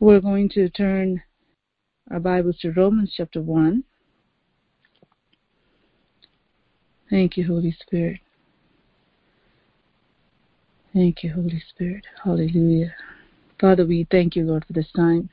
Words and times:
We're 0.00 0.20
going 0.20 0.48
to 0.50 0.68
turn 0.68 1.24
our 2.08 2.20
Bibles 2.20 2.58
to 2.60 2.70
Romans 2.70 3.12
chapter 3.16 3.42
1. 3.42 3.82
Thank 7.10 7.36
you, 7.36 7.44
Holy 7.48 7.72
Spirit. 7.72 8.20
Thank 10.94 11.24
you, 11.24 11.32
Holy 11.32 11.60
Spirit. 11.68 12.06
Hallelujah. 12.22 12.94
Father, 13.60 13.84
we 13.84 14.06
thank 14.08 14.36
you, 14.36 14.44
Lord, 14.44 14.64
for 14.66 14.72
this 14.72 14.92
time. 14.94 15.30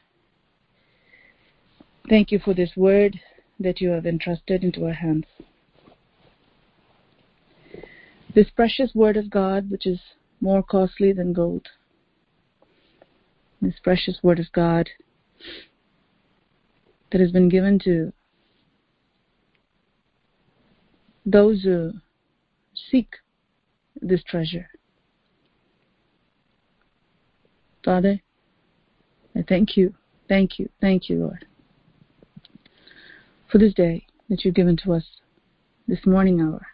Thank 2.10 2.32
you 2.32 2.40
for 2.40 2.56
this 2.56 2.72
word 2.76 3.20
that 3.60 3.80
you 3.80 3.90
have 3.90 4.08
entrusted 4.08 4.64
into 4.64 4.88
our 4.88 4.94
hands. 4.94 5.26
This 8.34 8.50
precious 8.50 8.96
word 8.96 9.16
of 9.16 9.30
God, 9.30 9.70
which 9.70 9.86
is 9.86 10.00
more 10.42 10.64
costly 10.64 11.14
than 11.14 11.34
gold. 11.34 11.68
This 13.62 13.76
precious 13.82 14.20
word 14.22 14.40
of 14.40 14.52
God 14.52 14.90
that 17.12 17.22
has 17.22 17.32
been 17.32 17.50
given 17.50 17.80
to 17.80 18.12
those 21.26 21.64
who 21.64 21.94
seek 22.92 23.16
this 24.02 24.24
treasure. 24.24 24.70
Father, 27.84 28.22
I 29.36 29.44
thank 29.48 29.78
you, 29.78 29.94
thank 30.28 30.60
you, 30.60 30.70
thank 30.82 31.10
you, 31.10 31.20
Lord, 31.20 31.46
for 33.52 33.58
this 33.58 33.74
day 33.74 34.06
that 34.30 34.44
you've 34.44 34.56
given 34.56 34.78
to 34.78 34.94
us 34.94 35.06
this 35.88 36.06
morning 36.06 36.42
hour, 36.42 36.66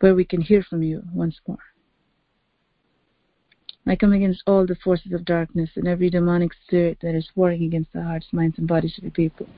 where 0.00 0.14
we 0.14 0.24
can 0.24 0.40
hear 0.40 0.62
from 0.62 0.82
you 0.82 1.02
once 1.12 1.38
more. 1.46 1.58
I 3.88 3.96
come 3.96 4.12
against 4.12 4.42
all 4.46 4.66
the 4.66 4.74
forces 4.74 5.14
of 5.14 5.24
darkness 5.24 5.70
and 5.76 5.88
every 5.88 6.10
demonic 6.10 6.52
spirit 6.52 6.98
that 7.00 7.14
is 7.14 7.30
warring 7.34 7.64
against 7.64 7.90
the 7.94 8.02
hearts, 8.02 8.26
minds, 8.32 8.58
and 8.58 8.68
bodies 8.68 8.98
of 8.98 9.04
the 9.04 9.10
people. 9.10 9.48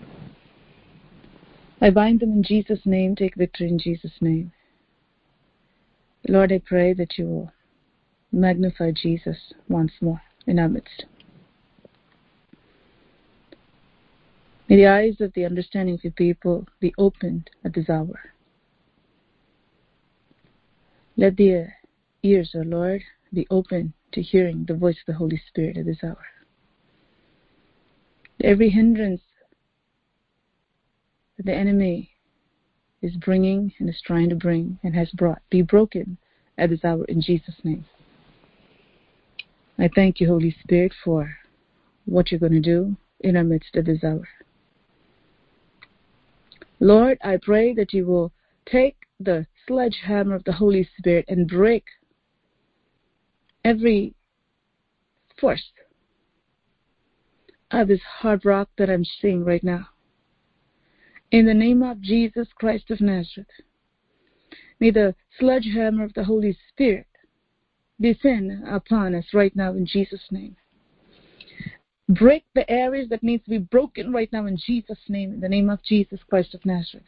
I 1.80 1.90
bind 1.90 2.20
them 2.20 2.30
in 2.30 2.44
Jesus' 2.44 2.86
name, 2.86 3.16
take 3.16 3.34
victory 3.34 3.68
in 3.68 3.80
Jesus' 3.80 4.12
name. 4.20 4.52
Lord, 6.28 6.52
I 6.52 6.62
pray 6.64 6.92
that 6.92 7.18
you 7.18 7.26
will 7.26 7.52
magnify 8.30 8.92
Jesus 8.92 9.52
once 9.68 9.90
more 10.00 10.22
in 10.46 10.60
our 10.60 10.68
midst. 10.68 11.06
May 14.68 14.76
the 14.76 14.86
eyes 14.86 15.20
of 15.20 15.32
the 15.32 15.44
understanding 15.44 15.96
of 15.96 16.04
your 16.04 16.12
people 16.12 16.68
be 16.78 16.94
opened 16.98 17.50
at 17.64 17.74
this 17.74 17.90
hour. 17.90 18.32
Let 21.16 21.36
the 21.36 21.66
ears, 22.22 22.52
O 22.54 22.60
Lord, 22.60 23.02
be 23.32 23.48
open 23.50 23.92
to 24.12 24.22
hearing 24.22 24.64
the 24.66 24.74
voice 24.74 24.96
of 25.00 25.06
the 25.06 25.18
Holy 25.18 25.40
Spirit 25.48 25.76
at 25.76 25.86
this 25.86 26.02
hour. 26.02 26.24
Every 28.42 28.70
hindrance 28.70 29.22
that 31.36 31.46
the 31.46 31.54
enemy 31.54 32.10
is 33.02 33.16
bringing 33.16 33.72
and 33.78 33.88
is 33.88 34.00
trying 34.04 34.28
to 34.30 34.36
bring 34.36 34.78
and 34.82 34.94
has 34.94 35.10
brought 35.10 35.42
be 35.50 35.62
broken 35.62 36.18
at 36.58 36.70
this 36.70 36.84
hour 36.84 37.04
in 37.06 37.20
Jesus' 37.20 37.54
name. 37.64 37.84
I 39.78 39.88
thank 39.94 40.20
you, 40.20 40.28
Holy 40.28 40.54
Spirit, 40.62 40.92
for 41.02 41.36
what 42.04 42.30
you're 42.30 42.40
going 42.40 42.52
to 42.52 42.60
do 42.60 42.96
in 43.20 43.36
our 43.36 43.44
midst 43.44 43.76
at 43.76 43.86
this 43.86 44.04
hour. 44.04 44.28
Lord, 46.80 47.18
I 47.22 47.38
pray 47.40 47.74
that 47.74 47.92
you 47.92 48.06
will 48.06 48.32
take 48.66 48.96
the 49.18 49.46
sledgehammer 49.66 50.34
of 50.34 50.44
the 50.44 50.52
Holy 50.52 50.88
Spirit 50.98 51.26
and 51.28 51.48
break 51.48 51.84
every 53.64 54.14
force 55.40 55.70
of 57.70 57.88
this 57.88 58.00
hard 58.02 58.44
rock 58.44 58.68
that 58.78 58.90
I'm 58.90 59.04
seeing 59.04 59.44
right 59.44 59.62
now. 59.62 59.88
In 61.30 61.46
the 61.46 61.54
name 61.54 61.82
of 61.82 62.00
Jesus 62.00 62.48
Christ 62.56 62.90
of 62.90 63.00
Nazareth, 63.00 63.46
may 64.80 64.90
the 64.90 65.14
sledgehammer 65.38 66.04
of 66.04 66.14
the 66.14 66.24
Holy 66.24 66.56
Spirit 66.68 67.06
descend 68.00 68.66
upon 68.68 69.14
us 69.14 69.26
right 69.32 69.54
now 69.54 69.70
in 69.72 69.86
Jesus' 69.86 70.26
name. 70.30 70.56
Break 72.08 72.44
the 72.54 72.68
areas 72.68 73.08
that 73.10 73.22
needs 73.22 73.44
to 73.44 73.50
be 73.50 73.58
broken 73.58 74.12
right 74.12 74.32
now 74.32 74.46
in 74.46 74.56
Jesus' 74.56 74.98
name, 75.08 75.34
in 75.34 75.40
the 75.40 75.48
name 75.48 75.70
of 75.70 75.82
Jesus 75.84 76.18
Christ 76.28 76.54
of 76.54 76.66
Nazareth. 76.66 77.04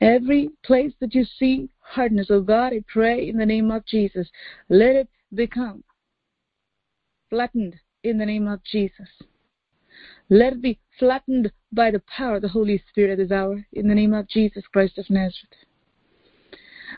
Every 0.00 0.50
place 0.64 0.92
that 1.00 1.14
you 1.14 1.24
see 1.24 1.68
hardness, 1.80 2.28
oh 2.30 2.40
God, 2.40 2.72
I 2.72 2.82
pray 2.88 3.28
in 3.28 3.36
the 3.36 3.46
name 3.46 3.70
of 3.70 3.84
Jesus, 3.84 4.28
let 4.68 4.96
it 4.96 5.08
become 5.34 5.84
flattened 7.28 7.76
in 8.02 8.16
the 8.16 8.26
name 8.26 8.48
of 8.48 8.64
Jesus. 8.64 9.08
Let 10.30 10.54
it 10.54 10.62
be 10.62 10.78
flattened 10.98 11.52
by 11.72 11.90
the 11.90 12.02
power 12.16 12.36
of 12.36 12.42
the 12.42 12.48
Holy 12.48 12.82
Spirit 12.88 13.12
at 13.12 13.18
this 13.18 13.30
hour 13.30 13.66
in 13.72 13.88
the 13.88 13.94
name 13.94 14.14
of 14.14 14.28
Jesus 14.28 14.64
Christ 14.72 14.96
of 14.96 15.10
Nazareth. 15.10 15.64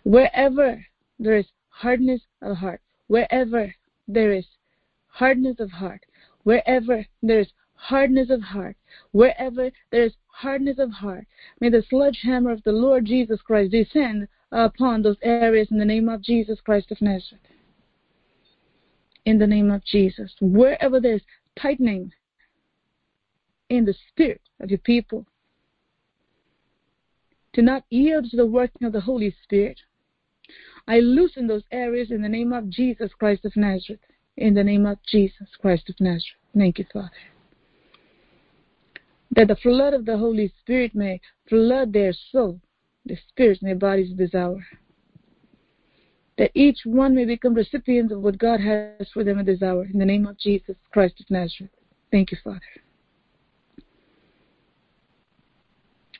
Wherever 0.04 0.84
there 1.18 1.36
is 1.36 1.46
hardness 1.68 2.22
of 2.40 2.56
heart, 2.56 2.80
wherever 3.08 3.74
there 4.06 4.32
is 4.32 4.46
hardness 5.06 5.58
of 5.58 5.70
heart, 5.70 6.04
wherever 6.44 7.04
there 7.22 7.40
is 7.40 7.52
hardness 7.74 8.30
of 8.30 8.42
heart, 8.42 8.76
wherever 9.10 9.70
there 9.90 10.04
is 10.04 10.14
hardness 10.32 10.78
of 10.78 10.90
heart, 10.90 11.26
may 11.60 11.68
the 11.68 11.84
sledgehammer 11.88 12.50
of 12.50 12.62
the 12.64 12.72
Lord 12.72 13.04
Jesus 13.04 13.40
Christ 13.42 13.72
descend 13.72 14.28
upon 14.50 15.02
those 15.02 15.16
areas 15.22 15.68
in 15.70 15.78
the 15.78 15.84
name 15.84 16.08
of 16.08 16.22
Jesus 16.22 16.60
Christ 16.60 16.90
of 16.90 17.00
Nazareth. 17.00 17.42
In 19.24 19.38
the 19.38 19.46
name 19.46 19.70
of 19.70 19.84
Jesus. 19.84 20.34
Wherever 20.40 21.00
there's 21.00 21.22
tightening 21.56 22.12
in 23.68 23.84
the 23.84 23.94
spirit 24.10 24.42
of 24.60 24.70
your 24.70 24.78
people, 24.78 25.26
to 27.54 27.62
not 27.62 27.84
yield 27.90 28.30
to 28.30 28.36
the 28.36 28.46
working 28.46 28.86
of 28.86 28.92
the 28.92 29.00
Holy 29.00 29.34
Spirit, 29.42 29.80
I 30.88 31.00
loosen 31.00 31.46
those 31.46 31.64
areas 31.70 32.10
in 32.10 32.22
the 32.22 32.28
name 32.28 32.52
of 32.52 32.68
Jesus 32.68 33.12
Christ 33.18 33.44
of 33.44 33.56
Nazareth. 33.56 34.00
In 34.36 34.54
the 34.54 34.64
name 34.64 34.86
of 34.86 34.98
Jesus 35.06 35.48
Christ 35.60 35.88
of 35.90 36.00
Nazareth. 36.00 36.40
Thank 36.54 36.78
you, 36.78 36.86
Father 36.92 37.10
that 39.32 39.48
the 39.48 39.56
flood 39.56 39.94
of 39.94 40.04
the 40.04 40.16
Holy 40.16 40.52
Spirit 40.60 40.94
may 40.94 41.20
flood 41.48 41.92
their 41.92 42.12
soul, 42.12 42.60
their 43.04 43.18
spirits, 43.28 43.62
and 43.62 43.68
their 43.68 43.76
bodies 43.76 44.12
this 44.16 44.34
hour. 44.34 44.64
That 46.38 46.50
each 46.54 46.80
one 46.84 47.14
may 47.14 47.24
become 47.24 47.54
recipients 47.54 48.12
of 48.12 48.20
what 48.20 48.38
God 48.38 48.60
has 48.60 49.08
for 49.12 49.24
them 49.24 49.38
at 49.38 49.46
this 49.46 49.62
hour. 49.62 49.84
In 49.84 49.98
the 49.98 50.04
name 50.04 50.26
of 50.26 50.38
Jesus 50.38 50.76
Christ 50.92 51.20
of 51.20 51.30
Nazareth. 51.30 51.70
Thank 52.10 52.30
you, 52.30 52.38
Father. 52.42 52.60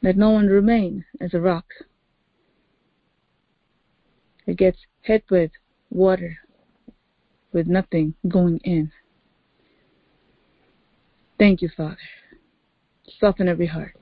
Let 0.03 0.17
no 0.17 0.31
one 0.31 0.47
remain 0.47 1.05
as 1.21 1.35
a 1.35 1.41
rock. 1.41 1.67
It 4.47 4.57
gets 4.57 4.79
hit 5.03 5.25
with 5.31 5.53
water, 5.91 6.37
with 7.53 7.67
nothing 7.67 8.15
going 8.29 8.59
in. 8.65 8.91
Thank 11.39 11.63
you, 11.63 11.71
Father 11.77 11.99
soften 13.19 13.49
every 13.49 13.67
heart. 13.67 13.95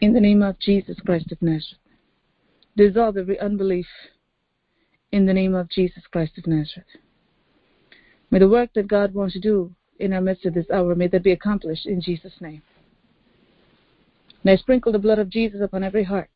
In 0.00 0.12
the 0.12 0.20
name 0.20 0.42
of 0.42 0.58
Jesus 0.58 0.96
Christ 1.04 1.30
of 1.32 1.40
Nazareth, 1.40 1.78
dissolve 2.76 3.16
every 3.16 3.38
unbelief 3.38 3.86
in 5.12 5.26
the 5.26 5.32
name 5.32 5.54
of 5.54 5.68
Jesus 5.68 6.02
Christ 6.10 6.38
of 6.38 6.46
Nazareth. 6.46 6.86
May 8.30 8.38
the 8.38 8.48
work 8.48 8.70
that 8.74 8.88
God 8.88 9.14
wants 9.14 9.34
to 9.34 9.40
do 9.40 9.74
in 9.98 10.12
our 10.12 10.20
midst 10.20 10.46
of 10.46 10.54
this 10.54 10.70
hour, 10.72 10.94
may 10.94 11.06
that 11.08 11.22
be 11.22 11.32
accomplished 11.32 11.86
in 11.86 12.00
Jesus' 12.00 12.40
name. 12.40 12.62
May 14.42 14.52
I 14.54 14.56
sprinkle 14.56 14.90
the 14.90 14.98
blood 14.98 15.18
of 15.18 15.30
Jesus 15.30 15.60
upon 15.62 15.84
every 15.84 16.02
heart, 16.02 16.30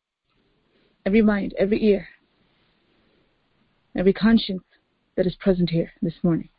every 1.05 1.21
mind, 1.21 1.53
every 1.57 1.83
ear, 1.83 2.07
every 3.97 4.13
conscience 4.13 4.63
that 5.15 5.25
is 5.25 5.35
present 5.35 5.71
here 5.71 5.91
this 6.01 6.13
morning. 6.23 6.49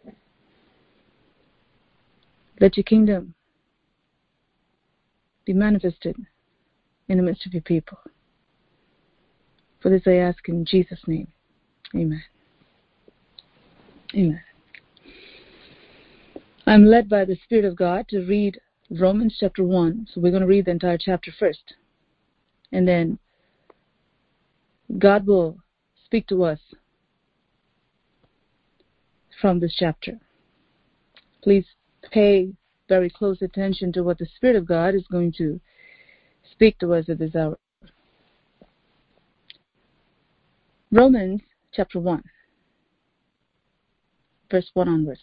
Let 2.61 2.77
your 2.77 2.85
kingdom 2.85 3.35
be 5.49 5.55
manifested 5.55 6.15
in 7.09 7.17
the 7.17 7.23
midst 7.23 7.47
of 7.47 7.55
your 7.55 7.63
people. 7.63 7.97
For 9.81 9.89
this 9.89 10.03
I 10.07 10.17
ask 10.17 10.47
in 10.47 10.67
Jesus' 10.67 11.01
name. 11.07 11.29
Amen. 11.95 12.23
Amen. 14.15 14.43
I'm 16.67 16.85
led 16.85 17.09
by 17.09 17.25
the 17.25 17.39
Spirit 17.45 17.65
of 17.65 17.77
God 17.77 18.09
to 18.09 18.27
read 18.27 18.61
Romans 18.91 19.39
chapter 19.41 19.65
1. 19.65 20.09
So 20.13 20.21
we're 20.21 20.33
going 20.33 20.43
to 20.43 20.47
read 20.47 20.67
the 20.67 20.73
entire 20.73 20.99
chapter 20.99 21.33
first. 21.39 21.73
And 22.71 22.87
then 22.87 23.19
God 24.99 25.27
will 25.27 25.57
speak 26.05 26.27
to 26.27 26.45
us 26.45 26.61
from 29.41 29.61
this 29.61 29.75
chapter. 29.75 30.21
Please 31.43 31.65
pay 32.13 32.53
very 32.89 33.11
close 33.11 33.43
attention 33.43 33.93
to 33.93 34.03
what 34.03 34.19
the 34.19 34.27
Spirit 34.37 34.57
of 34.57 34.67
God 34.67 34.95
is 34.95 35.07
going 35.11 35.33
to 35.39 35.61
speak 36.51 36.79
to 36.79 36.95
us 36.95 37.09
at 37.09 37.19
this 37.19 37.35
hour. 37.37 37.59
Romans 40.91 41.43
chapter 41.73 42.01
1. 42.01 42.23
verse 44.51 44.71
1 44.73 44.89
onwards. 44.89 45.21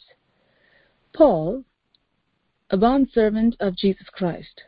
Paul, 1.14 1.64
a 2.70 2.78
bondservant 2.78 3.56
of 3.60 3.76
Jesus 3.76 4.08
Christ, 4.12 4.62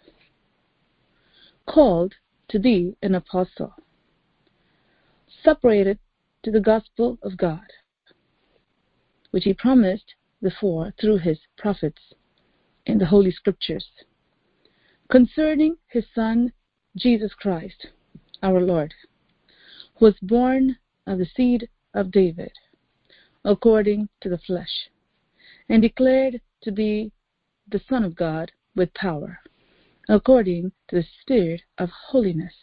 called 1.68 2.16
to 2.50 2.58
be 2.58 2.96
an 3.04 3.14
apostle, 3.14 3.74
separated 5.44 6.00
to 6.44 6.52
the 6.52 6.60
gospel 6.60 7.20
of 7.22 7.38
God, 7.38 7.68
which 9.32 9.44
he 9.44 9.54
promised 9.54 10.16
before 10.42 10.94
through 11.00 11.18
his 11.18 11.40
prophets 11.58 12.14
in 12.88 12.98
the 12.98 13.06
Holy 13.06 13.32
Scriptures, 13.32 13.86
concerning 15.12 15.76
his 15.88 16.06
Son, 16.16 16.54
Jesus 16.96 17.34
Christ, 17.34 17.88
our 18.42 18.62
Lord, 18.62 18.94
who 19.96 20.06
was 20.06 20.16
born 20.22 20.78
of 21.06 21.20
the 21.20 21.28
seed 21.36 21.70
of 21.94 22.12
David, 22.12 22.52
according 23.44 24.08
to 24.22 24.30
the 24.30 24.38
flesh, 24.38 24.90
and 25.70 25.82
declared 25.82 26.42
to 26.64 26.72
be 26.72 27.12
the 27.70 27.82
Son 27.90 28.04
of 28.04 28.16
God 28.16 28.52
with 28.76 28.94
power, 28.94 29.40
according 30.08 30.72
to 30.88 30.96
the 30.96 31.06
Spirit 31.22 31.62
of 31.78 31.90
holiness, 31.90 32.54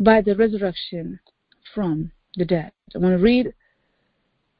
by 0.00 0.22
the 0.22 0.34
resurrection 0.34 1.20
from 1.74 2.10
the 2.36 2.44
dead. 2.44 2.72
I 2.94 2.98
want 2.98 3.12
to 3.12 3.22
read 3.22 3.52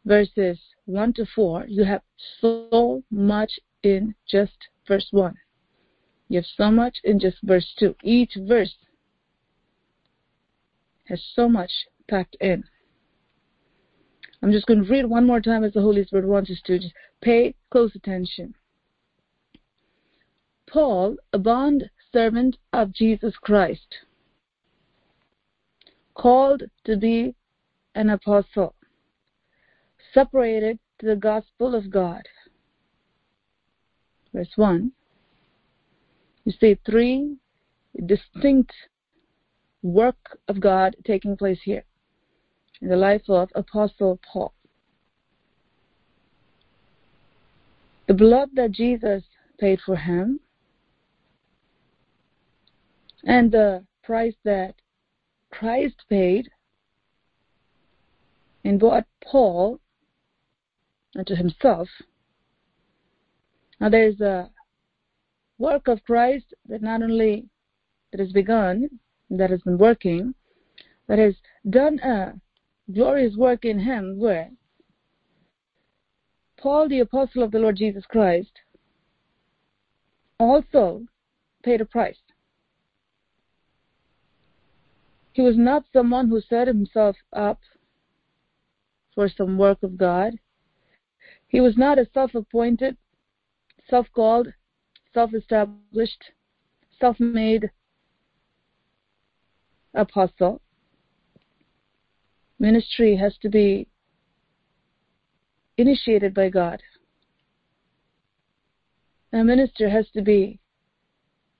verses 0.04 0.58
1 0.84 1.14
to 1.14 1.26
4. 1.34 1.66
You 1.69 1.84
have 1.84 2.02
so 2.40 3.02
much 3.10 3.52
in 3.82 4.14
just 4.28 4.56
verse 4.86 5.08
1. 5.10 5.34
You 6.28 6.38
have 6.38 6.46
so 6.56 6.70
much 6.70 6.98
in 7.04 7.19
just 7.19 7.38
verse 7.42 7.75
2. 7.78 7.94
Each 8.02 8.32
verse 8.36 8.75
has 11.06 11.22
so 11.34 11.48
much 11.48 11.70
packed 12.08 12.36
in. 12.40 12.64
I'm 14.42 14.52
just 14.52 14.66
going 14.66 14.84
to 14.84 14.90
read 14.90 15.06
one 15.06 15.26
more 15.26 15.40
time 15.40 15.64
as 15.64 15.72
the 15.72 15.80
Holy 15.80 16.04
Spirit 16.04 16.26
wants 16.26 16.50
us 16.50 16.60
to. 16.66 16.78
Just 16.78 16.94
pay 17.20 17.54
close 17.70 17.94
attention. 17.94 18.54
Paul, 20.70 21.16
a 21.32 21.38
bond 21.38 21.90
servant 22.12 22.56
of 22.72 22.92
Jesus 22.92 23.34
Christ, 23.40 23.96
called 26.14 26.64
to 26.84 26.96
be 26.96 27.34
an 27.94 28.10
apostle, 28.10 28.74
separated 30.12 30.78
to 30.98 31.06
the 31.06 31.16
gospel 31.16 31.74
of 31.74 31.90
God. 31.90 32.22
Verse 34.32 34.52
1. 34.56 34.92
You 36.44 36.52
see 36.52 36.78
three 36.86 37.36
distinct 38.06 38.72
work 39.82 40.38
of 40.48 40.60
God 40.60 40.96
taking 41.04 41.36
place 41.36 41.60
here 41.64 41.84
in 42.80 42.88
the 42.88 42.96
life 42.96 43.22
of 43.28 43.50
Apostle 43.54 44.20
Paul. 44.32 44.52
The 48.06 48.14
blood 48.14 48.50
that 48.54 48.72
Jesus 48.72 49.25
paid 49.60 49.80
for 49.84 49.96
him 49.96 50.40
and 53.24 53.52
the 53.52 53.84
price 54.02 54.34
that 54.44 54.74
Christ 55.50 55.96
paid 56.08 56.48
and 58.64 58.78
brought 58.78 59.06
Paul 59.22 59.81
unto 61.16 61.34
himself. 61.34 61.88
Now 63.80 63.88
there's 63.88 64.20
a 64.20 64.50
work 65.58 65.88
of 65.88 66.02
Christ 66.04 66.54
that 66.69 66.82
not 66.82 67.02
only 67.02 67.46
that 68.10 68.20
has 68.20 68.32
begun, 68.32 68.88
that 69.30 69.50
has 69.50 69.62
been 69.62 69.78
working, 69.78 70.34
that 71.06 71.19
has 71.19 71.34
done 71.69 71.98
a 72.00 72.34
glorious 72.92 73.36
work 73.36 73.64
in 73.64 73.78
him 73.78 74.19
where 74.19 74.50
Paul 76.60 76.88
the 76.88 77.00
apostle 77.00 77.42
of 77.42 77.50
the 77.50 77.58
Lord 77.58 77.76
Jesus 77.76 78.04
Christ 78.06 78.50
also 80.40 81.06
paid 81.62 81.81
a 81.81 81.84
price. 81.84 82.19
He 85.32 85.42
was 85.42 85.56
not 85.56 85.84
someone 85.92 86.28
who 86.28 86.40
set 86.40 86.66
himself 86.66 87.16
up 87.32 87.60
for 89.14 89.28
some 89.28 89.56
work 89.56 89.82
of 89.82 89.96
God. 89.96 90.34
He 91.46 91.60
was 91.60 91.76
not 91.76 91.98
a 91.98 92.08
self 92.12 92.34
appointed, 92.34 92.96
self 93.88 94.06
called, 94.14 94.49
self 95.14 95.35
established, 95.35 96.25
self 97.00 97.19
made 97.19 97.70
apostle. 99.94 100.61
Ministry 102.58 103.17
has 103.17 103.37
to 103.38 103.49
be 103.49 103.88
initiated 105.76 106.35
by 106.35 106.49
God. 106.49 106.82
A 109.32 109.44
minister 109.44 109.88
has 109.88 110.08
to 110.11 110.23
be 110.23 110.58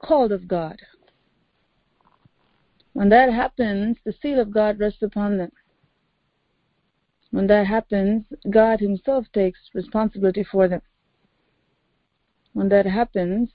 called 0.03 0.33
of 0.33 0.49
God. 0.49 0.81
When 2.95 3.11
that 3.11 3.33
happens, 3.33 3.97
the 4.05 4.15
seal 4.21 4.41
of 4.41 4.53
God 4.53 4.81
rests 4.81 5.03
upon 5.03 5.39
them. 5.39 5.53
When 7.31 7.47
that 7.49 7.67
happens, 7.67 8.25
God 8.51 8.81
Himself 8.81 9.27
takes 9.33 9.61
responsibility 9.75 10.43
for 10.43 10.67
them. 10.67 10.81
When 12.59 12.71
that 12.71 12.87
happens, 12.87 13.51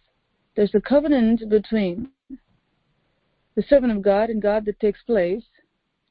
there's 0.56 0.74
a 0.74 0.80
covenant 0.80 1.50
between 1.50 2.12
the 3.54 3.62
servant 3.64 3.92
of 3.92 4.02
God 4.02 4.30
and 4.30 4.42
God 4.42 4.64
that 4.64 4.80
takes 4.80 5.04
place 5.04 5.44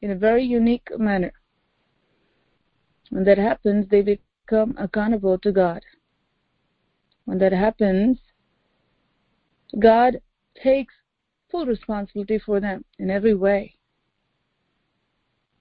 in 0.03 0.11
a 0.11 0.15
very 0.15 0.45
unique 0.45 0.89
manner. 0.99 1.33
When 3.09 3.25
that 3.25 3.39
happens, 3.39 3.89
they 3.89 4.03
become 4.03 4.75
accountable 4.77 5.39
to 5.39 5.53
God. 5.53 5.81
When 7.25 7.39
that 7.39 7.53
happens, 7.53 8.19
God 9.79 10.21
takes 10.63 10.93
full 11.51 11.65
responsibility 11.65 12.41
for 12.41 12.61
them 12.61 12.85
in 12.99 13.09
every 13.09 13.35
way. 13.35 13.75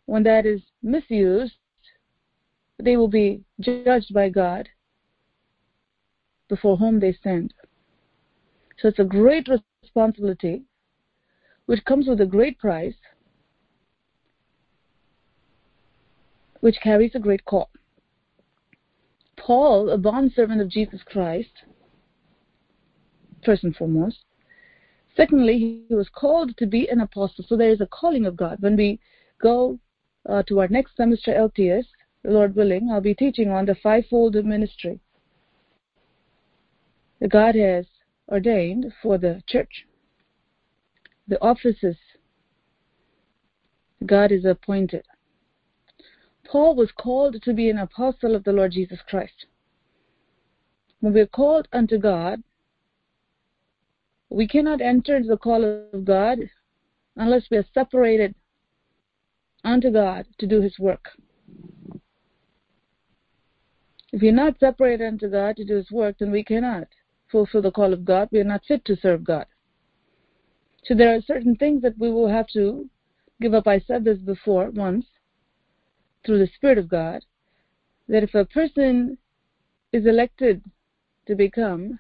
When 0.06 0.24
that 0.24 0.46
is 0.46 0.64
misused, 0.84 1.56
they 2.78 2.98
will 2.98 3.08
be 3.08 3.46
judged 3.62 4.14
by 4.14 4.28
God 4.28 4.68
before 6.52 6.76
whom 6.76 7.00
they 7.00 7.14
stand. 7.14 7.54
So 8.78 8.90
it's 8.90 9.00
a 9.00 9.06
great 9.06 9.48
responsibility 9.48 10.64
which 11.66 11.86
comes 11.86 12.10
with 12.10 12.20
a 12.20 12.26
great 12.26 12.60
price, 12.60 13.00
which 16.60 16.76
carries 16.84 17.16
a 17.16 17.20
great 17.20 17.46
call. 17.46 17.70
Paul, 19.38 19.90
a 19.92 19.98
bondservant 19.98 20.60
of 20.60 20.68
Jesus 20.68 21.00
Christ, 21.06 21.54
first 23.46 23.64
and 23.64 23.74
foremost, 23.74 24.26
Secondly, 25.16 25.86
he 25.88 25.96
was 25.96 26.08
called 26.08 26.56
to 26.58 26.66
be 26.66 26.88
an 26.88 27.02
apostle. 27.02 27.44
So 27.46 27.58
there 27.58 27.70
is 27.70 27.82
a 27.82 27.86
calling 27.86 28.26
of 28.26 28.38
God. 28.38 28.58
When 28.62 28.78
we 28.78 28.98
go 29.42 29.78
uh, 30.28 30.42
to 30.44 30.62
our 30.62 30.70
next 30.70 30.96
semester 30.96 31.34
LTS, 31.34 31.84
Lord 32.24 32.56
willing, 32.56 32.90
I'll 32.90 33.02
be 33.02 33.14
teaching 33.14 33.50
on 33.50 33.66
the 33.66 33.76
fivefold 33.76 34.36
ministry 34.36 35.02
God 37.30 37.56
has 37.56 37.86
ordained 38.28 38.92
for 39.02 39.18
the 39.18 39.44
church. 39.48 39.86
The 41.28 41.42
offices 41.42 41.98
God 44.06 44.32
is 44.32 44.46
appointed. 44.46 45.06
Paul 46.46 46.76
was 46.76 46.92
called 46.92 47.42
to 47.44 47.54
be 47.54 47.70
an 47.70 47.78
apostle 47.78 48.36
of 48.36 48.44
the 48.44 48.52
Lord 48.52 48.72
Jesus 48.72 49.00
Christ. 49.08 49.46
When 51.00 51.14
we 51.14 51.22
are 51.22 51.28
called 51.28 51.68
unto 51.72 51.98
God, 51.98 52.42
we 54.30 54.48
cannot 54.48 54.82
enter 54.82 55.22
the 55.22 55.38
call 55.38 55.64
of 55.94 56.06
God 56.06 56.40
unless 57.16 57.44
we 57.52 57.58
are 57.58 57.66
separated 57.74 58.34
unto 59.64 59.92
God 59.92 60.26
to 60.40 60.48
do 60.48 60.62
His 60.62 60.80
work. 60.80 61.10
If 64.12 64.22
we're 64.22 64.32
not 64.32 64.60
separated 64.60 65.06
unto 65.06 65.30
God 65.30 65.58
to 65.58 65.64
do 65.64 65.76
His 65.76 65.92
work, 65.92 66.18
then 66.20 66.32
we 66.32 66.44
cannot 66.44 66.88
fulfill 67.32 67.62
the 67.62 67.72
call 67.72 67.94
of 67.94 68.06
God. 68.06 68.30
We 68.32 68.40
are 68.40 68.46
not 68.46 68.66
fit 68.68 68.86
to 68.86 68.96
serve 68.96 69.24
God. 69.24 69.46
So 70.84 70.96
there 70.96 71.16
are 71.16 71.22
certain 71.22 71.56
things 71.56 71.82
that 71.84 71.98
we 71.98 72.12
will 72.12 72.30
have 72.30 72.48
to 72.50 72.90
give 73.40 73.54
up. 73.54 73.68
I 73.68 73.80
said 73.80 74.04
this 74.04 74.18
before 74.20 74.70
once 74.72 75.06
through 76.26 76.40
the 76.40 76.52
Spirit 76.56 76.78
of 76.78 76.90
God 76.90 77.24
that 78.08 78.24
if 78.24 78.36
a 78.36 78.46
person 78.46 79.18
is 79.92 80.06
elected 80.06 80.64
to 81.28 81.36
become 81.36 82.00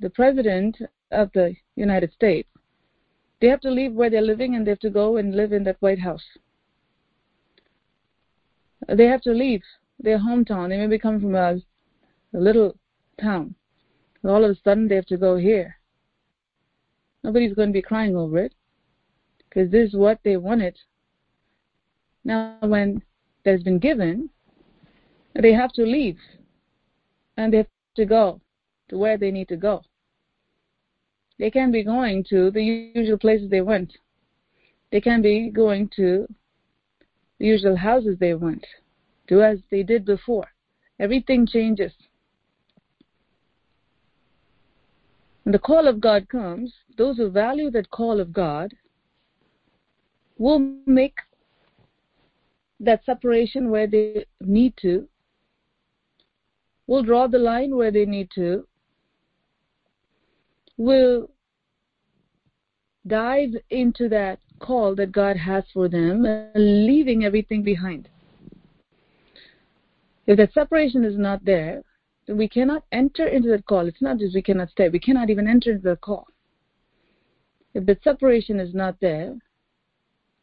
the 0.00 0.10
president 0.10 0.78
of 1.10 1.30
the 1.32 1.54
United 1.76 2.12
States, 2.12 2.48
they 3.40 3.48
have 3.48 3.60
to 3.60 3.70
leave 3.70 3.92
where 3.92 4.08
they're 4.08 4.22
living 4.22 4.54
and 4.54 4.66
they 4.66 4.70
have 4.70 4.78
to 4.80 4.90
go 4.90 5.16
and 5.16 5.34
live 5.34 5.52
in 5.52 5.64
that 5.64 5.76
White 5.80 5.98
House. 5.98 6.24
They 8.88 9.06
have 9.06 9.22
to 9.22 9.32
leave 9.32 9.62
their 9.98 10.18
hometown. 10.18 10.68
They 10.68 10.78
may 10.78 10.86
be 10.86 10.98
coming 10.98 11.20
from 11.20 11.34
a, 11.34 11.60
a 12.34 12.38
little 12.38 12.76
town. 13.20 13.54
And 14.22 14.32
all 14.32 14.44
of 14.44 14.50
a 14.50 14.54
sudden, 14.62 14.88
they 14.88 14.94
have 14.96 15.06
to 15.06 15.16
go 15.16 15.36
here. 15.36 15.76
Nobody's 17.24 17.54
going 17.54 17.68
to 17.70 17.72
be 17.72 17.82
crying 17.82 18.16
over 18.16 18.38
it 18.38 18.54
because 19.38 19.70
this 19.70 19.88
is 19.90 19.96
what 19.96 20.18
they 20.24 20.36
wanted. 20.36 20.78
Now, 22.24 22.58
when 22.60 23.02
that 23.44 23.52
has 23.52 23.62
been 23.62 23.78
given, 23.78 24.30
They 25.34 25.52
have 25.52 25.72
to 25.72 25.82
leave 25.82 26.18
and 27.36 27.52
they 27.52 27.58
have 27.58 27.66
to 27.96 28.04
go 28.04 28.40
to 28.88 28.98
where 28.98 29.16
they 29.16 29.30
need 29.30 29.48
to 29.48 29.56
go. 29.56 29.82
They 31.38 31.50
can't 31.50 31.72
be 31.72 31.82
going 31.82 32.24
to 32.24 32.50
the 32.50 32.62
usual 32.62 33.18
places 33.18 33.48
they 33.50 33.62
went. 33.62 33.92
They 34.90 35.00
can't 35.00 35.22
be 35.22 35.50
going 35.50 35.88
to 35.96 36.28
the 37.38 37.46
usual 37.46 37.76
houses 37.76 38.18
they 38.18 38.34
went 38.34 38.66
do 39.26 39.40
as 39.40 39.58
they 39.70 39.82
did 39.82 40.04
before. 40.04 40.48
Everything 40.98 41.46
changes. 41.46 41.92
When 45.42 45.52
the 45.52 45.58
call 45.58 45.88
of 45.88 46.00
God 46.00 46.28
comes, 46.28 46.72
those 46.96 47.16
who 47.16 47.28
value 47.30 47.70
that 47.70 47.90
call 47.90 48.20
of 48.20 48.32
God 48.32 48.74
will 50.38 50.58
make 50.86 51.18
that 52.78 53.04
separation 53.04 53.70
where 53.70 53.86
they 53.86 54.26
need 54.40 54.74
to, 54.82 55.08
will 56.86 57.02
draw 57.02 57.26
the 57.26 57.38
line 57.38 57.76
where 57.76 57.90
they 57.90 58.04
need 58.04 58.30
to, 58.34 58.66
will 60.76 61.30
dive 63.06 63.50
into 63.70 64.08
that 64.08 64.38
call 64.60 64.94
that 64.94 65.12
God 65.12 65.36
has 65.36 65.64
for 65.72 65.88
them, 65.88 66.24
leaving 66.54 67.24
everything 67.24 67.62
behind. 67.62 68.08
If 70.26 70.36
that 70.36 70.52
separation 70.52 71.04
is 71.04 71.18
not 71.18 71.44
there, 71.44 71.82
we 72.28 72.48
cannot 72.48 72.84
enter 72.92 73.26
into 73.26 73.48
that 73.48 73.66
call. 73.66 73.86
It's 73.86 74.02
not 74.02 74.18
just 74.18 74.34
we 74.34 74.42
cannot 74.42 74.70
stay, 74.70 74.88
we 74.88 75.00
cannot 75.00 75.30
even 75.30 75.48
enter 75.48 75.72
into 75.72 75.90
the 75.90 75.96
call. 75.96 76.26
If 77.74 77.86
the 77.86 77.98
separation 78.04 78.60
is 78.60 78.74
not 78.74 79.00
there, 79.00 79.34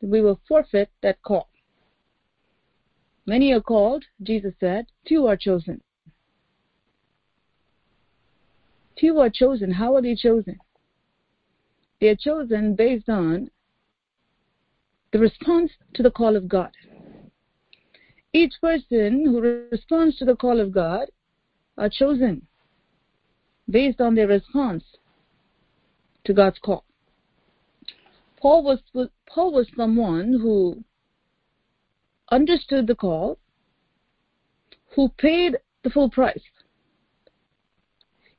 then 0.02 0.10
we 0.10 0.22
will 0.22 0.40
forfeit 0.48 0.90
that 1.02 1.22
call. 1.22 1.50
Many 3.26 3.54
are 3.54 3.62
called, 3.62 4.06
Jesus 4.24 4.54
said, 4.60 4.88
few 5.08 5.28
are 5.28 5.38
chosen. 5.38 5.82
Few 9.00 9.20
are 9.20 9.30
chosen. 9.30 9.72
How 9.72 9.96
are 9.96 10.02
they 10.02 10.16
chosen? 10.16 10.60
They 12.02 12.08
are 12.08 12.16
chosen 12.16 12.76
based 12.76 13.08
on 13.08 13.52
the 15.12 15.20
response 15.20 15.72
to 15.94 16.04
the 16.04 16.12
call 16.12 16.36
of 16.36 16.48
God. 16.48 16.72
Each 18.34 18.54
person 18.62 19.26
who 19.26 19.42
responds 19.72 20.18
to 20.18 20.26
the 20.26 20.36
call 20.36 20.60
of 20.60 20.72
God 20.72 21.10
are 21.80 21.90
chosen 21.90 22.46
based 23.70 24.02
on 24.02 24.14
their 24.14 24.28
response 24.28 24.84
to 26.26 26.34
God's 26.34 26.60
call. 26.60 26.84
Paul 28.38 28.64
was 28.64 28.80
Paul 29.28 29.54
was 29.54 29.68
someone 29.76 30.34
who 30.34 30.84
understood 32.32 32.88
the 32.88 32.96
call, 32.96 33.40
who 34.96 35.10
paid 35.18 35.58
the 35.84 35.90
full 35.90 36.10
price. 36.10 36.44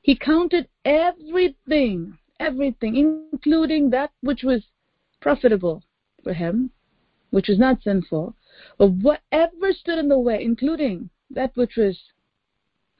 He 0.03 0.17
counted 0.17 0.69
everything, 0.85 2.19
everything, 2.39 2.97
including 2.97 3.91
that 3.91 4.11
which 4.23 4.43
was 4.43 4.63
profitable 5.21 5.83
for 6.23 6.33
him, 6.33 6.71
which 7.31 7.49
was 7.49 7.59
not 7.59 7.83
sinful, 7.83 8.35
but 8.79 8.89
whatever 8.89 9.73
stood 9.73 9.99
in 9.99 10.09
the 10.09 10.19
way, 10.19 10.43
including 10.43 11.11
that 11.31 11.55
which 11.55 11.77
was 11.77 11.99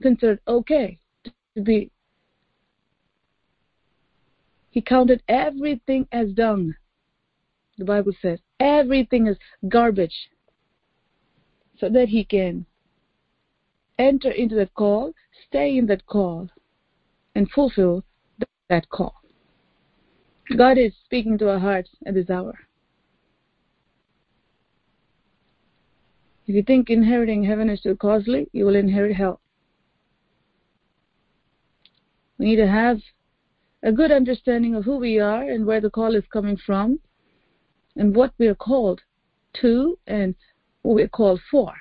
considered 0.01 0.41
okay 0.47 0.99
to 1.25 1.63
be. 1.63 1.91
He 4.71 4.81
counted 4.81 5.23
everything 5.29 6.07
as 6.13 6.33
dung. 6.33 6.75
The 7.79 7.85
Bible 7.85 8.13
says 8.21 8.39
everything 8.61 9.27
is 9.27 9.37
garbage 9.69 10.31
so 11.79 11.89
that 11.89 12.09
he 12.09 12.25
can 12.25 12.67
enter 13.99 14.31
into 14.31 14.55
that 14.57 14.75
call, 14.75 15.13
stay 15.47 15.77
in 15.77 15.87
that 15.87 16.07
call, 16.07 16.49
and 17.35 17.51
fulfill 17.51 18.05
that 18.69 18.89
call. 18.89 19.15
God 20.57 20.79
is 20.79 20.93
speaking 21.05 21.39
to 21.39 21.51
our 21.51 21.59
hearts 21.59 21.91
at 22.07 22.15
this 22.15 22.31
hour. 22.31 22.59
If 26.47 26.55
you 26.55 26.63
think 26.63 26.91
inheriting 26.91 27.45
heaven 27.45 27.71
is 27.71 27.81
too 27.81 27.95
costly, 27.97 28.49
you 28.53 28.65
will 28.65 28.75
inherit 28.75 29.15
hell. 29.15 29.41
We 32.41 32.47
need 32.47 32.57
to 32.57 32.69
have 32.69 33.03
a 33.83 33.93
good 33.93 34.11
understanding 34.11 34.75
of 34.75 34.85
who 34.85 34.97
we 34.97 35.21
are 35.21 35.43
and 35.43 35.67
where 35.67 35.83
the 35.83 35.91
call 35.91 36.15
is 36.15 36.25
coming 36.33 36.57
from 36.57 36.99
and 37.97 38.17
what 38.17 38.33
we 38.39 38.47
are 38.47 38.55
called 38.55 39.03
to 39.61 39.99
and 40.07 40.35
what 40.81 40.95
we're 40.95 41.09
called 41.09 41.43
for. 41.51 41.75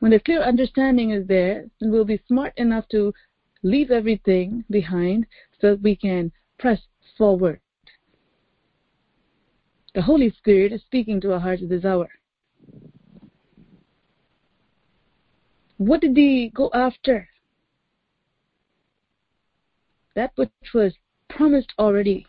When 0.00 0.12
a 0.12 0.20
clear 0.20 0.42
understanding 0.42 1.12
is 1.12 1.26
there, 1.28 1.64
then 1.80 1.90
we'll 1.90 2.04
be 2.04 2.20
smart 2.28 2.52
enough 2.58 2.86
to 2.90 3.14
leave 3.62 3.90
everything 3.90 4.66
behind 4.68 5.24
so 5.58 5.70
that 5.70 5.82
we 5.82 5.96
can 5.96 6.30
press 6.58 6.82
forward. 7.16 7.60
The 9.94 10.02
Holy 10.02 10.30
Spirit 10.30 10.74
is 10.74 10.82
speaking 10.82 11.22
to 11.22 11.32
our 11.32 11.40
hearts 11.40 11.62
this 11.66 11.86
hour. 11.86 12.10
What 15.78 16.02
did 16.02 16.18
he 16.18 16.50
go 16.54 16.70
after? 16.74 17.29
That 20.20 20.32
which 20.34 20.74
was 20.74 20.92
promised 21.30 21.72
already. 21.78 22.26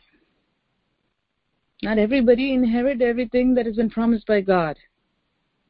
Not 1.83 1.97
everybody 1.97 2.53
inherit 2.53 3.01
everything 3.01 3.53
that 3.55 3.65
has 3.65 3.75
been 3.75 3.89
promised 3.89 4.25
by 4.25 4.39
God 4.39 4.77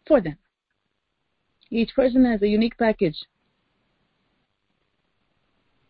for 0.06 0.22
them. 0.22 0.38
Each 1.72 1.96
person 1.96 2.24
has 2.26 2.44
a 2.44 2.48
unique 2.48 2.78
package, 2.78 3.18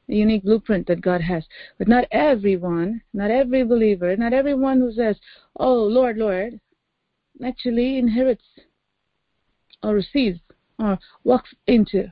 a 0.08 0.14
unique 0.14 0.44
blueprint 0.44 0.88
that 0.88 1.02
God 1.02 1.20
has. 1.20 1.44
But 1.78 1.90
not 1.90 2.06
everyone, 2.12 3.02
not 3.12 3.30
every 3.30 3.66
believer, 3.66 4.16
not 4.16 4.32
everyone 4.32 4.80
who 4.80 4.94
says, 4.94 5.18
Oh, 5.58 5.84
Lord, 5.84 6.16
Lord, 6.16 6.62
actually 7.46 7.98
inherits 7.98 8.46
or 9.84 9.96
receives 9.96 10.40
or 10.80 10.98
walks 11.26 11.54
into 11.68 12.08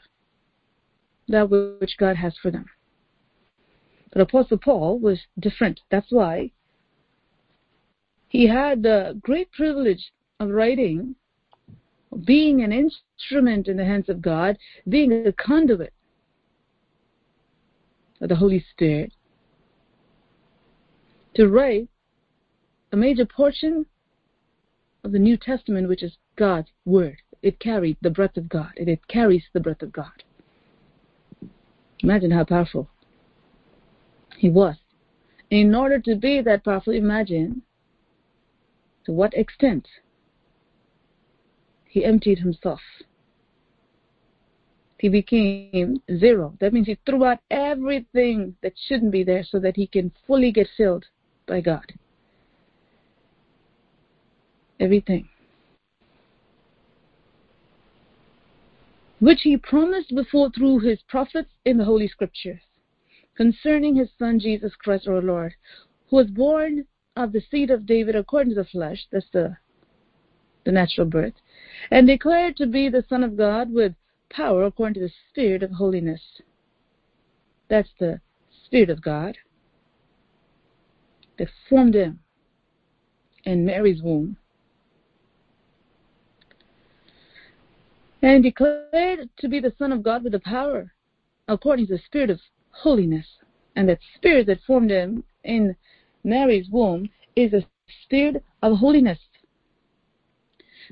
that 1.29 1.49
which 1.49 1.95
God 1.97 2.17
has 2.17 2.35
for 2.41 2.51
them. 2.51 2.65
But 4.11 4.21
Apostle 4.21 4.57
Paul 4.57 4.99
was 4.99 5.19
different. 5.39 5.81
That's 5.89 6.11
why 6.11 6.51
he 8.27 8.47
had 8.47 8.83
the 8.83 9.19
great 9.21 9.51
privilege 9.51 10.11
of 10.39 10.49
writing, 10.49 11.15
being 12.25 12.61
an 12.61 12.71
instrument 12.71 13.67
in 13.67 13.77
the 13.77 13.85
hands 13.85 14.09
of 14.09 14.21
God, 14.21 14.57
being 14.87 15.11
a 15.27 15.31
conduit 15.31 15.93
of 18.21 18.29
the 18.29 18.35
Holy 18.35 18.65
Spirit, 18.71 19.13
to 21.35 21.47
write 21.47 21.87
a 22.91 22.97
major 22.97 23.25
portion 23.25 23.85
of 25.03 25.11
the 25.11 25.19
New 25.19 25.37
Testament, 25.37 25.87
which 25.87 26.03
is 26.03 26.17
God's 26.35 26.69
Word 26.85 27.17
it 27.41 27.59
carried 27.59 27.97
the 28.01 28.09
breath 28.09 28.37
of 28.37 28.49
God. 28.49 28.71
It, 28.75 28.87
it 28.87 29.07
carries 29.07 29.43
the 29.53 29.59
breath 29.59 29.81
of 29.81 29.91
God. 29.91 30.23
Imagine 32.01 32.31
how 32.31 32.43
powerful 32.43 32.89
he 34.39 34.49
was. 34.49 34.75
In 35.49 35.75
order 35.75 35.99
to 35.99 36.15
be 36.15 36.41
that 36.41 36.63
powerful, 36.63 36.93
imagine 36.93 37.61
to 39.05 39.11
what 39.11 39.33
extent 39.33 39.87
he 41.85 42.05
emptied 42.05 42.39
himself. 42.39 42.79
He 44.97 45.09
became 45.09 46.01
zero. 46.17 46.53
That 46.59 46.71
means 46.73 46.87
he 46.87 46.97
threw 47.05 47.25
out 47.25 47.39
everything 47.51 48.55
that 48.61 48.73
shouldn't 48.87 49.11
be 49.11 49.23
there 49.23 49.43
so 49.43 49.59
that 49.59 49.75
he 49.75 49.87
can 49.87 50.11
fully 50.25 50.51
get 50.51 50.67
filled 50.77 51.05
by 51.45 51.61
God. 51.61 51.93
Everything. 54.79 55.27
which 59.19 59.41
he 59.41 59.57
promised 59.57 60.15
before 60.15 60.49
through 60.51 60.79
his 60.79 60.99
prophets 61.09 61.49
in 61.65 61.75
the 61.77 61.83
Holy 61.83 62.07
Scriptures, 62.07 62.61
concerning 63.39 63.95
his 63.95 64.09
Son 64.19 64.37
Jesus 64.37 64.73
Christ 64.75 65.07
our 65.07 65.21
Lord, 65.21 65.53
who 66.09 66.17
was 66.17 66.27
born 66.27 66.85
of 67.15 67.31
the 67.31 67.41
seed 67.49 67.71
of 67.71 67.85
David 67.85 68.13
according 68.13 68.53
to 68.53 68.61
the 68.61 68.67
flesh, 68.67 69.07
that's 69.13 69.29
the, 69.31 69.55
the 70.65 70.73
natural 70.73 71.07
birth, 71.07 71.35
and 71.89 72.05
declared 72.05 72.57
to 72.57 72.65
be 72.65 72.89
the 72.89 73.05
Son 73.07 73.23
of 73.23 73.37
God 73.37 73.71
with 73.71 73.93
power 74.29 74.65
according 74.65 74.95
to 74.95 75.07
the 75.07 75.13
Spirit 75.29 75.63
of 75.63 75.71
holiness. 75.71 76.19
That's 77.69 77.87
the 77.97 78.19
Spirit 78.65 78.89
of 78.89 79.01
God 79.01 79.37
that 81.37 81.47
formed 81.69 81.95
him 81.95 82.19
in 83.45 83.65
Mary's 83.65 84.01
womb 84.01 84.35
and 88.21 88.43
declared 88.43 89.29
to 89.37 89.47
be 89.47 89.61
the 89.61 89.73
Son 89.79 89.93
of 89.93 90.03
God 90.03 90.25
with 90.25 90.33
the 90.33 90.41
power 90.41 90.91
according 91.47 91.87
to 91.87 91.93
the 91.93 92.03
Spirit 92.05 92.31
of 92.31 92.41
holiness. 92.71 93.25
And 93.75 93.87
that 93.89 93.99
Spirit 94.15 94.47
that 94.47 94.61
formed 94.65 94.91
him 94.91 95.23
in 95.43 95.75
Mary's 96.23 96.67
womb 96.69 97.09
is 97.35 97.53
a 97.53 97.65
Spirit 98.03 98.43
of 98.61 98.77
holiness. 98.77 99.19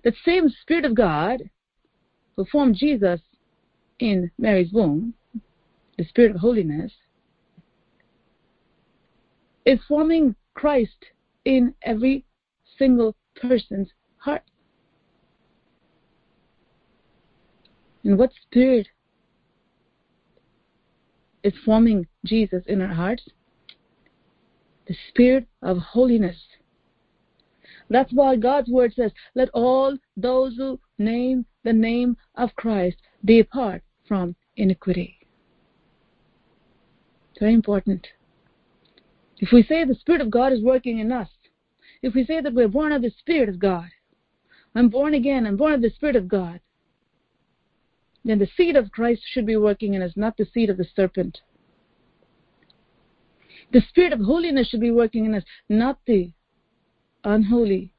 That 0.03 0.13
same 0.23 0.49
Spirit 0.61 0.85
of 0.85 0.95
God 0.95 1.49
who 2.35 2.45
formed 2.45 2.75
Jesus 2.75 3.19
in 3.99 4.31
Mary's 4.37 4.71
womb, 4.71 5.13
the 5.97 6.05
Spirit 6.05 6.31
of 6.31 6.41
holiness, 6.41 6.93
is 9.65 9.79
forming 9.87 10.35
Christ 10.53 11.05
in 11.45 11.73
every 11.83 12.25
single 12.77 13.15
person's 13.35 13.89
heart. 14.17 14.43
And 18.03 18.17
what 18.17 18.31
spirit 18.43 18.87
is 21.43 21.53
forming 21.65 22.07
Jesus 22.25 22.63
in 22.67 22.81
our 22.81 22.93
hearts? 22.93 23.23
The 24.87 24.95
spirit 25.09 25.47
of 25.61 25.77
holiness. 25.77 26.37
That's 27.89 28.11
why 28.11 28.35
God's 28.35 28.69
word 28.69 28.93
says, 28.93 29.11
Let 29.35 29.49
all 29.53 29.97
those 30.15 30.55
who 30.55 30.79
name 30.97 31.45
the 31.63 31.73
name 31.73 32.17
of 32.35 32.55
Christ 32.55 32.97
depart 33.23 33.83
from 34.07 34.35
iniquity. 34.55 35.19
Very 37.39 37.53
important. 37.53 38.07
If 39.39 39.51
we 39.51 39.63
say 39.63 39.83
the 39.83 39.95
Spirit 39.95 40.21
of 40.21 40.31
God 40.31 40.51
is 40.51 40.63
working 40.63 40.99
in 40.99 41.11
us, 41.11 41.29
if 42.01 42.15
we 42.15 42.25
say 42.25 42.41
that 42.41 42.53
we're 42.53 42.67
born 42.67 42.91
of 42.91 43.01
the 43.01 43.11
Spirit 43.19 43.49
of 43.49 43.59
God, 43.59 43.89
I'm 44.75 44.89
born 44.89 45.13
again, 45.13 45.45
I'm 45.45 45.57
born 45.57 45.73
of 45.73 45.81
the 45.81 45.91
Spirit 45.91 46.15
of 46.15 46.27
God, 46.27 46.59
then 48.29 48.39
the 48.39 48.49
seed 48.57 48.75
of 48.75 48.91
Christ 48.91 49.21
should 49.31 49.45
be 49.45 49.55
working 49.55 49.93
in 49.93 50.01
us, 50.01 50.11
not 50.15 50.35
the 50.37 50.45
seed 50.53 50.69
of 50.69 50.77
the 50.77 50.87
serpent. 50.95 51.39
The 53.71 53.81
Spirit 53.81 54.13
of 54.13 54.19
holiness 54.19 54.67
should 54.67 54.81
be 54.81 54.91
working 54.91 55.25
in 55.25 55.35
us, 55.35 55.43
not 55.69 55.99
the 56.05 56.31
unholy 57.23 57.91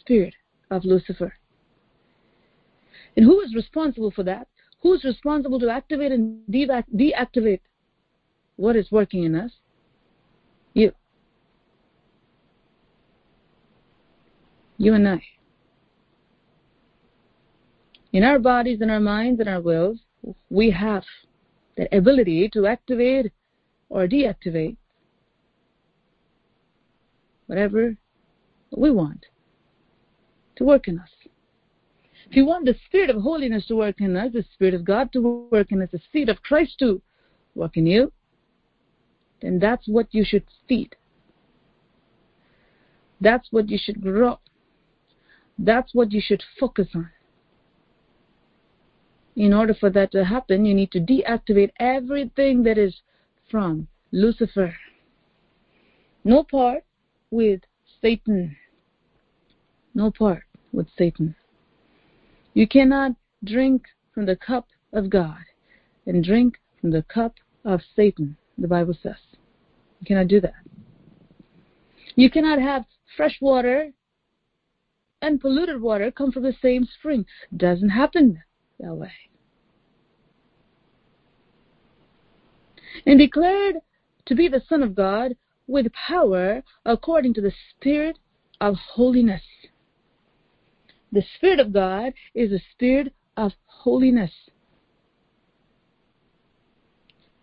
spirit 0.00 0.34
of 0.70 0.84
Lucifer. 0.84 1.34
And 3.16 3.24
who 3.24 3.40
is 3.40 3.54
responsible 3.54 4.10
for 4.10 4.22
that? 4.24 4.48
Who's 4.82 5.04
responsible 5.04 5.58
to 5.60 5.70
activate 5.70 6.12
and 6.12 6.40
deactivate 6.50 7.60
what 8.56 8.76
is 8.76 8.90
working 8.90 9.24
in 9.24 9.34
us? 9.34 9.52
You. 10.74 10.92
You 14.78 14.94
and 14.94 15.08
I. 15.08 15.22
In 18.14 18.22
our 18.22 18.38
bodies 18.38 18.80
and 18.80 18.92
our 18.92 19.00
minds 19.00 19.40
and 19.40 19.48
our 19.48 19.60
wills, 19.60 19.98
we 20.48 20.70
have 20.70 21.02
that 21.76 21.92
ability 21.92 22.48
to 22.50 22.64
activate 22.64 23.32
or 23.88 24.06
deactivate 24.06 24.76
whatever 27.48 27.96
we 28.70 28.92
want 28.92 29.26
to 30.54 30.62
work 30.62 30.86
in 30.86 31.00
us. 31.00 31.08
If 32.30 32.36
you 32.36 32.46
want 32.46 32.66
the 32.66 32.76
Spirit 32.86 33.10
of 33.10 33.20
holiness 33.20 33.66
to 33.66 33.74
work 33.74 34.00
in 34.00 34.16
us, 34.16 34.32
the 34.32 34.44
Spirit 34.54 34.74
of 34.74 34.84
God 34.84 35.12
to 35.14 35.48
work 35.50 35.72
in 35.72 35.82
us, 35.82 35.88
the 35.90 36.00
seed 36.12 36.28
of 36.28 36.40
Christ 36.40 36.78
to 36.78 37.02
work 37.56 37.76
in 37.76 37.84
you, 37.84 38.12
then 39.42 39.58
that's 39.58 39.88
what 39.88 40.06
you 40.12 40.24
should 40.24 40.44
feed. 40.68 40.94
That's 43.20 43.48
what 43.50 43.68
you 43.68 43.76
should 43.76 44.00
grow. 44.00 44.38
That's 45.58 45.92
what 45.92 46.12
you 46.12 46.20
should 46.24 46.44
focus 46.60 46.86
on. 46.94 47.10
In 49.36 49.52
order 49.52 49.74
for 49.74 49.90
that 49.90 50.12
to 50.12 50.24
happen, 50.24 50.64
you 50.64 50.74
need 50.74 50.92
to 50.92 51.00
deactivate 51.00 51.72
everything 51.80 52.62
that 52.64 52.78
is 52.78 53.02
from 53.50 53.88
Lucifer. 54.12 54.74
No 56.24 56.44
part 56.44 56.84
with 57.30 57.60
Satan 58.00 58.56
no 59.94 60.10
part 60.10 60.42
with 60.72 60.88
Satan. 60.98 61.34
You 62.52 62.66
cannot 62.66 63.12
drink 63.42 63.84
from 64.12 64.26
the 64.26 64.36
cup 64.36 64.68
of 64.92 65.08
God 65.08 65.44
and 66.06 66.22
drink 66.22 66.58
from 66.80 66.90
the 66.90 67.02
cup 67.02 67.34
of 67.64 67.80
Satan, 67.96 68.36
the 68.58 68.68
Bible 68.68 68.96
says. 69.02 69.16
You 70.00 70.06
cannot 70.06 70.28
do 70.28 70.40
that. 70.40 70.54
You 72.16 72.30
cannot 72.30 72.60
have 72.60 72.84
fresh 73.16 73.38
water 73.40 73.92
and 75.22 75.40
polluted 75.40 75.80
water 75.80 76.10
come 76.10 76.30
from 76.32 76.42
the 76.42 76.54
same 76.60 76.84
spring. 76.84 77.24
Doesn't 77.56 77.88
happen 77.90 78.42
that 78.78 78.94
way. 78.94 79.12
And 83.06 83.18
declared 83.18 83.76
to 84.26 84.34
be 84.34 84.48
the 84.48 84.62
Son 84.68 84.82
of 84.82 84.94
God 84.94 85.36
with 85.66 85.92
power 85.92 86.62
according 86.84 87.34
to 87.34 87.40
the 87.40 87.52
Spirit 87.70 88.18
of 88.60 88.76
holiness. 88.76 89.42
The 91.12 91.24
Spirit 91.36 91.60
of 91.60 91.72
God 91.72 92.12
is 92.34 92.50
the 92.50 92.60
spirit 92.72 93.14
of 93.36 93.52
holiness. 93.66 94.32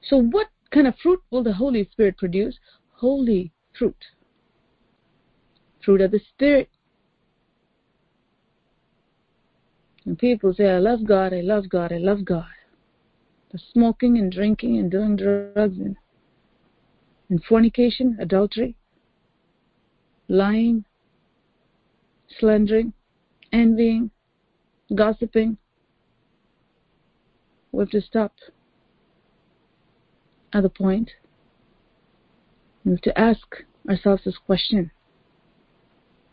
So, 0.01 0.17
what 0.17 0.47
kind 0.71 0.87
of 0.87 0.95
fruit 1.01 1.21
will 1.29 1.43
the 1.43 1.53
Holy 1.53 1.87
Spirit 1.91 2.17
produce? 2.17 2.57
Holy 2.95 3.51
fruit. 3.77 3.95
Fruit 5.83 6.01
of 6.01 6.11
the 6.11 6.19
Spirit. 6.33 6.69
And 10.05 10.17
people 10.17 10.53
say, 10.53 10.69
I 10.69 10.79
love 10.79 11.05
God, 11.05 11.33
I 11.33 11.41
love 11.41 11.69
God, 11.69 11.93
I 11.93 11.97
love 11.97 12.25
God. 12.25 12.45
But 13.51 13.61
smoking 13.73 14.17
and 14.17 14.31
drinking 14.31 14.77
and 14.77 14.89
doing 14.89 15.17
drugs 15.17 15.77
and, 15.77 15.97
and 17.29 17.43
fornication, 17.43 18.17
adultery, 18.19 18.77
lying, 20.29 20.85
slandering, 22.39 22.93
envying, 23.51 24.11
gossiping. 24.95 25.57
We 27.73 27.79
have 27.79 27.89
to 27.89 28.01
stop 28.01 28.35
at 30.53 30.63
the 30.63 30.69
point. 30.69 31.11
We 32.85 32.91
have 32.91 33.01
to 33.01 33.19
ask 33.19 33.63
ourselves 33.89 34.23
this 34.23 34.37
question 34.37 34.91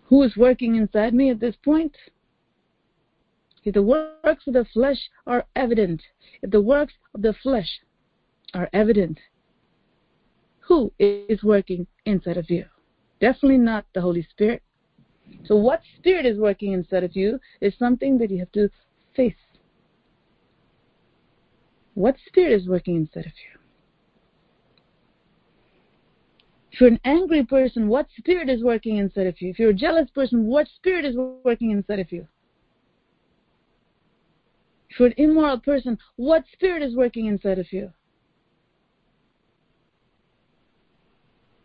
Who 0.04 0.22
is 0.22 0.36
working 0.36 0.76
inside 0.76 1.14
me 1.14 1.30
at 1.30 1.40
this 1.40 1.56
point? 1.64 1.96
If 3.64 3.74
the 3.74 3.82
works 3.82 4.46
of 4.46 4.54
the 4.54 4.64
flesh 4.64 5.10
are 5.26 5.44
evident, 5.56 6.02
if 6.42 6.50
the 6.50 6.60
works 6.60 6.94
of 7.14 7.22
the 7.22 7.34
flesh 7.42 7.80
are 8.54 8.68
evident, 8.72 9.18
who 10.60 10.92
is 10.98 11.42
working 11.42 11.86
inside 12.04 12.36
of 12.36 12.50
you? 12.50 12.66
Definitely 13.20 13.58
not 13.58 13.86
the 13.94 14.00
Holy 14.00 14.26
Spirit. 14.30 14.62
So, 15.44 15.56
what 15.56 15.82
spirit 15.96 16.26
is 16.26 16.38
working 16.38 16.72
inside 16.72 17.04
of 17.04 17.16
you 17.16 17.40
is 17.60 17.74
something 17.78 18.18
that 18.18 18.30
you 18.30 18.38
have 18.38 18.52
to 18.52 18.70
face. 19.14 19.34
What 21.94 22.16
spirit 22.26 22.52
is 22.52 22.68
working 22.68 22.96
inside 22.96 23.26
of 23.26 23.32
you? 23.32 23.58
If 26.70 26.80
you're 26.80 26.90
an 26.90 27.00
angry 27.04 27.44
person, 27.44 27.88
what 27.88 28.06
spirit 28.16 28.48
is 28.48 28.62
working 28.62 28.98
inside 28.98 29.26
of 29.26 29.40
you? 29.40 29.50
If 29.50 29.58
you're 29.58 29.70
a 29.70 29.74
jealous 29.74 30.08
person, 30.10 30.46
what 30.46 30.68
spirit 30.76 31.04
is 31.04 31.16
working 31.16 31.72
inside 31.72 31.98
of 31.98 32.12
you? 32.12 32.28
If 34.90 34.98
you're 34.98 35.08
an 35.08 35.14
immoral 35.16 35.58
person, 35.58 35.98
what 36.16 36.44
spirit 36.52 36.82
is 36.82 36.94
working 36.94 37.26
inside 37.26 37.58
of 37.58 37.72
you? 37.72 37.92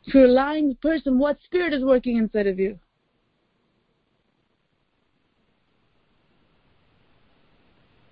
If 0.06 0.14
you're 0.14 0.26
a 0.26 0.32
lying 0.32 0.76
person, 0.82 1.18
what 1.18 1.38
spirit 1.46 1.74
is 1.74 1.84
working 1.84 2.18
inside 2.18 2.48
of 2.48 2.60
you? 2.60 2.78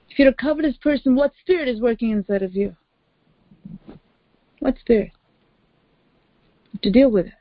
If 0.10 0.20
you're 0.20 0.30
a 0.30 0.34
covetous 0.34 0.78
person, 0.78 1.16
what 1.16 1.34
spirit 1.42 1.68
is 1.68 1.80
working 1.82 2.12
inside 2.12 2.42
of 2.42 2.56
you? 2.56 2.76
What 4.60 4.78
spirit? 4.80 5.12
To 6.82 6.90
deal 6.90 7.10
with 7.10 7.28
it. 7.28 7.34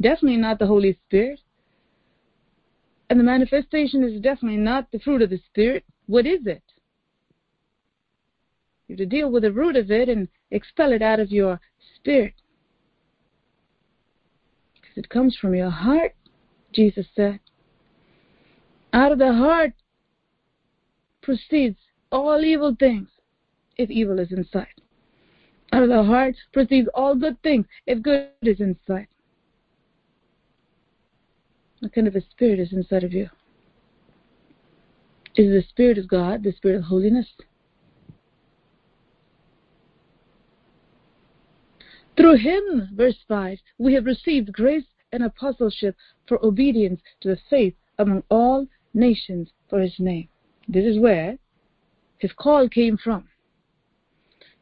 Definitely 0.00 0.38
not 0.38 0.58
the 0.58 0.66
Holy 0.66 0.98
Spirit. 1.06 1.40
And 3.08 3.20
the 3.20 3.24
manifestation 3.24 4.02
is 4.04 4.20
definitely 4.20 4.58
not 4.58 4.90
the 4.90 4.98
fruit 4.98 5.22
of 5.22 5.30
the 5.30 5.40
Spirit. 5.50 5.84
What 6.06 6.26
is 6.26 6.46
it? 6.46 6.62
You 8.88 8.94
have 8.94 8.98
to 8.98 9.06
deal 9.06 9.30
with 9.30 9.42
the 9.42 9.52
root 9.52 9.76
of 9.76 9.90
it 9.90 10.08
and 10.08 10.28
expel 10.50 10.92
it 10.92 11.02
out 11.02 11.20
of 11.20 11.30
your 11.30 11.60
spirit. 11.96 12.34
Because 14.74 14.96
it 14.96 15.08
comes 15.08 15.36
from 15.36 15.54
your 15.54 15.70
heart, 15.70 16.14
Jesus 16.72 17.06
said. 17.14 17.40
Out 18.92 19.12
of 19.12 19.18
the 19.18 19.32
heart 19.32 19.72
proceeds 21.22 21.76
all 22.12 22.44
evil 22.44 22.76
things 22.78 23.08
if 23.76 23.90
evil 23.90 24.18
is 24.20 24.30
inside. 24.30 24.68
Out 25.72 25.82
of 25.82 25.88
the 25.88 26.04
heart 26.04 26.36
proceeds 26.52 26.88
all 26.94 27.14
good 27.14 27.42
things 27.42 27.66
if 27.86 28.00
good 28.02 28.30
is 28.42 28.60
inside. 28.60 29.08
What 31.80 31.92
kind 31.92 32.06
of 32.06 32.16
a 32.16 32.22
spirit 32.22 32.60
is 32.60 32.72
inside 32.72 33.04
of 33.04 33.12
you? 33.12 33.28
Is 35.36 35.48
it 35.48 35.50
the 35.50 35.68
Spirit 35.68 35.98
of 35.98 36.08
God 36.08 36.42
the 36.42 36.52
Spirit 36.52 36.76
of 36.78 36.84
holiness? 36.84 37.26
Through 42.16 42.36
him, 42.36 42.88
verse 42.94 43.18
5, 43.28 43.58
we 43.78 43.92
have 43.94 44.06
received 44.06 44.52
grace 44.52 44.86
and 45.12 45.22
apostleship 45.22 45.96
for 46.26 46.44
obedience 46.44 47.00
to 47.20 47.28
the 47.28 47.38
faith 47.50 47.74
among 47.98 48.22
all 48.30 48.66
nations 48.94 49.50
for 49.68 49.80
his 49.80 49.94
name. 49.98 50.28
This 50.68 50.84
is 50.84 50.98
where 50.98 51.38
his 52.18 52.32
call 52.32 52.68
came 52.68 52.96
from. 52.96 53.28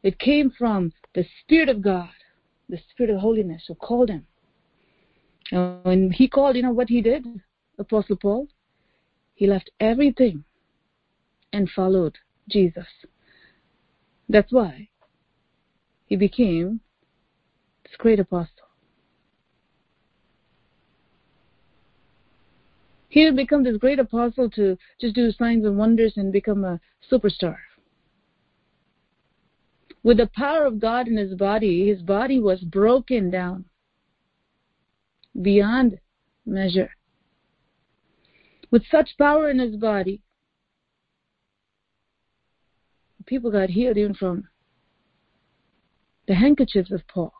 It 0.03 0.19
came 0.19 0.51
from 0.51 0.91
the 1.13 1.25
Spirit 1.41 1.69
of 1.69 1.81
God, 1.81 2.09
the 2.69 2.79
Spirit 2.91 3.11
of 3.11 3.21
holiness 3.21 3.63
who 3.67 3.75
called 3.75 4.09
him. 4.09 4.27
And 5.51 5.83
when 5.83 6.11
he 6.11 6.27
called, 6.27 6.55
you 6.55 6.61
know 6.61 6.71
what 6.71 6.89
he 6.89 7.01
did, 7.01 7.25
Apostle 7.79 8.17
Paul? 8.17 8.47
He 9.33 9.47
left 9.47 9.69
everything 9.79 10.43
and 11.53 11.69
followed 11.69 12.17
Jesus. 12.49 12.87
That's 14.27 14.51
why 14.51 14.89
he 16.05 16.15
became 16.15 16.81
great 17.97 18.19
apostle. 18.19 18.49
He 23.09 23.21
didn't 23.21 23.37
become 23.37 23.63
this 23.63 23.77
great 23.77 23.99
apostle 23.99 24.49
to 24.51 24.77
just 24.99 25.15
do 25.15 25.31
signs 25.31 25.65
and 25.65 25.77
wonders 25.77 26.13
and 26.17 26.33
become 26.33 26.65
a 26.65 26.79
superstar. 27.09 27.57
With 30.03 30.17
the 30.17 30.29
power 30.35 30.65
of 30.65 30.79
God 30.79 31.07
in 31.07 31.17
his 31.17 31.33
body, 31.33 31.87
his 31.87 32.01
body 32.01 32.39
was 32.39 32.59
broken 32.61 33.31
down 33.31 33.65
beyond 35.41 35.97
measure. 36.45 36.91
With 38.69 38.83
such 38.91 39.17
power 39.17 39.49
in 39.49 39.59
his 39.59 39.77
body, 39.77 40.21
people 43.25 43.51
got 43.51 43.69
healed 43.69 43.97
even 43.97 44.13
from 44.13 44.47
the 46.27 46.35
handkerchiefs 46.35 46.91
of 46.91 47.07
Paul. 47.07 47.33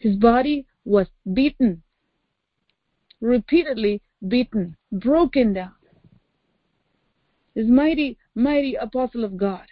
His 0.00 0.16
body 0.16 0.66
was 0.84 1.08
beaten, 1.32 1.82
repeatedly 3.20 4.02
beaten, 4.26 4.76
broken 4.92 5.52
down. 5.52 5.74
His 7.54 7.66
mighty, 7.66 8.16
mighty 8.34 8.76
apostle 8.76 9.24
of 9.24 9.36
God 9.36 9.66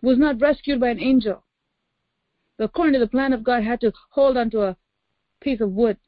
was 0.00 0.18
not 0.18 0.40
rescued 0.40 0.80
by 0.80 0.88
an 0.88 1.00
angel. 1.00 1.44
According 2.58 2.94
to 2.94 3.00
the 3.00 3.06
plan 3.06 3.34
of 3.34 3.44
God, 3.44 3.62
had 3.62 3.80
to 3.82 3.92
hold 4.10 4.36
onto 4.36 4.60
a 4.60 4.76
piece 5.40 5.60
of 5.60 5.72
wood 5.72 5.98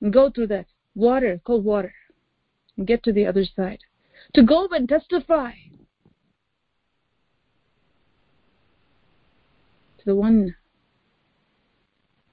and 0.00 0.12
go 0.12 0.30
through 0.30 0.48
that 0.48 0.66
water, 0.94 1.40
cold 1.44 1.64
water, 1.64 1.94
and 2.76 2.86
get 2.86 3.02
to 3.04 3.12
the 3.12 3.26
other 3.26 3.44
side. 3.44 3.80
To 4.34 4.42
go 4.42 4.66
and 4.68 4.88
testify 4.88 5.52
to 9.98 10.04
the 10.04 10.16
one, 10.16 10.56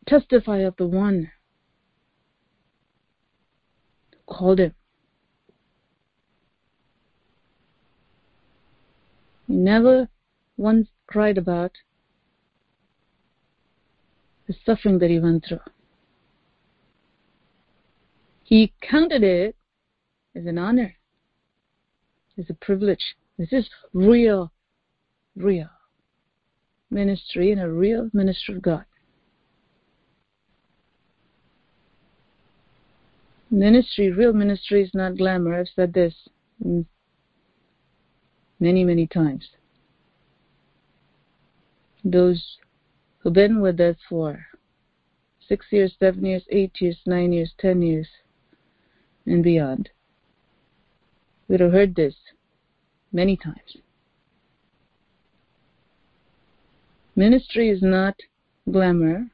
testify 0.08 0.60
of 0.60 0.76
the 0.78 0.88
one 0.88 1.32
called 4.26 4.60
him. 4.60 4.74
He 9.48 9.54
never 9.54 10.10
once 10.58 10.88
cried 11.08 11.38
about 11.38 11.72
the 14.48 14.56
suffering 14.66 15.00
that 15.00 15.10
he 15.10 15.20
went 15.20 15.46
through. 15.48 15.60
He 18.44 18.74
counted 18.82 19.24
it 19.24 19.56
as 20.36 20.46
an 20.46 20.58
honor, 20.58 20.96
as 22.38 22.46
a 22.50 22.54
privilege. 22.54 23.16
This 23.38 23.52
is 23.52 23.70
real, 23.94 24.52
real 25.36 25.70
ministry 26.90 27.52
and 27.52 27.62
a 27.62 27.70
real 27.70 28.10
minister 28.14 28.56
of 28.56 28.62
God. 28.62 28.86
Ministry, 33.50 34.12
real 34.12 34.34
ministry 34.34 34.84
is 34.84 34.92
not 34.94 35.18
glamour. 35.18 35.58
I've 35.60 35.70
said 35.74 35.94
this 35.94 36.14
many, 38.60 38.84
many 38.84 39.08
times. 39.08 39.50
Those 42.04 42.58
who've 43.20 43.34
been 43.34 43.62
with 43.62 43.80
us 43.80 43.96
for 44.10 44.46
six 45.48 45.66
years, 45.72 45.96
seven 46.00 46.26
years, 46.26 46.44
eight 46.50 46.74
years, 46.82 46.98
nine 47.06 47.32
years, 47.32 47.54
ten 47.58 47.82
years, 47.82 48.08
and 49.26 49.44
beyond 49.44 49.90
would 51.48 51.62
have 51.62 51.72
heard 51.72 51.96
this 51.96 52.16
many 53.14 53.38
times. 53.38 53.78
Ministry 57.16 57.70
is 57.70 57.82
not 57.82 58.16
glamour. 58.70 59.28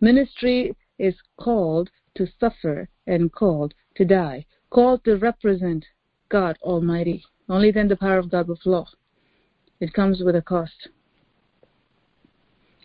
Ministry 0.00 0.76
is 0.98 1.14
called 1.38 1.90
to 2.16 2.26
suffer 2.40 2.88
and 3.06 3.32
called 3.32 3.74
to 3.96 4.04
die, 4.04 4.46
called 4.70 5.04
to 5.04 5.16
represent 5.16 5.84
God 6.28 6.58
Almighty. 6.62 7.24
Only 7.48 7.70
then 7.70 7.88
the 7.88 7.96
power 7.96 8.18
of 8.18 8.30
God 8.30 8.48
will 8.48 8.56
flow. 8.56 8.86
It 9.80 9.92
comes 9.92 10.22
with 10.22 10.36
a 10.36 10.42
cost. 10.42 10.88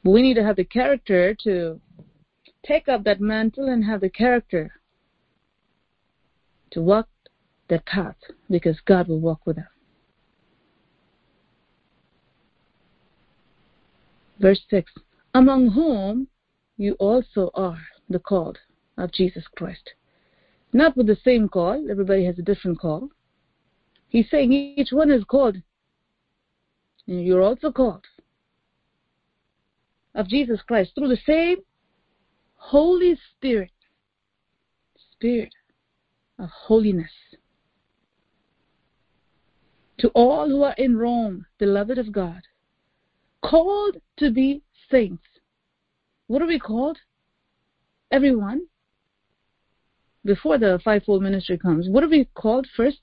We 0.03 0.21
need 0.21 0.35
to 0.35 0.43
have 0.43 0.57
the 0.57 0.65
character 0.65 1.35
to 1.43 1.79
take 2.65 2.87
up 2.87 3.03
that 3.03 3.21
mantle 3.21 3.69
and 3.69 3.83
have 3.85 4.01
the 4.01 4.09
character 4.09 4.71
to 6.71 6.81
walk 6.81 7.07
that 7.69 7.85
path 7.85 8.17
because 8.49 8.79
God 8.85 9.07
will 9.07 9.19
walk 9.19 9.45
with 9.45 9.57
us. 9.57 9.65
Verse 14.39 14.61
6 14.69 14.91
Among 15.33 15.69
whom 15.71 16.27
you 16.77 16.93
also 16.93 17.49
are 17.53 17.81
the 18.09 18.19
called 18.19 18.57
of 18.97 19.11
Jesus 19.11 19.43
Christ. 19.55 19.93
Not 20.71 20.97
with 20.97 21.07
the 21.07 21.17
same 21.23 21.49
call, 21.49 21.89
everybody 21.89 22.25
has 22.25 22.39
a 22.39 22.43
different 22.43 22.79
call. 22.79 23.09
He's 24.09 24.29
saying 24.29 24.51
each 24.51 24.91
one 24.91 25.11
is 25.11 25.23
called, 25.23 25.57
and 27.07 27.25
you're 27.25 27.41
also 27.41 27.71
called 27.71 28.05
of 30.15 30.27
Jesus 30.27 30.61
Christ 30.67 30.91
through 30.95 31.09
the 31.09 31.17
same 31.25 31.57
Holy 32.55 33.17
Spirit, 33.31 33.71
Spirit 35.11 35.53
of 36.39 36.49
holiness. 36.49 37.11
To 39.99 40.09
all 40.09 40.49
who 40.49 40.63
are 40.63 40.75
in 40.77 40.97
Rome, 40.97 41.45
beloved 41.57 41.97
of 41.97 42.11
God, 42.11 42.41
called 43.41 43.97
to 44.17 44.31
be 44.31 44.61
saints. 44.91 45.23
What 46.27 46.41
are 46.41 46.47
we 46.47 46.59
called? 46.59 46.97
Everyone. 48.11 48.61
Before 50.25 50.57
the 50.57 50.79
fivefold 50.83 51.21
ministry 51.21 51.57
comes, 51.57 51.89
what 51.89 52.03
are 52.03 52.09
we 52.09 52.25
called 52.33 52.67
first 52.75 53.01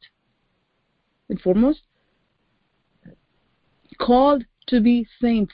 and 1.28 1.40
foremost? 1.40 1.80
Called 3.98 4.44
to 4.68 4.80
be 4.80 5.06
saints 5.20 5.52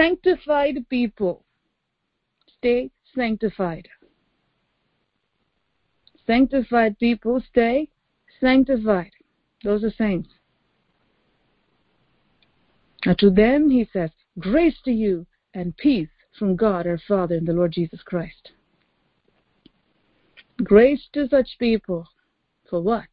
sanctified 0.00 0.76
people. 0.88 1.44
Stay 2.58 2.90
sanctified. 3.14 3.88
Sanctified 6.26 6.98
people 6.98 7.42
stay 7.50 7.88
sanctified. 8.40 9.10
Those 9.64 9.84
are 9.84 9.90
saints. 9.90 10.30
Now 13.04 13.14
to 13.18 13.30
them, 13.30 13.70
he 13.70 13.88
says, 13.92 14.10
grace 14.38 14.76
to 14.84 14.92
you 14.92 15.26
and 15.54 15.76
peace 15.76 16.08
from 16.38 16.56
God 16.56 16.86
our 16.86 17.00
Father 17.08 17.34
and 17.34 17.46
the 17.46 17.52
Lord 17.52 17.72
Jesus 17.72 18.02
Christ. 18.02 18.52
Grace 20.62 21.08
to 21.12 21.28
such 21.28 21.58
people. 21.58 22.06
For 22.68 22.80
what? 22.80 23.04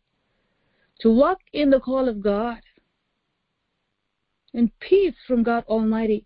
To 1.01 1.13
walk 1.13 1.39
in 1.53 1.69
the 1.69 1.79
call 1.79 2.07
of 2.09 2.21
God. 2.21 2.61
And 4.53 4.71
peace 4.79 5.15
from 5.27 5.43
God 5.43 5.63
Almighty 5.67 6.25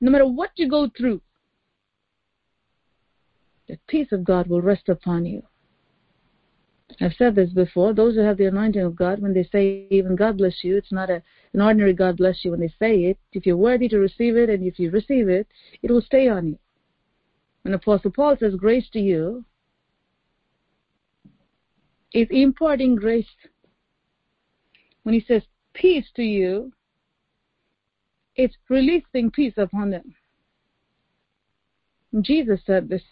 no 0.00 0.10
matter 0.10 0.26
what 0.26 0.50
you 0.56 0.68
go 0.68 0.88
through, 0.96 1.20
the 3.68 3.78
peace 3.86 4.12
of 4.12 4.24
God 4.24 4.48
will 4.48 4.60
rest 4.60 4.88
upon 4.88 5.24
you. 5.24 5.42
I've 7.00 7.14
said 7.14 7.36
this 7.36 7.50
before. 7.50 7.94
Those 7.94 8.16
who 8.16 8.20
have 8.20 8.36
the 8.36 8.46
anointing 8.46 8.82
of 8.82 8.96
God, 8.96 9.20
when 9.20 9.32
they 9.32 9.44
say 9.44 9.86
even 9.90 10.16
God 10.16 10.38
bless 10.38 10.64
you, 10.64 10.76
it's 10.76 10.90
not 10.90 11.08
a, 11.08 11.22
an 11.52 11.60
ordinary 11.60 11.92
God 11.92 12.16
bless 12.16 12.44
you 12.44 12.50
when 12.50 12.60
they 12.60 12.74
say 12.80 13.04
it. 13.04 13.18
If 13.32 13.46
you're 13.46 13.56
worthy 13.56 13.88
to 13.88 13.98
receive 13.98 14.36
it 14.36 14.50
and 14.50 14.64
if 14.64 14.78
you 14.78 14.90
receive 14.90 15.28
it, 15.28 15.46
it 15.82 15.90
will 15.90 16.02
stay 16.02 16.28
on 16.28 16.48
you. 16.48 16.58
When 17.62 17.74
Apostle 17.74 18.10
Paul 18.10 18.36
says 18.38 18.54
grace 18.56 18.88
to 18.92 18.98
you, 18.98 19.44
it's 22.12 22.30
imparting 22.32 22.96
grace. 22.96 23.26
When 25.02 25.14
he 25.14 25.24
says 25.26 25.42
peace 25.74 26.06
to 26.16 26.22
you, 26.22 26.72
it's 28.36 28.56
releasing 28.68 29.30
peace 29.30 29.54
upon 29.56 29.90
them. 29.90 30.14
Jesus 32.20 32.60
said 32.66 32.88
this 32.88 33.02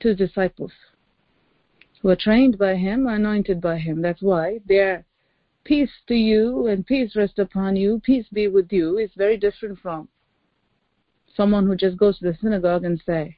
to 0.00 0.08
his 0.08 0.18
disciples 0.18 0.72
who 2.02 2.10
are 2.10 2.16
trained 2.16 2.58
by 2.58 2.74
him, 2.74 3.06
anointed 3.06 3.60
by 3.60 3.78
him. 3.78 4.02
That's 4.02 4.20
why 4.22 4.60
their 4.66 5.04
peace 5.64 5.90
to 6.08 6.14
you 6.14 6.66
and 6.66 6.86
peace 6.86 7.16
rest 7.16 7.38
upon 7.38 7.76
you, 7.76 8.00
peace 8.04 8.26
be 8.32 8.48
with 8.48 8.72
you 8.72 8.98
is 8.98 9.10
very 9.16 9.36
different 9.36 9.78
from 9.78 10.08
someone 11.36 11.66
who 11.66 11.76
just 11.76 11.96
goes 11.96 12.18
to 12.18 12.24
the 12.24 12.38
synagogue 12.40 12.84
and 12.84 13.02
say, 13.04 13.36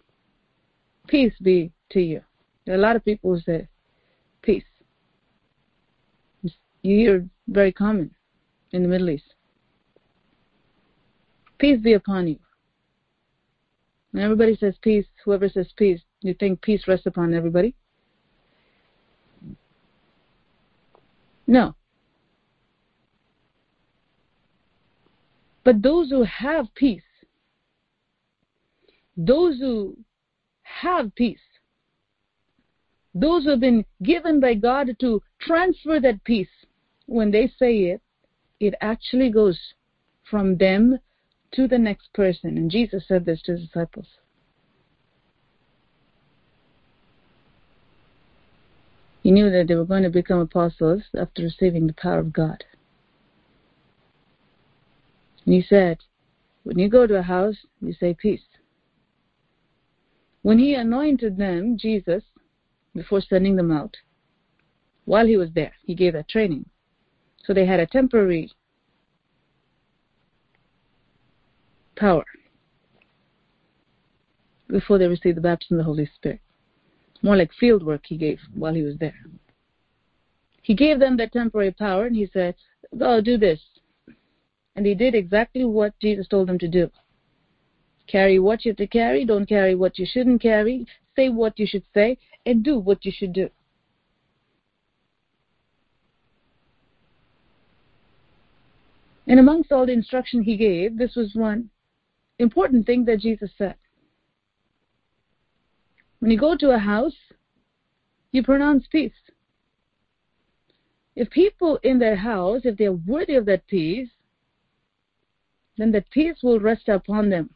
peace 1.06 1.34
be 1.42 1.72
to 1.90 2.00
you. 2.00 2.20
There 2.64 2.74
are 2.74 2.78
a 2.78 2.80
lot 2.80 2.96
of 2.96 3.04
people 3.04 3.34
who 3.34 3.40
say, 3.40 3.68
peace. 4.42 4.64
You 6.86 6.96
hear 6.96 7.28
very 7.48 7.72
common 7.72 8.14
in 8.70 8.82
the 8.82 8.88
Middle 8.88 9.10
East. 9.10 9.34
Peace 11.58 11.80
be 11.80 11.94
upon 11.94 12.28
you. 12.28 12.38
When 14.12 14.22
everybody 14.22 14.54
says 14.54 14.76
peace, 14.82 15.04
whoever 15.24 15.48
says 15.48 15.66
peace, 15.76 16.00
you 16.20 16.32
think 16.34 16.62
peace 16.62 16.86
rests 16.86 17.06
upon 17.06 17.34
everybody? 17.34 17.74
No. 21.48 21.74
But 25.64 25.82
those 25.82 26.10
who 26.10 26.22
have 26.22 26.72
peace, 26.76 27.02
those 29.16 29.58
who 29.58 29.96
have 30.62 31.12
peace, 31.16 31.40
those 33.12 33.42
who 33.42 33.50
have 33.50 33.60
been 33.60 33.84
given 34.04 34.38
by 34.38 34.54
God 34.54 34.96
to 35.00 35.20
transfer 35.40 35.98
that 35.98 36.22
peace, 36.22 36.46
when 37.06 37.30
they 37.30 37.50
say 37.58 37.76
it, 37.78 38.02
it 38.60 38.74
actually 38.80 39.30
goes 39.30 39.58
from 40.28 40.56
them 40.56 40.98
to 41.52 41.68
the 41.68 41.78
next 41.78 42.12
person. 42.12 42.56
And 42.56 42.70
Jesus 42.70 43.04
said 43.06 43.24
this 43.24 43.42
to 43.42 43.52
his 43.52 43.62
disciples. 43.62 44.06
He 49.22 49.30
knew 49.32 49.50
that 49.50 49.66
they 49.66 49.74
were 49.74 49.84
going 49.84 50.04
to 50.04 50.10
become 50.10 50.38
apostles 50.38 51.02
after 51.18 51.42
receiving 51.42 51.86
the 51.86 51.92
power 51.94 52.20
of 52.20 52.32
God. 52.32 52.62
And 55.44 55.54
he 55.54 55.62
said, 55.62 55.98
when 56.62 56.78
you 56.78 56.88
go 56.88 57.06
to 57.06 57.18
a 57.18 57.22
house, 57.22 57.56
you 57.80 57.92
say 57.92 58.14
peace. 58.14 58.42
When 60.42 60.58
he 60.58 60.74
anointed 60.74 61.36
them, 61.36 61.76
Jesus, 61.76 62.22
before 62.94 63.20
sending 63.20 63.56
them 63.56 63.72
out, 63.72 63.96
while 65.04 65.26
he 65.26 65.36
was 65.36 65.50
there, 65.54 65.72
he 65.84 65.94
gave 65.94 66.12
that 66.12 66.28
training. 66.28 66.66
So 67.46 67.54
they 67.54 67.64
had 67.64 67.78
a 67.78 67.86
temporary 67.86 68.50
power 71.94 72.24
before 74.66 74.98
they 74.98 75.06
received 75.06 75.36
the 75.36 75.42
baptism 75.42 75.76
of 75.76 75.78
the 75.78 75.84
Holy 75.84 76.10
Spirit. 76.16 76.40
More 77.22 77.36
like 77.36 77.52
field 77.52 77.84
work 77.84 78.02
he 78.06 78.16
gave 78.16 78.40
while 78.54 78.74
he 78.74 78.82
was 78.82 78.98
there. 78.98 79.14
He 80.62 80.74
gave 80.74 80.98
them 80.98 81.16
that 81.18 81.32
temporary 81.32 81.70
power 81.70 82.06
and 82.06 82.16
he 82.16 82.28
said, 82.32 82.56
Go 82.98 83.20
do 83.20 83.38
this. 83.38 83.60
And 84.74 84.84
they 84.84 84.94
did 84.94 85.14
exactly 85.14 85.64
what 85.64 85.98
Jesus 86.00 86.26
told 86.26 86.48
them 86.48 86.58
to 86.58 86.68
do. 86.68 86.90
Carry 88.08 88.40
what 88.40 88.64
you 88.64 88.70
have 88.70 88.76
to 88.78 88.86
carry, 88.86 89.24
don't 89.24 89.48
carry 89.48 89.74
what 89.74 89.98
you 89.98 90.06
shouldn't 90.06 90.42
carry, 90.42 90.86
say 91.14 91.28
what 91.28 91.58
you 91.58 91.66
should 91.66 91.84
say, 91.94 92.18
and 92.44 92.64
do 92.64 92.78
what 92.78 93.04
you 93.04 93.12
should 93.12 93.32
do. 93.32 93.48
And 99.26 99.40
amongst 99.40 99.72
all 99.72 99.86
the 99.86 99.92
instruction 99.92 100.42
he 100.42 100.56
gave, 100.56 100.98
this 100.98 101.16
was 101.16 101.34
one 101.34 101.70
important 102.38 102.86
thing 102.86 103.04
that 103.06 103.20
Jesus 103.20 103.50
said. 103.56 103.76
When 106.20 106.30
you 106.30 106.38
go 106.38 106.56
to 106.56 106.70
a 106.70 106.78
house, 106.78 107.16
you 108.32 108.42
pronounce 108.42 108.86
peace. 108.90 109.12
If 111.14 111.30
people 111.30 111.78
in 111.82 111.98
their 111.98 112.16
house, 112.16 112.62
if 112.64 112.76
they 112.76 112.86
are 112.86 112.92
worthy 112.92 113.34
of 113.34 113.46
that 113.46 113.66
peace, 113.66 114.10
then 115.78 115.92
that 115.92 116.10
peace 116.10 116.36
will 116.42 116.60
rest 116.60 116.88
upon 116.88 117.30
them. 117.30 117.50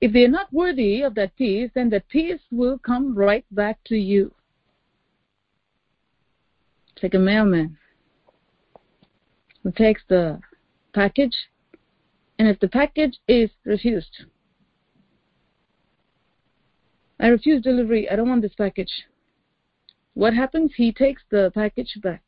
If 0.00 0.12
they 0.12 0.24
are 0.24 0.28
not 0.28 0.52
worthy 0.52 1.02
of 1.02 1.14
that 1.16 1.36
peace, 1.36 1.70
then 1.74 1.90
that 1.90 2.08
peace 2.08 2.40
will 2.52 2.78
come 2.78 3.14
right 3.16 3.44
back 3.50 3.82
to 3.86 3.96
you. 3.96 4.32
It's 6.94 7.02
like 7.02 7.14
a 7.14 7.18
mailman 7.18 7.76
who 9.68 9.72
takes 9.72 10.02
the 10.08 10.40
package, 10.94 11.36
and 12.38 12.48
if 12.48 12.58
the 12.60 12.68
package 12.68 13.18
is 13.28 13.50
refused, 13.66 14.24
I 17.20 17.26
refuse 17.26 17.62
delivery, 17.62 18.08
I 18.08 18.16
don't 18.16 18.28
want 18.28 18.40
this 18.40 18.54
package. 18.56 18.90
What 20.14 20.32
happens? 20.32 20.72
He 20.74 20.90
takes 20.90 21.22
the 21.30 21.52
package 21.54 21.98
back. 22.02 22.22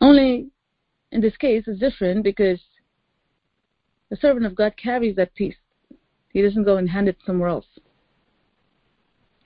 Only 0.00 0.50
in 1.10 1.20
this 1.20 1.36
case, 1.36 1.64
it's 1.66 1.80
different 1.80 2.22
because 2.22 2.60
the 4.10 4.16
servant 4.16 4.46
of 4.46 4.54
God 4.54 4.74
carries 4.76 5.16
that 5.16 5.34
peace. 5.34 5.56
He 6.32 6.40
doesn't 6.40 6.64
go 6.64 6.76
and 6.76 6.88
hand 6.88 7.08
it 7.08 7.16
somewhere 7.26 7.48
else. 7.48 7.66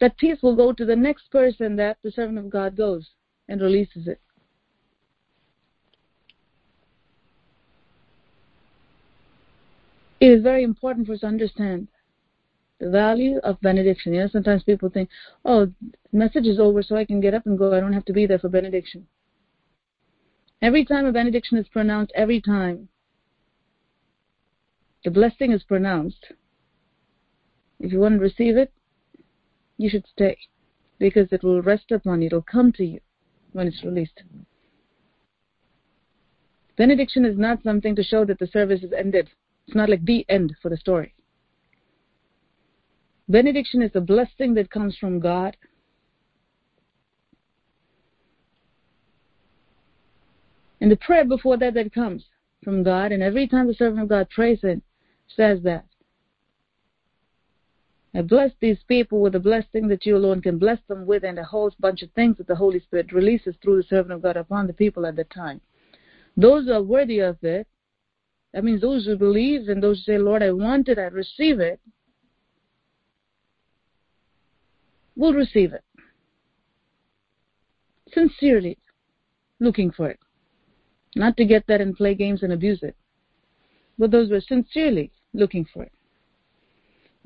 That 0.00 0.18
peace 0.18 0.38
will 0.42 0.56
go 0.56 0.74
to 0.74 0.84
the 0.84 0.96
next 0.96 1.30
person 1.30 1.76
that 1.76 1.96
the 2.02 2.10
servant 2.10 2.38
of 2.38 2.50
God 2.50 2.76
goes 2.76 3.08
and 3.48 3.61
releases 3.61 4.06
it. 4.06 4.20
It 10.20 10.26
is 10.26 10.42
very 10.42 10.64
important 10.64 11.06
for 11.06 11.12
us 11.12 11.20
to 11.20 11.26
understand 11.26 11.88
the 12.80 12.90
value 12.90 13.38
of 13.44 13.61
benediction. 13.61 14.14
You 14.14 14.20
know, 14.20 14.28
sometimes 14.28 14.62
people 14.62 14.88
think, 14.88 15.09
oh, 15.44 15.72
message 16.12 16.46
is 16.46 16.59
over 16.59 16.82
so 16.82 16.96
I 16.96 17.04
can 17.04 17.20
get 17.20 17.35
up 17.35 17.46
and 17.46 17.59
go. 17.59 17.74
I 17.74 17.80
don't 17.80 17.92
have 17.92 18.04
to 18.06 18.12
be 18.12 18.26
there 18.26 18.38
for 18.38 18.48
benediction. 18.48 19.06
Every 20.62 20.85
time 20.85 21.04
a 21.04 21.12
benediction 21.12 21.59
is 21.59 21.68
pronounced, 21.68 22.12
every 22.14 22.40
time 22.40 22.88
the 25.04 25.11
blessing 25.11 25.52
is 25.52 25.62
pronounced, 25.62 26.32
if 27.78 27.92
you 27.92 28.00
want 28.00 28.14
to 28.16 28.20
receive 28.20 28.56
it, 28.56 28.72
you 29.76 29.90
should 29.90 30.06
stay 30.06 30.38
because 30.98 31.28
it 31.30 31.42
will 31.42 31.61
rest 31.61 31.92
upon 31.92 32.22
you, 32.22 32.28
it 32.28 32.32
will 32.32 32.40
come 32.40 32.72
to 32.72 32.85
you 32.85 33.00
when 33.56 33.66
it's 33.66 33.82
released. 33.82 34.22
Benediction 36.76 37.24
is 37.24 37.38
not 37.38 37.62
something 37.62 37.96
to 37.96 38.02
show 38.02 38.26
that 38.26 38.38
the 38.38 38.46
service 38.46 38.82
is 38.82 38.92
ended. 38.92 39.30
It's 39.66 39.74
not 39.74 39.88
like 39.88 40.04
the 40.04 40.26
end 40.28 40.54
for 40.60 40.68
the 40.68 40.76
story. 40.76 41.14
Benediction 43.28 43.80
is 43.80 43.90
a 43.94 44.00
blessing 44.00 44.52
that 44.54 44.70
comes 44.70 44.96
from 44.98 45.18
God. 45.18 45.56
And 50.82 50.90
the 50.90 50.96
prayer 50.96 51.24
before 51.24 51.56
that 51.56 51.72
that 51.74 51.94
comes 51.94 52.26
from 52.62 52.82
God, 52.82 53.10
and 53.10 53.22
every 53.22 53.48
time 53.48 53.66
the 53.66 53.74
servant 53.74 54.02
of 54.02 54.08
God 54.10 54.28
prays 54.28 54.60
it, 54.62 54.82
says 55.34 55.62
that. 55.62 55.86
I 58.16 58.22
bless 58.22 58.50
these 58.61 58.79
people 58.88 59.20
with 59.20 59.35
a 59.35 59.40
blessing 59.40 59.88
that 59.88 60.07
you 60.07 60.16
alone 60.16 60.40
can 60.40 60.59
bless 60.59 60.79
them 60.88 61.05
with, 61.05 61.22
and 61.22 61.38
a 61.38 61.44
whole 61.44 61.70
bunch 61.79 62.00
of 62.00 62.11
things 62.12 62.38
that 62.38 62.46
the 62.46 62.55
Holy 62.55 62.81
Spirit 62.81 63.12
releases 63.12 63.55
through 63.57 63.76
the 63.76 63.83
servant 63.83 64.14
of 64.14 64.22
God 64.22 64.38
upon 64.38 64.66
the 64.66 64.72
people 64.72 65.05
at 65.05 65.16
that 65.16 65.29
time. 65.29 65.61
Those 66.35 66.64
who 66.64 66.72
are 66.72 66.83
worthy 66.83 67.18
of 67.18 67.37
it, 67.42 67.66
that 68.55 68.64
means 68.64 68.81
those 68.81 69.05
who 69.05 69.16
believe 69.16 69.68
and 69.68 69.83
those 69.83 69.98
who 69.98 70.12
say, 70.12 70.18
Lord, 70.18 70.42
I 70.42 70.50
want 70.52 70.88
it, 70.88 70.98
I 70.98 71.09
receive 71.09 71.61
it, 71.61 71.79
will 75.14 75.35
receive 75.35 75.74
it. 75.74 75.85
Sincerely 78.14 78.79
looking 79.61 79.90
for 79.90 80.09
it. 80.09 80.20
Not 81.16 81.37
to 81.37 81.44
get 81.44 81.66
that 81.66 81.83
and 81.83 81.94
play 81.94 82.14
games 82.14 82.42
and 82.42 82.55
abuse 82.55 82.83
it. 82.83 82.96
But 83.98 84.11
those 84.11 84.31
who 84.31 84.37
are 84.37 84.40
sincerely 84.40 85.12
looking 85.35 85.66
for 85.70 85.83
it 85.83 85.92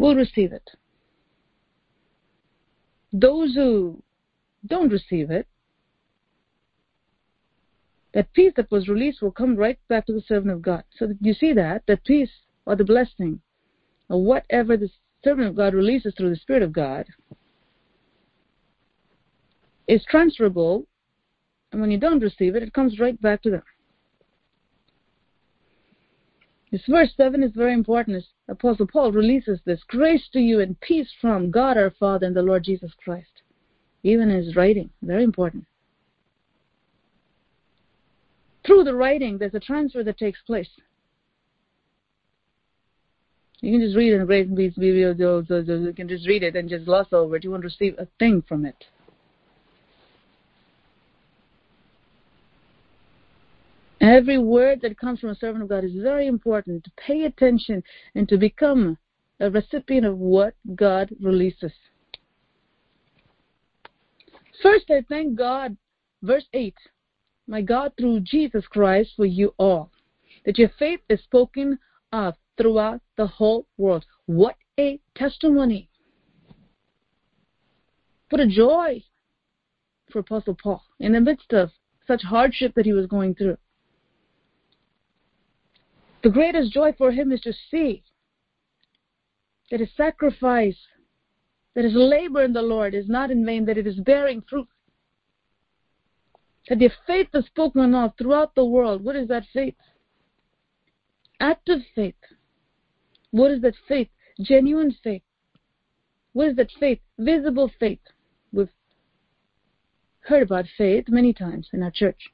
will 0.01 0.15
receive 0.15 0.53
it. 0.53 0.69
Those 3.13 3.55
who 3.55 4.03
don't 4.67 4.91
receive 4.91 5.31
it, 5.31 5.47
that 8.15 8.33
peace 8.33 8.55
that 8.57 8.71
was 8.71 8.89
released 8.89 9.21
will 9.21 9.31
come 9.31 9.55
right 9.55 9.79
back 9.89 10.07
to 10.07 10.13
the 10.13 10.23
servant 10.23 10.53
of 10.53 10.63
God. 10.63 10.85
So 10.97 11.13
you 11.21 11.35
see 11.35 11.53
that, 11.53 11.83
that 11.87 12.05
peace 12.05 12.31
or 12.65 12.77
the 12.77 12.85
blessing 12.85 13.41
or 14.09 14.25
whatever 14.25 14.77
the 14.77 14.89
servant 15.23 15.49
of 15.49 15.57
God 15.57 15.75
releases 15.75 16.15
through 16.17 16.31
the 16.31 16.37
Spirit 16.37 16.63
of 16.63 16.73
God 16.73 17.05
is 19.87 20.03
transferable, 20.09 20.87
and 21.73 21.81
when 21.81 21.91
you 21.91 21.99
don't 21.99 22.21
receive 22.21 22.57
it, 22.57 22.63
it 22.63 22.73
comes 22.73 22.99
right 22.99 23.21
back 23.21 23.43
to 23.43 23.51
them. 23.51 23.63
This 26.71 26.83
verse 26.89 27.11
7 27.17 27.43
is 27.43 27.51
very 27.53 27.73
important. 27.73 28.25
Apostle 28.49 28.87
Paul 28.87 29.11
releases 29.11 29.59
this 29.65 29.83
grace 29.89 30.29
to 30.33 30.39
you 30.39 30.61
and 30.61 30.79
peace 30.81 31.13
from 31.21 31.51
God 31.51 31.77
our 31.77 31.91
Father 31.91 32.27
and 32.27 32.37
the 32.37 32.43
Lord 32.43 32.65
Jesus 32.65 32.93
Christ. 33.03 33.43
Even 34.03 34.31
his 34.31 34.55
writing, 34.55 34.91
very 35.03 35.25
important. 35.25 35.65
Through 38.65 38.85
the 38.85 38.95
writing, 38.95 39.39
there's 39.39 39.55
a 39.55 39.61
transfer 39.61 40.05
that 40.05 40.19
takes 40.19 40.41
place. 40.43 40.69
You 43.61 43.73
can 43.73 43.81
just 43.81 43.97
read 43.97 44.15
it 44.15 44.27
Grace 44.27 44.47
and 44.47 44.59
you 44.59 45.93
can 45.95 46.09
just 46.09 46.27
read 46.27 46.43
it 46.43 46.57
and 46.57 46.69
just 46.69 46.87
gloss 46.87 47.09
over 47.13 47.37
it. 47.37 47.45
You 47.45 47.51
won't 47.51 47.65
receive 47.65 47.95
a 47.99 48.07
thing 48.19 48.43
from 48.49 48.65
it. 48.65 48.87
Every 54.01 54.39
word 54.39 54.81
that 54.81 54.99
comes 54.99 55.21
from 55.21 55.31
a 55.31 55.35
servant 55.35 55.63
of 55.63 55.69
God 55.69 55.85
is 55.85 55.93
very 55.95 56.27
important 56.27 56.85
to 56.85 56.91
pay 56.97 57.25
attention 57.25 57.83
and 58.15 58.27
to 58.29 58.39
become 58.39 58.97
a 59.41 59.51
recipient 59.51 60.07
of 60.07 60.17
what 60.17 60.55
God 60.75 61.11
releases. 61.21 61.73
First, 64.63 64.91
I 64.91 65.05
thank 65.09 65.37
God, 65.37 65.77
verse 66.23 66.47
8, 66.55 66.75
my 67.47 67.61
God, 67.61 67.93
through 67.99 68.21
Jesus 68.21 68.67
Christ 68.67 69.13
for 69.17 69.27
you 69.27 69.55
all, 69.59 69.91
that 70.45 70.59
your 70.59 70.71
faith 70.79 71.01
is 71.09 71.21
spoken 71.23 71.79
of 72.13 72.35
throughout 72.57 73.01
the 73.17 73.27
whole 73.27 73.67
world. 73.77 74.05
What 74.27 74.57
a 74.79 74.99
testimony! 75.15 75.89
What 78.31 78.41
a 78.41 78.47
joy 78.47 79.03
for 80.11 80.21
Apostle 80.21 80.57
Paul 80.63 80.83
in 81.01 81.13
the 81.13 81.21
midst 81.21 81.53
of 81.53 81.71
such 82.07 82.23
hardship 82.23 82.75
that 82.77 82.87
he 82.87 82.93
was 82.93 83.07
going 83.07 83.35
through. 83.35 83.57
The 86.23 86.31
greatest 86.31 86.73
joy 86.73 86.93
for 86.93 87.13
him 87.13 87.33
is 87.33 87.41
to 87.43 87.53
see 87.71 88.03
that 89.71 89.81
his 89.81 89.89
sacrifice, 89.97 90.77
that 91.75 91.85
his 91.85 91.95
labor 91.95 92.43
in 92.43 92.53
the 92.53 92.63
Lord 92.63 92.95
is 92.95 93.09
not 93.09 93.31
in 93.31 93.45
vain, 93.45 93.65
that 93.67 93.79
it 93.79 93.87
is 93.87 93.97
bearing 94.01 94.43
fruit. 94.43 94.69
That 96.69 96.79
the 96.79 96.91
faith 97.07 97.29
is 97.33 97.47
spoken 97.47 97.95
of 97.95 98.13
throughout 98.19 98.55
the 98.55 98.65
world. 98.65 99.03
What 99.03 99.17
is 99.17 99.29
that 99.29 99.45
faith? 99.53 99.77
Active 101.41 101.81
faith. 101.95 102.15
What 103.31 103.51
is 103.51 103.63
that 103.63 103.75
faith? 103.89 104.09
Genuine 104.41 104.95
faith. 105.03 105.23
What 106.33 106.49
is 106.49 106.57
that 106.57 106.71
faith? 106.79 107.01
Visible 107.19 107.71
faith. 107.81 108.01
We've 108.53 108.69
heard 110.21 110.43
about 110.43 110.67
faith 110.77 111.07
many 111.09 111.33
times 111.33 111.69
in 111.73 111.83
our 111.83 111.91
church. 111.91 112.31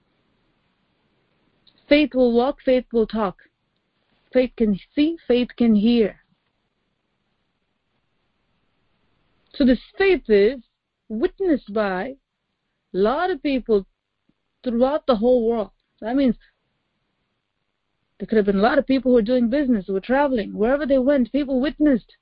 Faith 1.88 2.14
will 2.14 2.32
walk, 2.32 2.56
faith 2.64 2.86
will 2.92 3.06
talk. 3.06 3.36
Faith 4.36 4.52
can 4.58 4.78
see, 4.94 5.16
faith 5.26 5.48
can 5.56 5.74
hear. 5.74 6.20
So 9.54 9.64
this 9.64 9.78
faith 9.96 10.28
is 10.28 10.60
witnessed 11.08 11.72
by 11.72 12.02
a 12.04 12.16
lot 12.92 13.30
of 13.30 13.42
people 13.42 13.86
throughout 14.62 15.06
the 15.06 15.16
whole 15.16 15.48
world. 15.48 15.70
That 16.02 16.16
means 16.16 16.36
there 18.18 18.26
could 18.26 18.36
have 18.36 18.44
been 18.44 18.58
a 18.58 18.62
lot 18.62 18.78
of 18.78 18.86
people 18.86 19.10
who 19.10 19.14
were 19.14 19.22
doing 19.22 19.48
business, 19.48 19.86
who 19.86 19.94
were 19.94 20.00
traveling. 20.00 20.52
Wherever 20.52 20.84
they 20.84 20.98
went, 20.98 21.32
people 21.32 21.58
witnessed 21.58 22.12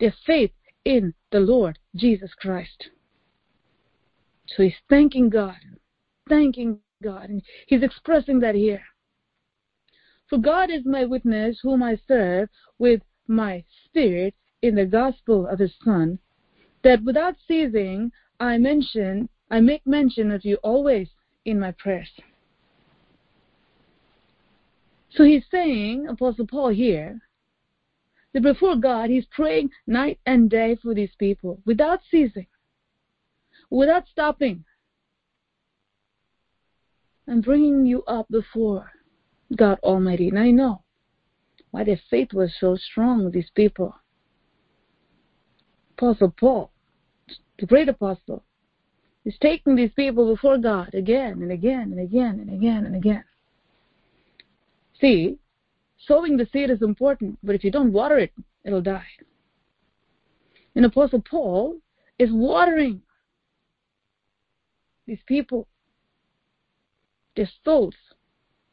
their 0.00 0.14
faith 0.24 0.52
in 0.86 1.12
the 1.32 1.40
Lord 1.40 1.78
Jesus 1.94 2.32
Christ. 2.32 2.88
So 4.46 4.62
he's 4.62 4.80
thanking 4.88 5.28
God, 5.28 5.58
thanking 6.30 6.78
God, 7.02 7.28
and 7.28 7.42
he's 7.66 7.82
expressing 7.82 8.40
that 8.40 8.54
here. 8.54 8.84
For 10.32 10.38
God 10.38 10.70
is 10.70 10.86
my 10.86 11.04
witness, 11.04 11.60
whom 11.62 11.82
I 11.82 12.00
serve 12.08 12.48
with 12.78 13.02
my 13.28 13.62
spirit 13.84 14.34
in 14.62 14.74
the 14.74 14.86
gospel 14.86 15.46
of 15.46 15.58
his 15.58 15.74
Son, 15.84 16.18
that 16.82 17.04
without 17.04 17.36
ceasing 17.46 18.10
I 18.40 18.56
mention, 18.56 19.28
I 19.50 19.60
make 19.60 19.86
mention 19.86 20.30
of 20.30 20.42
you 20.42 20.56
always 20.62 21.10
in 21.44 21.60
my 21.60 21.72
prayers. 21.72 22.10
So 25.10 25.24
he's 25.24 25.44
saying, 25.50 26.08
Apostle 26.08 26.46
Paul 26.46 26.70
here, 26.70 27.20
that 28.32 28.42
before 28.42 28.76
God, 28.76 29.10
he's 29.10 29.26
praying 29.26 29.68
night 29.86 30.18
and 30.24 30.48
day 30.48 30.76
for 30.76 30.94
these 30.94 31.14
people 31.18 31.60
without 31.66 32.00
ceasing, 32.10 32.46
without 33.68 34.08
stopping. 34.08 34.64
I'm 37.28 37.42
bringing 37.42 37.84
you 37.84 38.02
up 38.04 38.28
before 38.30 38.90
God 39.56 39.78
Almighty. 39.82 40.28
And 40.28 40.38
I 40.38 40.50
know 40.50 40.82
why 41.70 41.84
their 41.84 42.00
faith 42.10 42.32
was 42.32 42.52
so 42.58 42.76
strong, 42.76 43.30
these 43.30 43.50
people. 43.54 43.94
Apostle 45.96 46.34
Paul, 46.38 46.70
the 47.58 47.66
great 47.66 47.88
apostle, 47.88 48.44
is 49.24 49.34
taking 49.40 49.76
these 49.76 49.92
people 49.94 50.34
before 50.34 50.58
God 50.58 50.94
again 50.94 51.42
and 51.42 51.52
again 51.52 51.92
and 51.92 52.00
again 52.00 52.40
and 52.40 52.52
again 52.52 52.86
and 52.86 52.96
again. 52.96 53.24
See, 55.00 55.38
sowing 56.06 56.36
the 56.36 56.48
seed 56.52 56.70
is 56.70 56.82
important, 56.82 57.38
but 57.42 57.54
if 57.54 57.62
you 57.62 57.70
don't 57.70 57.92
water 57.92 58.18
it, 58.18 58.32
it'll 58.64 58.82
die. 58.82 59.06
And 60.74 60.84
Apostle 60.84 61.22
Paul 61.28 61.76
is 62.18 62.30
watering 62.32 63.02
these 65.06 65.20
people, 65.26 65.68
their 67.36 67.48
souls, 67.64 67.94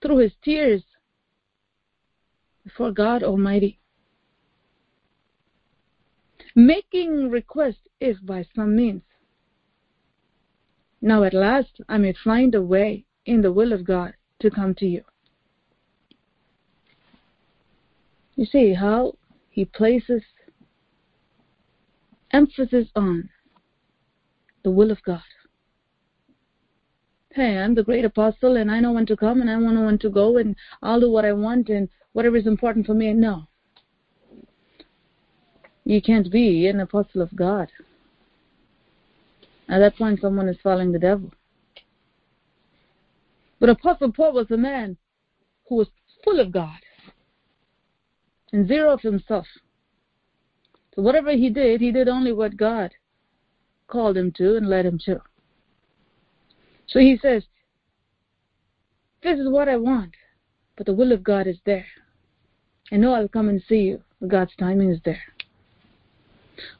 through 0.02 0.18
his 0.18 0.32
tears 0.44 0.84
before 2.64 2.92
God 2.92 3.24
Almighty. 3.24 3.80
Making 6.56 7.30
request 7.30 7.80
if 8.00 8.18
by 8.26 8.46
some 8.56 8.76
means. 8.76 9.04
Now 11.02 11.24
at 11.24 11.34
last 11.34 11.82
I 11.88 11.98
may 11.98 12.14
find 12.24 12.54
a 12.56 12.62
way 12.62 13.06
in 13.26 13.42
the 13.42 13.52
will 13.52 13.74
of 13.74 13.86
God 13.86 14.14
to 14.42 14.50
come 14.50 14.76
to 14.76 14.86
you. 14.86 15.04
You 18.36 18.46
see 18.46 18.74
how 18.74 19.16
he 19.50 19.66
places 19.66 20.24
emphasis 22.32 22.88
on 22.96 23.30
the 24.64 24.72
will 24.72 24.92
of 24.92 25.02
God. 25.04 25.22
I'm 27.42 27.76
the 27.76 27.84
great 27.84 28.06
apostle 28.06 28.58
and 28.58 28.72
I 28.72 28.80
know 28.80 28.92
when 28.92 29.06
to 29.08 29.16
come 29.16 29.42
and 29.42 29.50
I 29.50 29.56
know 29.56 29.86
when 29.86 30.00
to 30.00 30.10
go 30.10 30.38
and 30.38 30.56
I'll 30.82 31.00
do 31.00 31.10
what 31.10 31.26
I 31.26 31.34
want 31.34 31.70
and 31.70 31.90
whatever 32.14 32.38
is 32.38 32.48
important 32.48 32.86
for 32.86 32.94
me. 32.94 33.14
No. 33.14 33.48
You 35.86 36.02
can't 36.02 36.32
be 36.32 36.68
an 36.68 36.80
apostle 36.80 37.22
of 37.22 37.36
God. 37.36 37.70
At 39.68 39.80
that 39.80 39.96
point, 39.98 40.20
someone 40.20 40.50
is 40.50 40.58
following 40.62 40.92
the 40.92 41.00
devil. 41.00 41.32
But 43.60 43.70
Apostle 43.70 44.12
Paul 44.12 44.34
was 44.34 44.50
a 44.52 44.58
man 44.58 44.98
who 45.68 45.76
was 45.76 45.88
full 46.24 46.40
of 46.40 46.52
God 46.52 46.80
and 48.52 48.68
zero 48.68 48.92
of 48.92 49.02
himself. 49.02 49.46
So 50.96 51.02
whatever 51.02 51.32
he 51.32 51.50
did, 51.50 51.82
he 51.82 51.92
did 51.92 52.08
only 52.08 52.32
what 52.32 52.58
God 52.58 52.92
called 53.88 54.18
him 54.18 54.32
to 54.34 54.58
and 54.58 54.70
led 54.70 54.86
him 54.86 55.00
to. 55.06 55.22
So 56.90 57.00
he 57.00 57.18
says, 57.22 57.44
This 59.22 59.40
is 59.40 59.48
what 59.50 59.70
I 59.70 59.78
want, 59.78 60.16
but 60.76 60.86
the 60.86 60.94
will 60.94 61.12
of 61.12 61.24
God 61.24 61.48
is 61.48 61.58
there. 61.66 61.86
I 62.92 62.98
know 62.98 63.14
I'll 63.14 63.28
come 63.28 63.50
and 63.50 63.62
see 63.70 63.82
you, 63.82 64.02
but 64.20 64.30
God's 64.30 64.56
timing 64.58 64.90
is 64.90 65.00
there. 65.06 65.22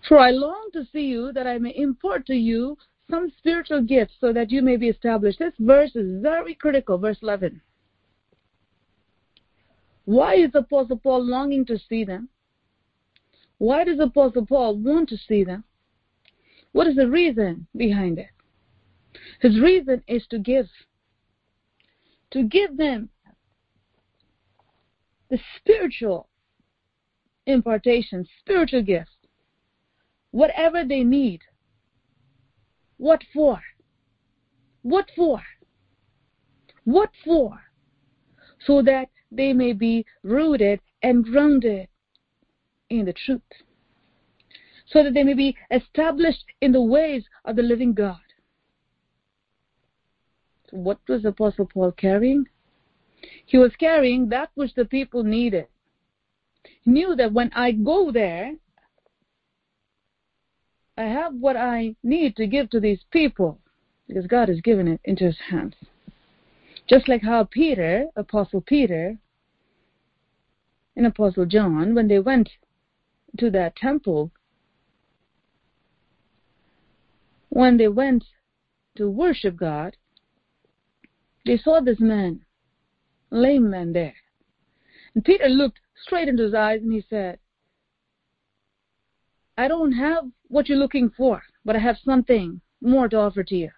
For 0.08 0.18
I 0.18 0.32
long 0.32 0.70
to 0.74 0.86
see 0.92 1.06
you 1.06 1.32
that 1.34 1.48
I 1.48 1.58
may 1.60 1.76
impart 1.76 2.26
to 2.28 2.34
you 2.34 2.78
some 3.10 3.32
spiritual 3.38 3.82
gifts 3.82 4.14
so 4.20 4.34
that 4.34 4.52
you 4.52 4.62
may 4.62 4.78
be 4.78 4.90
established. 4.90 5.40
This 5.40 5.54
verse 5.60 5.96
is 5.96 6.22
very 6.22 6.56
critical, 6.56 6.98
verse 6.98 7.18
11. 7.22 7.62
Why 10.06 10.36
is 10.36 10.50
Apostle 10.56 10.98
Paul 10.98 11.24
longing 11.24 11.66
to 11.66 11.78
see 11.78 12.04
them? 12.04 12.30
Why 13.60 13.84
does 13.84 14.00
Apostle 14.00 14.46
Paul 14.46 14.78
want 14.78 15.10
to 15.10 15.18
see 15.18 15.44
them? 15.44 15.64
What 16.72 16.88
is 16.88 16.96
the 16.96 17.10
reason 17.10 17.68
behind 17.76 18.18
it? 18.18 18.30
His 19.42 19.60
reason 19.60 20.04
is 20.08 20.26
to 20.28 20.40
give. 20.40 20.68
To 22.32 22.44
give 22.44 22.78
them 22.78 23.10
the 25.30 25.40
spiritual 25.58 26.30
impartation, 27.46 28.28
spiritual 28.42 28.84
gifts 28.84 29.20
whatever 30.32 30.84
they 30.84 31.04
need. 31.04 31.42
What 32.98 33.24
for? 33.34 33.62
What 34.82 35.10
for? 35.16 35.42
What 36.84 37.10
for? 37.24 37.60
So 38.66 38.82
that 38.84 39.10
they 39.32 39.54
may 39.54 39.74
be 39.74 40.06
rooted 40.24 40.82
and 41.02 41.24
grounded 41.24 41.88
in 42.90 43.06
the 43.06 43.14
truth. 43.14 43.42
So 44.88 45.04
that 45.04 45.14
they 45.14 45.24
may 45.24 45.34
be 45.34 45.56
established 45.72 46.46
in 46.62 46.72
the 46.72 46.82
ways 46.82 47.24
of 47.46 47.56
the 47.56 47.62
living 47.62 47.94
God. 47.94 48.20
What 50.72 51.00
was 51.08 51.26
Apostle 51.26 51.66
Paul 51.66 51.92
carrying? 51.92 52.46
He 53.46 53.58
was 53.58 53.76
carrying 53.76 54.30
that 54.30 54.50
which 54.56 54.74
the 54.76 54.86
people 54.86 55.24
needed. 55.24 55.68
He 56.82 56.92
knew 56.92 57.16
that 57.16 57.34
when 57.34 57.52
I 57.54 57.72
go 57.72 58.12
there, 58.12 58.56
I 60.98 61.04
have 61.04 61.34
what 61.36 61.56
I 61.56 61.96
need 62.04 62.36
to 62.36 62.48
give 62.48 62.70
to 62.72 62.80
these 62.80 63.04
people 63.12 63.60
because 64.08 64.28
God 64.28 64.50
has 64.50 64.60
given 64.62 64.88
it 64.88 65.00
into 65.06 65.26
his 65.26 65.40
hands. 65.50 65.76
Just 66.88 67.08
like 67.08 67.22
how 67.22 67.44
Peter, 67.44 68.08
Apostle 68.16 68.62
Peter, 68.62 69.18
and 70.96 71.06
Apostle 71.06 71.46
John, 71.46 71.96
when 71.96 72.08
they 72.08 72.20
went 72.20 72.50
to 73.38 73.50
that 73.52 73.76
temple, 73.76 74.32
when 77.50 77.78
they 77.78 77.88
went 77.88 78.26
to 78.98 79.10
worship 79.10 79.56
God, 79.56 79.96
they 81.46 81.58
saw 81.58 81.80
this 81.80 82.00
man, 82.00 82.42
lame 83.32 83.70
man 83.70 83.94
there. 83.94 84.16
And 85.16 85.24
Peter 85.24 85.48
looked 85.48 85.80
straight 86.04 86.28
into 86.28 86.44
his 86.44 86.54
eyes 86.54 86.82
and 86.82 86.94
he 86.94 87.04
said, 87.10 87.40
I 89.58 89.68
don't 89.68 89.92
have 89.94 90.26
what 90.48 90.70
you're 90.70 90.78
looking 90.78 91.10
for, 91.10 91.44
but 91.66 91.76
I 91.76 91.80
have 91.80 91.98
something 92.04 92.62
more 92.82 93.10
to 93.10 93.18
offer 93.18 93.44
to 93.44 93.56
you. 93.56 93.72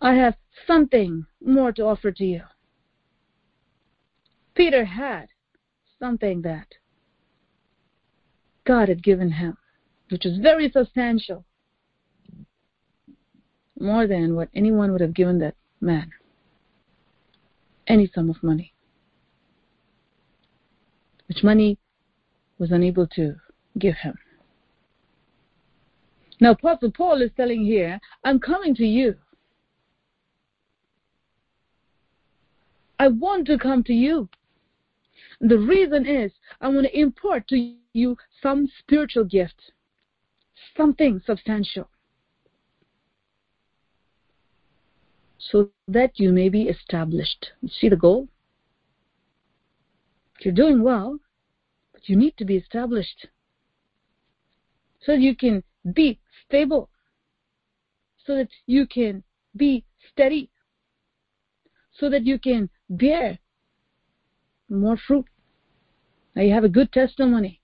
I 0.00 0.14
have 0.14 0.36
something 0.66 1.26
more 1.40 1.72
to 1.72 1.84
offer 1.84 2.10
to 2.10 2.24
you. 2.24 2.42
Peter 4.54 4.84
had 4.84 5.28
something 5.98 6.42
that 6.42 6.66
God 8.64 8.88
had 8.88 9.02
given 9.02 9.30
him, 9.30 9.56
which 10.10 10.24
was 10.24 10.38
very 10.38 10.70
substantial, 10.70 11.46
more 13.82 14.06
than 14.06 14.34
what 14.34 14.48
anyone 14.54 14.92
would 14.92 15.00
have 15.00 15.14
given 15.14 15.38
that 15.40 15.54
man 15.80 16.10
any 17.86 18.10
sum 18.14 18.30
of 18.30 18.42
money, 18.42 18.72
which 21.26 21.42
money 21.42 21.78
was 22.58 22.70
unable 22.70 23.06
to 23.08 23.34
give 23.78 23.94
him. 23.96 24.16
Now, 26.40 26.52
Apostle 26.52 26.90
Paul 26.90 27.22
is 27.22 27.30
telling 27.36 27.64
here, 27.64 28.00
I'm 28.24 28.38
coming 28.38 28.74
to 28.76 28.84
you. 28.84 29.16
I 32.98 33.08
want 33.08 33.46
to 33.48 33.58
come 33.58 33.82
to 33.84 33.92
you. 33.92 34.28
The 35.40 35.58
reason 35.58 36.06
is 36.06 36.32
I 36.60 36.68
want 36.68 36.86
to 36.86 36.98
impart 36.98 37.48
to 37.48 37.74
you 37.92 38.16
some 38.42 38.68
spiritual 38.78 39.24
gift, 39.24 39.72
something 40.76 41.20
substantial, 41.26 41.88
so 45.50 45.70
that 45.88 46.18
you 46.18 46.32
may 46.32 46.48
be 46.48 46.62
established. 46.62 47.50
You 47.60 47.68
see 47.68 47.88
the 47.88 47.96
goal? 47.96 48.28
You're 50.40 50.54
doing 50.54 50.82
well, 50.82 51.18
but 51.92 52.08
you 52.08 52.16
need 52.16 52.36
to 52.38 52.44
be 52.44 52.56
established 52.56 53.28
so 55.04 55.12
you 55.12 55.34
can 55.34 55.62
be 55.92 56.18
stable, 56.46 56.88
so 58.24 58.36
that 58.36 58.48
you 58.66 58.86
can 58.86 59.22
be 59.56 59.84
steady, 60.10 60.50
so 61.98 62.08
that 62.08 62.24
you 62.24 62.38
can 62.38 62.70
bear 62.88 63.38
more 64.68 64.96
fruit. 64.96 65.26
Now 66.34 66.42
you 66.42 66.52
have 66.52 66.64
a 66.64 66.68
good 66.68 66.92
testimony. 66.92 67.60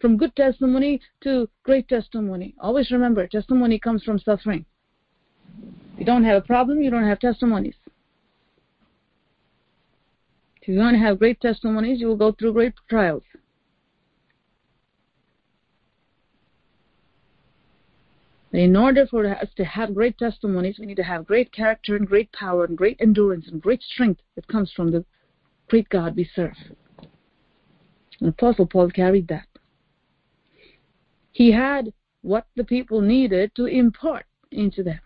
From 0.00 0.18
good 0.18 0.36
testimony 0.36 1.00
to 1.22 1.48
great 1.62 1.88
testimony. 1.88 2.54
Always 2.60 2.90
remember, 2.90 3.26
testimony 3.26 3.78
comes 3.78 4.04
from 4.04 4.18
suffering. 4.18 4.66
You 5.96 6.04
don't 6.04 6.24
have 6.24 6.36
a 6.36 6.46
problem, 6.46 6.82
you 6.82 6.90
don't 6.90 7.06
have 7.06 7.20
testimonies. 7.20 7.74
If 10.60 10.68
you 10.68 10.78
want 10.78 10.94
to 10.94 11.00
have 11.00 11.18
great 11.18 11.40
testimonies, 11.40 12.00
you 12.00 12.08
will 12.08 12.16
go 12.16 12.32
through 12.32 12.52
great 12.52 12.74
trials. 12.90 13.22
in 18.52 18.74
order 18.74 19.06
for 19.06 19.26
us 19.26 19.48
to 19.56 19.64
have 19.64 19.94
great 19.94 20.16
testimonies, 20.16 20.78
we 20.78 20.86
need 20.86 20.96
to 20.96 21.02
have 21.02 21.26
great 21.26 21.52
character 21.52 21.94
and 21.94 22.06
great 22.06 22.32
power 22.32 22.64
and 22.64 22.76
great 22.76 22.96
endurance 23.00 23.46
and 23.48 23.60
great 23.60 23.82
strength 23.82 24.22
that 24.34 24.48
comes 24.48 24.72
from 24.72 24.90
the 24.90 25.04
great 25.68 25.88
God 25.90 26.16
we 26.16 26.28
serve. 26.34 26.56
And 28.20 28.30
Apostle 28.30 28.66
Paul 28.66 28.90
carried 28.90 29.28
that. 29.28 29.46
He 31.32 31.52
had 31.52 31.92
what 32.22 32.46
the 32.56 32.64
people 32.64 33.02
needed 33.02 33.54
to 33.56 33.66
impart 33.66 34.24
into 34.50 34.82
them. 34.82 35.00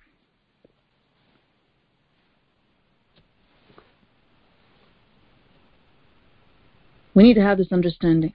We 7.14 7.22
need 7.22 7.34
to 7.34 7.42
have 7.42 7.58
this 7.58 7.72
understanding. 7.72 8.32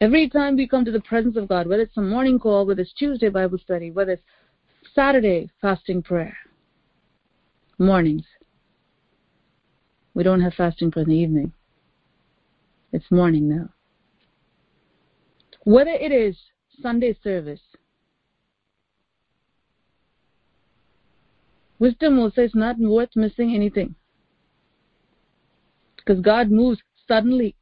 Every 0.00 0.28
time 0.28 0.56
we 0.56 0.66
come 0.66 0.84
to 0.84 0.90
the 0.90 1.00
presence 1.00 1.36
of 1.36 1.48
God, 1.48 1.68
whether 1.68 1.82
it's 1.82 1.96
a 1.96 2.02
morning 2.02 2.38
call, 2.38 2.66
whether 2.66 2.82
it's 2.82 2.92
Tuesday 2.92 3.28
Bible 3.28 3.58
study, 3.58 3.90
whether 3.92 4.12
it's 4.12 4.22
Saturday 4.94 5.48
fasting 5.60 6.02
prayer, 6.02 6.36
mornings. 7.78 8.24
We 10.14 10.22
don't 10.22 10.40
have 10.40 10.54
fasting 10.54 10.90
prayer 10.90 11.04
in 11.04 11.10
the 11.10 11.16
evening. 11.16 11.52
It's 12.92 13.10
morning 13.10 13.48
now. 13.48 13.68
Whether 15.64 15.92
it 15.92 16.12
is 16.12 16.36
Sunday 16.82 17.16
service, 17.22 17.60
wisdom 21.78 22.18
will 22.18 22.30
say 22.30 22.44
it's 22.44 22.54
not 22.54 22.78
worth 22.78 23.14
missing 23.14 23.54
anything. 23.54 23.94
Because 26.04 26.20
God 26.20 26.50
moves 26.50 26.80
suddenly. 27.06 27.54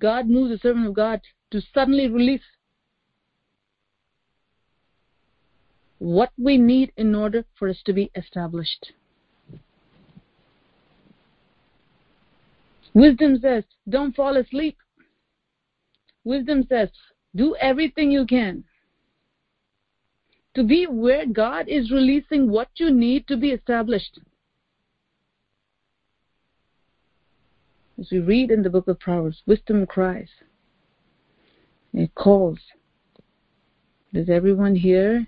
God 0.00 0.28
moves 0.28 0.50
the 0.50 0.58
servant 0.58 0.86
of 0.86 0.94
God 0.94 1.20
to 1.50 1.60
suddenly 1.74 2.08
release 2.08 2.42
what 5.98 6.32
we 6.38 6.58
need 6.58 6.92
in 6.96 7.14
order 7.14 7.44
for 7.58 7.68
us 7.68 7.78
to 7.84 7.92
be 7.92 8.10
established. 8.14 8.92
Wisdom 12.94 13.38
says, 13.40 13.64
don't 13.88 14.14
fall 14.14 14.36
asleep. 14.36 14.76
Wisdom 16.24 16.66
says, 16.68 16.88
do 17.34 17.54
everything 17.56 18.10
you 18.10 18.26
can 18.26 18.64
to 20.54 20.64
be 20.64 20.86
where 20.86 21.26
God 21.26 21.68
is 21.68 21.90
releasing 21.90 22.50
what 22.50 22.68
you 22.76 22.90
need 22.90 23.28
to 23.28 23.36
be 23.36 23.50
established. 23.50 24.18
As 27.98 28.10
we 28.10 28.18
read 28.18 28.50
in 28.50 28.62
the 28.62 28.70
book 28.70 28.88
of 28.88 28.98
Proverbs, 28.98 29.42
wisdom 29.46 29.86
cries. 29.86 30.28
It 31.94 32.14
calls. 32.14 32.58
Does 34.12 34.28
everyone 34.28 34.74
hear? 34.74 35.26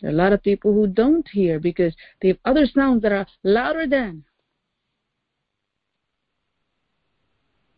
There 0.00 0.10
are 0.10 0.14
a 0.14 0.16
lot 0.16 0.32
of 0.32 0.42
people 0.42 0.72
who 0.72 0.86
don't 0.86 1.28
hear 1.28 1.58
because 1.60 1.94
they 2.20 2.28
have 2.28 2.38
other 2.44 2.66
sounds 2.66 3.02
that 3.02 3.12
are 3.12 3.26
louder 3.42 3.86
than 3.86 4.24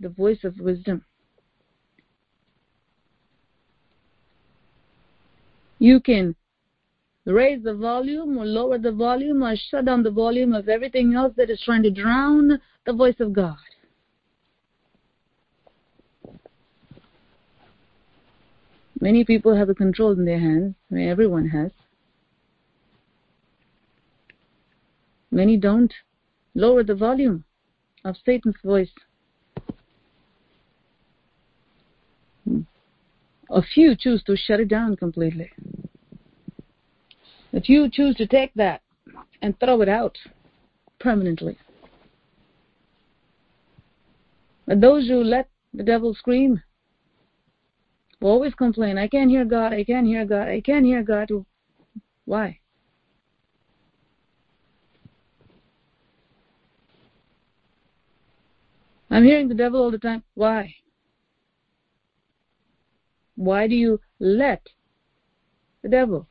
the 0.01 0.09
voice 0.09 0.45
of 0.45 0.59
wisdom. 0.61 1.05
You 5.79 6.01
can 6.01 6.35
raise 7.29 7.63
the 7.63 7.75
volume 7.75 8.39
or 8.39 8.47
lower 8.47 8.79
the 8.79 8.91
volume 8.91 9.43
or 9.43 9.55
shut 9.55 9.85
down 9.85 10.03
the 10.03 10.11
volume 10.11 10.55
of 10.55 10.69
everything 10.69 11.15
else 11.15 11.35
that 11.37 11.51
is 11.51 11.61
trying 11.63 11.83
to 11.83 11.91
drown 11.91 12.59
the 12.87 12.93
voice 12.93 13.21
of 13.21 13.33
God. 13.33 13.57
Many 19.01 19.25
people 19.25 19.55
have 19.55 19.69
the 19.69 19.75
control 19.75 20.13
in 20.13 20.25
their 20.25 20.41
hands. 20.41 20.75
I 20.91 20.95
mean, 20.95 21.09
everyone 21.09 21.49
has. 21.49 21.71
Many 25.31 25.57
don't. 25.57 25.93
Lower 26.55 26.83
the 26.83 26.95
volume 26.95 27.45
of 28.05 28.17
Satan's 28.25 28.57
voice. 28.65 28.91
Hmm. 32.45 32.63
A 33.51 33.63
few 33.63 33.95
choose 33.95 34.23
to 34.25 34.37
shut 34.37 34.61
it 34.61 34.69
down 34.69 34.97
completely. 34.97 35.53
If 37.53 37.69
you 37.69 37.89
choose 37.91 38.15
to 38.17 38.27
take 38.27 38.53
that 38.55 38.83
and 39.43 39.59
throw 39.59 39.81
it 39.81 39.89
out 39.89 40.19
permanently. 41.01 41.57
But 44.67 44.81
those 44.81 45.09
who 45.09 45.25
let 45.25 45.49
the 45.73 45.83
devil 45.83 46.15
scream 46.15 46.63
will 48.21 48.31
always 48.31 48.55
complain, 48.55 48.99
I 48.99 49.09
can't 49.09 49.31
hear 49.31 49.45
God, 49.45 49.73
I 49.73 49.85
can't 49.85 50.07
hear 50.07 50.25
God, 50.25 50.49
I 50.49 50.61
can't 50.61 50.85
hear 50.85 51.03
God. 51.03 51.31
Why? 52.27 52.59
I'm 59.11 59.25
hearing 59.25 59.49
the 59.49 59.55
devil 59.55 59.81
all 59.81 59.91
the 59.91 59.99
time. 59.99 60.23
Why? 60.35 60.75
Why 63.37 63.67
do 63.69 63.75
you 63.75 64.01
let 64.19 64.69
the 65.83 65.89
devil 65.89 66.29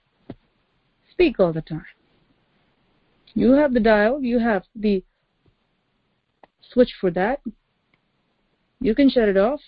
speak 1.18 1.40
all 1.40 1.52
the 1.52 1.64
time. 1.64 1.86
You 3.34 3.54
have 3.54 3.74
the 3.74 3.80
dial, 3.80 4.22
you 4.22 4.38
have 4.38 4.64
the 4.76 5.04
switch 6.62 6.94
for 7.02 7.10
that. 7.10 7.42
You 8.80 8.94
can 8.94 9.10
shut 9.10 9.28
it 9.28 9.36
off. 9.36 9.60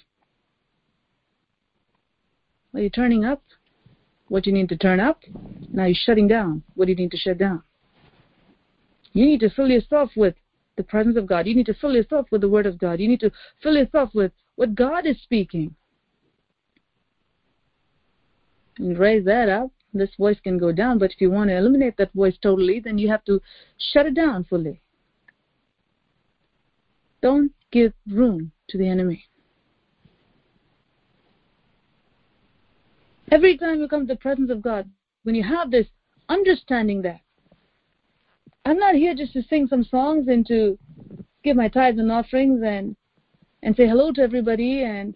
Are 2.75 2.81
you 2.81 2.91
turning 2.91 3.25
up 3.25 3.41
what 4.27 4.45
you 4.45 4.53
need 4.53 4.69
to 4.69 4.77
turn 4.77 4.99
up? 4.99 5.23
Now 5.73 5.85
you're 5.85 5.95
shutting 5.95 6.27
down 6.27 6.61
what 6.75 6.87
you 6.87 6.95
need 6.95 7.09
to 7.11 7.17
shut 7.17 7.39
down. 7.39 7.63
You 9.13 9.25
need 9.25 9.39
to 9.39 9.49
fill 9.49 9.69
yourself 9.69 10.11
with 10.15 10.35
the 10.77 10.83
presence 10.83 11.17
of 11.17 11.25
God. 11.25 11.47
You 11.47 11.55
need 11.55 11.65
to 11.65 11.73
fill 11.73 11.95
yourself 11.95 12.27
with 12.31 12.41
the 12.41 12.49
Word 12.49 12.67
of 12.67 12.77
God. 12.77 12.99
You 12.99 13.07
need 13.07 13.21
to 13.21 13.31
fill 13.63 13.75
yourself 13.75 14.11
with 14.13 14.31
what 14.55 14.75
God 14.75 15.07
is 15.07 15.19
speaking. 15.23 15.73
And 18.77 18.99
raise 18.99 19.25
that 19.25 19.49
up 19.49 19.71
this 19.93 20.09
voice 20.17 20.39
can 20.43 20.57
go 20.57 20.71
down, 20.71 20.99
but 20.99 21.11
if 21.11 21.21
you 21.21 21.31
want 21.31 21.49
to 21.49 21.57
eliminate 21.57 21.97
that 21.97 22.13
voice 22.13 22.37
totally, 22.41 22.79
then 22.79 22.97
you 22.97 23.09
have 23.09 23.23
to 23.25 23.41
shut 23.91 24.05
it 24.05 24.13
down 24.13 24.43
fully. 24.43 24.81
Don't 27.21 27.51
give 27.71 27.93
room 28.07 28.51
to 28.69 28.77
the 28.77 28.87
enemy. 28.87 29.25
Every 33.31 33.57
time 33.57 33.79
you 33.79 33.87
come 33.87 34.07
to 34.07 34.13
the 34.13 34.19
presence 34.19 34.49
of 34.49 34.61
God, 34.61 34.89
when 35.23 35.35
you 35.35 35.43
have 35.43 35.69
this 35.69 35.87
understanding 36.29 37.01
that. 37.01 37.19
I'm 38.65 38.77
not 38.77 38.95
here 38.95 39.15
just 39.15 39.33
to 39.33 39.43
sing 39.43 39.67
some 39.67 39.83
songs 39.83 40.27
and 40.27 40.45
to 40.47 40.77
give 41.43 41.57
my 41.57 41.67
tithes 41.67 41.99
and 41.99 42.11
offerings 42.11 42.61
and 42.63 42.95
and 43.61 43.75
say 43.75 43.87
hello 43.87 44.11
to 44.13 44.21
everybody 44.21 44.83
and 44.83 45.15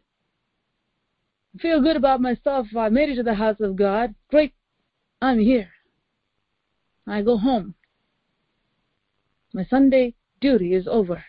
feel 1.59 1.81
good 1.81 1.95
about 1.95 2.19
myself. 2.19 2.67
I 2.77 2.89
made 2.89 3.09
it 3.09 3.15
to 3.15 3.23
the 3.23 3.33
house 3.33 3.59
of 3.61 3.75
God. 3.75 4.13
Great, 4.29 4.53
I'm 5.23 5.39
here. 5.39 5.69
I 7.07 7.21
go 7.21 7.37
home. 7.37 7.75
My 9.53 9.63
Sunday 9.63 10.15
duty 10.41 10.73
is 10.73 10.85
over. 10.85 11.23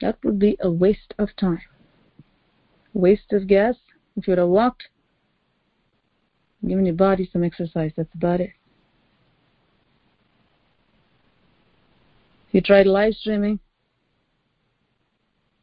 That 0.00 0.16
would 0.22 0.38
be 0.38 0.56
a 0.60 0.70
waste 0.70 1.12
of 1.18 1.30
time. 1.34 1.62
Waste 2.94 3.32
of 3.32 3.48
gas. 3.48 3.74
If 4.16 4.28
you 4.28 4.30
would 4.30 4.38
have 4.38 4.46
walked, 4.46 4.84
given 6.64 6.86
your 6.86 6.94
body 6.94 7.28
some 7.32 7.42
exercise, 7.42 7.90
that's 7.96 8.14
about 8.14 8.40
it. 8.40 8.52
You 12.52 12.60
tried 12.60 12.86
live 12.86 13.14
streaming. 13.14 13.58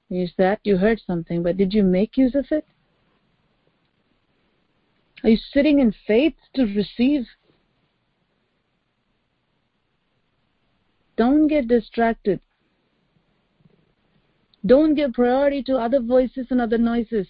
Use 0.10 0.34
that. 0.38 0.60
You 0.66 0.76
heard 0.76 1.00
something, 1.08 1.44
but 1.44 1.56
did 1.56 1.74
you 1.74 1.82
make 1.82 2.18
use 2.18 2.36
of 2.36 2.48
it? 2.52 2.66
Are 5.24 5.30
you 5.30 5.38
sitting 5.38 5.80
in 5.80 5.94
faith 6.06 6.36
to 6.56 6.64
receive? 6.64 7.26
Don't 11.16 11.48
get 11.48 11.68
distracted. 11.68 12.42
Don't 14.66 14.96
give 14.96 15.14
priority 15.14 15.62
to 15.64 15.78
other 15.78 16.00
voices 16.00 16.48
and 16.50 16.60
other 16.60 16.78
noises 16.78 17.28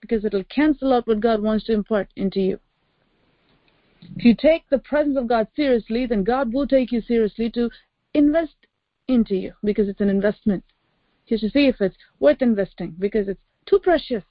because 0.00 0.24
it'll 0.24 0.44
cancel 0.44 0.92
out 0.92 1.06
what 1.06 1.20
God 1.20 1.42
wants 1.42 1.66
to 1.66 1.72
impart 1.72 2.08
into 2.16 2.40
you. 2.40 2.60
If 4.16 4.24
you 4.24 4.34
take 4.34 4.68
the 4.68 4.78
presence 4.78 5.16
of 5.16 5.28
God 5.28 5.48
seriously, 5.54 6.06
then 6.06 6.24
God 6.24 6.52
will 6.52 6.66
take 6.66 6.92
you 6.92 7.00
seriously 7.00 7.50
to 7.50 7.70
invest 8.14 8.54
into 9.06 9.34
you 9.34 9.54
because 9.62 9.88
it's 9.88 10.00
an 10.00 10.08
investment. 10.08 10.64
You 11.26 11.38
should 11.38 11.52
see 11.52 11.66
if 11.66 11.80
it's 11.80 11.96
worth 12.20 12.42
investing 12.42 12.94
because 12.98 13.28
it's 13.28 13.40
too 13.66 13.78
precious. 13.80 14.24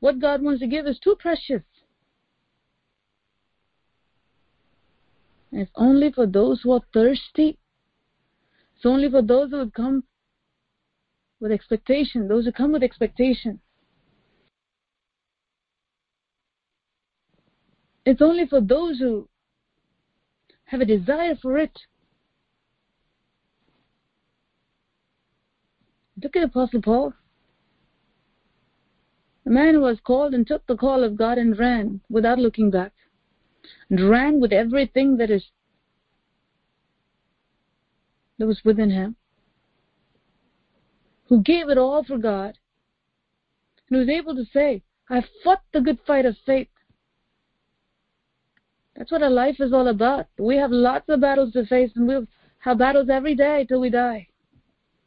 What 0.00 0.18
God 0.18 0.42
wants 0.42 0.60
to 0.60 0.66
give 0.66 0.86
is 0.86 0.98
too 0.98 1.14
precious. 1.18 1.62
And 5.52 5.60
it's 5.60 5.70
only 5.74 6.10
for 6.12 6.26
those 6.26 6.62
who 6.62 6.72
are 6.72 6.82
thirsty. 6.92 7.58
It's 8.76 8.86
only 8.86 9.10
for 9.10 9.22
those 9.22 9.50
who 9.50 9.70
come 9.70 10.04
with 11.38 11.52
expectation, 11.52 12.28
those 12.28 12.46
who 12.46 12.52
come 12.52 12.72
with 12.72 12.82
expectation. 12.82 13.60
It's 18.06 18.22
only 18.22 18.46
for 18.46 18.60
those 18.60 18.98
who 18.98 19.28
have 20.64 20.80
a 20.80 20.86
desire 20.86 21.36
for 21.40 21.58
it. 21.58 21.78
Look 26.22 26.36
at 26.36 26.44
Apostle 26.44 26.82
Paul. 26.82 27.12
A 29.50 29.52
man 29.52 29.74
who 29.74 29.80
was 29.80 29.98
called 29.98 30.32
and 30.32 30.46
took 30.46 30.64
the 30.68 30.76
call 30.76 31.02
of 31.02 31.16
God 31.16 31.36
and 31.36 31.58
ran 31.58 32.00
without 32.08 32.38
looking 32.38 32.70
back. 32.70 32.92
And 33.90 34.08
ran 34.08 34.38
with 34.38 34.52
everything 34.52 35.16
that 35.16 35.28
is 35.28 35.44
that 38.38 38.46
was 38.46 38.60
within 38.64 38.90
him. 38.90 39.16
Who 41.28 41.42
gave 41.42 41.68
it 41.68 41.78
all 41.78 42.04
for 42.04 42.16
God. 42.16 42.58
And 43.88 43.90
who 43.90 43.98
was 43.98 44.08
able 44.08 44.36
to 44.36 44.44
say, 44.52 44.84
I 45.08 45.24
fought 45.42 45.62
the 45.72 45.80
good 45.80 45.98
fight 46.06 46.26
of 46.26 46.36
faith. 46.46 46.68
That's 48.94 49.10
what 49.10 49.24
our 49.24 49.30
life 49.30 49.56
is 49.58 49.72
all 49.72 49.88
about. 49.88 50.26
We 50.38 50.58
have 50.58 50.70
lots 50.70 51.08
of 51.08 51.20
battles 51.20 51.54
to 51.54 51.66
face, 51.66 51.90
and 51.96 52.06
we'll 52.06 52.28
have 52.60 52.78
battles 52.78 53.08
every 53.10 53.34
day 53.34 53.66
till 53.68 53.80
we 53.80 53.90
die. 53.90 54.28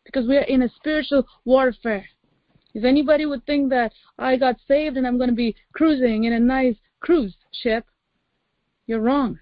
Because 0.03 0.27
we 0.27 0.35
are 0.35 0.41
in 0.41 0.63
a 0.63 0.69
spiritual 0.69 1.25
warfare. 1.45 2.09
If 2.73 2.83
anybody 2.83 3.25
would 3.25 3.45
think 3.45 3.69
that 3.69 3.93
I 4.17 4.35
got 4.35 4.57
saved 4.67 4.97
and 4.97 5.05
I'm 5.05 5.17
going 5.17 5.29
to 5.29 5.35
be 5.35 5.55
cruising 5.73 6.23
in 6.23 6.33
a 6.33 6.39
nice 6.39 6.75
cruise 6.99 7.35
ship, 7.51 7.85
you're 8.87 9.01
wrong. 9.01 9.39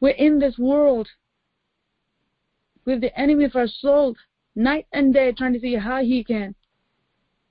We're 0.00 0.10
in 0.10 0.38
this 0.38 0.58
world 0.58 1.08
with 2.84 3.00
the 3.00 3.18
enemy 3.18 3.44
of 3.44 3.56
our 3.56 3.68
soul 3.68 4.16
night 4.54 4.86
and 4.92 5.14
day 5.14 5.32
trying 5.32 5.54
to 5.54 5.60
see 5.60 5.76
how 5.76 6.02
he 6.02 6.24
can 6.24 6.54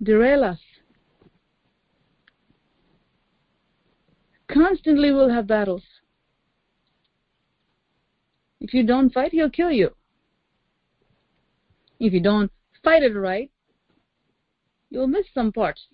derail 0.04 0.44
us. 0.44 0.60
Constantly 4.48 5.12
we'll 5.12 5.30
have 5.30 5.48
battles. 5.48 5.84
If 8.60 8.74
you 8.74 8.84
don't 8.84 9.12
fight, 9.12 9.32
he'll 9.32 9.50
kill 9.50 9.72
you. 9.72 9.92
If 12.02 12.14
you 12.14 12.20
don't 12.20 12.52
fight 12.84 13.04
it 13.04 13.16
right, 13.16 13.52
you'll 14.90 15.06
miss 15.06 15.28
some 15.36 15.52
parts. 15.52 15.86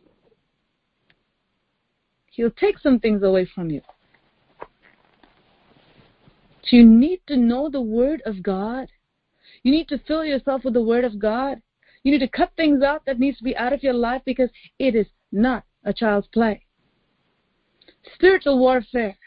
He'll 2.31 2.49
take 2.49 2.79
some 2.79 2.97
things 2.97 3.23
away 3.23 3.45
from 3.53 3.69
you. 3.69 3.81
So 6.63 6.77
you 6.77 6.85
need 6.85 7.19
to 7.27 7.35
know 7.35 7.69
the 7.69 7.81
Word 7.81 8.21
of 8.25 8.41
God. 8.41 8.87
You 9.63 9.71
need 9.73 9.89
to 9.89 9.97
fill 10.07 10.23
yourself 10.23 10.63
with 10.63 10.75
the 10.75 10.81
Word 10.81 11.03
of 11.03 11.19
God. 11.19 11.61
You 12.03 12.13
need 12.13 12.19
to 12.19 12.29
cut 12.29 12.51
things 12.55 12.83
out 12.83 13.03
that 13.05 13.19
needs 13.19 13.39
to 13.39 13.43
be 13.43 13.57
out 13.57 13.73
of 13.73 13.83
your 13.83 13.93
life 13.93 14.21
because 14.25 14.49
it 14.79 14.95
is 14.95 15.07
not 15.33 15.65
a 15.83 15.91
child's 15.91 16.27
play. 16.27 16.65
Spiritual 18.13 18.59
warfare 18.59 19.17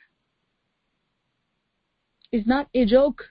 is 2.32 2.46
not 2.46 2.68
a 2.72 2.86
joke. 2.86 3.24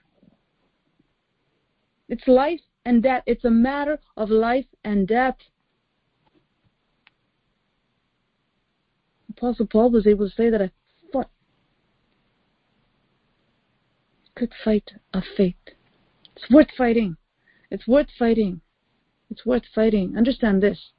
It's 2.08 2.28
life 2.28 2.60
and 2.84 3.02
death. 3.02 3.22
It's 3.26 3.44
a 3.44 3.50
matter 3.50 3.98
of 4.16 4.30
life 4.30 4.66
and 4.84 5.06
death. 5.06 5.36
Apostle 9.30 9.66
Paul 9.66 9.90
was 9.90 10.06
able 10.06 10.28
to 10.28 10.34
say 10.34 10.50
that 10.50 10.60
I 10.60 10.70
fought 11.12 11.30
good 14.34 14.52
fight 14.64 14.90
of 15.14 15.22
faith. 15.36 15.54
It's 16.36 16.50
worth 16.50 16.70
fighting. 16.76 17.16
It's 17.70 17.86
worth 17.86 18.08
fighting. 18.18 18.60
It's 19.30 19.46
worth 19.46 19.64
fighting. 19.74 20.16
Understand 20.16 20.62
this. 20.62 20.90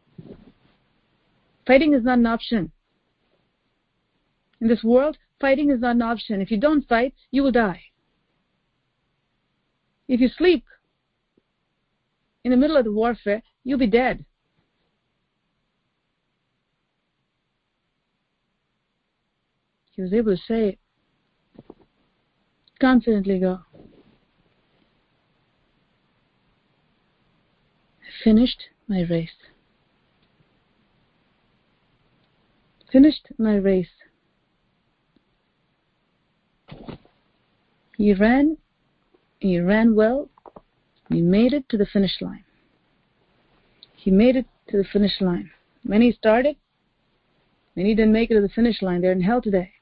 Fighting 1.68 1.94
is 1.94 2.04
not 2.04 2.18
an 2.18 2.26
option. 2.26 2.72
In 4.60 4.68
this 4.68 4.84
world, 4.84 5.18
fighting 5.40 5.70
is 5.70 5.82
not 5.82 5.96
an 5.96 6.02
option. 6.02 6.42
If 6.42 6.52
you 6.52 6.58
don't 6.58 6.88
fight, 6.88 7.14
you 7.32 7.44
will 7.44 7.52
die. 7.52 7.82
If 10.08 10.20
you 10.20 10.30
sleep 10.30 10.66
in 12.44 12.52
the 12.52 12.58
middle 12.58 12.78
of 12.78 12.86
the 12.86 12.92
warfare, 12.92 13.42
you'll 13.64 13.78
be 13.78 13.88
dead. 13.88 14.26
He 19.96 20.02
was 20.02 20.14
able 20.14 20.36
to 20.36 20.42
say, 20.42 20.70
it 20.70 20.80
confidently 22.80 23.40
go. 23.40 23.60
I 28.02 28.24
finished 28.24 28.64
my 28.88 29.02
race. 29.02 29.30
Finished 32.92 33.28
my 33.38 33.56
race. 33.56 33.88
He 37.98 38.14
ran, 38.14 38.58
he 39.40 39.60
ran 39.60 39.94
well, 39.94 40.30
he 41.12 41.22
made 41.22 41.54
it 41.54 41.68
to 41.70 41.78
the 41.78 41.86
finish 41.86 42.22
line. 42.22 42.46
He 43.96 44.12
made 44.12 44.36
it 44.36 44.46
to 44.70 44.78
the 44.78 44.84
finish 44.84 45.20
line. 45.20 45.52
Many 45.84 46.12
started, 46.14 46.56
many 47.76 47.94
didn't 47.94 48.14
make 48.14 48.32
it 48.32 48.36
to 48.36 48.42
the 48.42 48.50
finish 48.50 48.82
line. 48.82 49.02
They're 49.02 49.12
in 49.12 49.22
hell 49.22 49.42
today. 49.42 49.74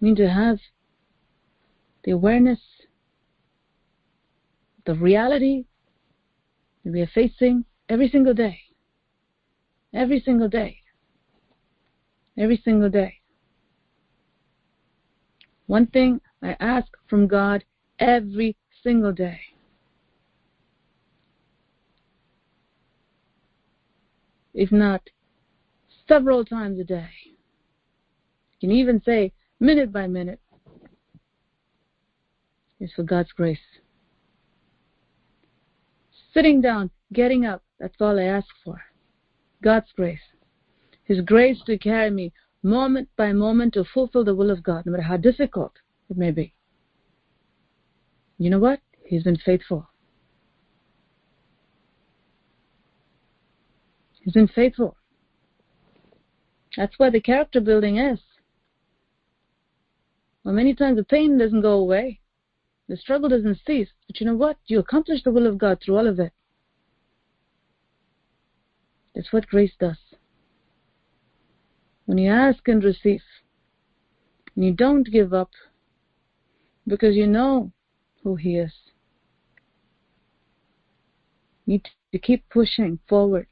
You 0.00 0.08
need 0.08 0.16
to 0.16 0.28
have 0.28 0.58
the 2.02 2.10
awareness, 2.10 2.58
the 4.84 4.94
reality 4.94 5.64
that 6.84 6.92
we 6.92 7.00
are 7.00 7.10
facing 7.14 7.64
every 7.88 8.08
single 8.08 8.34
day. 8.34 8.58
Every 9.92 10.20
single 10.20 10.48
day. 10.48 10.78
Every 12.36 12.60
single 12.64 12.90
day. 12.90 13.20
One 15.66 15.86
thing 15.86 16.20
I 16.42 16.56
ask 16.58 16.88
from 17.08 17.28
God 17.28 17.64
every 17.98 18.56
single 18.84 19.12
day. 19.12 19.40
If 24.52 24.70
not 24.70 25.02
several 26.06 26.44
times 26.44 26.78
a 26.78 26.84
day. 26.84 27.08
You 28.60 28.68
can 28.68 28.76
even 28.76 29.02
say 29.04 29.32
minute 29.58 29.92
by 29.92 30.06
minute. 30.06 30.40
It's 32.78 32.92
for 32.92 33.02
God's 33.02 33.32
grace. 33.32 33.58
Sitting 36.32 36.60
down, 36.60 36.90
getting 37.12 37.46
up, 37.46 37.62
That's 37.78 37.94
all 38.00 38.18
I 38.18 38.24
ask 38.24 38.46
for. 38.64 38.80
God's 39.62 39.90
grace. 39.96 40.20
His 41.04 41.20
grace 41.20 41.60
to 41.66 41.78
carry 41.78 42.10
me 42.10 42.32
moment 42.62 43.08
by 43.16 43.32
moment 43.32 43.74
to 43.74 43.84
fulfill 43.84 44.24
the 44.24 44.34
will 44.34 44.50
of 44.50 44.62
God, 44.62 44.86
no 44.86 44.92
matter 44.92 45.02
how 45.02 45.16
difficult 45.16 45.72
it 46.08 46.16
may 46.16 46.30
be. 46.30 46.54
You 48.38 48.50
know 48.50 48.58
what? 48.58 48.80
He's 49.04 49.22
been 49.22 49.36
faithful. 49.36 49.88
He's 54.20 54.34
been 54.34 54.48
faithful. 54.48 54.96
That's 56.76 56.98
why 56.98 57.10
the 57.10 57.20
character 57.20 57.60
building 57.60 57.98
is. 57.98 58.18
Well, 60.42 60.54
many 60.54 60.74
times 60.74 60.96
the 60.96 61.04
pain 61.04 61.38
doesn't 61.38 61.62
go 61.62 61.72
away. 61.72 62.20
The 62.88 62.96
struggle 62.96 63.28
doesn't 63.28 63.60
cease. 63.66 63.88
But 64.06 64.20
you 64.20 64.26
know 64.26 64.34
what? 64.34 64.56
You 64.66 64.78
accomplish 64.78 65.22
the 65.22 65.30
will 65.30 65.46
of 65.46 65.58
God 65.58 65.80
through 65.80 65.96
all 65.96 66.06
of 66.06 66.18
it. 66.18 66.32
That's 69.14 69.32
what 69.32 69.46
grace 69.46 69.72
does. 69.78 69.98
When 72.06 72.18
you 72.18 72.30
ask 72.30 72.66
and 72.68 72.82
receive, 72.82 73.22
and 74.54 74.64
you 74.64 74.72
don't 74.72 75.10
give 75.10 75.32
up 75.32 75.50
because 76.86 77.16
you 77.16 77.26
know 77.26 77.72
who 78.24 78.34
He 78.36 78.56
is, 78.56 78.72
need 81.66 81.88
to 82.12 82.18
keep 82.18 82.48
pushing 82.48 82.98
forward. 83.08 83.46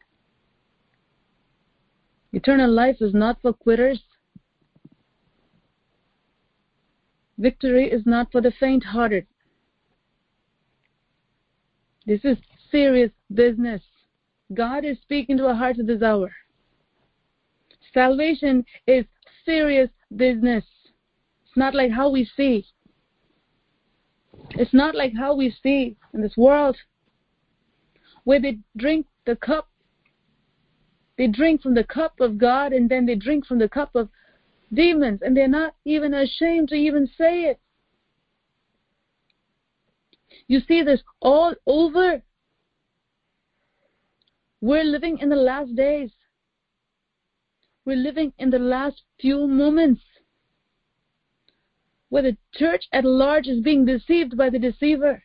Eternal 2.33 2.71
life 2.71 2.97
is 3.01 3.13
not 3.13 3.41
for 3.43 3.53
quitters. 3.53 4.03
Victory 7.39 7.91
is 7.91 8.03
not 8.07 8.33
for 8.33 8.41
the 8.41 8.53
faint 8.59 8.85
hearted. 8.85 9.27
This 12.07 12.25
is 12.25 12.39
serious 12.71 13.11
business. 13.33 13.83
God 14.55 14.85
is 14.85 14.99
speaking 15.03 15.37
to 15.39 15.49
our 15.49 15.55
hearts 15.55 15.79
at 15.79 15.87
this 15.87 16.03
hour. 16.03 16.33
Salvation 17.93 18.65
is 18.87 19.05
serious 19.45 19.91
business. 20.17 20.65
It's 21.47 21.57
not 21.57 21.75
like 21.75 21.91
how 21.91 22.11
we 22.11 22.25
see. 22.25 22.67
It's 24.55 24.75
not 24.75 24.95
like 24.95 25.15
how 25.17 25.35
we 25.35 25.55
see 25.63 25.97
in 26.13 26.21
this 26.21 26.37
world 26.37 26.77
where 28.25 28.41
they 28.41 28.59
drink 28.77 29.07
the 29.27 29.37
cup. 29.37 29.69
They 31.17 31.27
drink 31.27 31.63
from 31.63 31.75
the 31.75 31.85
cup 31.85 32.21
of 32.21 32.39
God 32.39 32.73
and 32.73 32.89
then 32.89 33.07
they 33.07 33.15
drink 33.15 33.47
from 33.47 33.59
the 33.59 33.69
cup 33.69 33.95
of 33.95 34.09
demons 34.73 35.21
and 35.23 35.37
they're 35.37 35.49
not 35.49 35.75
even 35.85 36.15
ashamed 36.15 36.69
to 36.69 36.75
even 36.75 37.07
say 37.07 37.43
it. 37.43 37.61
You 40.49 40.61
see 40.61 40.83
this 40.83 41.03
all 41.21 41.55
over. 41.67 42.23
We're 44.61 44.85
living 44.85 45.19
in 45.19 45.29
the 45.29 45.37
last 45.37 45.75
days. 45.75 46.11
We're 47.85 47.97
living 47.97 48.33
in 48.39 48.51
the 48.51 48.59
last 48.59 49.03
few 49.21 49.47
moments 49.47 50.03
where 52.13 52.23
the 52.23 52.37
church 52.53 52.85
at 52.93 53.07
large 53.07 53.47
is 53.47 53.63
being 53.63 53.87
deceived 53.87 54.37
by 54.37 54.51
the 54.51 54.59
deceiver. 54.59 55.23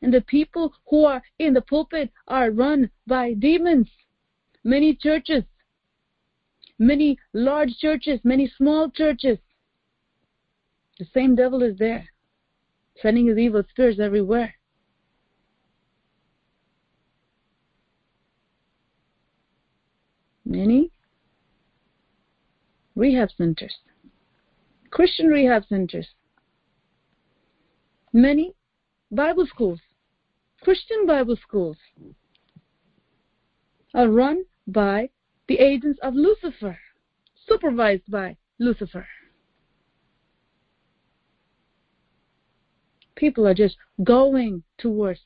And 0.00 0.14
the 0.14 0.22
people 0.22 0.72
who 0.88 1.04
are 1.04 1.22
in 1.38 1.52
the 1.52 1.60
pulpit 1.60 2.10
are 2.26 2.50
run 2.50 2.90
by 3.06 3.34
demons. 3.34 3.90
Many 4.64 4.94
churches, 4.94 5.44
many 6.78 7.18
large 7.34 7.76
churches, 7.76 8.20
many 8.24 8.50
small 8.56 8.90
churches. 8.90 9.36
The 10.98 11.04
same 11.12 11.34
devil 11.34 11.62
is 11.62 11.76
there, 11.76 12.08
sending 13.02 13.26
his 13.26 13.36
evil 13.36 13.64
spirits 13.68 14.00
everywhere. 14.00 14.54
many 20.44 20.90
rehab 22.94 23.30
centers, 23.38 23.74
Christian 24.92 25.28
rehab 25.28 25.64
centers, 25.68 26.08
many 28.12 28.54
Bible 29.10 29.46
schools, 29.46 29.80
Christian 30.60 31.06
Bible 31.06 31.36
schools 31.36 31.78
are 33.94 34.08
run 34.08 34.44
by 34.66 35.08
the 35.48 35.58
agents 35.58 35.98
of 36.02 36.14
Lucifer, 36.14 36.78
supervised 37.46 38.10
by 38.10 38.36
Lucifer. 38.58 39.06
People 43.14 43.46
are 43.46 43.54
just 43.54 43.76
going 44.04 44.62
towards 44.76 45.20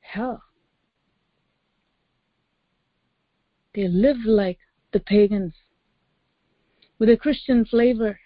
hell. 0.00 0.42
They 3.74 3.88
live 3.88 4.18
like 4.26 4.58
the 4.92 5.00
pagans, 5.00 5.54
with 7.04 7.12
a 7.12 7.18
Christian 7.18 7.66
flavor, 7.66 8.18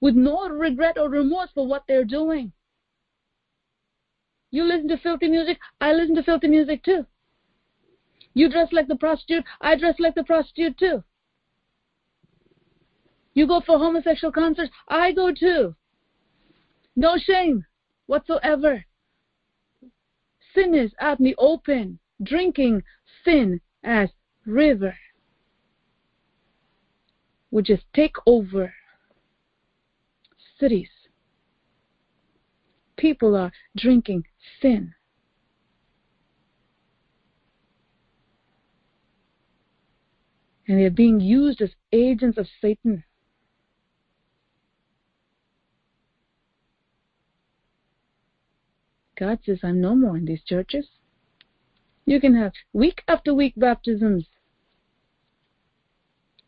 with 0.00 0.14
no 0.14 0.48
regret 0.48 0.96
or 0.96 1.10
remorse 1.10 1.50
for 1.54 1.66
what 1.66 1.82
they're 1.86 2.06
doing. 2.06 2.52
You 4.50 4.64
listen 4.64 4.88
to 4.88 4.96
filthy 4.96 5.28
music, 5.28 5.58
I 5.78 5.92
listen 5.92 6.14
to 6.14 6.22
filthy 6.22 6.48
music 6.48 6.82
too. 6.84 7.04
You 8.32 8.48
dress 8.48 8.68
like 8.72 8.88
the 8.88 8.96
prostitute, 8.96 9.44
I 9.60 9.76
dress 9.76 9.96
like 9.98 10.14
the 10.14 10.24
prostitute 10.24 10.78
too. 10.78 11.04
You 13.34 13.46
go 13.46 13.60
for 13.60 13.76
homosexual 13.76 14.32
concerts, 14.32 14.72
I 14.88 15.12
go 15.12 15.30
too. 15.30 15.74
No 16.96 17.18
shame 17.18 17.66
whatsoever. 18.06 18.86
Sin 20.54 20.74
is 20.74 20.92
out 20.98 21.18
in 21.18 21.26
the 21.26 21.36
open, 21.36 21.98
drinking 22.22 22.84
sin 23.22 23.60
as 23.84 24.08
river 24.46 24.96
would 27.50 27.64
just 27.64 27.84
take 27.94 28.16
over 28.26 28.72
cities. 30.58 30.90
People 32.96 33.36
are 33.36 33.52
drinking 33.76 34.24
sin. 34.60 34.94
And 40.66 40.78
they're 40.78 40.90
being 40.90 41.20
used 41.20 41.62
as 41.62 41.70
agents 41.92 42.36
of 42.36 42.46
Satan. 42.60 43.04
God 49.18 49.38
says, 49.44 49.60
I'm 49.62 49.80
no 49.80 49.94
more 49.94 50.16
in 50.16 50.26
these 50.26 50.42
churches. 50.44 50.86
You 52.04 52.20
can 52.20 52.34
have 52.34 52.52
week 52.72 53.02
after 53.08 53.34
week 53.34 53.54
baptisms 53.56 54.26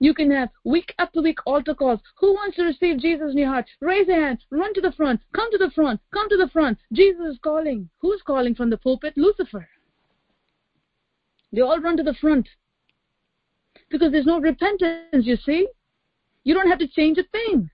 you 0.00 0.14
can 0.14 0.30
have 0.30 0.48
week 0.64 0.94
after 0.98 1.20
week 1.20 1.38
altar 1.46 1.74
calls. 1.74 2.00
Who 2.18 2.32
wants 2.32 2.56
to 2.56 2.64
receive 2.64 2.98
Jesus 2.98 3.32
in 3.32 3.38
your 3.38 3.48
heart? 3.48 3.66
Raise 3.82 4.08
your 4.08 4.20
hand. 4.20 4.42
Run 4.50 4.72
to 4.74 4.80
the 4.80 4.92
front. 4.92 5.20
Come 5.34 5.50
to 5.52 5.58
the 5.58 5.70
front. 5.70 6.00
Come 6.12 6.28
to 6.30 6.38
the 6.38 6.48
front. 6.48 6.78
Jesus 6.92 7.34
is 7.34 7.38
calling. 7.44 7.90
Who's 8.00 8.22
calling 8.26 8.54
from 8.54 8.70
the 8.70 8.78
pulpit? 8.78 9.12
Lucifer. 9.16 9.68
They 11.52 11.60
all 11.60 11.80
run 11.80 11.98
to 11.98 12.02
the 12.02 12.14
front. 12.14 12.48
Because 13.90 14.10
there's 14.10 14.26
no 14.26 14.40
repentance, 14.40 15.26
you 15.26 15.36
see. 15.36 15.68
You 16.44 16.54
don't 16.54 16.70
have 16.70 16.78
to 16.78 16.88
change 16.88 17.18
a 17.18 17.24
thing. 17.24 17.68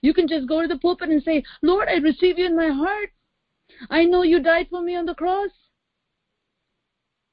You 0.00 0.14
can 0.14 0.28
just 0.28 0.48
go 0.48 0.62
to 0.62 0.68
the 0.68 0.78
pulpit 0.78 1.10
and 1.10 1.22
say, 1.22 1.44
Lord, 1.62 1.88
I 1.88 1.96
receive 1.96 2.38
you 2.38 2.46
in 2.46 2.56
my 2.56 2.68
heart. 2.68 3.10
I 3.90 4.04
know 4.04 4.22
you 4.22 4.40
died 4.40 4.68
for 4.70 4.80
me 4.80 4.96
on 4.96 5.04
the 5.04 5.14
cross. 5.14 5.50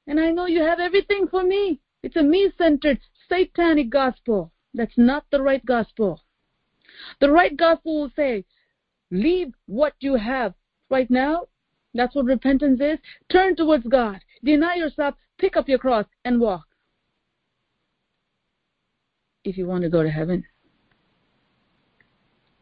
And 0.06 0.20
I 0.20 0.32
know 0.32 0.48
you 0.48 0.62
have 0.62 0.82
everything 0.82 1.28
for 1.30 1.44
me. 1.44 1.80
It's 2.02 2.18
a 2.18 2.24
me 2.24 2.52
centered, 2.58 3.00
satanic 3.30 3.90
gospel. 3.90 4.52
That's 4.74 4.98
not 4.98 5.26
the 5.32 5.42
right 5.42 5.66
gospel. 5.66 6.22
The 7.20 7.32
right 7.32 7.56
gospel 7.56 8.02
will 8.02 8.12
say, 8.16 8.46
leave 9.12 9.54
what 9.68 9.94
you 10.00 10.16
have 10.16 10.54
right 10.90 11.10
now. 11.10 11.48
That's 11.94 12.16
what 12.16 12.26
repentance 12.26 12.82
is. 12.82 13.00
Turn 13.32 13.56
towards 13.56 13.86
God. 13.88 14.20
Deny 14.44 14.76
yourself. 14.76 15.16
Pick 15.38 15.58
up 15.58 15.70
your 15.70 15.78
cross 15.78 16.06
and 16.26 16.40
walk. 16.40 16.66
If 19.44 19.58
you 19.58 19.68
want 19.68 19.84
to 19.84 19.90
go 19.90 20.04
to 20.04 20.10
heaven. 20.10 20.44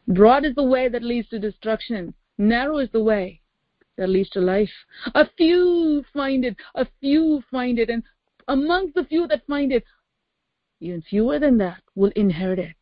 Broad 0.08 0.44
is 0.44 0.54
the 0.54 0.62
way 0.62 0.88
that 0.88 1.02
leads 1.02 1.28
to 1.28 1.38
destruction. 1.38 2.12
Narrow 2.36 2.78
is 2.78 2.90
the 2.92 3.02
way 3.02 3.40
that 3.96 4.08
leads 4.08 4.30
to 4.30 4.40
life. 4.40 4.70
A 5.14 5.26
few 5.36 6.04
find 6.12 6.44
it. 6.44 6.56
A 6.74 6.86
few 7.00 7.42
find 7.50 7.78
it. 7.78 7.88
And 7.88 8.02
amongst 8.48 8.94
the 8.94 9.04
few 9.04 9.26
that 9.28 9.46
find 9.46 9.72
it, 9.72 9.84
even 10.82 11.00
fewer 11.02 11.38
than 11.38 11.58
that 11.58 11.80
will 11.94 12.12
inherit 12.16 12.58
it. 12.58 12.74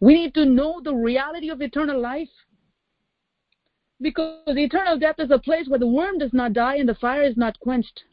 We 0.00 0.14
need 0.14 0.34
to 0.34 0.46
know 0.46 0.80
the 0.82 0.94
reality 0.94 1.50
of 1.50 1.60
eternal 1.60 2.00
life. 2.00 2.28
Because 4.00 4.56
eternal 4.56 4.98
death 4.98 5.16
is 5.18 5.30
a 5.30 5.38
place 5.38 5.68
where 5.68 5.78
the 5.78 5.86
worm 5.86 6.16
does 6.18 6.32
not 6.32 6.54
die 6.54 6.76
and 6.76 6.88
the 6.88 6.94
fire 6.94 7.22
is 7.22 7.36
not 7.36 7.60
quenched. 7.60 8.04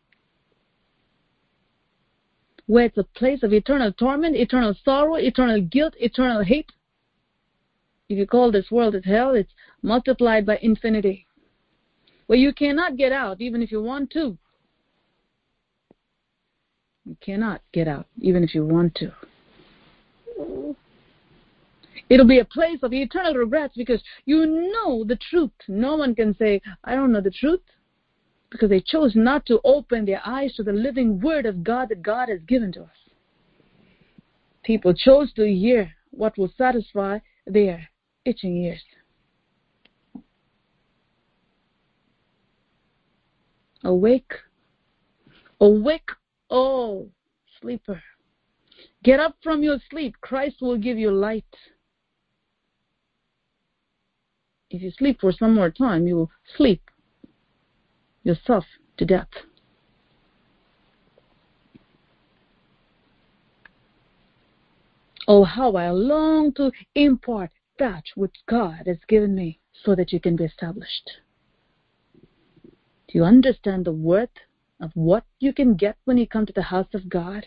Where 2.65 2.85
it's 2.85 2.97
a 2.97 3.05
place 3.05 3.41
of 3.41 3.53
eternal 3.53 3.93
torment, 3.93 4.35
eternal 4.35 4.75
sorrow, 4.83 5.15
eternal 5.15 5.61
guilt, 5.61 5.93
eternal 5.99 6.43
hate. 6.43 6.69
If 8.09 8.17
you 8.17 8.27
call 8.27 8.51
this 8.51 8.69
world 8.69 8.95
as 8.95 9.05
hell, 9.05 9.33
it's 9.33 9.53
multiplied 9.81 10.45
by 10.45 10.59
infinity. 10.61 11.25
where 12.27 12.37
you 12.37 12.53
cannot 12.53 12.97
get 12.97 13.11
out 13.11 13.41
even 13.41 13.61
if 13.61 13.71
you 13.71 13.81
want 13.81 14.11
to. 14.11 14.37
You 17.07 17.15
cannot 17.21 17.61
get 17.71 17.87
out 17.87 18.05
even 18.19 18.43
if 18.43 18.53
you 18.53 18.65
want 18.65 18.93
to. 18.95 19.13
It'll 22.09 22.27
be 22.27 22.39
a 22.39 22.45
place 22.45 22.79
of 22.83 22.93
eternal 22.93 23.33
regrets 23.33 23.75
because 23.77 24.01
you 24.25 24.45
know 24.45 25.05
the 25.05 25.15
truth. 25.29 25.51
No 25.69 25.95
one 25.95 26.15
can 26.15 26.35
say, 26.37 26.61
I 26.83 26.95
don't 26.95 27.13
know 27.13 27.21
the 27.21 27.31
truth 27.31 27.61
because 28.49 28.69
they 28.69 28.81
chose 28.81 29.15
not 29.15 29.45
to 29.45 29.61
open 29.63 30.05
their 30.05 30.21
eyes 30.25 30.53
to 30.55 30.63
the 30.63 30.73
living 30.73 31.21
word 31.21 31.45
of 31.45 31.63
God 31.63 31.89
that 31.89 32.03
God 32.03 32.27
has 32.27 32.41
given 32.41 32.73
to 32.73 32.83
us. 32.83 32.89
People 34.63 34.93
chose 34.93 35.31
to 35.33 35.47
hear 35.47 35.91
what 36.11 36.37
will 36.37 36.51
satisfy 36.57 37.19
their 37.45 37.87
itching 38.25 38.57
ears. 38.57 38.83
Awake, 43.85 44.33
awake, 45.61 46.09
oh 46.49 47.09
sleeper. 47.61 48.01
Get 49.03 49.19
up 49.19 49.35
from 49.41 49.63
your 49.63 49.79
sleep. 49.89 50.15
Christ 50.21 50.57
will 50.61 50.77
give 50.77 50.97
you 50.97 51.11
light. 51.11 51.45
If 54.69 54.81
you 54.81 54.91
sleep 54.91 55.21
for 55.21 55.31
some 55.31 55.55
more 55.55 55.71
time, 55.71 56.07
you 56.07 56.15
will 56.15 56.31
sleep 56.55 56.81
yourself 58.23 58.65
to 58.97 59.05
death. 59.05 59.29
Oh, 65.27 65.43
how 65.43 65.75
I 65.75 65.89
long 65.89 66.53
to 66.53 66.71
impart 66.95 67.51
that 67.79 68.03
which 68.15 68.35
God 68.47 68.83
has 68.87 68.97
given 69.07 69.35
me 69.35 69.59
so 69.83 69.95
that 69.95 70.11
you 70.11 70.19
can 70.19 70.35
be 70.35 70.45
established. 70.45 71.11
Do 73.07 73.17
you 73.17 73.23
understand 73.23 73.85
the 73.85 73.91
worth 73.91 74.29
of 74.79 74.91
what 74.93 75.23
you 75.39 75.53
can 75.53 75.75
get 75.75 75.97
when 76.05 76.17
you 76.17 76.27
come 76.27 76.45
to 76.45 76.53
the 76.53 76.61
house 76.61 76.93
of 76.93 77.09
God? 77.09 77.45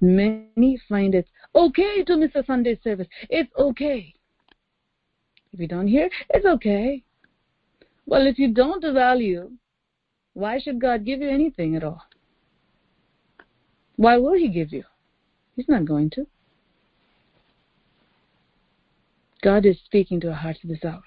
Many 0.00 0.80
find 0.88 1.14
it 1.14 1.28
okay 1.54 2.02
to 2.04 2.16
miss 2.16 2.34
a 2.34 2.44
Sunday 2.44 2.78
service. 2.82 3.06
It's 3.30 3.52
okay. 3.56 4.14
If 5.52 5.60
you 5.60 5.68
don't 5.68 5.86
hear, 5.86 6.10
it's 6.30 6.46
okay. 6.46 7.04
Well, 8.06 8.26
if 8.26 8.38
you 8.38 8.52
don't 8.52 8.82
value, 8.82 9.52
why 10.34 10.58
should 10.58 10.80
God 10.80 11.04
give 11.04 11.20
you 11.20 11.28
anything 11.28 11.76
at 11.76 11.84
all? 11.84 12.02
Why 13.96 14.18
will 14.18 14.34
He 14.34 14.48
give 14.48 14.72
you? 14.72 14.84
He's 15.54 15.68
not 15.68 15.86
going 15.86 16.10
to. 16.10 16.26
God 19.42 19.64
is 19.64 19.78
speaking 19.84 20.20
to 20.20 20.28
our 20.28 20.34
hearts 20.34 20.60
this 20.64 20.84
hour. 20.84 21.02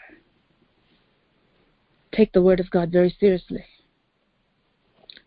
Take 2.12 2.32
the 2.32 2.42
Word 2.42 2.60
of 2.60 2.72
God 2.72 2.92
very 2.92 3.16
seriously. 3.20 3.66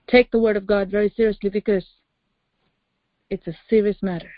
Take 0.09 0.30
the 0.30 0.38
Word 0.38 0.57
of 0.57 0.66
God 0.66 0.90
very 0.90 1.12
seriously 1.16 1.50
because 1.50 1.84
it's 3.30 3.46
a 3.46 3.57
serious 3.68 3.96
matter. 4.03 4.30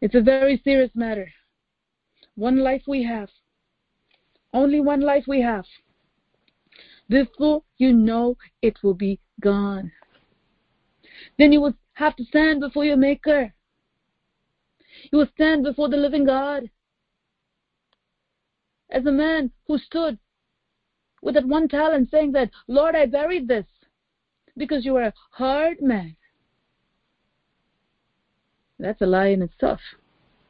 It's 0.00 0.14
a 0.14 0.20
very 0.20 0.60
serious 0.62 0.90
matter. 0.94 1.28
One 2.34 2.58
life 2.58 2.82
we 2.86 3.02
have. 3.02 3.30
Only 4.52 4.80
one 4.80 5.00
life 5.00 5.24
we 5.26 5.40
have. 5.42 5.64
Before 7.08 7.62
you 7.78 7.92
know 7.92 8.36
it 8.62 8.76
will 8.82 8.94
be 8.94 9.18
gone. 9.40 9.90
Then 11.38 11.52
you 11.52 11.60
will 11.60 11.74
have 11.94 12.14
to 12.16 12.24
stand 12.24 12.60
before 12.60 12.84
your 12.84 12.96
Maker. 12.96 13.52
You 15.10 15.18
will 15.18 15.28
stand 15.34 15.64
before 15.64 15.88
the 15.88 15.96
living 15.96 16.24
God. 16.24 16.70
As 18.90 19.04
a 19.04 19.12
man 19.12 19.50
who 19.66 19.78
stood 19.78 20.18
with 21.22 21.34
that 21.34 21.46
one 21.46 21.68
talent 21.68 22.10
saying 22.10 22.32
that, 22.32 22.50
Lord, 22.68 22.94
I 22.94 23.06
buried 23.06 23.48
this 23.48 23.66
because 24.58 24.84
you 24.84 24.96
are 24.96 25.04
a 25.04 25.14
hard 25.30 25.80
man. 25.80 26.16
That's 28.78 29.00
a 29.00 29.06
lie 29.06 29.28
in 29.28 29.42
itself. 29.42 29.80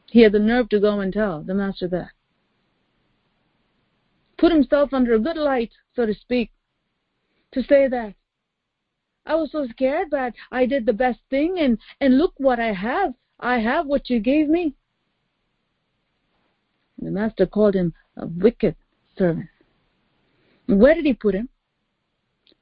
He 0.07 0.23
had 0.23 0.33
the 0.33 0.39
nerve 0.39 0.69
to 0.71 0.81
go 0.81 1.01
and 1.01 1.13
tell 1.13 1.43
the 1.43 1.55
master 1.55 1.89
that 1.89 2.11
put 4.39 4.53
himself 4.53 4.95
under 4.95 5.15
a 5.15 5.19
good 5.19 5.37
light, 5.37 5.73
so 5.95 6.07
to 6.07 6.15
speak, 6.15 6.51
to 7.53 7.63
say 7.63 7.89
that. 7.89 8.15
I 9.27 9.35
was 9.35 9.53
so 9.53 9.67
scared, 9.67 10.09
but 10.11 10.33
I 10.51 10.65
did 10.65 10.87
the 10.87 10.93
best 10.95 11.19
thing, 11.29 11.59
and, 11.59 11.77
and 12.01 12.17
look 12.17 12.33
what 12.39 12.59
I 12.59 12.73
have. 12.73 13.13
I 13.39 13.59
have 13.59 13.87
what 13.87 14.09
you 14.09 14.21
gave 14.21 14.49
me. 14.49 14.75
The 16.99 17.11
master 17.11 17.45
called 17.45 17.75
him 17.75 17.93
a 18.17 18.27
wicked 18.27 18.75
servant. 19.17 19.49
Where 20.67 20.95
did 20.95 21.05
he 21.05 21.13
put 21.13 21.35
him? 21.35 21.49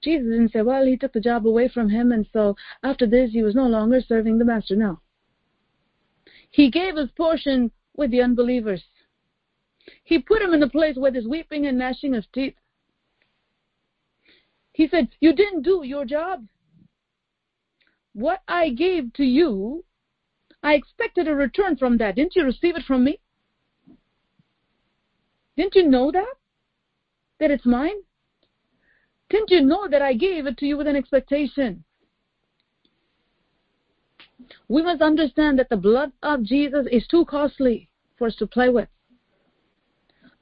Jesus 0.06 0.28
didn't 0.28 0.52
say, 0.52 0.62
well, 0.62 0.86
he 0.86 0.96
took 0.96 1.12
the 1.12 1.20
job 1.20 1.48
away 1.48 1.66
from 1.68 1.88
him, 1.88 2.12
and 2.12 2.28
so 2.32 2.54
after 2.84 3.08
this 3.08 3.32
he 3.32 3.42
was 3.42 3.56
no 3.56 3.66
longer 3.66 4.00
serving 4.00 4.38
the 4.38 4.44
master. 4.44 4.76
No. 4.76 5.00
He 6.48 6.70
gave 6.70 6.94
his 6.94 7.10
portion 7.10 7.72
with 7.96 8.12
the 8.12 8.22
unbelievers. 8.22 8.84
He 10.04 10.20
put 10.20 10.40
him 10.40 10.54
in 10.54 10.62
a 10.62 10.68
place 10.68 10.96
where 10.96 11.10
there's 11.10 11.26
weeping 11.26 11.66
and 11.66 11.76
gnashing 11.76 12.14
of 12.14 12.30
teeth. 12.30 12.54
He 14.72 14.86
said, 14.86 15.08
You 15.18 15.32
didn't 15.32 15.62
do 15.62 15.82
your 15.84 16.04
job. 16.04 16.46
What 18.12 18.42
I 18.46 18.70
gave 18.70 19.12
to 19.14 19.24
you, 19.24 19.84
I 20.62 20.74
expected 20.74 21.26
a 21.26 21.34
return 21.34 21.76
from 21.76 21.98
that. 21.98 22.14
Didn't 22.14 22.36
you 22.36 22.44
receive 22.44 22.76
it 22.76 22.84
from 22.86 23.02
me? 23.02 23.18
Didn't 25.56 25.74
you 25.74 25.88
know 25.88 26.12
that? 26.12 26.34
That 27.40 27.50
it's 27.50 27.66
mine? 27.66 27.96
Didn't 29.28 29.50
you 29.50 29.60
know 29.62 29.88
that 29.88 30.02
I 30.02 30.14
gave 30.14 30.46
it 30.46 30.56
to 30.58 30.66
you 30.66 30.76
with 30.76 30.86
an 30.86 30.96
expectation? 30.96 31.84
We 34.68 34.82
must 34.82 35.02
understand 35.02 35.58
that 35.58 35.68
the 35.68 35.76
blood 35.76 36.12
of 36.22 36.42
Jesus 36.42 36.86
is 36.90 37.06
too 37.06 37.24
costly 37.24 37.88
for 38.16 38.26
us 38.26 38.36
to 38.36 38.46
play 38.46 38.68
with. 38.68 38.88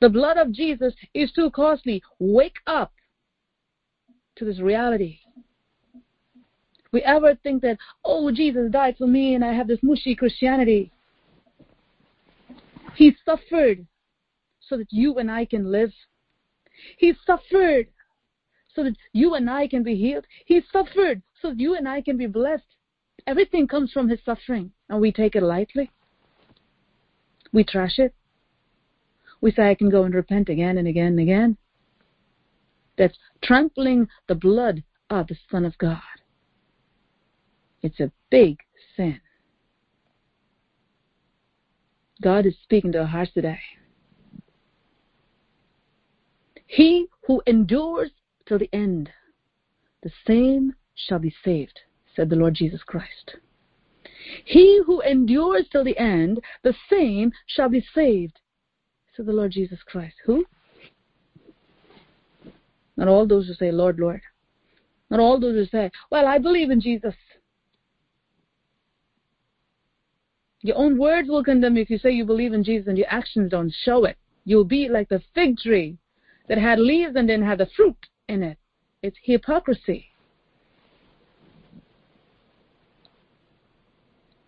The 0.01 0.09
blood 0.09 0.37
of 0.37 0.53
Jesus 0.53 0.95
is 1.15 1.33
too 1.33 1.51
costly. 1.51 2.03
Wake 2.19 2.57
up 2.67 2.93
to 4.37 4.45
this 4.45 4.61
reality. 4.61 5.19
We 6.93 7.03
ever 7.03 7.35
think 7.37 7.63
that, 7.63 7.79
oh, 8.05 8.31
Jesus 8.31 8.71
died 8.71 8.97
for 8.99 9.07
me 9.07 9.35
and 9.35 9.45
I 9.45 9.53
have 9.53 9.67
this 9.67 9.83
mushy 9.83 10.15
Christianity. 10.15 10.93
He 12.95 13.17
suffered 13.25 13.87
so 14.61 14.77
that 14.77 14.93
you 14.93 15.19
and 15.19 15.31
I 15.31 15.45
can 15.45 15.71
live. 15.71 15.93
He 16.97 17.15
suffered 17.27 17.89
so 18.75 18.85
that 18.85 18.97
you 19.13 19.35
and 19.35 19.49
I 19.49 19.69
can 19.69 19.83
be 19.83 19.97
healed. 19.97 20.27
He 20.45 20.63
suffered 20.73 21.23
so 21.41 21.51
that 21.51 21.61
you 21.61 21.77
and 21.77 21.89
I 21.89 22.01
can 22.01 22.17
be 22.17 22.27
blessed. 22.27 22.65
Everything 23.27 23.67
comes 23.67 23.93
from 23.93 24.09
his 24.09 24.21
suffering, 24.25 24.73
and 24.89 25.01
we 25.01 25.13
take 25.13 25.35
it 25.37 25.43
lightly. 25.43 25.91
We 27.53 27.65
trash 27.65 27.99
it 27.99 28.15
we 29.45 29.53
say, 29.53 29.69
I 29.69 29.75
can 29.75 29.91
go 29.91 30.05
and 30.05 30.15
repent 30.15 30.49
again 30.49 30.79
and 30.79 30.89
again 30.89 31.09
and 31.09 31.21
again. 31.21 31.59
That's 32.97 33.19
trampling 33.43 34.09
the 34.27 34.35
blood 34.35 34.83
of 35.11 35.27
the 35.27 35.37
Son 35.51 35.67
of 35.67 35.77
God. 35.77 36.01
It's 37.83 38.01
a 38.01 38.11
big 38.31 38.57
sin. 38.97 39.21
God 42.23 42.47
is 42.47 42.55
speaking 42.63 42.93
to 42.93 43.01
our 43.01 43.07
hearts 43.07 43.33
today. 43.35 43.61
He 46.67 47.09
who 47.27 47.43
endures 47.47 48.13
till 48.47 48.59
the 48.59 48.71
end, 48.73 49.11
the 50.03 50.13
same 50.27 50.75
shall 50.95 51.19
be 51.19 51.35
saved, 51.45 51.81
said 52.15 52.31
the 52.31 52.37
Lord 52.37 52.55
Jesus 52.55 52.83
Christ. 52.83 53.37
He 54.45 54.81
who 54.87 55.01
endures 55.03 55.67
till 55.71 55.85
the 55.85 55.99
end, 55.99 56.41
the 56.63 56.75
same 56.91 57.33
shall 57.47 57.69
be 57.69 57.85
saved, 57.95 58.41
said 59.15 59.27
the 59.27 59.33
Lord 59.33 59.53
Jesus 59.53 59.83
Christ. 59.83 60.17
Who? 60.25 60.45
Not 62.97 63.09
all 63.09 63.27
those 63.27 63.49
who 63.49 63.55
say, 63.55 63.73
Lord, 63.73 63.99
Lord. 63.99 64.21
Not 65.11 65.21
all 65.21 65.39
those 65.41 65.55
who 65.55 65.67
say, 65.67 65.91
Well, 66.11 66.27
I 66.27 66.39
believe 66.39 66.71
in 66.71 66.81
Jesus. 66.81 67.15
Your 70.63 70.79
own 70.79 70.97
words 70.97 71.29
will 71.29 71.45
condemn 71.45 71.77
you 71.77 71.83
if 71.83 71.91
you 71.91 71.99
say 71.99 72.11
you 72.11 72.25
believe 72.25 72.55
in 72.55 72.65
Jesus 72.65 72.89
and 72.89 72.97
your 72.97 73.11
actions 73.11 73.51
don't 73.51 73.73
show 73.85 74.05
it. 74.05 74.17
You'll 74.45 74.65
be 74.65 74.89
like 74.89 75.09
the 75.09 75.23
fig 75.35 75.59
tree 75.59 75.99
that 76.49 76.57
had 76.57 76.79
leaves 76.79 77.17
and 77.17 77.29
didn't 77.29 77.47
have 77.47 77.59
the 77.59 77.69
fruit 77.77 77.97
in 78.29 78.43
it. 78.43 78.59
It's 79.03 79.17
hypocrisy. 79.23 80.07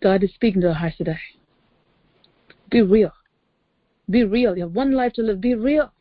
God 0.02 0.22
is 0.22 0.32
speaking 0.34 0.60
to 0.62 0.68
our 0.68 0.74
hearts 0.74 0.96
today. 0.96 1.18
Be 2.70 2.82
real. 2.82 3.12
Be 4.08 4.24
real. 4.24 4.56
You 4.56 4.64
have 4.64 4.74
one 4.74 4.92
life 4.92 5.12
to 5.14 5.22
live. 5.22 5.40
Be 5.40 5.54
real. 5.54 5.92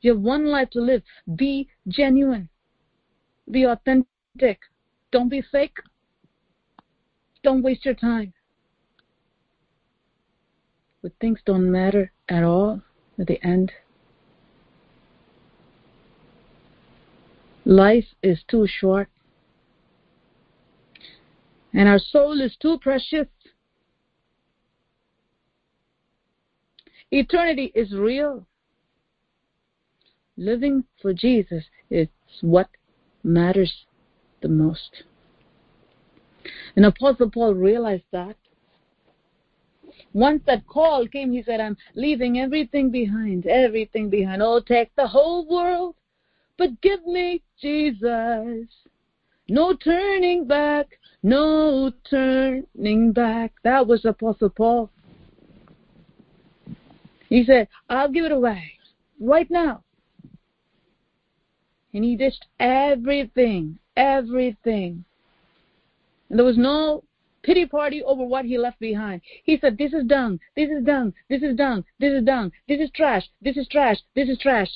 You 0.00 0.14
have 0.14 0.22
one 0.22 0.46
life 0.46 0.70
to 0.70 0.80
live. 0.80 1.02
Be 1.36 1.68
genuine. 1.88 2.48
Be 3.50 3.64
authentic. 3.64 4.60
Don't 5.10 5.28
be 5.28 5.42
fake. 5.42 5.76
Don't 7.42 7.62
waste 7.62 7.84
your 7.84 7.94
time. 7.94 8.32
But 11.02 11.12
things 11.20 11.40
don't 11.44 11.70
matter 11.70 12.12
at 12.28 12.44
all 12.44 12.82
at 13.18 13.26
the 13.26 13.44
end. 13.44 13.72
Life 17.64 18.06
is 18.22 18.42
too 18.48 18.66
short, 18.66 19.08
and 21.72 21.88
our 21.88 21.98
soul 21.98 22.40
is 22.40 22.56
too 22.60 22.78
precious. 22.78 23.28
Eternity 27.10 27.70
is 27.74 27.92
real. 27.92 28.46
Living 30.36 30.84
for 31.00 31.12
Jesus 31.12 31.64
is 31.90 32.08
what 32.40 32.68
matters 33.22 33.84
the 34.40 34.48
most. 34.48 35.04
And 36.74 36.84
Apostle 36.86 37.30
Paul 37.30 37.54
realized 37.54 38.04
that. 38.12 38.36
Once 40.14 40.42
that 40.46 40.66
call 40.66 41.06
came, 41.06 41.32
he 41.32 41.42
said, 41.42 41.60
I'm 41.60 41.76
leaving 41.94 42.38
everything 42.38 42.90
behind, 42.90 43.46
everything 43.46 44.10
behind. 44.10 44.42
Oh, 44.42 44.60
take 44.60 44.94
the 44.96 45.06
whole 45.06 45.46
world, 45.46 45.94
but 46.58 46.80
give 46.80 47.04
me 47.06 47.42
Jesus. 47.60 48.66
No 49.48 49.74
turning 49.74 50.46
back, 50.46 50.98
no 51.22 51.92
turning 52.08 53.12
back. 53.12 53.52
That 53.64 53.86
was 53.86 54.04
Apostle 54.04 54.50
Paul. 54.50 54.90
He 57.28 57.44
said, 57.44 57.68
I'll 57.88 58.10
give 58.10 58.24
it 58.24 58.32
away 58.32 58.72
right 59.20 59.50
now. 59.50 59.82
And 61.94 62.04
he 62.04 62.16
ditched 62.16 62.46
everything, 62.60 63.78
everything. 63.96 65.04
And 66.28 66.38
there 66.38 66.46
was 66.46 66.58
no 66.58 67.04
pity 67.42 67.66
party 67.66 68.02
over 68.02 68.24
what 68.24 68.44
he 68.44 68.56
left 68.56 68.78
behind. 68.80 69.20
He 69.44 69.58
said, 69.58 69.76
This 69.76 69.92
is 69.92 70.04
dung, 70.04 70.40
this 70.56 70.70
is 70.70 70.84
dung, 70.84 71.12
this 71.28 71.42
is 71.42 71.56
dung, 71.56 71.84
this 71.98 72.12
is 72.12 72.24
dung, 72.24 72.52
this 72.68 72.80
is 72.80 72.90
trash, 72.94 73.28
this 73.40 73.56
is 73.56 73.68
trash, 73.68 73.98
this 74.14 74.28
is 74.28 74.38
trash. 74.38 74.70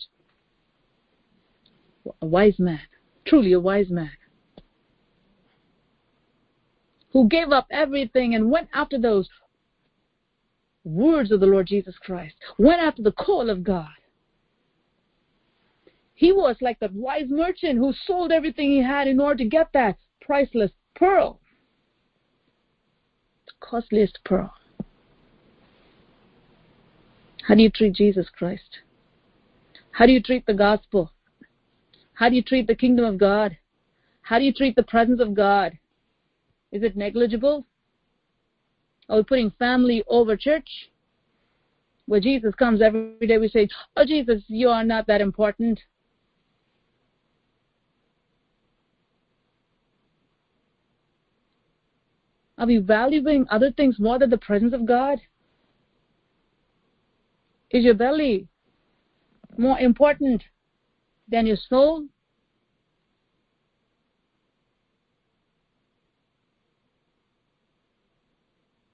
A 2.22 2.26
wise 2.26 2.58
man, 2.58 2.80
truly 3.24 3.52
a 3.52 3.60
wise 3.60 3.90
man, 3.90 4.12
who 7.12 7.28
gave 7.28 7.50
up 7.50 7.66
everything 7.70 8.34
and 8.34 8.50
went 8.50 8.68
after 8.72 8.98
those 8.98 9.28
words 10.84 11.32
of 11.32 11.40
the 11.40 11.46
Lord 11.46 11.66
Jesus 11.66 11.96
Christ, 11.98 12.34
went 12.58 12.80
after 12.80 13.02
the 13.02 13.12
call 13.12 13.50
of 13.50 13.64
God. 13.64 13.88
He 16.14 16.32
was 16.32 16.56
like 16.60 16.78
that 16.80 16.92
wise 16.92 17.28
merchant 17.28 17.78
who 17.78 17.92
sold 17.92 18.32
everything 18.32 18.70
he 18.70 18.82
had 18.82 19.06
in 19.08 19.20
order 19.20 19.38
to 19.38 19.48
get 19.48 19.68
that 19.72 19.98
priceless 20.20 20.70
pearl 20.94 21.40
costliest 23.60 24.18
pearl. 24.24 24.54
How 27.46 27.54
do 27.54 27.62
you 27.62 27.70
treat 27.70 27.94
Jesus 27.94 28.28
Christ? 28.28 28.80
How 29.92 30.06
do 30.06 30.12
you 30.12 30.22
treat 30.22 30.46
the 30.46 30.54
gospel? 30.54 31.12
How 32.16 32.30
do 32.30 32.34
you 32.34 32.42
treat 32.42 32.66
the 32.66 32.74
kingdom 32.74 33.04
of 33.04 33.18
God? 33.18 33.58
How 34.22 34.38
do 34.38 34.44
you 34.44 34.52
treat 34.52 34.74
the 34.74 34.82
presence 34.82 35.20
of 35.20 35.34
God? 35.34 35.78
Is 36.72 36.82
it 36.82 36.96
negligible? 36.96 37.66
Are 39.10 39.18
we 39.18 39.22
putting 39.22 39.50
family 39.58 40.02
over 40.08 40.34
church? 40.34 40.88
Where 42.06 42.18
Jesus 42.18 42.54
comes 42.54 42.80
every 42.80 43.26
day, 43.26 43.36
we 43.36 43.48
say, 43.48 43.68
Oh, 43.96 44.06
Jesus, 44.06 44.42
you 44.48 44.70
are 44.70 44.82
not 44.82 45.06
that 45.08 45.20
important. 45.20 45.78
Are 52.56 52.66
we 52.66 52.78
valuing 52.78 53.44
other 53.50 53.70
things 53.70 53.98
more 53.98 54.18
than 54.18 54.30
the 54.30 54.38
presence 54.38 54.72
of 54.72 54.86
God? 54.86 55.20
Is 57.70 57.84
your 57.84 57.94
belly 57.94 58.48
more 59.58 59.78
important 59.78 60.42
than 61.28 61.46
your 61.46 61.56
soul? 61.56 62.06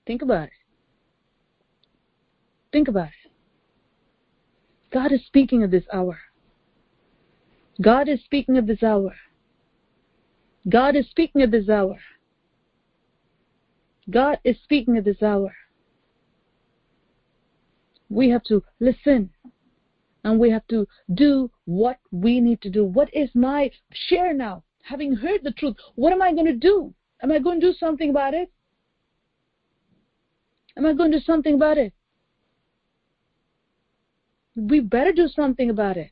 Think 0.07 0.22
about 0.22 0.45
it. 0.45 0.51
Think 2.72 2.89
about 2.89 3.09
it. 3.09 3.30
God 4.93 5.12
is 5.12 5.24
speaking 5.26 5.62
of 5.62 5.70
this 5.70 5.85
hour. 5.93 6.18
God 7.80 8.09
is 8.09 8.20
speaking 8.24 8.57
of 8.59 8.66
this 8.66 8.83
hour. 8.83 9.14
God 10.68 10.97
is 10.97 11.09
speaking 11.11 11.43
of 11.43 11.51
this 11.51 11.68
hour. 11.68 11.99
God 14.11 14.39
is 14.45 14.57
speaking 14.62 14.97
at 14.97 15.05
this 15.05 15.22
hour. 15.22 15.55
We 18.09 18.28
have 18.30 18.45
to 18.45 18.62
listen 18.80 19.30
and 20.24 20.39
we 20.39 20.51
have 20.51 20.66
to 20.68 20.87
do 21.14 21.51
what 21.65 21.99
we 22.11 22.41
need 22.41 22.61
to 22.63 22.71
do. 22.71 22.85
What 22.85 23.13
is 23.15 23.31
my 23.35 23.71
share 23.93 24.35
now? 24.35 24.65
Having 24.83 25.17
heard 25.17 25.43
the 25.45 25.53
truth, 25.53 25.77
what 25.95 26.13
am 26.13 26.23
I 26.23 26.33
going 26.33 26.47
to 26.47 26.57
do? 26.57 26.93
Am 27.23 27.31
I 27.31 27.39
going 27.39 27.61
to 27.61 27.69
do 27.69 27.79
something 27.79 28.11
about 28.11 28.35
it? 28.35 28.51
Am 30.77 30.87
I 30.87 30.93
going 30.93 31.13
to 31.13 31.19
do 31.19 31.25
something 31.25 31.55
about 31.55 31.79
it? 31.79 31.93
We 34.57 34.81
better 34.81 35.13
do 35.13 35.29
something 35.29 35.71
about 35.71 35.97
it. 35.97 36.11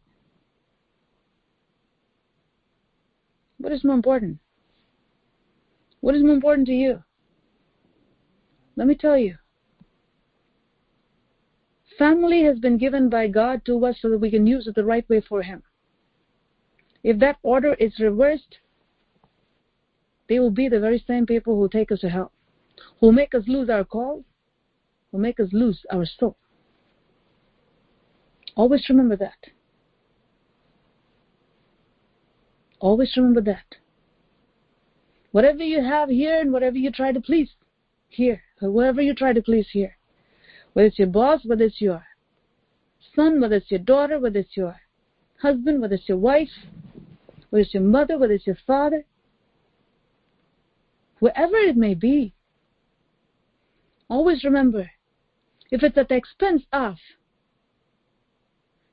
What 3.58 3.72
is 3.72 3.84
more 3.84 3.94
important? 3.94 4.38
What 6.00 6.14
is 6.14 6.22
more 6.22 6.34
important 6.34 6.66
to 6.68 6.72
you? 6.72 7.02
Let 8.76 8.86
me 8.86 8.94
tell 8.94 9.18
you. 9.18 9.36
Family 12.00 12.44
has 12.44 12.58
been 12.58 12.78
given 12.78 13.10
by 13.10 13.26
God 13.26 13.62
to 13.66 13.84
us 13.84 13.98
so 14.00 14.08
that 14.08 14.20
we 14.20 14.30
can 14.30 14.46
use 14.46 14.66
it 14.66 14.74
the 14.74 14.86
right 14.86 15.06
way 15.10 15.20
for 15.20 15.42
Him. 15.42 15.62
If 17.04 17.18
that 17.18 17.36
order 17.42 17.74
is 17.74 18.00
reversed, 18.00 18.56
they 20.26 20.38
will 20.38 20.50
be 20.50 20.66
the 20.66 20.80
very 20.80 21.04
same 21.06 21.26
people 21.26 21.56
who 21.56 21.68
take 21.68 21.92
us 21.92 22.00
to 22.00 22.08
hell, 22.08 22.32
who 23.00 23.12
make 23.12 23.34
us 23.34 23.42
lose 23.46 23.68
our 23.68 23.84
call, 23.84 24.24
who 25.12 25.18
make 25.18 25.38
us 25.38 25.50
lose 25.52 25.84
our 25.92 26.06
soul. 26.06 26.38
Always 28.56 28.88
remember 28.88 29.16
that. 29.16 29.50
Always 32.78 33.14
remember 33.14 33.42
that. 33.42 33.76
Whatever 35.32 35.64
you 35.64 35.84
have 35.84 36.08
here 36.08 36.40
and 36.40 36.50
whatever 36.50 36.78
you 36.78 36.90
try 36.90 37.12
to 37.12 37.20
please 37.20 37.50
here 38.08 38.40
whoever 38.58 39.02
you 39.02 39.14
try 39.14 39.34
to 39.34 39.42
please 39.42 39.68
here. 39.70 39.96
Whether 40.80 40.88
it's 40.88 40.98
your 40.98 41.08
boss, 41.08 41.44
whether 41.44 41.64
it's 41.64 41.82
your 41.82 42.06
son, 43.14 43.38
whether 43.38 43.56
it's 43.56 43.70
your 43.70 43.80
daughter, 43.80 44.18
whether 44.18 44.38
it's 44.38 44.56
your 44.56 44.76
husband, 45.42 45.82
whether 45.82 45.96
it's 45.96 46.08
your 46.08 46.16
wife, 46.16 46.48
whether 47.50 47.60
it's 47.60 47.74
your 47.74 47.82
mother, 47.82 48.16
whether 48.16 48.32
it's 48.32 48.46
your 48.46 48.56
father, 48.66 49.04
wherever 51.18 51.56
it 51.58 51.76
may 51.76 51.92
be, 51.92 52.32
always 54.08 54.42
remember 54.42 54.90
if 55.70 55.82
it's 55.82 55.98
at 55.98 56.08
the 56.08 56.16
expense 56.16 56.62
of 56.72 56.96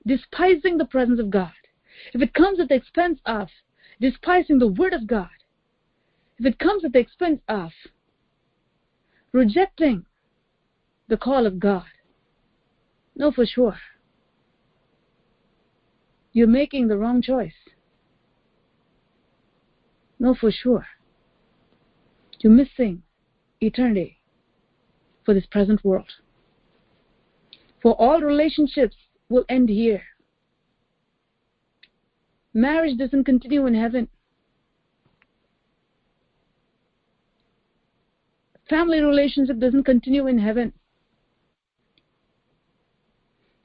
despising 0.06 0.78
the 0.78 0.84
presence 0.84 1.22
of 1.22 1.30
God, 1.30 1.54
if 2.14 2.22
it 2.22 2.34
comes 2.34 2.60
at 2.60 2.68
the 2.68 2.76
expense 2.76 3.22
of 3.26 3.48
despising 4.02 4.60
the 4.60 4.68
Word 4.68 4.92
of 4.92 5.08
God, 5.08 5.30
if 6.38 6.46
it 6.46 6.60
comes 6.60 6.84
at 6.84 6.92
the 6.92 7.00
expense 7.00 7.40
of 7.48 7.72
rejecting 9.32 10.06
the 11.08 11.18
call 11.18 11.46
of 11.46 11.60
God. 11.60 11.86
No, 13.16 13.32
for 13.32 13.46
sure. 13.46 13.78
You're 16.34 16.48
making 16.48 16.88
the 16.88 16.98
wrong 16.98 17.22
choice. 17.22 17.54
No, 20.20 20.36
for 20.36 20.52
sure. 20.52 20.86
You're 22.40 22.54
missing 22.54 23.04
eternity 23.62 24.20
for 25.26 25.34
this 25.34 25.46
present 25.46 25.84
world. 25.84 26.12
For 27.82 27.94
all 27.94 28.22
relationships 28.22 28.96
will 29.30 29.46
end 29.50 29.70
here. 29.70 30.04
Marriage 32.54 32.98
doesn't 32.98 33.24
continue 33.24 33.66
in 33.66 33.76
heaven. 33.76 34.10
family 38.70 39.02
relationship 39.02 39.60
doesn't 39.60 39.84
continue 39.84 40.28
in 40.28 40.38
heaven. 40.38 40.74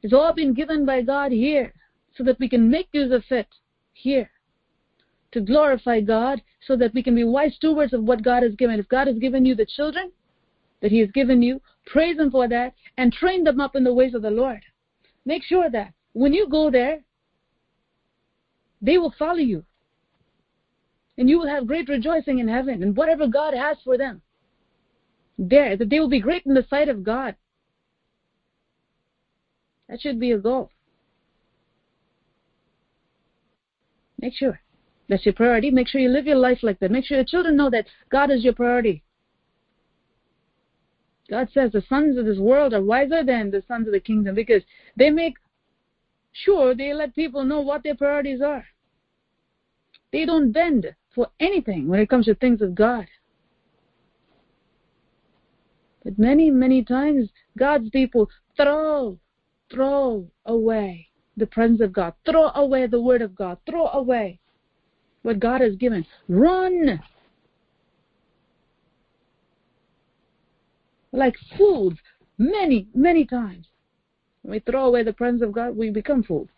It's 0.02 0.12
all 0.12 0.32
been 0.32 0.52
given 0.54 0.84
by 0.84 1.02
God 1.02 1.32
here 1.32 1.72
so 2.16 2.24
that 2.24 2.38
we 2.38 2.48
can 2.48 2.70
make 2.70 2.88
use 2.92 3.12
of 3.12 3.24
it 3.30 3.48
here 3.92 4.30
to 5.32 5.40
glorify 5.40 6.00
God 6.00 6.42
so 6.66 6.76
that 6.76 6.92
we 6.94 7.02
can 7.02 7.14
be 7.14 7.24
wise 7.24 7.54
stewards 7.54 7.92
of 7.92 8.04
what 8.04 8.22
God 8.22 8.42
has 8.42 8.54
given. 8.54 8.78
If 8.78 8.88
God 8.88 9.06
has 9.06 9.18
given 9.18 9.44
you 9.44 9.54
the 9.54 9.66
children 9.66 10.12
that 10.80 10.90
He 10.90 10.98
has 10.98 11.10
given 11.10 11.42
you, 11.42 11.60
praise 11.86 12.18
Him 12.18 12.30
for 12.30 12.48
that 12.48 12.74
and 12.98 13.12
train 13.12 13.44
them 13.44 13.60
up 13.60 13.74
in 13.76 13.84
the 13.84 13.94
ways 13.94 14.14
of 14.14 14.22
the 14.22 14.30
Lord. 14.30 14.60
Make 15.24 15.42
sure 15.42 15.70
that 15.70 15.92
when 16.12 16.32
you 16.32 16.48
go 16.48 16.70
there, 16.70 17.00
they 18.80 18.98
will 18.98 19.14
follow 19.18 19.36
you. 19.36 19.64
And 21.16 21.28
you 21.28 21.38
will 21.38 21.48
have 21.48 21.66
great 21.66 21.88
rejoicing 21.88 22.38
in 22.40 22.48
heaven 22.48 22.82
and 22.82 22.96
whatever 22.96 23.26
God 23.26 23.54
has 23.54 23.76
for 23.84 23.96
them 23.96 24.22
there, 25.38 25.76
that 25.76 25.88
they 25.88 26.00
will 26.00 26.08
be 26.08 26.20
great 26.20 26.44
in 26.46 26.54
the 26.54 26.66
sight 26.68 26.88
of 26.88 27.02
God. 27.02 27.36
That 29.92 30.00
should 30.00 30.18
be 30.18 30.32
a 30.32 30.38
goal. 30.38 30.70
Make 34.18 34.32
sure. 34.32 34.58
That's 35.10 35.26
your 35.26 35.34
priority. 35.34 35.70
Make 35.70 35.86
sure 35.86 36.00
you 36.00 36.08
live 36.08 36.26
your 36.26 36.36
life 36.36 36.60
like 36.62 36.78
that. 36.80 36.90
Make 36.90 37.04
sure 37.04 37.18
your 37.18 37.26
children 37.26 37.56
know 37.56 37.68
that 37.68 37.84
God 38.10 38.30
is 38.30 38.42
your 38.42 38.54
priority. 38.54 39.02
God 41.28 41.50
says 41.52 41.72
the 41.72 41.82
sons 41.90 42.16
of 42.16 42.24
this 42.24 42.38
world 42.38 42.72
are 42.72 42.82
wiser 42.82 43.22
than 43.22 43.50
the 43.50 43.62
sons 43.68 43.86
of 43.86 43.92
the 43.92 44.00
kingdom 44.00 44.34
because 44.34 44.62
they 44.96 45.10
make 45.10 45.34
sure 46.32 46.74
they 46.74 46.94
let 46.94 47.14
people 47.14 47.44
know 47.44 47.60
what 47.60 47.82
their 47.82 47.94
priorities 47.94 48.40
are. 48.40 48.64
They 50.10 50.24
don't 50.24 50.52
bend 50.52 50.86
for 51.14 51.28
anything 51.38 51.86
when 51.86 52.00
it 52.00 52.08
comes 52.08 52.24
to 52.24 52.34
things 52.34 52.62
of 52.62 52.74
God. 52.74 53.08
But 56.02 56.18
many, 56.18 56.50
many 56.50 56.82
times, 56.82 57.28
God's 57.58 57.90
people 57.90 58.30
throw, 58.56 59.18
throw 59.72 60.26
away 60.46 61.08
the 61.36 61.46
presence 61.46 61.80
of 61.80 61.92
God, 61.92 62.14
throw 62.24 62.48
away 62.54 62.86
the 62.86 63.00
Word 63.00 63.22
of 63.22 63.34
God, 63.34 63.58
throw 63.68 63.88
away 63.88 64.38
what 65.22 65.40
God 65.40 65.60
has 65.60 65.76
given. 65.76 66.04
Run 66.28 67.00
like 71.12 71.36
fools 71.56 71.94
many, 72.38 72.88
many 72.94 73.24
times. 73.24 73.66
When 74.42 74.52
we 74.52 74.58
throw 74.60 74.86
away 74.86 75.04
the 75.04 75.12
presence 75.12 75.42
of 75.42 75.52
God, 75.52 75.76
we 75.76 75.90
become 75.90 76.22
fools. 76.22 76.48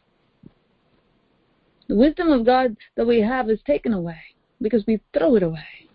The 1.89 1.97
wisdom 1.97 2.33
of 2.33 2.47
God 2.47 2.77
that 2.97 3.07
we 3.07 3.21
have 3.21 3.51
is 3.51 3.61
taken 3.67 3.93
away 3.93 4.21
because 4.63 4.85
we 4.87 5.01
throw 5.13 5.37
it 5.37 5.43
away. 5.43 5.89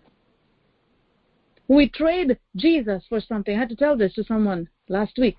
When 1.66 1.78
we 1.78 1.90
trade 1.90 2.38
Jesus 2.56 3.04
for 3.10 3.20
something, 3.20 3.56
I 3.56 3.60
had 3.60 3.70
to 3.70 3.76
tell 3.76 3.98
this 3.98 4.14
to 4.14 4.24
someone 4.24 4.70
last 4.88 5.18
week. 5.18 5.38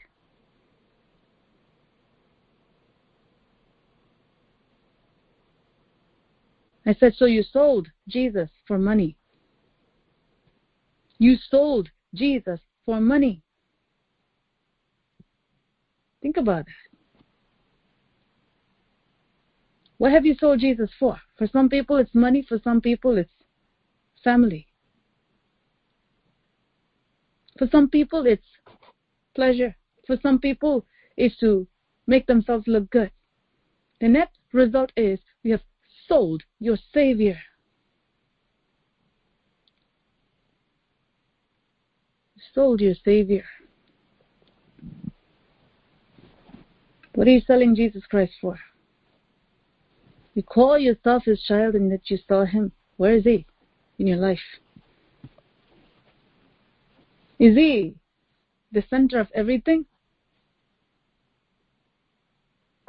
I 6.90 6.94
said, 6.98 7.14
So 7.14 7.26
you 7.26 7.44
sold 7.44 7.86
Jesus 8.08 8.50
for 8.66 8.76
money. 8.76 9.16
You 11.20 11.36
sold 11.36 11.88
Jesus 12.12 12.58
for 12.84 13.00
money. 13.00 13.44
Think 16.20 16.36
about 16.36 16.66
that. 16.66 16.74
What 19.98 20.10
have 20.10 20.26
you 20.26 20.34
sold 20.34 20.58
Jesus 20.58 20.90
for? 20.98 21.16
For 21.38 21.46
some 21.46 21.68
people, 21.68 21.96
it's 21.96 22.12
money. 22.12 22.42
For 22.42 22.58
some 22.64 22.80
people, 22.80 23.16
it's 23.18 23.30
family. 24.24 24.66
For 27.56 27.68
some 27.70 27.88
people, 27.88 28.26
it's 28.26 28.42
pleasure. 29.36 29.76
For 30.08 30.16
some 30.20 30.40
people, 30.40 30.84
it's 31.16 31.38
to 31.38 31.68
make 32.08 32.26
themselves 32.26 32.66
look 32.66 32.90
good. 32.90 33.12
The 34.00 34.08
net 34.08 34.30
result 34.52 34.90
is 34.96 35.20
sold 36.10 36.42
your 36.58 36.76
Savior. 36.92 37.38
sold 42.52 42.80
your 42.80 42.94
Savior. 43.04 43.44
What 47.14 47.28
are 47.28 47.30
you 47.30 47.40
selling 47.40 47.76
Jesus 47.76 48.04
Christ 48.06 48.32
for? 48.40 48.58
You 50.34 50.42
call 50.42 50.78
yourself 50.78 51.24
his 51.26 51.42
child 51.42 51.74
and 51.74 51.92
that 51.92 52.10
you 52.10 52.18
saw 52.26 52.44
him. 52.44 52.72
Where 52.96 53.14
is 53.14 53.24
he 53.24 53.46
in 53.98 54.08
your 54.08 54.16
life? 54.16 54.38
Is 57.38 57.56
he 57.56 57.94
the 58.72 58.82
center 58.90 59.20
of 59.20 59.28
everything? 59.34 59.86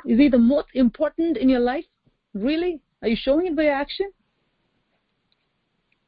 Is 0.06 0.18
he 0.18 0.28
the 0.28 0.40
most 0.40 0.70
important 0.74 1.38
in 1.38 1.50
your 1.50 1.60
life? 1.60 1.86
Really? 2.34 2.82
Are 3.02 3.08
you 3.08 3.16
showing 3.16 3.48
it 3.48 3.56
by 3.56 3.66
action? 3.66 4.12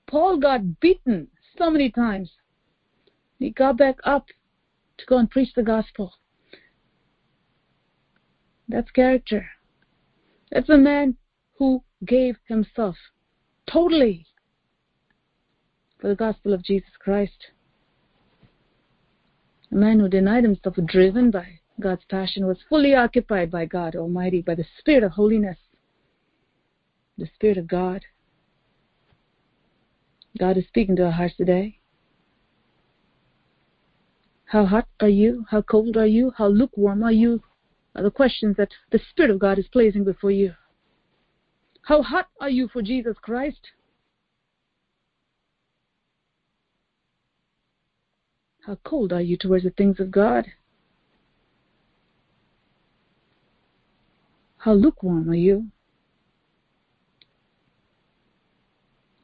Paul 0.08 0.38
got 0.38 0.80
beaten 0.80 1.30
so 1.58 1.72
many 1.72 1.90
times. 1.90 2.32
He 3.40 3.50
got 3.50 3.78
back 3.78 3.98
up 4.04 4.28
to 4.98 5.06
go 5.06 5.18
and 5.18 5.30
preach 5.30 5.54
the 5.56 5.64
gospel. 5.64 6.14
That's 8.68 8.92
character. 8.92 9.48
That's 10.52 10.70
a 10.70 10.78
man 10.78 11.18
who 11.58 11.84
gave 12.06 12.38
himself 12.48 12.96
totally 13.70 14.28
for 16.00 16.10
the 16.10 16.16
gospel 16.16 16.54
of 16.54 16.64
Jesus 16.64 16.92
Christ. 17.00 17.48
A 19.72 19.76
man 19.76 20.00
who 20.00 20.08
denied 20.08 20.44
himself, 20.44 20.76
driven 20.86 21.32
by 21.32 21.60
God's 21.80 22.04
passion, 22.06 22.46
was 22.46 22.60
fully 22.70 22.94
occupied 22.94 23.50
by 23.50 23.66
God 23.66 23.96
Almighty, 23.96 24.42
by 24.42 24.54
the 24.54 24.66
Spirit 24.78 25.04
of 25.04 25.12
holiness, 25.14 25.58
the 27.18 27.30
Spirit 27.36 27.58
of 27.58 27.68
God. 27.68 28.04
God 30.38 30.58
is 30.58 30.66
speaking 30.68 30.96
to 30.96 31.06
our 31.06 31.12
hearts 31.12 31.36
today. 31.36 31.80
How 34.46 34.66
hot 34.66 34.88
are 35.00 35.10
you? 35.10 35.46
How 35.50 35.62
cold 35.62 35.98
are 35.98 36.08
you? 36.08 36.32
How 36.38 36.48
lukewarm 36.48 37.04
are 37.04 37.12
you? 37.12 37.42
Are 37.96 38.04
the 38.04 38.12
questions 38.12 38.58
that 38.58 38.70
the 38.92 39.00
Spirit 39.10 39.32
of 39.32 39.40
God 39.40 39.60
is 39.60 39.68
placing 39.68 40.04
before 40.04 40.32
you. 40.32 40.54
How 41.84 42.02
hot 42.02 42.28
are 42.40 42.50
you 42.50 42.68
for 42.68 42.82
Jesus 42.82 43.18
Christ? 43.22 43.72
How 48.66 48.78
cold 48.86 49.12
are 49.12 49.22
you 49.22 49.38
towards 49.38 49.66
the 49.66 49.72
things 49.72 50.00
of 50.00 50.10
God? 50.10 50.46
How 54.58 54.74
lukewarm 54.74 55.30
are 55.30 55.36
you? 55.36 55.73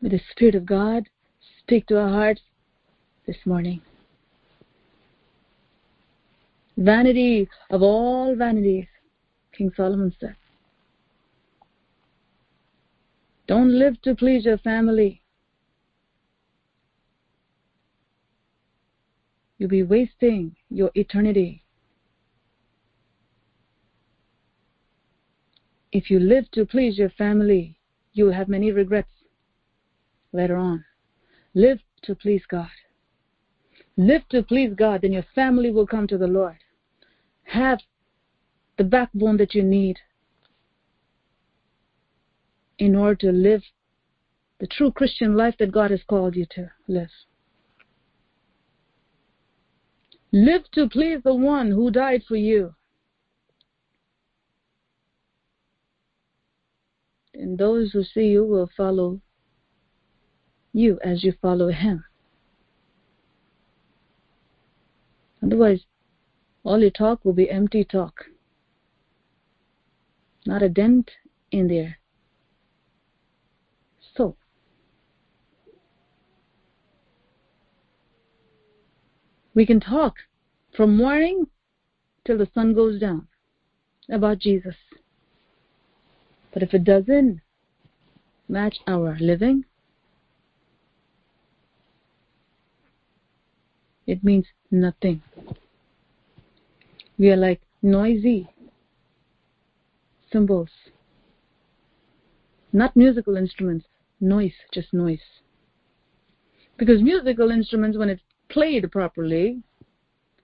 May 0.02 0.10
the 0.10 0.22
Spirit 0.32 0.56
of 0.56 0.66
God 0.66 1.10
speak 1.60 1.86
to 1.88 2.00
our 2.00 2.10
hearts 2.10 2.41
this 3.28 3.38
morning. 3.45 3.82
Vanity 6.78 7.50
of 7.70 7.82
all 7.82 8.34
vanities, 8.36 8.88
King 9.52 9.72
Solomon 9.76 10.16
said. 10.18 10.36
Don't 13.47 13.78
live 13.78 14.02
to 14.04 14.16
please 14.16 14.45
your 14.45 14.60
family. 14.60 15.22
You'll 19.58 19.70
be 19.70 19.84
wasting 19.84 20.56
your 20.70 20.91
eternity. 20.95 21.66
If 25.91 26.10
you 26.10 26.20
live 26.20 26.50
to 26.52 26.66
please 26.66 26.97
your 26.97 27.10
family, 27.10 27.78
you 28.14 28.26
will 28.26 28.34
have 28.34 28.47
many 28.47 28.72
regrets 28.72 29.10
later 30.32 30.58
on. 30.58 30.86
Live 31.54 31.80
to 32.04 32.16
please 32.16 32.44
God. 32.50 32.70
Live 33.98 34.28
to 34.30 34.44
please 34.44 34.74
God, 34.76 35.02
then 35.02 35.14
your 35.14 35.26
family 35.36 35.72
will 35.72 35.88
come 35.88 36.08
to 36.08 36.18
the 36.18 36.28
Lord. 36.28 36.58
Have 37.44 37.80
the 38.78 38.84
backbone 38.84 39.38
that 39.38 39.54
you 39.54 39.64
need 39.64 39.98
in 42.78 42.96
order 42.96 43.16
to 43.16 43.32
live 43.32 43.62
the 44.60 44.68
true 44.68 44.92
Christian 44.92 45.36
life 45.36 45.56
that 45.60 45.72
God 45.72 45.92
has 45.92 46.02
called 46.08 46.36
you 46.36 46.46
to 46.52 46.72
live. 46.88 47.10
Live 50.32 50.70
to 50.74 50.88
please 50.88 51.22
the 51.24 51.34
one 51.34 51.72
who 51.72 51.90
died 51.90 52.24
for 52.28 52.36
you. 52.36 52.76
And 57.34 57.58
those 57.58 57.92
who 57.92 58.04
see 58.04 58.28
you 58.28 58.46
will 58.46 58.70
follow 58.78 59.22
you 60.74 60.99
as 61.03 61.24
you 61.24 61.34
follow 61.41 61.70
him. 61.70 62.03
Otherwise, 65.43 65.86
all 66.63 66.80
your 66.80 66.91
talk 66.91 67.24
will 67.24 67.34
be 67.34 67.49
empty 67.49 67.84
talk. 67.84 68.26
Not 70.45 70.61
a 70.61 70.70
dent 70.70 71.11
in 71.51 71.67
there 71.67 71.99
so. 74.15 74.36
We 79.53 79.65
can 79.65 79.80
talk 79.80 80.15
from 80.76 80.95
morning 80.95 81.47
till 82.26 82.38
the 82.38 82.49
sun 82.53 82.74
goes 82.74 82.99
down 82.99 83.28
about 84.09 84.39
Jesus. 84.39 84.76
But 86.53 86.63
if 86.63 86.74
it 86.74 86.84
doesn't 86.84 87.41
match 88.47 88.78
our 88.88 89.17
living, 89.20 89.65
it 94.10 94.24
means 94.24 94.45
nothing. 94.72 95.22
We 97.18 97.30
are 97.30 97.38
like 97.38 97.62
noisy 97.82 98.49
cymbals, 100.32 100.70
not 102.74 102.95
musical 102.95 103.38
instruments 103.38 103.86
noise, 104.20 104.53
just 104.74 104.93
noise. 104.93 105.20
Because 106.78 107.01
musical 107.01 107.51
instruments, 107.51 107.97
when 107.97 108.10
it's 108.10 108.22
played 108.49 108.91
properly, 108.91 109.62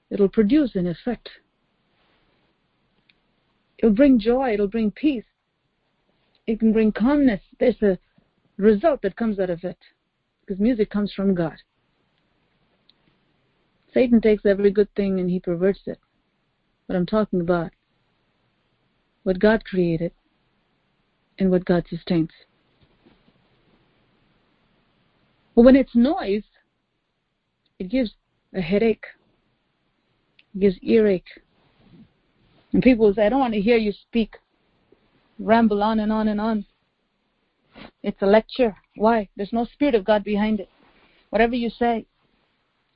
it'll 0.09 0.30
produce 0.30 0.76
an 0.76 0.88
effect. 0.88 1.30
It'll 3.80 3.95
bring 3.95 4.20
joy, 4.20 4.53
it'll 4.53 4.68
bring 4.68 4.91
peace, 4.91 5.26
it 6.47 6.59
can 6.59 6.72
bring 6.72 6.91
calmness. 6.91 7.41
There's 7.59 7.82
a 7.82 7.97
result 8.57 9.01
that 9.01 9.16
comes 9.16 9.39
out 9.39 9.49
of 9.49 9.63
it. 9.63 9.78
Because 10.41 10.59
music 10.61 10.91
comes 10.91 11.11
from 11.11 11.34
God. 11.34 11.55
Satan 13.96 14.20
takes 14.20 14.46
every 14.46 14.72
good 14.72 14.93
thing 14.93 15.22
and 15.22 15.30
he 15.30 15.39
perverts 15.39 15.80
it. 15.86 15.98
But 16.86 16.98
I'm 16.98 17.06
talking 17.06 17.39
about 17.39 17.72
what 19.24 19.39
God 19.39 19.64
created 19.64 20.12
and 21.39 21.50
what 21.50 21.64
God 21.64 21.86
sustains. 21.89 22.32
But 25.56 25.62
when 25.64 25.78
it's 25.78 25.96
noise, 25.96 26.43
it 27.80 27.88
gives 27.89 28.12
a 28.54 28.60
headache, 28.60 29.06
it 30.54 30.60
gives 30.60 30.78
earache. 30.82 31.41
And 32.74 32.84
people 32.84 33.14
say, 33.14 33.26
I 33.26 33.30
don't 33.30 33.39
want 33.39 33.54
to 33.54 33.62
hear 33.62 33.78
you 33.78 33.93
speak, 33.93 34.36
ramble 35.39 35.82
on 35.82 36.02
and 36.02 36.12
on 36.12 36.28
and 36.28 36.41
on. 36.41 36.66
It's 38.04 38.22
a 38.22 38.26
lecture. 38.26 38.76
Why? 38.98 39.30
There's 39.38 39.54
no 39.54 39.64
Spirit 39.64 39.96
of 39.96 40.04
God 40.04 40.26
behind 40.26 40.60
it. 40.60 40.68
Whatever 41.30 41.56
you 41.56 41.70
say 41.70 42.06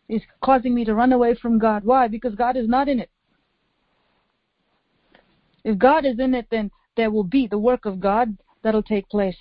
is 0.10 0.22
causing 0.42 0.74
me 0.74 0.84
to 0.86 0.96
run 0.96 1.14
away 1.14 1.36
from 1.36 1.60
God. 1.60 1.84
Why? 1.86 2.08
Because 2.08 2.36
God 2.36 2.58
is 2.58 2.68
not 2.68 2.90
in 2.90 3.00
it. 3.00 3.10
If 5.64 5.78
God 5.78 6.06
is 6.06 6.20
in 6.20 6.34
it, 6.34 6.48
then 6.50 6.72
there 6.98 7.12
will 7.12 7.24
be 7.24 7.48
the 7.48 7.60
work 7.60 7.86
of 7.86 8.00
God 8.00 8.36
that'll 8.64 8.84
take 8.84 9.08
place. 9.10 9.38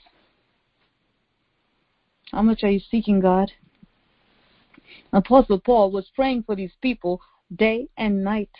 How 2.31 2.43
much 2.43 2.63
are 2.63 2.71
you 2.71 2.81
seeking 2.91 3.21
God? 3.21 3.51
Apostle 5.13 5.59
Paul 5.59 5.91
was 5.91 6.11
praying 6.15 6.43
for 6.43 6.55
these 6.55 6.73
people 6.83 7.21
day 7.55 7.89
and 7.97 8.23
night. 8.23 8.51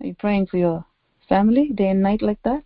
Are 0.00 0.06
you 0.06 0.14
praying 0.14 0.48
for 0.48 0.58
your 0.58 0.84
family 1.28 1.70
day 1.74 1.88
and 1.88 2.02
night 2.02 2.20
like 2.20 2.42
that? 2.44 2.62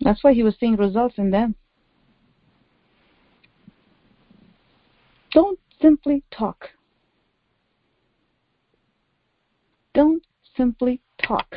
That's 0.00 0.22
why 0.24 0.32
he 0.32 0.42
was 0.42 0.56
seeing 0.58 0.76
results 0.76 1.14
in 1.18 1.30
them. 1.30 1.54
Don't 5.32 5.58
simply 5.80 6.22
talk. 6.30 6.70
Don't 9.94 10.22
simply 10.56 11.00
talk. 11.22 11.56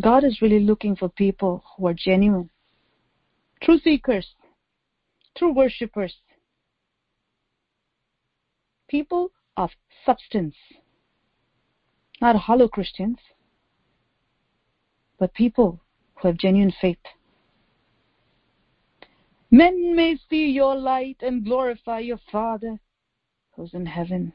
God 0.00 0.24
is 0.24 0.40
really 0.42 0.60
looking 0.60 0.94
for 0.94 1.08
people 1.08 1.64
who 1.76 1.86
are 1.86 1.94
genuine, 1.94 2.50
true 3.62 3.78
seekers, 3.78 4.26
true 5.36 5.52
worshippers, 5.52 6.14
people 8.88 9.32
of 9.56 9.70
substance, 10.04 10.54
not 12.20 12.36
hollow 12.36 12.68
Christians, 12.68 13.18
but 15.18 15.34
people 15.34 15.80
who 16.16 16.28
have 16.28 16.36
genuine 16.36 16.72
faith. 16.80 16.98
Men 19.50 19.96
may 19.96 20.18
see 20.28 20.50
your 20.50 20.74
light 20.76 21.16
and 21.20 21.44
glorify 21.44 22.00
your 22.00 22.20
Father 22.30 22.78
who's 23.52 23.72
in 23.72 23.86
heaven, 23.86 24.32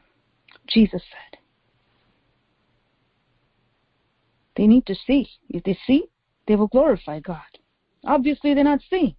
Jesus 0.68 1.02
said. 1.10 1.40
They 4.56 4.68
need 4.68 4.86
to 4.88 4.96
see. 5.08 5.30
If 5.50 5.64
they 5.64 5.78
see, 5.88 6.06
they 6.48 6.56
will 6.56 6.68
glorify 6.68 7.20
God. 7.20 7.42
Obviously, 8.06 8.54
they're 8.54 8.64
not 8.64 8.82
seeing. 8.90 9.16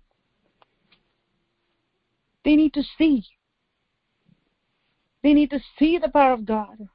They 2.45 2.57
need 2.57 2.75
to 2.75 2.83
see. 2.99 3.25
They 5.23 5.33
need 5.33 5.51
to 5.51 5.61
see 5.79 5.99
the 5.99 6.09
power 6.09 6.33
of 6.33 6.45
God. 6.45 6.89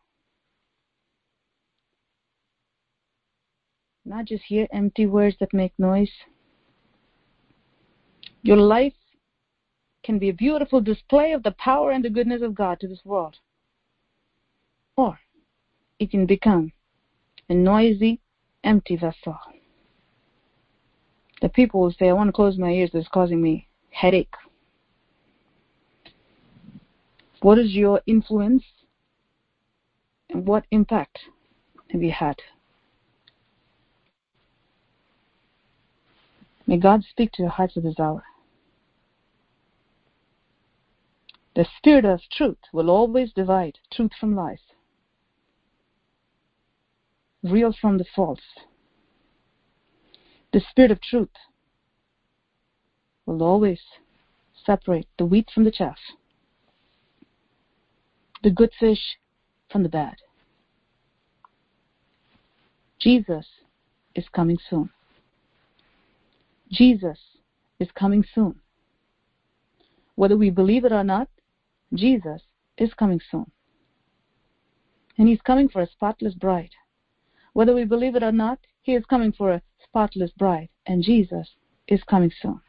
Not 4.06 4.26
just 4.26 4.44
hear 4.44 4.68
empty 4.72 5.08
words 5.08 5.36
that 5.40 5.54
make 5.54 5.74
noise. 5.78 6.12
Your 8.42 8.58
life 8.58 8.94
can 10.04 10.18
be 10.18 10.30
a 10.30 10.34
beautiful 10.34 10.82
display 10.82 11.34
of 11.34 11.44
the 11.44 11.52
power 11.52 11.92
and 11.92 12.04
the 12.04 12.10
goodness 12.10 12.42
of 12.42 12.56
God 12.56 12.80
to 12.80 12.88
this 12.88 13.04
world. 13.04 13.36
Or 14.96 15.20
it 16.00 16.12
can 16.12 16.26
become 16.26 16.72
a 17.50 17.54
noisy, 17.54 18.22
empty 18.64 18.96
vessel. 18.96 19.38
The 21.42 21.50
people 21.50 21.82
will 21.82 21.92
say, 21.92 22.10
I 22.10 22.14
want 22.14 22.28
to 22.30 22.34
close 22.34 22.58
my 22.58 22.70
ears, 22.72 22.92
it's 22.94 23.08
causing 23.08 23.42
me 23.42 23.68
headache. 23.92 24.34
What 27.42 27.58
is 27.58 27.72
your 27.72 28.02
influence 28.06 28.64
and 30.30 30.46
what 30.46 30.66
impact 30.72 31.20
have 31.92 32.04
you 32.04 32.12
had? 32.12 32.36
May 36.70 36.78
God 36.78 37.04
speak 37.04 37.32
to 37.32 37.42
your 37.42 37.50
hearts 37.50 37.78
at 37.78 37.82
this 37.82 38.00
hour. 38.00 38.24
The 41.56 41.66
Spirit 41.78 42.06
of 42.06 42.22
truth 42.32 42.60
will 42.72 42.92
always 42.92 43.34
divide 43.34 43.80
truth 43.92 44.12
from 44.20 44.36
lies 44.36 44.60
real 47.42 47.74
from 47.82 47.98
the 47.98 48.06
false. 48.16 48.60
The 50.54 50.62
Spirit 50.70 50.92
of 50.92 51.02
truth 51.02 51.34
will 53.26 53.42
always 53.42 53.82
separate 54.64 55.08
the 55.18 55.26
wheat 55.26 55.50
from 55.52 55.64
the 55.64 55.72
chaff, 55.72 55.98
the 58.44 58.52
good 58.52 58.70
fish 58.80 59.18
from 59.72 59.82
the 59.82 59.90
bad. 59.90 60.18
Jesus 63.00 63.48
is 64.14 64.26
coming 64.32 64.60
soon. 64.70 64.92
Jesus 66.72 67.18
is 67.80 67.90
coming 67.96 68.24
soon. 68.34 68.56
Whether 70.16 70.38
we 70.38 70.50
believe 70.50 70.86
it 70.86 70.92
or 70.92 71.04
not, 71.04 71.30
Jesus 71.94 72.42
is 72.78 72.94
coming 72.94 73.22
soon. 73.32 73.50
And 75.18 75.28
he's 75.28 75.42
coming 75.42 75.70
for 75.70 75.82
a 75.82 75.90
spotless 75.90 76.34
bride. 76.34 76.72
Whether 77.54 77.74
we 77.74 77.84
believe 77.84 78.16
it 78.16 78.24
or 78.24 78.32
not, 78.32 78.60
He 78.82 78.94
is 78.96 79.06
coming 79.06 79.32
for 79.32 79.52
a 79.52 79.62
spotless 79.84 80.32
bride, 80.32 80.70
and 80.86 81.04
Jesus 81.04 81.56
is 81.88 82.02
coming 82.04 82.32
soon. 82.42 82.62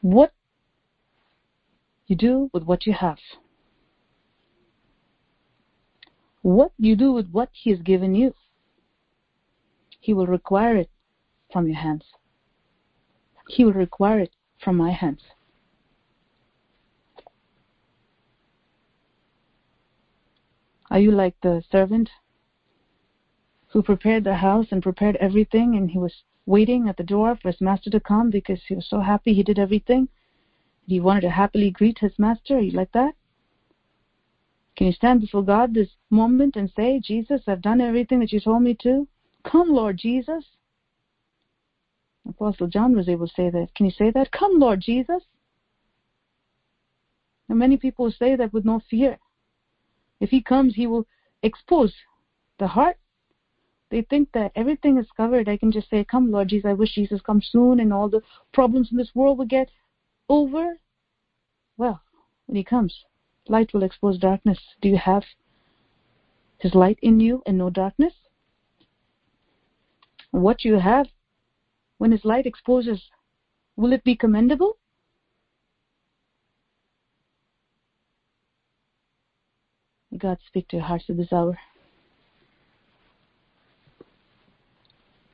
What 0.00 0.32
you 2.06 2.16
do 2.16 2.48
with 2.52 2.62
what 2.62 2.86
you 2.86 2.92
have, 2.94 3.18
what 6.42 6.72
you 6.78 6.96
do 6.96 7.12
with 7.12 7.28
what 7.30 7.50
He 7.52 7.70
has 7.70 7.80
given 7.80 8.14
you, 8.14 8.34
He 10.00 10.14
will 10.14 10.26
require 10.26 10.76
it 10.76 10.90
from 11.52 11.66
your 11.66 11.76
hands. 11.76 12.04
He 13.48 13.64
will 13.64 13.72
require 13.72 14.20
it 14.20 14.34
from 14.58 14.76
my 14.76 14.90
hands. 14.90 15.22
Are 20.90 20.98
you 20.98 21.12
like 21.12 21.40
the 21.40 21.62
servant 21.70 22.10
who 23.68 23.82
prepared 23.82 24.24
the 24.24 24.34
house 24.34 24.66
and 24.70 24.82
prepared 24.82 25.16
everything 25.16 25.76
and 25.76 25.90
he 25.90 25.98
was 25.98 26.24
waiting 26.46 26.88
at 26.88 26.96
the 26.96 27.04
door 27.04 27.36
for 27.36 27.48
his 27.50 27.60
master 27.60 27.90
to 27.90 28.00
come 28.00 28.30
because 28.30 28.60
he 28.66 28.74
was 28.74 28.88
so 28.88 29.00
happy 29.00 29.32
he 29.32 29.44
did 29.44 29.58
everything? 29.58 30.08
He 30.86 30.98
wanted 30.98 31.20
to 31.22 31.30
happily 31.30 31.70
greet 31.70 31.98
his 32.00 32.18
master. 32.18 32.56
Are 32.56 32.60
you 32.60 32.72
like 32.72 32.90
that? 32.92 33.14
Can 34.76 34.88
you 34.88 34.92
stand 34.92 35.20
before 35.20 35.44
God 35.44 35.74
this 35.74 35.90
moment 36.10 36.56
and 36.56 36.72
say, 36.74 36.98
Jesus, 36.98 37.42
I've 37.46 37.62
done 37.62 37.80
everything 37.80 38.18
that 38.20 38.32
you 38.32 38.40
told 38.40 38.62
me 38.62 38.74
to? 38.82 39.06
Come, 39.44 39.70
Lord 39.70 39.98
Jesus. 39.98 40.44
Apostle 42.28 42.66
John 42.68 42.96
was 42.96 43.08
able 43.08 43.26
to 43.26 43.34
say 43.34 43.50
that. 43.50 43.68
Can 43.74 43.86
you 43.86 43.92
say 43.92 44.10
that? 44.10 44.30
Come, 44.32 44.58
Lord 44.58 44.80
Jesus. 44.80 45.22
And 47.48 47.58
many 47.58 47.76
people 47.76 48.10
say 48.10 48.36
that 48.36 48.52
with 48.52 48.64
no 48.64 48.80
fear. 48.90 49.18
If 50.20 50.30
he 50.30 50.42
comes, 50.42 50.74
he 50.74 50.86
will 50.86 51.06
expose 51.42 51.94
the 52.58 52.68
heart. 52.68 52.96
They 53.90 54.02
think 54.02 54.30
that 54.32 54.52
everything 54.54 54.98
is 54.98 55.06
covered. 55.16 55.48
I 55.48 55.56
can 55.56 55.72
just 55.72 55.90
say, 55.90 56.04
Come, 56.04 56.30
Lord 56.30 56.48
Jesus, 56.48 56.68
I 56.68 56.74
wish 56.74 56.94
Jesus 56.94 57.20
comes 57.20 57.48
soon 57.50 57.80
and 57.80 57.92
all 57.92 58.08
the 58.08 58.22
problems 58.52 58.90
in 58.92 58.98
this 58.98 59.10
world 59.14 59.38
will 59.38 59.46
get 59.46 59.70
over. 60.28 60.78
Well, 61.76 62.00
when 62.46 62.56
he 62.56 62.62
comes, 62.62 63.04
light 63.48 63.72
will 63.74 63.82
expose 63.82 64.18
darkness. 64.18 64.58
Do 64.80 64.88
you 64.88 64.98
have 64.98 65.24
his 66.58 66.74
light 66.74 66.98
in 67.02 67.18
you 67.18 67.42
and 67.46 67.58
no 67.58 67.70
darkness? 67.70 68.12
What 70.30 70.64
you 70.64 70.78
have 70.78 71.08
when 72.00 72.12
his 72.12 72.24
light 72.24 72.46
exposes, 72.46 73.10
will 73.76 73.92
it 73.92 74.02
be 74.04 74.16
commendable? 74.16 74.78
God 80.16 80.38
speak 80.46 80.66
to 80.68 80.76
your 80.78 80.86
hearts 80.86 81.04
at 81.10 81.18
this 81.18 81.30
hour. 81.30 81.58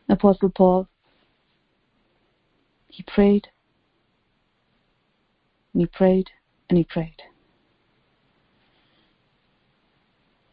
Apostle 0.09 0.51
Paul, 0.51 0.89
he 2.89 3.05
prayed, 3.05 3.47
and 5.73 5.83
he 5.83 5.87
prayed, 5.87 6.31
and 6.69 6.77
he 6.77 6.83
prayed. 6.83 7.23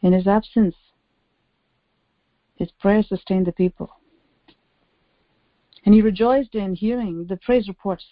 In 0.00 0.12
his 0.12 0.28
absence, 0.28 0.76
his 2.54 2.70
prayer 2.70 3.02
sustained 3.02 3.46
the 3.46 3.52
people. 3.52 3.90
And 5.84 5.94
he 5.94 6.00
rejoiced 6.00 6.54
in 6.54 6.74
hearing 6.74 7.26
the 7.26 7.36
praise 7.36 7.68
reports. 7.68 8.04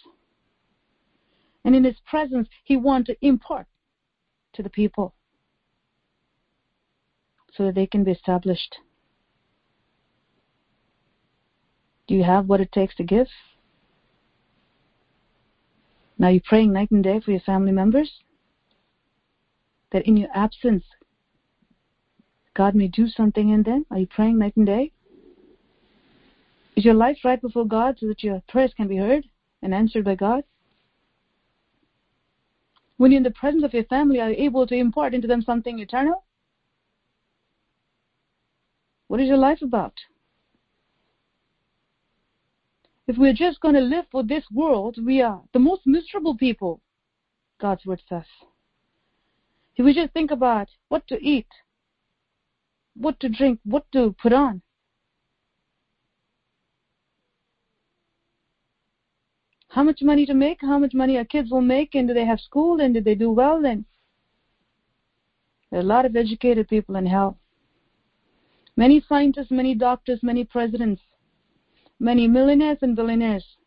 And 1.65 1.75
in 1.75 1.83
his 1.83 1.95
presence, 2.05 2.47
he 2.63 2.77
wanted 2.77 3.05
to 3.13 3.25
impart 3.25 3.67
to 4.53 4.61
the 4.61 4.69
people 4.69 5.15
so 7.53 7.65
that 7.65 7.75
they 7.75 7.87
can 7.87 8.03
be 8.03 8.11
established. 8.11 8.77
Do 12.07 12.15
you 12.15 12.23
have 12.23 12.47
what 12.47 12.61
it 12.61 12.71
takes 12.71 12.95
to 12.95 13.03
give? 13.03 13.27
Now 16.17 16.29
you're 16.29 16.41
praying 16.45 16.73
night 16.73 16.91
and 16.91 17.03
day 17.03 17.19
for 17.19 17.31
your 17.31 17.39
family 17.39 17.71
members 17.71 18.21
that 19.91 20.07
in 20.07 20.17
your 20.17 20.29
absence, 20.33 20.83
God 22.53 22.75
may 22.75 22.87
do 22.87 23.07
something 23.07 23.49
in 23.49 23.63
them. 23.63 23.85
Are 23.89 23.99
you 23.99 24.07
praying 24.07 24.39
night 24.39 24.55
and 24.55 24.65
day? 24.65 24.92
Is 26.75 26.85
your 26.85 26.93
life 26.95 27.17
right 27.23 27.41
before 27.41 27.65
God 27.65 27.97
so 27.99 28.07
that 28.07 28.23
your 28.23 28.41
prayers 28.47 28.73
can 28.75 28.87
be 28.87 28.97
heard 28.97 29.25
and 29.61 29.73
answered 29.73 30.05
by 30.05 30.15
God? 30.15 30.43
When 32.97 33.11
you're 33.11 33.17
in 33.17 33.23
the 33.23 33.31
presence 33.31 33.63
of 33.63 33.73
your 33.73 33.83
family, 33.85 34.19
are 34.19 34.31
you 34.31 34.45
able 34.45 34.65
to 34.67 34.75
impart 34.75 35.13
into 35.13 35.27
them 35.27 35.41
something 35.41 35.79
eternal? 35.79 36.25
What 39.07 39.19
is 39.19 39.27
your 39.27 39.37
life 39.37 39.61
about? 39.61 39.93
If 43.05 43.17
we're 43.17 43.33
just 43.33 43.59
going 43.59 43.75
to 43.75 43.81
live 43.81 44.05
for 44.11 44.23
this 44.23 44.45
world, 44.51 44.97
we 45.03 45.21
are 45.21 45.41
the 45.53 45.59
most 45.59 45.81
miserable 45.85 46.35
people, 46.37 46.81
God's 47.59 47.85
word 47.85 48.01
says. 48.07 48.25
If 49.75 49.85
we 49.85 49.93
just 49.93 50.13
think 50.13 50.31
about 50.31 50.69
what 50.87 51.07
to 51.07 51.21
eat, 51.21 51.47
what 52.95 53.19
to 53.19 53.29
drink, 53.29 53.59
what 53.65 53.91
to 53.91 54.15
put 54.21 54.31
on, 54.31 54.61
how 59.73 59.81
much 59.81 60.03
money 60.03 60.23
to 60.23 60.35
make, 60.35 60.59
how 60.61 60.77
much 60.77 60.93
money 60.93 61.17
our 61.17 61.25
kids 61.25 61.49
will 61.49 61.61
make, 61.61 61.95
and 61.95 62.07
do 62.07 62.13
they 62.13 62.25
have 62.25 62.39
school, 62.39 62.79
and 62.79 62.93
do 62.93 63.01
they 63.01 63.15
do 63.15 63.31
well, 63.31 63.59
then 63.59 63.83
there 65.71 65.79
are 65.79 65.83
a 65.83 65.85
lot 65.85 66.05
of 66.05 66.15
educated 66.15 66.67
people 66.67 66.95
in 66.95 67.07
hell. 67.07 67.39
Many 68.77 69.03
scientists, 69.09 69.49
many 69.49 69.73
doctors, 69.73 70.19
many 70.21 70.43
presidents, 70.43 71.01
many 71.99 72.27
millionaires 72.27 72.77
and 72.83 72.95
billionaires 72.95 73.57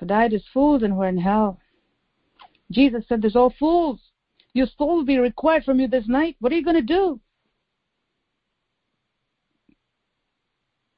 who 0.00 0.06
died 0.06 0.32
as 0.32 0.44
fools 0.50 0.82
and 0.82 0.96
were 0.96 1.08
in 1.08 1.18
hell. 1.18 1.60
Jesus 2.70 3.04
said, 3.06 3.20
There's 3.20 3.36
all 3.36 3.52
fools. 3.58 4.00
Your 4.54 4.66
soul 4.78 4.96
will 4.96 5.04
be 5.04 5.18
required 5.18 5.64
from 5.64 5.78
you 5.78 5.88
this 5.88 6.08
night. 6.08 6.36
What 6.40 6.52
are 6.52 6.56
you 6.56 6.64
going 6.64 6.76
to 6.76 6.94
do? 6.94 7.20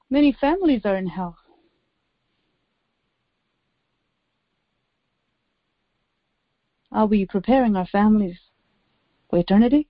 Many 0.08 0.36
families 0.40 0.82
are 0.84 0.96
in 0.96 1.08
hell. 1.08 1.36
Are 6.98 7.06
we 7.06 7.26
preparing 7.26 7.76
our 7.76 7.86
families 7.86 8.40
for 9.30 9.38
eternity? 9.38 9.86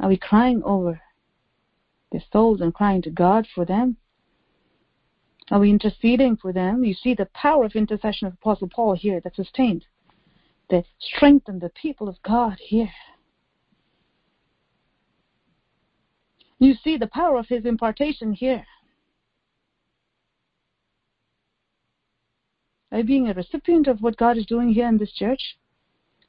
Are 0.00 0.08
we 0.08 0.16
crying 0.16 0.64
over 0.64 1.00
their 2.10 2.24
souls 2.32 2.60
and 2.60 2.74
crying 2.74 3.02
to 3.02 3.10
God 3.10 3.46
for 3.54 3.64
them? 3.64 3.98
Are 5.52 5.60
we 5.60 5.70
interceding 5.70 6.36
for 6.36 6.52
them? 6.52 6.82
You 6.82 6.92
see 6.92 7.14
the 7.14 7.28
power 7.34 7.64
of 7.64 7.76
intercession 7.76 8.26
of 8.26 8.34
Apostle 8.34 8.68
Paul 8.68 8.96
here 8.96 9.20
that 9.20 9.36
sustained, 9.36 9.84
that 10.70 10.86
strengthened 10.98 11.60
the 11.60 11.70
people 11.80 12.08
of 12.08 12.20
God 12.24 12.56
here. 12.58 12.90
You 16.58 16.74
see 16.74 16.96
the 16.96 17.06
power 17.06 17.38
of 17.38 17.46
his 17.46 17.64
impartation 17.64 18.32
here. 18.32 18.66
By 22.90 23.02
being 23.02 23.28
a 23.28 23.34
recipient 23.34 23.86
of 23.86 24.00
what 24.00 24.16
God 24.16 24.36
is 24.36 24.46
doing 24.46 24.72
here 24.72 24.88
in 24.88 24.98
this 24.98 25.12
church, 25.12 25.56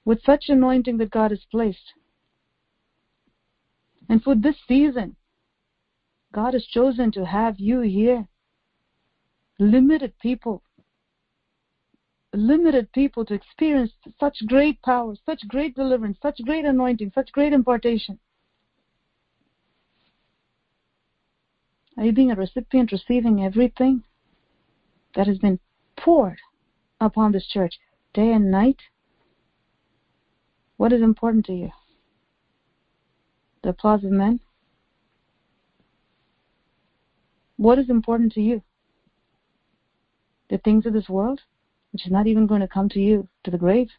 with 0.05 0.23
such 0.23 0.45
anointing 0.47 0.97
that 0.97 1.11
God 1.11 1.31
has 1.31 1.43
placed. 1.49 1.93
And 4.09 4.21
for 4.21 4.35
this 4.35 4.55
season, 4.67 5.15
God 6.33 6.53
has 6.53 6.65
chosen 6.65 7.11
to 7.13 7.25
have 7.25 7.59
you 7.59 7.81
here. 7.81 8.27
Limited 9.59 10.13
people. 10.19 10.63
Limited 12.33 12.91
people 12.93 13.25
to 13.25 13.33
experience 13.33 13.91
such 14.19 14.45
great 14.47 14.81
power, 14.81 15.15
such 15.25 15.47
great 15.47 15.75
deliverance, 15.75 16.17
such 16.21 16.39
great 16.43 16.65
anointing, 16.65 17.11
such 17.13 17.31
great 17.31 17.53
impartation. 17.53 18.19
Are 21.97 22.05
you 22.05 22.13
being 22.13 22.31
a 22.31 22.35
recipient, 22.35 22.91
receiving 22.91 23.43
everything 23.43 24.03
that 25.15 25.27
has 25.27 25.37
been 25.37 25.59
poured 25.97 26.39
upon 27.01 27.31
this 27.31 27.47
church 27.47 27.79
day 28.13 28.31
and 28.31 28.51
night? 28.51 28.77
What 30.77 30.93
is 30.93 31.01
important 31.01 31.45
to 31.47 31.53
you? 31.53 31.71
The 33.63 33.69
applause 33.69 34.03
of 34.03 34.11
men? 34.11 34.39
What 37.57 37.77
is 37.77 37.89
important 37.89 38.33
to 38.33 38.41
you? 38.41 38.63
The 40.49 40.57
things 40.57 40.85
of 40.85 40.93
this 40.93 41.09
world, 41.09 41.41
which 41.91 42.05
is 42.05 42.11
not 42.11 42.27
even 42.27 42.47
going 42.47 42.61
to 42.61 42.67
come 42.67 42.89
to 42.89 42.99
you 42.99 43.27
to 43.43 43.51
the 43.51 43.57
grave. 43.57 43.89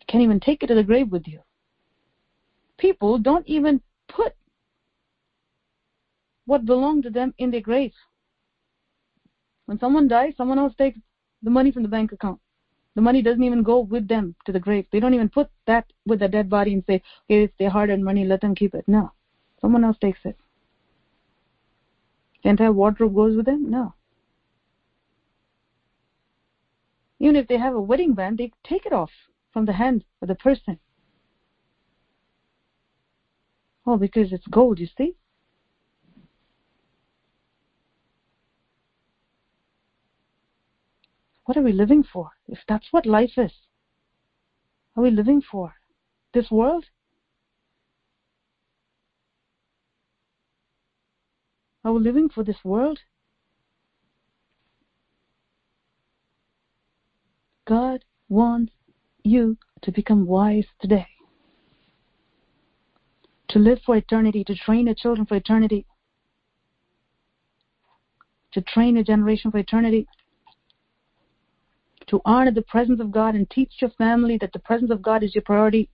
You 0.00 0.06
can't 0.08 0.24
even 0.24 0.40
take 0.40 0.62
it 0.62 0.66
to 0.66 0.74
the 0.74 0.82
grave 0.82 1.10
with 1.10 1.26
you. 1.26 1.40
People 2.76 3.18
don't 3.18 3.46
even 3.46 3.80
put 4.08 4.34
what 6.46 6.64
belonged 6.64 7.04
to 7.04 7.10
them 7.10 7.34
in 7.38 7.50
their 7.50 7.60
grave. 7.60 7.92
When 9.66 9.78
someone 9.78 10.08
dies, 10.08 10.32
someone 10.36 10.58
else 10.58 10.74
takes 10.76 10.98
the 11.42 11.50
money 11.50 11.70
from 11.70 11.82
the 11.82 11.88
bank 11.88 12.12
account. 12.12 12.40
The 12.94 13.02
money 13.02 13.22
doesn't 13.22 13.42
even 13.42 13.62
go 13.62 13.80
with 13.80 14.08
them 14.08 14.34
to 14.44 14.52
the 14.52 14.58
grave. 14.58 14.86
They 14.90 15.00
don't 15.00 15.14
even 15.14 15.28
put 15.28 15.48
that 15.66 15.86
with 16.04 16.18
the 16.18 16.28
dead 16.28 16.50
body 16.50 16.72
and 16.74 16.84
say, 16.84 17.02
okay, 17.26 17.44
it's 17.44 17.54
their 17.58 17.70
hard 17.70 17.90
earned 17.90 18.04
money, 18.04 18.24
let 18.24 18.40
them 18.40 18.54
keep 18.54 18.74
it. 18.74 18.84
No. 18.88 19.12
Someone 19.60 19.84
else 19.84 19.98
takes 20.00 20.20
it. 20.24 20.36
The 22.42 22.50
entire 22.50 22.72
wardrobe 22.72 23.14
goes 23.14 23.36
with 23.36 23.46
them? 23.46 23.70
No. 23.70 23.94
Even 27.20 27.36
if 27.36 27.48
they 27.48 27.58
have 27.58 27.74
a 27.74 27.80
wedding 27.80 28.14
band, 28.14 28.38
they 28.38 28.52
take 28.64 28.86
it 28.86 28.92
off 28.92 29.10
from 29.52 29.64
the 29.64 29.72
hand 29.72 30.04
of 30.22 30.28
the 30.28 30.34
person. 30.34 30.78
Oh, 33.86 33.96
because 33.96 34.32
it's 34.32 34.46
gold, 34.46 34.78
you 34.78 34.88
see? 34.96 35.14
What 41.48 41.56
are 41.56 41.62
we 41.62 41.72
living 41.72 42.02
for? 42.02 42.32
If 42.46 42.58
that's 42.68 42.88
what 42.90 43.06
life 43.06 43.38
is, 43.38 43.52
are 44.94 45.02
we 45.02 45.10
living 45.10 45.40
for? 45.40 45.76
This 46.34 46.50
world? 46.50 46.84
Are 51.82 51.94
we 51.94 52.00
living 52.00 52.28
for 52.28 52.44
this 52.44 52.58
world? 52.62 52.98
God 57.66 58.04
wants 58.28 58.74
you 59.24 59.56
to 59.80 59.90
become 59.90 60.26
wise 60.26 60.66
today. 60.78 61.06
To 63.48 63.58
live 63.58 63.78
for 63.86 63.96
eternity, 63.96 64.44
to 64.44 64.54
train 64.54 64.84
your 64.84 64.94
children 64.94 65.24
for 65.24 65.36
eternity, 65.36 65.86
to 68.52 68.60
train 68.60 68.98
a 68.98 69.02
generation 69.02 69.50
for 69.50 69.56
eternity, 69.56 70.06
to 72.08 72.20
honor 72.24 72.50
the 72.50 72.62
presence 72.62 73.00
of 73.00 73.10
God 73.10 73.34
and 73.34 73.48
teach 73.50 73.72
your 73.80 73.90
family 73.90 74.38
that 74.40 74.52
the 74.52 74.58
presence 74.58 74.90
of 74.90 75.02
God 75.02 75.22
is 75.22 75.34
your 75.34 75.42
priority, 75.42 75.90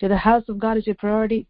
that 0.00 0.08
the 0.08 0.16
house 0.16 0.44
of 0.48 0.58
God 0.58 0.76
is 0.76 0.86
your 0.86 0.96
priority, 0.96 1.46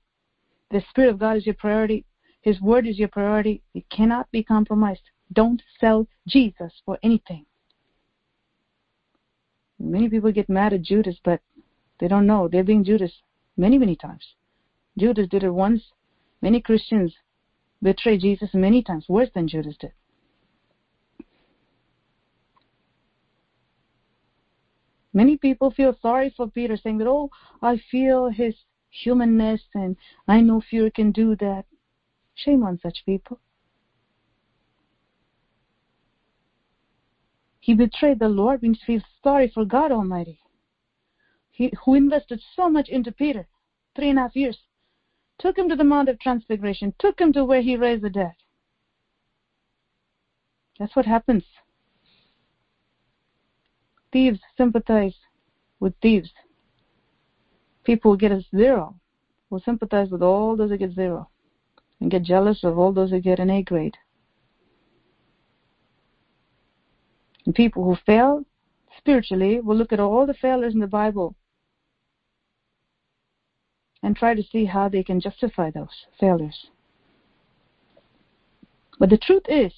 the 0.70 0.82
Spirit 0.90 1.10
of 1.10 1.18
God 1.18 1.36
is 1.36 1.46
your 1.46 1.54
priority, 1.54 2.04
his 2.44 2.60
word 2.60 2.86
is 2.86 2.98
your 2.98 3.08
priority. 3.08 3.62
It 3.72 3.88
cannot 3.88 4.30
be 4.30 4.42
compromised. 4.42 5.00
Don't 5.32 5.62
sell 5.80 6.06
Jesus 6.28 6.72
for 6.84 6.98
anything. 7.02 7.46
Many 9.78 10.10
people 10.10 10.30
get 10.30 10.50
mad 10.50 10.74
at 10.74 10.82
Judas, 10.82 11.16
but 11.24 11.40
they 11.98 12.06
don't 12.06 12.26
know. 12.26 12.48
They're 12.48 12.62
being 12.62 12.84
Judas 12.84 13.12
many, 13.56 13.78
many 13.78 13.96
times. 13.96 14.34
Judas 14.98 15.26
did 15.28 15.42
it 15.42 15.50
once. 15.50 15.82
Many 16.42 16.60
Christians 16.60 17.14
betray 17.82 18.18
Jesus 18.18 18.50
many 18.52 18.82
times, 18.82 19.06
worse 19.08 19.30
than 19.34 19.48
Judas 19.48 19.76
did. 19.78 19.92
Many 25.14 25.36
people 25.36 25.70
feel 25.70 25.96
sorry 26.02 26.34
for 26.36 26.48
Peter, 26.48 26.76
saying 26.76 26.98
that, 26.98 27.06
oh, 27.06 27.30
I 27.62 27.80
feel 27.90 28.28
his 28.28 28.56
humanness 28.90 29.62
and 29.72 29.96
I 30.26 30.40
know 30.40 30.60
fear 30.60 30.90
can 30.90 31.12
do 31.12 31.36
that. 31.36 31.66
Shame 32.34 32.64
on 32.64 32.80
such 32.82 33.04
people. 33.06 33.40
He 37.60 37.74
betrayed 37.74 38.18
the 38.18 38.28
Lord 38.28 38.60
means 38.60 38.80
he 38.80 38.98
feels 38.98 39.04
sorry 39.22 39.48
for 39.48 39.64
God 39.64 39.92
Almighty. 39.92 40.40
He, 41.50 41.72
who 41.84 41.94
invested 41.94 42.42
so 42.56 42.68
much 42.68 42.88
into 42.88 43.12
Peter, 43.12 43.46
three 43.94 44.10
and 44.10 44.18
a 44.18 44.22
half 44.22 44.36
years, 44.36 44.58
took 45.38 45.56
him 45.56 45.68
to 45.68 45.76
the 45.76 45.84
Mount 45.84 46.08
of 46.08 46.18
Transfiguration, 46.18 46.92
took 46.98 47.20
him 47.20 47.32
to 47.32 47.44
where 47.44 47.62
he 47.62 47.76
raised 47.76 48.02
the 48.02 48.10
dead. 48.10 48.34
That's 50.78 50.96
what 50.96 51.06
happens. 51.06 51.44
Thieves 54.14 54.38
sympathize 54.56 55.16
with 55.80 55.92
thieves. 56.00 56.30
People 57.82 58.12
who 58.12 58.16
get 58.16 58.30
a 58.30 58.44
zero 58.56 58.94
will 59.50 59.58
sympathize 59.58 60.08
with 60.08 60.22
all 60.22 60.54
those 60.54 60.70
who 60.70 60.76
get 60.76 60.94
zero 60.94 61.28
and 62.00 62.12
get 62.12 62.22
jealous 62.22 62.62
of 62.62 62.78
all 62.78 62.92
those 62.92 63.10
who 63.10 63.18
get 63.18 63.40
an 63.40 63.50
A 63.50 63.60
grade. 63.64 63.96
And 67.44 67.56
people 67.56 67.82
who 67.82 67.96
fail 68.06 68.44
spiritually 68.96 69.58
will 69.60 69.74
look 69.74 69.92
at 69.92 69.98
all 69.98 70.26
the 70.26 70.34
failures 70.34 70.74
in 70.74 70.80
the 70.80 70.86
Bible 70.86 71.34
and 74.04 74.14
try 74.14 74.32
to 74.32 74.44
see 74.44 74.64
how 74.64 74.88
they 74.88 75.02
can 75.02 75.20
justify 75.20 75.72
those 75.72 76.06
failures. 76.20 76.68
But 79.00 79.10
the 79.10 79.18
truth 79.18 79.46
is, 79.48 79.72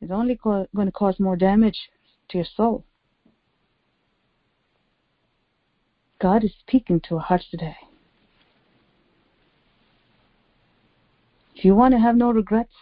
it's 0.00 0.10
only 0.10 0.34
co- 0.34 0.66
going 0.74 0.88
to 0.88 0.92
cause 0.92 1.20
more 1.20 1.36
damage 1.36 1.78
to 2.30 2.38
your 2.38 2.46
soul. 2.56 2.84
God 6.20 6.44
is 6.44 6.52
speaking 6.60 7.00
to 7.08 7.16
our 7.16 7.20
hearts 7.20 7.46
today. 7.50 7.76
If 11.54 11.64
you 11.64 11.74
want 11.74 11.92
to 11.92 12.00
have 12.00 12.16
no 12.16 12.30
regrets, 12.30 12.72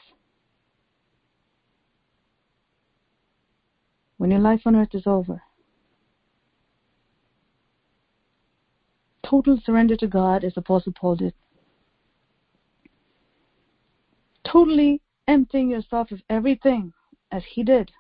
when 4.17 4.31
your 4.31 4.41
life 4.41 4.63
on 4.67 4.77
earth 4.77 4.95
is 4.95 5.07
over, 5.07 5.43
total 9.25 9.59
surrender 9.65 9.97
to 9.97 10.07
God 10.07 10.45
as 10.45 10.55
the 10.55 10.61
Apostle 10.61 10.93
Paul 10.93 11.17
did. 11.17 11.35
Totally 14.45 15.01
emptying 15.27 15.71
yourself 15.71 16.11
of 16.11 16.21
everything 16.31 16.93
as 17.31 17.43
he 17.51 17.63
did. 17.63 17.91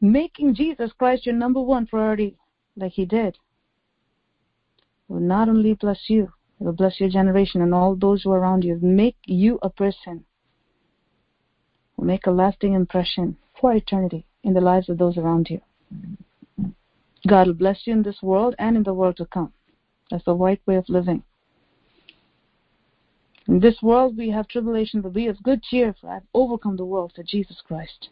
Making 0.00 0.54
Jesus 0.54 0.92
Christ 0.98 1.26
your 1.26 1.34
number 1.34 1.60
one 1.60 1.86
priority 1.86 2.36
like 2.76 2.92
he 2.92 3.06
did 3.06 3.36
will 5.08 5.20
not 5.20 5.48
only 5.48 5.74
bless 5.74 6.08
you, 6.08 6.32
it 6.60 6.64
will 6.64 6.72
bless 6.72 7.00
your 7.00 7.08
generation 7.08 7.62
and 7.62 7.74
all 7.74 7.94
those 7.94 8.22
who 8.22 8.30
are 8.30 8.38
around 8.38 8.64
you. 8.64 8.78
Make 8.82 9.16
you 9.26 9.58
a 9.62 9.70
person 9.70 10.24
will 11.96 12.06
make 12.06 12.26
a 12.26 12.30
lasting 12.30 12.74
impression 12.74 13.36
for 13.58 13.74
eternity 13.74 14.26
in 14.42 14.52
the 14.52 14.60
lives 14.60 14.88
of 14.88 14.98
those 14.98 15.16
around 15.16 15.48
you. 15.50 15.60
God 17.26 17.46
will 17.46 17.54
bless 17.54 17.86
you 17.86 17.92
in 17.92 18.02
this 18.02 18.22
world 18.22 18.54
and 18.58 18.76
in 18.76 18.82
the 18.82 18.94
world 18.94 19.16
to 19.16 19.26
come. 19.26 19.52
That's 20.10 20.24
the 20.24 20.34
right 20.34 20.60
way 20.66 20.76
of 20.76 20.88
living. 20.88 21.22
In 23.48 23.60
this 23.60 23.80
world 23.82 24.16
we 24.16 24.30
have 24.30 24.48
tribulation, 24.48 25.00
but 25.00 25.12
be 25.12 25.26
of 25.26 25.42
good 25.42 25.62
cheer, 25.62 25.94
for 26.00 26.10
I 26.10 26.14
have 26.14 26.22
overcome 26.34 26.76
the 26.76 26.84
world 26.84 27.12
for 27.14 27.22
Jesus 27.22 27.60
Christ. 27.66 28.10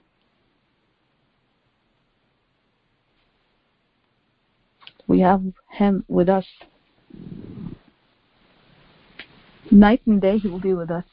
We 5.06 5.20
have 5.20 5.42
Him 5.70 6.04
with 6.08 6.28
us. 6.28 6.46
Night 9.70 10.02
and 10.06 10.20
day 10.20 10.38
He 10.38 10.48
will 10.48 10.60
be 10.60 10.74
with 10.74 10.90
us 10.90 11.04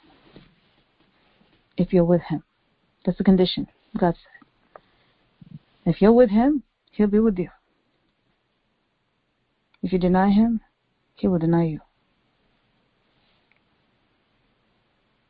if 1.78 1.94
you're 1.94 2.06
with 2.06 2.22
Him. 2.22 2.44
That's 3.06 3.18
the 3.18 3.24
condition, 3.24 3.68
God 3.98 4.16
said. 4.16 4.82
If 5.86 6.02
you're 6.02 6.12
with 6.12 6.30
Him, 6.30 6.64
He'll 6.92 7.08
be 7.08 7.20
with 7.20 7.38
you. 7.38 7.50
If 9.82 9.92
you 9.92 9.98
deny 9.98 10.30
Him, 10.30 10.62
He 11.16 11.28
will 11.28 11.40
deny 11.40 11.66
you. 11.66 11.80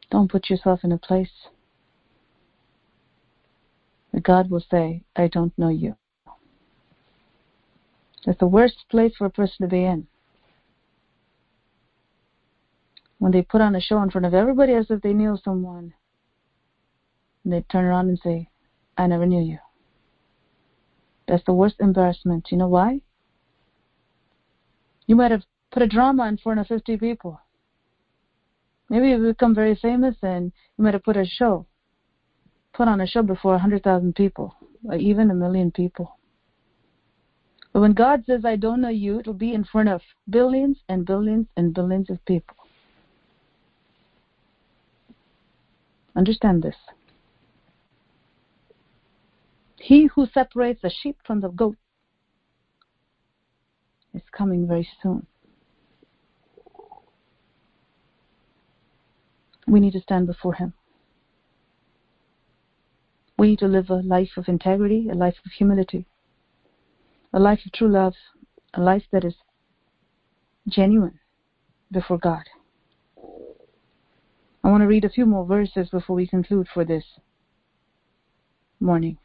Don't 0.10 0.30
put 0.30 0.50
yourself 0.50 0.82
in 0.84 0.92
a 0.92 0.98
place 0.98 1.48
where 4.12 4.22
God 4.22 4.50
will 4.50 4.64
say, 4.70 5.04
I 5.16 5.28
don't 5.28 5.58
know 5.58 5.70
you. 5.70 5.96
That's 8.26 8.40
the 8.40 8.48
worst 8.48 8.86
place 8.90 9.14
for 9.18 9.26
a 9.26 9.32
person 9.32 9.58
to 9.62 9.68
be 9.68 9.84
in. 9.84 10.08
When 13.18 13.32
they 13.32 13.42
put 13.42 13.62
on 13.62 13.76
a 13.76 13.82
show 13.82 14.02
in 14.02 14.10
front 14.10 14.26
of 14.26 14.34
everybody 14.34 14.74
as 14.74 14.88
if 14.90 15.02
they 15.02 15.14
knew 15.14 15.38
someone, 15.44 15.94
and 17.44 17.54
they 17.54 17.62
turn 17.62 17.86
around 17.86 18.10
and 18.10 18.20
say, 18.20 18.50
I 18.98 19.08
never 19.08 19.26
knew 19.26 19.44
you. 19.44 19.60
That's 21.28 21.44
the 21.46 21.54
worst 21.54 21.76
embarrassment. 21.80 22.48
You 22.52 22.58
know 22.58 22.68
why? 22.68 23.02
You 25.08 25.16
might 25.16 25.32
have 25.32 25.44
put 25.72 25.82
a 25.82 25.88
drama 25.88 26.28
in 26.28 26.38
front 26.38 26.60
of 26.60 26.68
50 26.68 26.98
people. 26.98 27.40
Maybe 28.90 29.10
you 29.10 29.18
become 29.18 29.56
very 29.56 29.76
famous 29.76 30.16
and 30.22 30.52
you 30.78 30.84
might 30.84 30.94
have 30.94 31.04
put 31.04 31.16
a 31.16 31.26
show, 31.26 31.66
put 32.74 32.88
on 32.88 33.02
a 33.02 33.08
show 33.08 33.22
before 33.22 33.52
100,000 33.52 34.16
people, 34.16 34.56
or 34.84 34.96
even 34.96 35.32
a 35.32 35.34
million 35.34 35.72
people. 35.72 36.18
But 37.74 37.82
when 37.82 37.94
God 37.94 38.24
says, 38.26 38.44
I 38.44 38.58
don't 38.58 38.82
know 38.82 38.90
you, 38.90 39.20
it'll 39.20 39.34
be 39.34 39.54
in 39.54 39.64
front 39.64 39.90
of 39.90 40.02
billions 40.30 40.80
and 40.90 41.06
billions 41.06 41.48
and 41.56 41.74
billions 41.74 42.10
of 42.10 42.24
people. 42.26 42.56
Understand 46.16 46.64
this. 46.64 46.76
He 49.80 50.08
who 50.14 50.28
separates 50.28 50.82
the 50.82 50.90
sheep 50.92 51.18
from 51.26 51.40
the 51.40 51.50
goat 51.50 51.78
is 54.14 54.22
coming 54.32 54.68
very 54.68 54.88
soon. 55.02 55.26
We 59.66 59.80
need 59.80 59.94
to 59.94 60.02
stand 60.02 60.28
before 60.28 60.56
Him. 60.56 60.74
We 63.38 63.48
need 63.48 63.60
to 63.60 63.68
live 63.68 63.90
a 63.90 63.96
life 63.96 64.38
of 64.38 64.50
integrity, 64.50 65.08
a 65.10 65.16
life 65.16 65.38
of 65.46 65.52
humility, 65.54 66.06
a 67.34 67.40
life 67.40 67.60
of 67.66 67.72
true 67.72 67.92
love, 67.92 68.14
a 68.74 68.82
life 68.82 69.04
that 69.12 69.24
is 69.24 69.36
genuine 70.68 71.20
before 71.92 72.18
God. 72.18 72.44
I 74.64 74.70
want 74.70 74.82
to 74.82 74.88
read 74.88 75.06
a 75.06 75.10
few 75.10 75.26
more 75.26 75.46
verses 75.46 75.90
before 75.90 76.16
we 76.16 76.28
conclude 76.28 76.68
for 76.72 76.86
this 76.86 77.04
morning. 78.80 79.18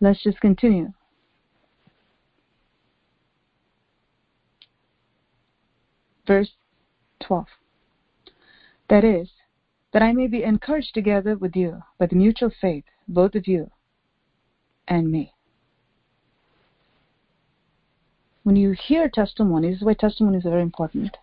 Let's 0.00 0.22
just 0.22 0.40
continue. 0.40 0.92
Verse 6.26 6.50
12. 7.20 7.46
That 8.88 9.04
is, 9.04 9.30
that 9.92 10.02
I 10.02 10.12
may 10.12 10.26
be 10.26 10.42
encouraged 10.42 10.92
together 10.94 11.36
with 11.36 11.56
you 11.56 11.82
by 11.98 12.06
the 12.06 12.16
mutual 12.16 12.50
faith, 12.60 12.84
both 13.08 13.34
of 13.34 13.46
you 13.46 13.70
and 14.88 15.10
me. 15.10 15.32
When 18.42 18.56
you 18.56 18.72
hear 18.72 19.08
testimonies, 19.08 19.74
this 19.74 19.80
is 19.80 19.86
why 19.86 19.94
testimonies 19.94 20.46
are 20.46 20.50
very 20.50 20.62
important. 20.62 21.16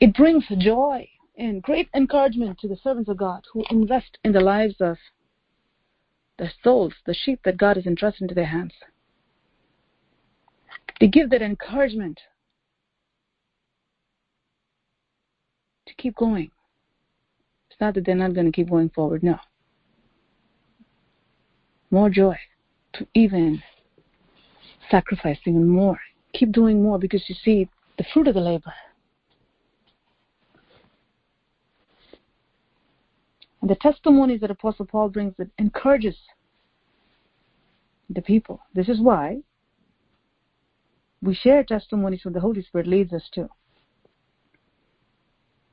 It 0.00 0.14
brings 0.14 0.44
joy 0.58 1.08
and 1.38 1.62
great 1.62 1.88
encouragement 1.94 2.58
to 2.60 2.68
the 2.68 2.76
servants 2.82 3.08
of 3.08 3.16
God 3.16 3.44
who 3.52 3.64
invest 3.70 4.18
in 4.24 4.32
the 4.32 4.40
lives 4.40 4.76
of 4.80 4.96
the 6.38 6.50
souls, 6.62 6.92
the 7.06 7.14
sheep 7.14 7.40
that 7.44 7.56
God 7.56 7.76
has 7.76 7.86
entrusted 7.86 8.22
into 8.22 8.34
their 8.34 8.46
hands. 8.46 8.72
They 11.00 11.08
give 11.08 11.30
that 11.30 11.42
encouragement 11.42 12.20
to 15.86 15.94
keep 15.94 16.16
going. 16.16 16.50
It's 17.76 17.82
not 17.82 17.92
that 17.92 18.06
they're 18.06 18.14
not 18.14 18.32
going 18.32 18.46
to 18.46 18.52
keep 18.52 18.70
going 18.70 18.88
forward, 18.88 19.22
no. 19.22 19.36
More 21.90 22.08
joy 22.08 22.38
to 22.94 23.06
even 23.12 23.62
sacrifice 24.90 25.36
even 25.44 25.68
more. 25.68 26.00
Keep 26.32 26.52
doing 26.52 26.82
more 26.82 26.98
because 26.98 27.28
you 27.28 27.34
see 27.34 27.68
the 27.98 28.04
fruit 28.14 28.28
of 28.28 28.34
the 28.34 28.40
labor. 28.40 28.72
And 33.60 33.68
the 33.68 33.74
testimonies 33.74 34.40
that 34.40 34.50
Apostle 34.50 34.86
Paul 34.86 35.10
brings 35.10 35.34
that 35.36 35.50
encourages 35.58 36.16
the 38.08 38.22
people. 38.22 38.60
This 38.72 38.88
is 38.88 39.02
why 39.02 39.42
we 41.20 41.34
share 41.34 41.62
testimonies 41.62 42.24
when 42.24 42.32
the 42.32 42.40
Holy 42.40 42.62
Spirit 42.62 42.86
leads 42.86 43.12
us 43.12 43.28
to 43.34 43.50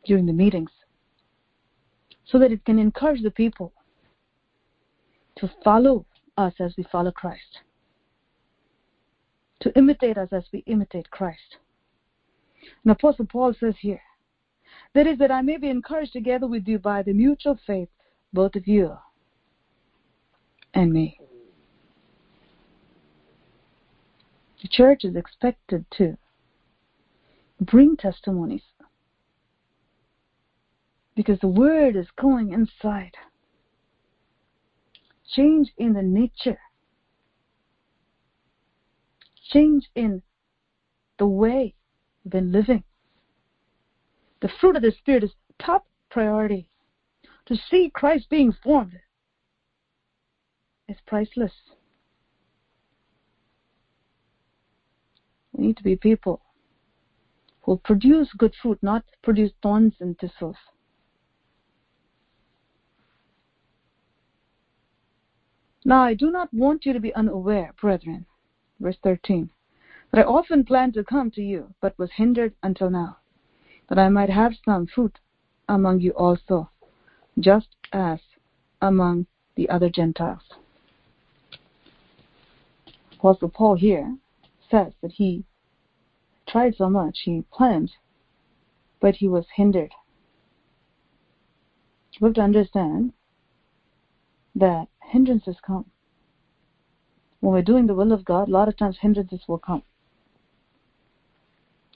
during 0.06 0.26
the 0.26 0.34
meetings 0.34 0.72
so 2.26 2.40
that 2.40 2.52
it 2.52 2.64
can 2.66 2.80
encourage 2.80 3.22
the 3.22 3.32
people 3.32 3.74
to 5.36 5.52
follow 5.64 6.06
us 6.38 6.54
as 6.60 6.74
we 6.78 6.84
follow 6.92 7.12
Christ, 7.12 7.60
to 9.60 9.76
imitate 9.78 10.18
us 10.18 10.30
as 10.32 10.44
we 10.52 10.60
imitate 10.66 11.10
Christ. 11.12 11.58
And 12.84 12.92
Apostle 12.92 13.26
Paul 13.26 13.54
says 13.60 13.76
here, 13.80 14.02
that 14.94 15.08
is, 15.08 15.18
that 15.20 15.32
I 15.32 15.42
may 15.42 15.58
be 15.58 15.70
encouraged 15.70 16.14
together 16.14 16.48
with 16.48 16.68
you 16.68 16.80
by 16.80 17.04
the 17.04 17.14
mutual 17.14 17.60
faith, 17.66 17.90
both 18.32 18.56
of 18.56 18.68
you 18.68 18.96
and 20.74 20.92
me. 20.92 21.20
The 24.62 24.68
church 24.70 25.04
is 25.04 25.16
expected 25.16 25.86
to 25.98 26.18
bring 27.60 27.98
testimonies. 27.98 28.62
Because 31.16 31.40
the 31.40 31.48
word 31.48 31.96
is 31.96 32.08
going 32.20 32.52
inside. 32.52 33.16
Change 35.36 35.72
in 35.78 35.94
the 35.94 36.02
nature. 36.02 36.60
Change 39.52 39.90
in 39.96 40.22
the 41.20 41.28
way 41.28 41.76
we've 42.24 42.32
been 42.32 42.52
living. 42.52 42.84
The 44.42 44.50
fruit 44.60 44.76
of 44.76 44.82
the 44.82 44.92
Spirit 44.92 45.24
is 45.24 45.32
top 45.60 45.86
priority. 46.10 46.70
To 47.48 47.56
see 47.70 47.92
Christ 47.94 48.30
being 48.30 48.54
formed 48.64 49.00
is 50.88 50.98
priceless. 51.06 51.54
We 55.52 55.68
need 55.68 55.78
to 55.78 55.84
be 55.84 55.96
people 55.96 56.42
who 57.62 57.78
produce 57.78 58.30
good 58.38 58.54
fruit, 58.62 58.80
not 58.82 59.04
produce 59.22 59.52
thorns 59.62 59.94
and 60.00 60.18
thistles. 60.18 60.58
Now 65.86 66.04
I 66.04 66.14
do 66.14 66.32
not 66.32 66.54
want 66.54 66.86
you 66.86 66.94
to 66.94 67.00
be 67.00 67.14
unaware, 67.14 67.74
brethren, 67.80 68.26
verse 68.80 68.98
13, 69.04 69.50
that 70.12 70.20
I 70.20 70.24
often 70.24 70.64
planned 70.64 70.94
to 70.94 71.04
come 71.04 71.30
to 71.32 71.42
you, 71.42 71.74
but 71.82 71.98
was 72.00 72.12
hindered 72.14 72.54
until 72.64 72.90
now, 72.90 73.18
that 73.90 74.00
I 74.00 74.08
might 74.10 74.30
have 74.30 74.54
some 74.64 74.88
fruit 74.88 75.20
among 75.68 76.00
you 76.00 76.12
also, 76.12 76.70
just 77.38 77.68
as 77.92 78.20
among 78.82 79.28
the 79.56 79.70
other 79.70 79.90
Gentiles. 79.90 80.44
Apostle 83.14 83.50
Paul 83.50 83.76
here 83.76 84.18
says 84.70 84.94
that 85.02 85.14
he 85.14 85.44
tried 86.48 86.76
so 86.76 86.90
much, 86.90 87.22
he 87.24 87.44
planned, 87.52 87.92
but 89.02 89.16
he 89.16 89.28
was 89.28 89.46
hindered. 89.56 89.94
We 92.22 92.28
have 92.28 92.36
to 92.36 92.42
understand 92.42 93.14
that 94.56 94.88
hindrances 95.02 95.58
come. 95.66 95.86
When 97.40 97.54
we're 97.54 97.62
doing 97.62 97.88
the 97.88 97.94
will 97.94 98.12
of 98.12 98.26
God, 98.26 98.48
a 98.48 98.52
lot 98.52 98.68
of 98.68 98.78
times 98.78 98.98
hindrances 99.02 99.42
will 99.48 99.58
come. 99.58 99.84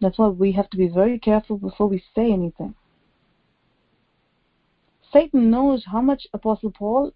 That's 0.01 0.17
why 0.17 0.27
we 0.27 0.51
have 0.51 0.69
to 0.71 0.77
be 0.77 0.87
very 0.87 1.17
careful 1.17 1.57
before 1.57 1.87
we 1.87 2.03
say 2.13 2.31
anything. 2.31 2.75
Satan 5.11 5.49
knows 5.49 5.85
how 5.85 6.01
much 6.01 6.27
Apostle 6.33 6.71
Paul 6.71 7.13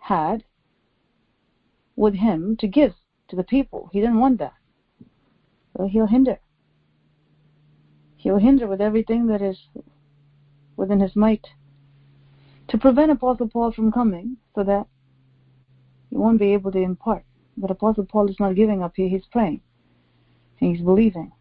had 0.00 0.44
with 1.94 2.14
him 2.14 2.56
to 2.56 2.66
give 2.66 2.94
to 3.28 3.36
the 3.36 3.44
people. 3.44 3.88
He 3.92 4.00
didn't 4.00 4.18
want 4.18 4.38
that. 4.38 4.54
So 5.76 5.86
he'll 5.86 6.06
hinder. 6.06 6.38
He'll 8.16 8.38
hinder 8.38 8.66
with 8.66 8.80
everything 8.80 9.28
that 9.28 9.40
is 9.40 9.68
within 10.76 11.00
his 11.00 11.14
might 11.14 11.46
to 12.68 12.78
prevent 12.78 13.10
Apostle 13.10 13.48
Paul 13.48 13.72
from 13.72 13.92
coming 13.92 14.36
so 14.54 14.62
that 14.64 14.86
he 16.10 16.16
won't 16.16 16.38
be 16.38 16.52
able 16.52 16.72
to 16.72 16.78
impart. 16.78 17.24
But 17.56 17.70
Apostle 17.70 18.04
Paul 18.04 18.28
is 18.28 18.40
not 18.40 18.54
giving 18.54 18.82
up 18.82 18.92
here, 18.96 19.08
he's 19.08 19.26
praying. 19.30 19.60
And 20.60 20.74
he's 20.74 20.84
believing. 20.84 21.32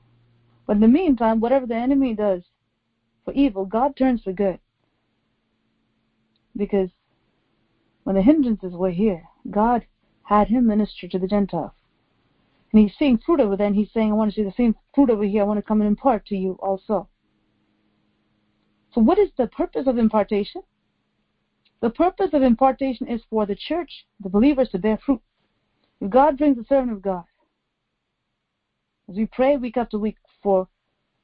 But 0.65 0.77
in 0.77 0.81
the 0.81 0.88
meantime, 0.88 1.39
whatever 1.39 1.65
the 1.65 1.75
enemy 1.75 2.13
does 2.13 2.43
for 3.25 3.33
evil, 3.33 3.65
God 3.65 3.95
turns 3.95 4.23
for 4.23 4.33
good. 4.33 4.59
Because 6.55 6.89
when 8.03 8.15
the 8.15 8.21
hindrances 8.21 8.73
were 8.73 8.91
here, 8.91 9.23
God 9.49 9.85
had 10.23 10.47
him 10.47 10.67
minister 10.67 11.07
to 11.07 11.19
the 11.19 11.27
Gentiles. 11.27 11.71
And 12.71 12.81
he's 12.81 12.97
seeing 12.97 13.17
fruit 13.17 13.39
over 13.39 13.57
there, 13.57 13.67
and 13.67 13.75
he's 13.75 13.91
saying, 13.93 14.11
I 14.11 14.15
want 14.15 14.31
to 14.31 14.35
see 14.35 14.43
the 14.43 14.53
same 14.55 14.75
fruit 14.95 15.09
over 15.09 15.23
here. 15.23 15.41
I 15.41 15.45
want 15.45 15.57
to 15.57 15.63
come 15.63 15.81
and 15.81 15.88
impart 15.88 16.25
to 16.27 16.38
you 16.38 16.57
also. 16.61 17.09
So, 18.93 19.01
what 19.01 19.19
is 19.19 19.29
the 19.38 19.47
purpose 19.47 19.88
of 19.88 19.97
impartation? 19.97 20.63
The 21.81 21.89
purpose 21.89 22.29
of 22.33 22.43
impartation 22.43 23.07
is 23.07 23.21
for 23.29 23.47
the 23.47 23.55
church, 23.55 24.05
the 24.19 24.29
believers, 24.29 24.69
to 24.69 24.79
bear 24.79 24.97
fruit. 24.97 25.21
God 26.07 26.37
brings 26.37 26.57
the 26.57 26.63
servant 26.65 26.91
of 26.93 27.01
God, 27.01 27.23
as 29.09 29.15
we 29.15 29.25
pray 29.25 29.57
week 29.57 29.77
after 29.77 29.97
week 29.97 30.17
for 30.41 30.67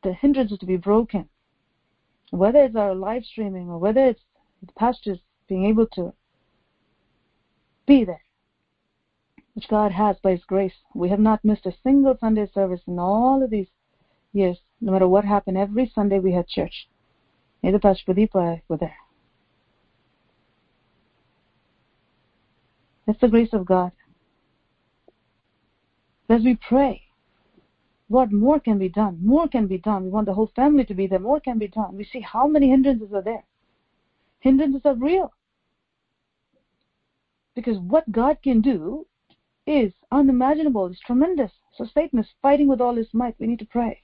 the 0.03 0.13
hindrances 0.13 0.57
to 0.59 0.65
be 0.65 0.77
broken, 0.77 1.29
whether 2.31 2.63
it's 2.63 2.75
our 2.75 2.95
live 2.95 3.23
streaming 3.23 3.69
or 3.69 3.77
whether 3.77 4.05
it's 4.05 4.21
the 4.61 4.71
pastors 4.73 5.19
being 5.47 5.65
able 5.65 5.88
to 5.88 6.13
be 7.85 8.03
there, 8.03 8.23
which 9.53 9.67
God 9.67 9.91
has 9.91 10.17
by 10.19 10.31
His 10.31 10.43
grace. 10.45 10.75
We 10.93 11.09
have 11.09 11.19
not 11.19 11.45
missed 11.45 11.65
a 11.67 11.73
single 11.84 12.17
Sunday 12.19 12.47
service 12.51 12.81
in 12.88 12.99
all 12.99 13.43
of 13.43 13.51
these 13.51 13.69
years. 14.34 14.57
No 14.81 14.91
matter 14.91 15.07
what 15.07 15.25
happened, 15.25 15.57
every 15.57 15.91
Sunday 15.93 16.19
we 16.19 16.34
had 16.34 16.47
church. 16.47 16.88
Neither 17.63 17.79
Pastor 17.79 18.13
Pradeepa 18.13 18.61
were 18.67 18.75
uh, 18.75 18.77
there. 18.77 18.97
That's 23.07 23.19
the 23.21 23.29
grace 23.29 23.53
of 23.53 23.65
God. 23.65 23.93
As 26.29 26.43
we 26.43 26.55
pray, 26.55 27.03
Lord, 28.09 28.34
more 28.34 28.59
can 28.59 28.77
be 28.77 28.89
done. 28.89 29.19
More 29.23 29.47
can 29.47 29.65
be 29.67 29.77
done. 29.77 30.03
We 30.03 30.09
want 30.09 30.27
the 30.27 30.34
whole 30.34 30.51
family 30.55 30.84
to 30.85 30.93
be 30.93 31.07
there. 31.07 31.19
More 31.19 31.39
can 31.39 31.57
be 31.57 31.69
done. 31.69 31.95
We 31.95 32.03
see 32.03 32.19
how 32.19 32.47
many 32.47 32.69
hindrances 32.69 33.13
are 33.13 33.21
there. 33.21 33.45
Hindrances 34.39 34.81
are 34.85 34.95
real. 34.95 35.34
Because 37.55 37.77
what 37.79 38.11
God 38.11 38.38
can 38.43 38.61
do 38.61 39.07
is 39.65 39.93
unimaginable, 40.11 40.88
it's 40.88 40.99
tremendous. 40.99 41.51
So 41.75 41.85
Satan 41.93 42.19
is 42.19 42.27
fighting 42.41 42.67
with 42.67 42.79
all 42.79 42.95
his 42.95 43.13
might. 43.13 43.35
We 43.39 43.47
need 43.47 43.59
to 43.59 43.65
pray. 43.65 44.03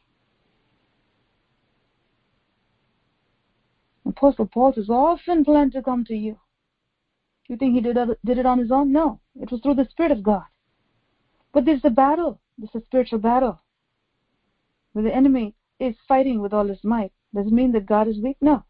Apostle 4.05 4.47
Paul 4.47 4.73
says, 4.73 4.89
often 4.89 5.45
planned 5.45 5.73
to 5.73 5.81
come 5.81 6.03
to 6.05 6.15
you. 6.15 6.38
You 7.53 7.57
think 7.57 7.75
he 7.75 7.81
did, 7.81 7.95
did 8.25 8.39
it 8.39 8.47
on 8.47 8.57
his 8.57 8.71
own? 8.71 8.91
No. 8.91 9.19
It 9.39 9.51
was 9.51 9.61
through 9.61 9.75
the 9.75 9.88
Spirit 9.91 10.11
of 10.11 10.23
God. 10.23 10.45
But 11.53 11.65
there's 11.65 11.85
a 11.85 11.91
battle. 11.91 12.39
There's 12.57 12.73
a 12.73 12.84
spiritual 12.84 13.19
battle. 13.19 13.61
Where 14.93 15.03
the 15.03 15.13
enemy 15.13 15.53
is 15.80 15.93
fighting 16.07 16.41
with 16.41 16.51
all 16.51 16.67
his 16.67 16.84
might. 16.84 17.11
Does 17.31 17.45
it 17.45 17.53
mean 17.53 17.71
that 17.73 17.85
God 17.85 18.07
is 18.07 18.17
weak? 18.17 18.38
No. 18.41 18.63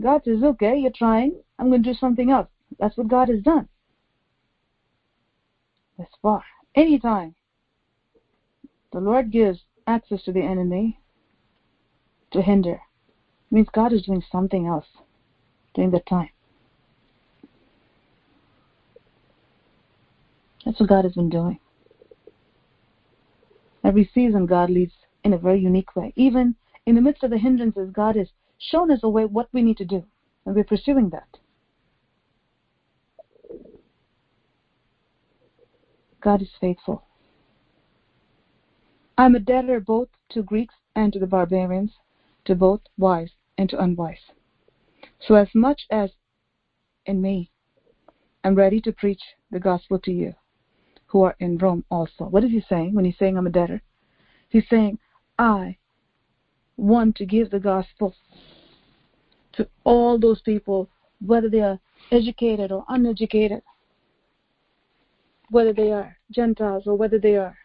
God 0.00 0.22
says, 0.24 0.44
okay, 0.44 0.78
you're 0.78 0.92
trying. 0.94 1.40
I'm 1.58 1.70
going 1.70 1.82
to 1.82 1.92
do 1.92 1.98
something 1.98 2.30
else. 2.30 2.46
That's 2.78 2.96
what 2.96 3.08
God 3.08 3.30
has 3.30 3.42
done 3.42 3.68
this 5.98 6.06
far. 6.22 6.44
Anytime 6.76 7.34
the 8.92 9.00
Lord 9.00 9.32
gives 9.32 9.58
access 9.88 10.22
to 10.22 10.30
the 10.30 10.42
enemy 10.42 11.00
to 12.30 12.42
hinder, 12.42 12.80
means 13.50 13.66
God 13.72 13.92
is 13.92 14.02
doing 14.02 14.22
something 14.30 14.68
else 14.68 14.86
during 15.74 15.90
that 15.90 16.06
time. 16.06 16.28
That's 20.68 20.80
what 20.80 20.90
God 20.90 21.04
has 21.04 21.14
been 21.14 21.30
doing. 21.30 21.60
Every 23.82 24.10
season, 24.12 24.44
God 24.44 24.68
leads 24.68 24.92
in 25.24 25.32
a 25.32 25.38
very 25.38 25.60
unique 25.60 25.96
way. 25.96 26.12
Even 26.14 26.56
in 26.84 26.94
the 26.94 27.00
midst 27.00 27.22
of 27.22 27.30
the 27.30 27.38
hindrances, 27.38 27.90
God 27.90 28.16
has 28.16 28.28
shown 28.58 28.90
us 28.90 29.00
a 29.02 29.08
way 29.08 29.24
what 29.24 29.48
we 29.50 29.62
need 29.62 29.78
to 29.78 29.86
do, 29.86 30.04
and 30.44 30.54
we're 30.54 30.64
pursuing 30.64 31.08
that. 31.08 31.38
God 36.20 36.42
is 36.42 36.50
faithful. 36.60 37.04
I 39.16 39.24
am 39.24 39.36
a 39.36 39.40
debtor 39.40 39.80
both 39.80 40.08
to 40.32 40.42
Greeks 40.42 40.74
and 40.94 41.14
to 41.14 41.18
the 41.18 41.26
barbarians, 41.26 41.92
to 42.44 42.54
both 42.54 42.82
wise 42.98 43.30
and 43.56 43.70
to 43.70 43.82
unwise. 43.82 44.32
So, 45.26 45.34
as 45.34 45.48
much 45.54 45.86
as 45.90 46.10
in 47.06 47.22
me, 47.22 47.50
I'm 48.44 48.54
ready 48.54 48.82
to 48.82 48.92
preach 48.92 49.22
the 49.50 49.60
gospel 49.60 49.98
to 50.00 50.12
you 50.12 50.34
who 51.08 51.22
are 51.22 51.34
in 51.40 51.58
Rome 51.58 51.84
also. 51.90 52.24
What 52.24 52.44
is 52.44 52.50
he 52.50 52.64
saying 52.68 52.94
when 52.94 53.04
he's 53.04 53.18
saying 53.18 53.36
I'm 53.36 53.46
a 53.46 53.50
debtor? 53.50 53.82
He's 54.48 54.68
saying, 54.70 54.98
I 55.38 55.76
want 56.76 57.16
to 57.16 57.26
give 57.26 57.50
the 57.50 57.58
gospel 57.58 58.14
to 59.54 59.68
all 59.84 60.18
those 60.18 60.40
people, 60.42 60.88
whether 61.24 61.48
they 61.48 61.60
are 61.60 61.78
educated 62.12 62.70
or 62.70 62.84
uneducated, 62.88 63.62
whether 65.50 65.72
they 65.72 65.92
are 65.92 66.16
Gentiles 66.30 66.84
or 66.86 66.96
whether 66.96 67.18
they 67.18 67.36
are 67.36 67.56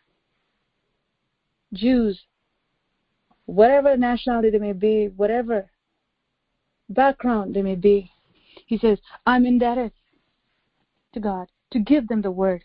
Jews, 1.74 2.20
whatever 3.46 3.98
nationality 3.98 4.50
they 4.52 4.60
may 4.60 4.74
be, 4.74 5.08
whatever 5.16 5.70
background 6.90 7.54
they 7.54 7.62
may 7.62 7.76
be. 7.76 8.10
He 8.66 8.78
says, 8.78 9.00
I'm 9.26 9.46
indebted 9.46 9.92
to 11.14 11.20
God 11.20 11.48
to 11.72 11.80
give 11.80 12.08
them 12.08 12.22
the 12.22 12.32
word. 12.32 12.64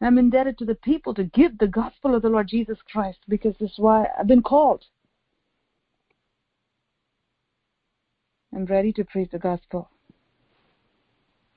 I'm 0.00 0.18
indebted 0.18 0.58
to 0.58 0.64
the 0.64 0.74
people 0.74 1.14
to 1.14 1.24
give 1.24 1.58
the 1.58 1.66
gospel 1.66 2.14
of 2.14 2.22
the 2.22 2.28
Lord 2.28 2.48
Jesus 2.48 2.78
Christ 2.90 3.18
because 3.28 3.54
this 3.58 3.70
is 3.70 3.78
why 3.78 4.06
I've 4.18 4.26
been 4.26 4.42
called. 4.42 4.84
I'm 8.54 8.66
ready 8.66 8.92
to 8.94 9.04
preach 9.04 9.30
the 9.30 9.38
gospel 9.38 9.90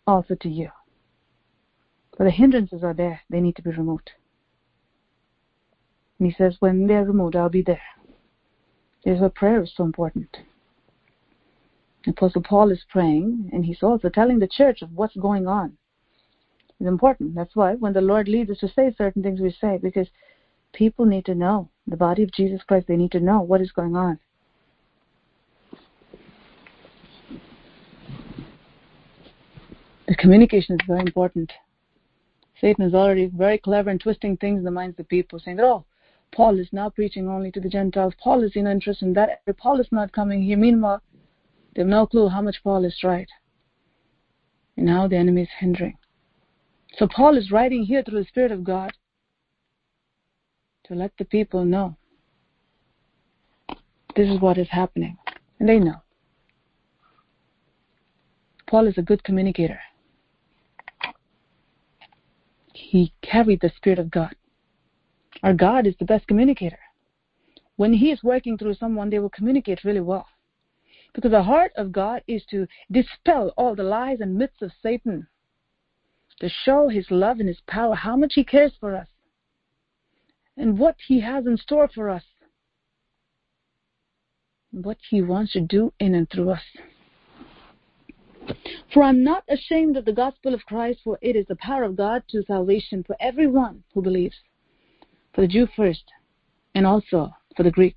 also 0.08 0.36
to 0.36 0.50
you. 0.50 0.70
But 2.18 2.26
the 2.26 2.32
hindrances 2.32 2.84
are 2.84 2.94
there, 2.94 3.22
they 3.30 3.40
need 3.40 3.56
to 3.58 3.62
be 3.62 3.72
removed. 3.72 4.12
And 6.18 6.28
he 6.28 6.34
says, 6.34 6.58
when 6.60 6.88
they're 6.88 7.06
removed, 7.06 7.36
I'll 7.36 7.50
be 7.50 7.62
there. 7.62 7.82
There's 9.06 9.22
why 9.22 9.30
prayer 9.30 9.64
is 9.64 9.72
so 9.76 9.84
important. 9.84 10.38
Apostle 12.08 12.44
Paul 12.44 12.72
is 12.72 12.84
praying, 12.90 13.50
and 13.54 13.66
he's 13.66 13.84
also 13.84 14.10
telling 14.10 14.40
the 14.40 14.48
church 14.48 14.82
of 14.82 14.92
what's 14.92 15.16
going 15.16 15.48
on. 15.48 15.78
It's 16.80 16.88
important. 16.88 17.36
That's 17.36 17.56
why 17.56 17.76
when 17.76 17.94
the 17.94 18.02
Lord 18.02 18.28
leads 18.28 18.50
us 18.50 18.60
to 18.60 18.70
say 18.70 18.94
certain 18.98 19.22
things, 19.22 19.42
we 19.42 19.52
say, 19.60 19.80
because 19.82 20.08
people 20.74 21.06
need 21.06 21.26
to 21.26 21.36
know. 21.36 21.70
The 21.88 21.98
body 21.98 22.24
of 22.24 22.32
Jesus 22.32 22.62
Christ, 22.64 22.88
they 22.88 22.96
need 22.96 23.12
to 23.12 23.20
know 23.20 23.42
what 23.42 23.62
is 23.62 23.72
going 23.72 23.96
on. 23.96 24.20
The 30.08 30.16
communication 30.16 30.76
is 30.76 30.88
very 30.88 31.02
important. 31.02 31.52
Satan 32.62 32.86
is 32.86 32.94
already 32.94 33.28
very 33.28 33.58
clever 33.58 33.90
in 33.90 34.00
twisting 34.00 34.38
things 34.38 34.60
in 34.60 34.64
the 34.64 34.72
minds 34.72 35.00
of 35.00 35.08
people, 35.08 35.40
saying, 35.40 35.60
oh, 35.60 35.86
Paul 36.32 36.60
is 36.60 36.68
now 36.72 36.90
preaching 36.90 37.28
only 37.28 37.52
to 37.52 37.60
the 37.60 37.70
Gentiles. 37.70 38.14
Paul 38.22 38.44
is 38.44 38.56
in 38.56 38.68
interest 38.68 39.02
in 39.02 39.14
that. 39.14 39.42
Paul 39.58 39.80
is 39.80 39.88
not 39.92 40.12
coming 40.12 40.42
here. 40.42 40.58
Meanwhile, 40.58 41.02
they 41.76 41.82
have 41.82 41.90
no 41.90 42.06
clue 42.06 42.30
how 42.30 42.42
much 42.42 42.64
Paul 42.64 42.86
is 42.86 43.04
right 43.04 43.30
and 44.78 44.90
how 44.90 45.08
the 45.08 45.18
enemy 45.18 45.44
is 45.44 45.50
hindering. 45.60 45.98
So 47.00 47.08
Paul 47.08 47.38
is 47.38 47.50
writing 47.50 47.84
here 47.84 48.04
through 48.04 48.20
the 48.20 48.28
Spirit 48.28 48.52
of 48.52 48.66
God 48.66 48.92
to 50.84 50.96
let 50.96 51.14
the 51.18 51.24
people 51.24 51.64
know 51.64 51.96
this 54.18 54.28
is 54.28 54.42
what 54.42 54.58
is 54.58 54.68
happening. 54.70 55.18
And 55.62 55.70
they 55.70 55.80
know. 55.80 56.02
Paul 58.68 58.86
is 58.88 58.98
a 58.98 59.02
good 59.02 59.24
communicator. 59.24 59.80
He 62.74 63.14
carried 63.22 63.62
the 63.62 63.72
Spirit 63.78 64.00
of 64.00 64.12
God. 64.12 64.36
Our 65.42 65.54
God 65.54 65.88
is 65.88 65.96
the 66.00 66.06
best 66.06 66.28
communicator. 66.28 66.80
When 67.78 67.94
He 67.94 68.12
is 68.12 68.24
working 68.24 68.58
through 68.58 68.74
someone, 68.74 69.10
they 69.10 69.20
will 69.20 69.30
communicate 69.30 69.86
really 69.86 70.02
well. 70.02 70.28
Because 71.14 71.32
the 71.32 71.44
heart 71.44 71.72
of 71.78 71.94
God 71.94 72.24
is 72.28 72.44
to 72.52 72.68
dispel 72.92 73.54
all 73.56 73.74
the 73.74 73.84
lies 73.84 74.20
and 74.20 74.36
myths 74.36 74.62
of 74.62 74.74
Satan, 74.84 75.28
to 76.40 76.50
show 76.50 76.90
His 76.90 77.10
love 77.12 77.40
and 77.40 77.48
His 77.48 77.62
power, 77.68 77.96
how 77.96 78.16
much 78.16 78.34
He 78.36 78.44
cares 78.44 78.74
for 78.80 78.96
us, 78.96 79.08
and 80.58 80.78
what 80.78 80.96
He 81.08 81.22
has 81.22 81.46
in 81.46 81.58
store 81.58 81.90
for 81.94 82.10
us, 82.10 82.24
what 84.72 84.98
He 85.10 85.22
wants 85.22 85.54
to 85.54 85.62
do 85.62 85.94
in 86.00 86.16
and 86.16 86.30
through 86.30 86.52
us. 86.52 86.64
For 88.94 89.04
I'm 89.04 89.24
not 89.24 89.44
ashamed 89.48 89.98
of 89.98 90.06
the 90.06 90.14
gospel 90.14 90.54
of 90.54 90.66
Christ, 90.66 91.02
for 91.04 91.20
it 91.22 91.36
is 91.36 91.46
the 91.48 91.56
power 91.58 91.84
of 91.84 91.96
God 91.96 92.24
to 92.30 92.44
salvation 92.44 93.04
for 93.04 93.16
everyone 93.20 93.84
who 93.94 94.02
believes 94.02 94.36
for 95.34 95.42
the 95.42 95.48
Jew 95.48 95.68
first, 95.76 96.04
and 96.74 96.88
also 96.88 97.32
for 97.56 97.64
the 97.64 97.72
Greek. 97.72 97.96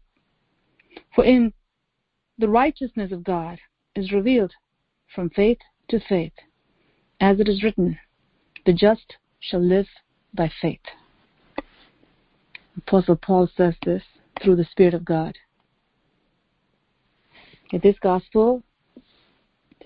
For 1.14 1.24
in 1.24 1.52
the 2.39 2.48
righteousness 2.48 3.12
of 3.12 3.24
God 3.24 3.59
is 3.94 4.12
revealed 4.12 4.52
from 5.14 5.31
faith 5.31 5.59
to 5.89 6.01
faith, 6.01 6.32
as 7.20 7.40
it 7.40 7.48
is 7.48 7.62
written, 7.62 7.98
the 8.64 8.72
just 8.72 9.16
shall 9.40 9.60
live 9.60 9.86
by 10.34 10.51
faith. 10.60 10.80
Apostle 12.76 13.16
Paul 13.16 13.48
says 13.56 13.74
this 13.84 14.02
through 14.43 14.56
the 14.56 14.64
Spirit 14.64 14.94
of 14.94 15.05
God. 15.05 15.36
That 17.70 17.82
this 17.82 17.98
gospel 18.01 18.62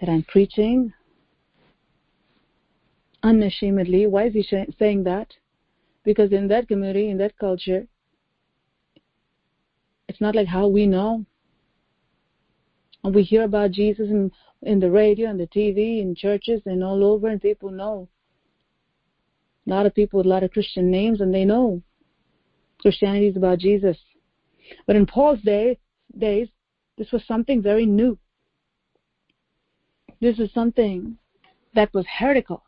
that 0.01 0.09
I'm 0.09 0.25
preaching 0.25 0.93
unashamedly, 3.23 4.07
why 4.07 4.27
is 4.27 4.35
he 4.35 4.67
saying 4.79 5.05
that? 5.05 5.33
because 6.07 6.33
in 6.33 6.47
that 6.47 6.69
community, 6.69 7.11
in 7.11 7.19
that 7.19 7.37
culture, 7.37 7.87
it's 10.09 10.21
not 10.21 10.37
like 10.37 10.47
how 10.47 10.69
we 10.69 10.87
know. 10.87 11.27
And 13.03 13.13
we 13.13 13.25
hear 13.25 13.43
about 13.43 13.73
Jesus 13.73 14.09
in, 14.09 14.31
in 14.63 14.79
the 14.79 14.91
radio 14.91 15.29
and 15.29 15.39
the 15.39 15.49
TV, 15.49 16.01
in 16.01 16.15
churches 16.15 16.63
and 16.65 16.83
all 16.83 17.05
over, 17.05 17.27
and 17.27 17.43
people 17.43 17.71
know. 17.71 18.09
A 19.67 19.71
lot 19.71 19.87
of 19.87 19.95
people 19.95 20.19
with 20.19 20.27
a 20.27 20.29
lot 20.29 20.43
of 20.43 20.53
Christian 20.53 20.91
names, 20.91 21.21
and 21.21 21.35
they 21.35 21.45
know 21.45 21.83
Christianity 22.81 23.29
is 23.29 23.37
about 23.37 23.59
Jesus. 23.59 23.97
But 24.87 24.97
in 24.97 25.07
Paul's 25.07 25.41
day, 25.43 25.79
days, 26.17 26.49
this 26.97 27.11
was 27.13 27.23
something 27.27 27.63
very 27.63 27.87
new. 27.87 28.19
This 30.21 30.39
was 30.39 30.53
something 30.53 31.19
that 31.75 31.93
was 31.93 32.07
heretical, 32.19 32.63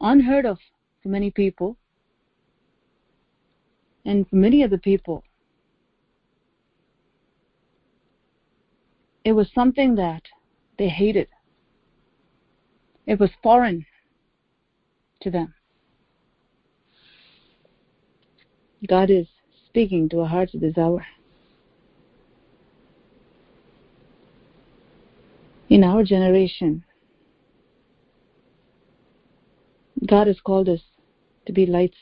unheard 0.00 0.46
of 0.46 0.58
for 1.02 1.08
many 1.08 1.30
people 1.30 1.76
and 4.04 4.28
for 4.28 4.36
many 4.36 4.62
of 4.62 4.70
the 4.70 4.78
people. 4.78 5.22
It 9.24 9.32
was 9.32 9.48
something 9.54 9.96
that 9.96 10.22
they 10.78 10.88
hated. 10.88 11.28
It 13.06 13.20
was 13.20 13.30
foreign 13.42 13.84
to 15.20 15.30
them. 15.30 15.54
God 18.88 19.10
is 19.10 19.26
speaking 19.66 20.08
to 20.10 20.20
our 20.20 20.28
hearts 20.28 20.54
at 20.54 20.60
this 20.60 20.76
hour. 20.76 21.06
In 25.68 25.82
our 25.82 26.04
generation, 26.04 26.84
God 30.06 30.26
has 30.26 30.40
called 30.40 30.68
us 30.68 30.80
to 31.46 31.52
be 31.52 31.66
lights 31.66 31.96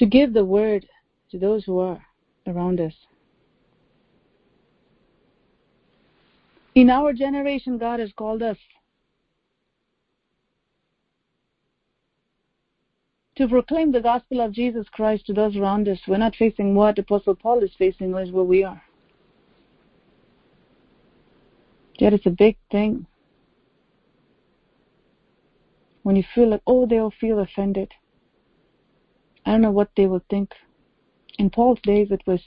to 0.00 0.06
give 0.06 0.32
the 0.32 0.44
word 0.44 0.86
to 1.30 1.38
those 1.38 1.62
who 1.66 1.78
are 1.78 2.02
around 2.46 2.80
us. 2.80 2.94
In 6.74 6.88
our 6.88 7.12
generation, 7.12 7.76
God 7.76 8.00
has 8.00 8.10
called 8.16 8.42
us 8.42 8.56
to 13.40 13.48
proclaim 13.48 13.90
the 13.90 14.02
gospel 14.02 14.42
of 14.42 14.52
Jesus 14.52 14.86
Christ 14.92 15.26
to 15.26 15.32
those 15.32 15.56
around 15.56 15.88
us. 15.88 15.98
We're 16.06 16.18
not 16.18 16.36
facing 16.36 16.74
what 16.74 16.98
Apostle 16.98 17.34
Paul 17.34 17.62
is 17.62 17.70
facing, 17.78 18.14
is 18.14 18.30
where 18.30 18.44
we 18.44 18.62
are. 18.64 18.82
Yet 21.98 22.12
it's 22.12 22.26
a 22.26 22.30
big 22.30 22.58
thing. 22.70 23.06
When 26.02 26.16
you 26.16 26.24
feel 26.34 26.50
like, 26.50 26.60
oh, 26.66 26.84
they'll 26.86 27.14
feel 27.18 27.38
offended. 27.38 27.90
I 29.46 29.52
don't 29.52 29.62
know 29.62 29.70
what 29.70 29.90
they 29.96 30.06
will 30.06 30.22
think. 30.28 30.52
In 31.38 31.48
Paul's 31.48 31.80
days, 31.82 32.08
it 32.10 32.22
was 32.26 32.40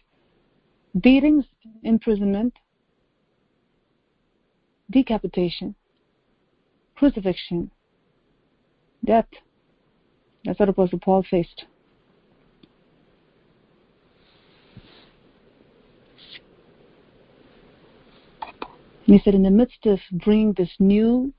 beatings, 1.02 1.46
imprisonment, 1.82 2.54
decapitation, 4.92 5.74
crucifixion, 6.96 7.72
death. 9.04 9.26
That's 10.46 10.60
what 10.60 10.70
Apostle 10.70 11.00
Paul 11.00 11.24
faced. 11.30 11.66
He 19.06 19.20
said, 19.20 19.36
in 19.36 19.44
the 19.44 19.52
midst 19.52 19.86
of 19.86 20.00
bringing 20.12 20.54
this 20.54 20.72
new 20.80 21.34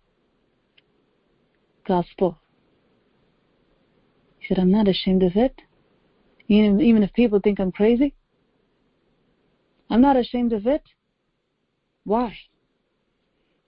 gospel, 1.86 2.38
he 4.38 4.46
said, 4.46 4.58
I'm 4.58 4.70
not 4.70 4.86
ashamed 4.86 5.22
of 5.22 5.34
it. 5.34 5.60
Even, 6.48 6.80
even 6.80 7.02
if 7.02 7.12
people 7.14 7.40
think 7.40 7.58
I'm 7.58 7.72
crazy, 7.72 8.14
I'm 9.88 10.02
not 10.02 10.16
ashamed 10.16 10.52
of 10.52 10.66
it. 10.66 10.82
Why? 12.04 12.36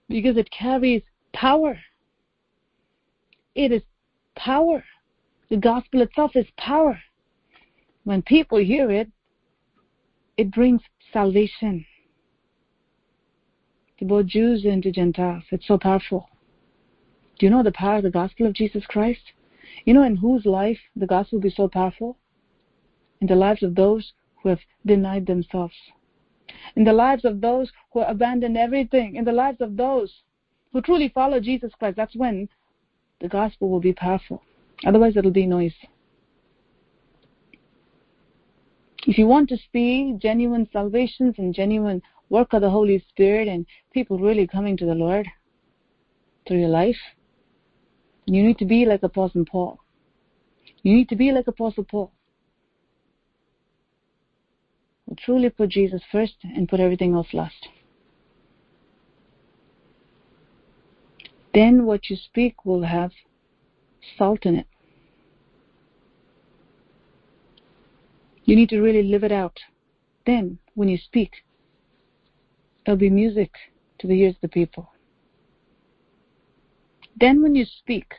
Because 0.07 0.37
it 0.37 0.49
carries 0.51 1.01
power. 1.33 1.79
It 3.55 3.71
is 3.71 3.81
power. 4.35 4.83
The 5.49 5.57
gospel 5.57 6.01
itself 6.01 6.35
is 6.35 6.47
power. 6.57 6.99
When 8.03 8.21
people 8.21 8.57
hear 8.57 8.91
it, 8.91 9.09
it 10.35 10.51
brings 10.51 10.81
salvation 11.11 11.85
to 13.97 14.05
both 14.05 14.27
Jews 14.27 14.65
and 14.65 14.83
to 14.83 14.91
Gentiles. 14.91 15.43
It's 15.51 15.67
so 15.67 15.77
powerful. 15.77 16.29
Do 17.39 17.45
you 17.45 17.49
know 17.49 17.63
the 17.63 17.71
power 17.71 17.97
of 17.97 18.03
the 18.03 18.11
gospel 18.11 18.45
of 18.45 18.53
Jesus 18.53 18.85
Christ? 18.85 19.21
You 19.85 19.93
know, 19.93 20.03
in 20.03 20.17
whose 20.17 20.45
life 20.45 20.79
the 20.95 21.07
gospel 21.07 21.37
will 21.37 21.43
be 21.43 21.49
so 21.49 21.67
powerful? 21.67 22.17
In 23.21 23.27
the 23.27 23.35
lives 23.35 23.63
of 23.63 23.75
those 23.75 24.13
who 24.41 24.49
have 24.49 24.59
denied 24.85 25.25
themselves. 25.25 25.75
In 26.75 26.83
the 26.83 26.93
lives 26.93 27.25
of 27.25 27.41
those 27.41 27.71
who 27.91 28.01
abandon 28.01 28.57
everything. 28.57 29.15
In 29.15 29.25
the 29.25 29.31
lives 29.31 29.61
of 29.61 29.77
those 29.77 30.23
who 30.71 30.81
truly 30.81 31.09
follow 31.09 31.39
Jesus 31.39 31.73
Christ. 31.79 31.95
That's 31.95 32.15
when 32.15 32.49
the 33.19 33.27
gospel 33.27 33.69
will 33.69 33.79
be 33.79 33.93
powerful. 33.93 34.43
Otherwise, 34.85 35.17
it'll 35.17 35.31
be 35.31 35.45
noise. 35.45 35.73
If 39.05 39.17
you 39.17 39.25
want 39.25 39.49
to 39.49 39.57
see 39.71 40.15
genuine 40.17 40.67
salvations 40.71 41.35
and 41.37 41.53
genuine 41.53 42.01
work 42.29 42.53
of 42.53 42.61
the 42.61 42.69
Holy 42.69 43.03
Spirit 43.09 43.47
and 43.47 43.65
people 43.93 44.19
really 44.19 44.45
coming 44.45 44.75
to 44.77 44.85
the 44.85 44.93
Lord 44.93 45.27
through 46.45 46.59
your 46.59 46.69
life, 46.69 46.97
you 48.25 48.43
need 48.43 48.57
to 48.57 48.65
be 48.65 48.85
like 48.85 49.03
Apostle 49.03 49.45
Paul. 49.45 49.79
You 50.83 50.93
need 50.93 51.09
to 51.09 51.15
be 51.15 51.31
like 51.31 51.47
Apostle 51.47 51.85
Paul. 51.85 52.11
Who 55.07 55.15
truly 55.15 55.49
put 55.49 55.69
Jesus 55.69 56.01
first 56.11 56.35
and 56.43 56.67
put 56.67 56.81
everything 56.81 57.13
else 57.13 57.33
last. 57.33 57.69
Then 61.53 61.85
what 61.85 62.09
you 62.09 62.17
speak 62.17 62.65
will 62.65 62.83
have 62.83 63.11
salt 64.17 64.45
in 64.45 64.55
it. 64.55 64.67
You 68.45 68.55
need 68.55 68.69
to 68.69 68.79
really 68.79 69.03
live 69.03 69.23
it 69.23 69.31
out. 69.31 69.59
Then, 70.25 70.57
when 70.75 70.87
you 70.87 70.97
speak, 70.97 71.31
it'll 72.85 72.97
be 72.97 73.09
music 73.09 73.51
to 73.99 74.07
the 74.07 74.13
ears 74.13 74.35
of 74.35 74.41
the 74.41 74.47
people. 74.47 74.91
Then, 77.19 77.41
when 77.41 77.55
you 77.55 77.65
speak, 77.65 78.13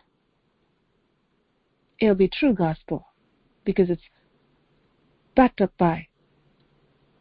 it'll 1.98 2.14
be 2.14 2.28
true 2.28 2.52
gospel 2.52 3.06
because 3.64 3.90
it's 3.90 4.02
backed 5.34 5.60
up 5.60 5.72
by 5.78 6.08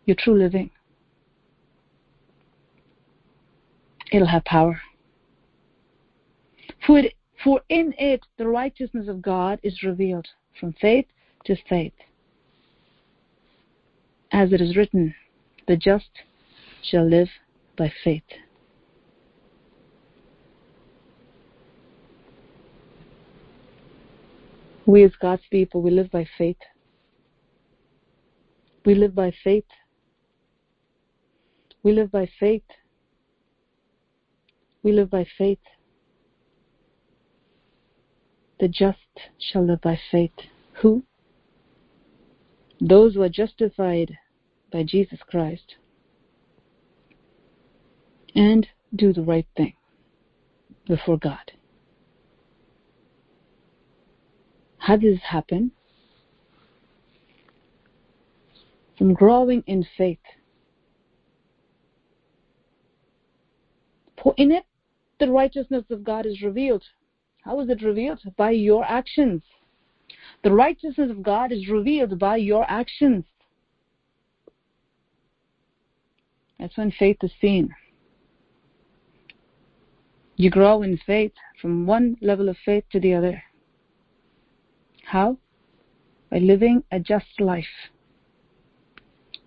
your 0.06 0.16
true 0.16 0.38
living. 0.38 0.72
It'll 4.12 4.28
have 4.28 4.46
power. 4.46 4.82
For, 6.86 7.00
it, 7.00 7.14
for 7.48 7.62
in 7.70 7.94
it 7.98 8.26
the 8.38 8.46
righteousness 8.46 9.08
of 9.08 9.22
God 9.22 9.58
is 9.64 9.82
revealed 9.82 10.28
from 10.60 10.74
faith 10.82 11.06
to 11.46 11.56
faith. 11.70 11.94
As 14.34 14.52
it 14.52 14.60
is 14.60 14.76
written, 14.76 15.16
the 15.66 15.78
just 15.78 16.10
shall 16.84 17.08
live 17.08 17.30
by 17.78 17.90
faith. 18.04 18.26
We 24.86 25.06
as 25.06 25.14
God's 25.22 25.44
people, 25.50 25.82
we 25.82 25.92
live 25.92 26.12
by 26.12 26.28
faith. 26.38 26.58
We 28.86 28.94
live 28.94 29.16
by 29.16 29.32
faith. 29.42 29.64
We 31.82 31.94
live 31.94 32.12
by 32.12 32.30
faith. 32.42 32.64
We 34.84 34.92
live 34.92 35.10
by 35.10 35.26
faith. 35.38 35.60
The 38.60 38.68
just 38.68 38.98
shall 39.38 39.66
live 39.66 39.82
by 39.82 40.00
faith. 40.12 40.32
Who? 40.82 41.04
Those 42.80 43.16
who 43.16 43.22
are 43.22 43.30
justified 43.30 44.18
by 44.72 44.84
Jesus 44.84 45.20
Christ 45.28 45.76
and 48.36 48.68
do 48.96 49.14
the 49.14 49.22
right 49.22 49.48
thing 49.56 49.74
before 50.88 51.18
God. 51.18 51.52
How 54.78 54.96
does 54.96 55.16
this 55.16 55.24
happen? 55.24 55.72
From 58.98 59.14
growing 59.14 59.64
in 59.68 59.86
faith. 59.98 60.20
For 64.24 64.34
in 64.38 64.52
it, 64.52 64.64
the 65.20 65.32
righteousness 65.32 65.86
of 65.90 66.04
God 66.04 66.26
is 66.26 66.42
revealed. 66.42 66.84
How 67.48 67.62
is 67.62 67.70
it 67.70 67.82
revealed? 67.82 68.20
By 68.36 68.52
your 68.52 68.84
actions. 68.84 69.42
The 70.44 70.52
righteousness 70.52 71.10
of 71.10 71.24
God 71.24 71.54
is 71.54 71.70
revealed 71.70 72.20
by 72.20 72.36
your 72.36 72.70
actions. 72.70 73.24
That's 76.60 76.76
when 76.76 76.92
faith 76.92 77.16
is 77.24 77.32
seen. 77.40 77.74
You 80.36 80.50
grow 80.50 80.82
in 80.82 81.00
faith 81.06 81.32
from 81.62 81.86
one 81.86 82.18
level 82.22 82.50
of 82.50 82.58
faith 82.66 82.84
to 82.92 83.00
the 83.00 83.14
other. 83.14 83.42
How? 85.06 85.38
By 86.30 86.40
living 86.40 86.84
a 86.92 87.00
just 87.00 87.40
life, 87.40 87.64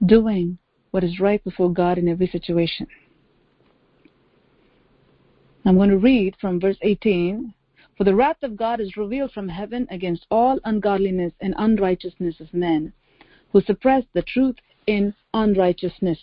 doing 0.06 0.56
what 0.90 1.04
is 1.04 1.20
right 1.20 1.44
before 1.44 1.70
God 1.70 1.98
in 1.98 2.08
every 2.08 2.28
situation. 2.28 2.86
I'm 5.66 5.76
going 5.76 5.90
to 5.90 5.98
read 5.98 6.34
from 6.40 6.58
verse 6.58 6.78
18. 6.80 7.52
For 8.00 8.04
the 8.04 8.14
wrath 8.14 8.42
of 8.42 8.56
God 8.56 8.80
is 8.80 8.96
revealed 8.96 9.30
from 9.32 9.50
heaven 9.50 9.86
against 9.90 10.24
all 10.30 10.58
ungodliness 10.64 11.34
and 11.42 11.54
unrighteousness 11.58 12.40
of 12.40 12.54
men 12.54 12.94
who 13.52 13.60
suppress 13.60 14.04
the 14.14 14.22
truth 14.22 14.56
in 14.86 15.12
unrighteousness. 15.34 16.18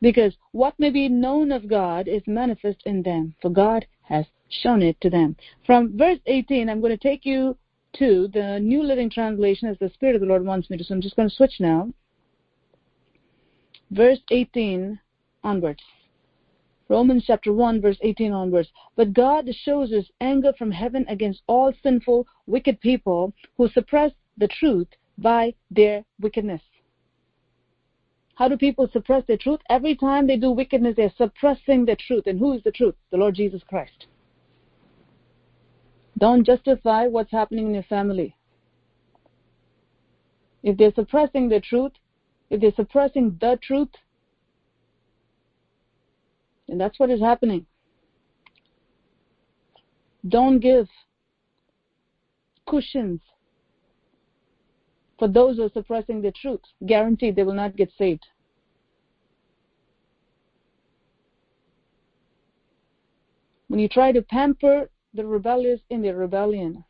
Because 0.00 0.38
what 0.52 0.72
may 0.78 0.88
be 0.88 1.10
known 1.10 1.52
of 1.52 1.68
God 1.68 2.08
is 2.08 2.22
manifest 2.26 2.82
in 2.86 3.02
them, 3.02 3.34
for 3.42 3.50
God 3.50 3.84
has 4.04 4.24
shown 4.48 4.80
it 4.80 4.98
to 5.02 5.10
them. 5.10 5.36
From 5.66 5.98
verse 5.98 6.20
18, 6.24 6.70
I'm 6.70 6.80
going 6.80 6.96
to 6.96 7.08
take 7.08 7.26
you 7.26 7.58
to 7.98 8.26
the 8.28 8.58
New 8.58 8.82
Living 8.82 9.10
Translation 9.10 9.68
as 9.68 9.76
the 9.80 9.90
Spirit 9.90 10.14
of 10.14 10.22
the 10.22 10.26
Lord 10.26 10.46
wants 10.46 10.70
me 10.70 10.78
to. 10.78 10.84
So 10.84 10.94
I'm 10.94 11.02
just 11.02 11.16
going 11.16 11.28
to 11.28 11.36
switch 11.36 11.60
now. 11.60 11.92
Verse 13.90 14.20
18 14.30 14.98
onwards. 15.44 15.82
Romans 16.90 17.22
chapter 17.24 17.52
1, 17.52 17.80
verse 17.80 17.98
18 18.00 18.32
onwards. 18.32 18.68
But 18.96 19.12
God 19.12 19.48
shows 19.54 19.92
his 19.92 20.10
anger 20.20 20.52
from 20.58 20.72
heaven 20.72 21.06
against 21.08 21.42
all 21.46 21.72
sinful, 21.84 22.26
wicked 22.46 22.80
people 22.80 23.32
who 23.56 23.68
suppress 23.68 24.10
the 24.36 24.48
truth 24.48 24.88
by 25.16 25.54
their 25.70 26.04
wickedness. 26.20 26.60
How 28.34 28.48
do 28.48 28.56
people 28.56 28.88
suppress 28.92 29.24
their 29.26 29.36
truth? 29.36 29.60
Every 29.70 29.94
time 29.94 30.26
they 30.26 30.36
do 30.36 30.50
wickedness, 30.50 30.96
they're 30.96 31.12
suppressing 31.16 31.84
the 31.84 31.94
truth. 31.94 32.26
And 32.26 32.40
who 32.40 32.54
is 32.54 32.62
the 32.64 32.72
truth? 32.72 32.96
The 33.12 33.18
Lord 33.18 33.36
Jesus 33.36 33.62
Christ. 33.62 34.06
Don't 36.18 36.44
justify 36.44 37.06
what's 37.06 37.30
happening 37.30 37.68
in 37.68 37.74
your 37.74 37.84
family. 37.84 38.34
If 40.64 40.76
they're 40.76 40.92
suppressing 40.94 41.48
the 41.48 41.60
truth, 41.60 41.92
if 42.50 42.60
they're 42.60 42.74
suppressing 42.74 43.38
the 43.40 43.60
truth, 43.62 43.90
then 46.70 46.78
that's 46.78 46.98
what 47.00 47.10
is 47.10 47.20
happening. 47.20 47.66
Don't 50.28 50.60
give 50.60 50.88
cushions 52.68 53.20
for 55.18 55.26
those 55.26 55.56
who 55.56 55.64
are 55.64 55.70
suppressing 55.70 56.22
the 56.22 56.30
truth. 56.30 56.60
Guaranteed 56.86 57.34
they 57.34 57.42
will 57.42 57.54
not 57.54 57.76
get 57.76 57.90
saved. 57.98 58.24
When 63.68 63.80
you 63.80 63.88
try 63.88 64.12
to 64.12 64.22
pamper 64.22 64.90
the 65.14 65.26
rebellious 65.26 65.80
in 65.90 66.02
their 66.02 66.16
rebellion 66.16 66.84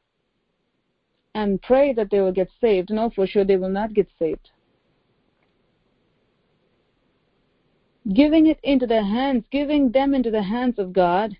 and 1.35 1.61
pray 1.63 1.93
that 1.95 2.11
they 2.11 2.21
will 2.21 2.33
get 2.33 2.51
saved. 2.61 2.91
No, 2.91 3.11
for 3.11 3.27
sure 3.27 3.45
they 3.45 3.57
will 3.57 3.71
not 3.71 3.95
get 3.95 4.09
saved. 4.19 4.51
Giving 8.13 8.47
it 8.47 8.59
into 8.63 8.87
the 8.87 9.03
hands, 9.03 9.45
giving 9.53 9.91
them 9.93 10.15
into 10.15 10.31
the 10.31 10.43
hands 10.43 10.79
of 10.79 10.93
God 10.93 11.37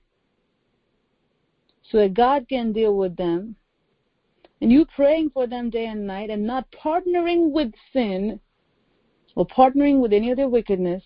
so 1.91 1.99
that 1.99 2.15
God 2.15 2.47
can 2.49 2.73
deal 2.73 2.97
with 2.97 3.17
them. 3.17 3.57
And 4.61 4.71
you 4.71 4.85
praying 4.85 5.31
for 5.31 5.47
them 5.47 5.71
day 5.71 5.87
and 5.87 6.07
night 6.07 6.31
and 6.31 6.47
not 6.47 6.71
partnering 6.71 7.51
with 7.51 7.73
sin 7.93 8.41
or 9.35 9.47
partnering 9.47 10.01
with 10.01 10.13
any 10.13 10.31
other 10.31 10.49
wickedness 10.49 11.03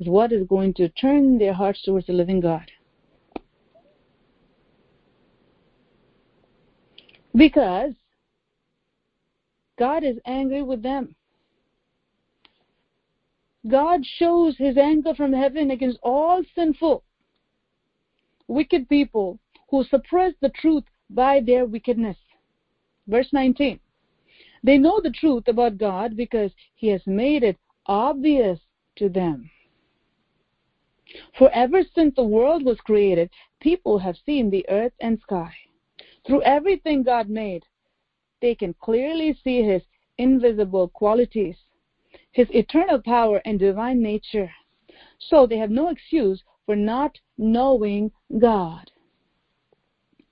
is 0.00 0.08
what 0.08 0.32
is 0.32 0.46
going 0.48 0.74
to 0.74 0.88
turn 0.88 1.38
their 1.38 1.52
hearts 1.52 1.82
towards 1.82 2.06
the 2.06 2.12
living 2.12 2.40
God. 2.40 2.70
Because 7.34 7.92
God 9.78 10.02
is 10.02 10.16
angry 10.26 10.62
with 10.62 10.82
them. 10.82 11.14
God 13.68 14.04
shows 14.04 14.56
his 14.56 14.76
anger 14.76 15.14
from 15.14 15.32
heaven 15.32 15.70
against 15.70 15.98
all 16.02 16.42
sinful, 16.54 17.04
wicked 18.48 18.88
people 18.88 19.38
who 19.68 19.84
suppress 19.84 20.34
the 20.40 20.50
truth 20.50 20.84
by 21.10 21.40
their 21.40 21.66
wickedness. 21.66 22.16
Verse 23.06 23.32
19. 23.32 23.78
They 24.64 24.78
know 24.78 25.00
the 25.00 25.10
truth 25.10 25.48
about 25.48 25.78
God 25.78 26.16
because 26.16 26.52
he 26.74 26.88
has 26.88 27.06
made 27.06 27.42
it 27.42 27.58
obvious 27.86 28.60
to 28.96 29.08
them. 29.08 29.50
For 31.38 31.50
ever 31.50 31.82
since 31.94 32.14
the 32.14 32.24
world 32.24 32.64
was 32.64 32.80
created, 32.80 33.30
people 33.60 33.98
have 33.98 34.16
seen 34.24 34.50
the 34.50 34.66
earth 34.68 34.94
and 35.00 35.20
sky. 35.20 35.52
Through 36.26 36.42
everything 36.42 37.02
God 37.02 37.28
made, 37.28 37.64
they 38.40 38.54
can 38.54 38.74
clearly 38.74 39.34
see 39.44 39.62
His 39.62 39.82
invisible 40.18 40.88
qualities, 40.88 41.56
His 42.32 42.48
eternal 42.50 43.00
power 43.00 43.40
and 43.44 43.58
divine 43.58 44.02
nature. 44.02 44.50
So 45.18 45.46
they 45.46 45.58
have 45.58 45.70
no 45.70 45.88
excuse 45.88 46.42
for 46.66 46.74
not 46.74 47.18
knowing 47.38 48.10
God. 48.38 48.90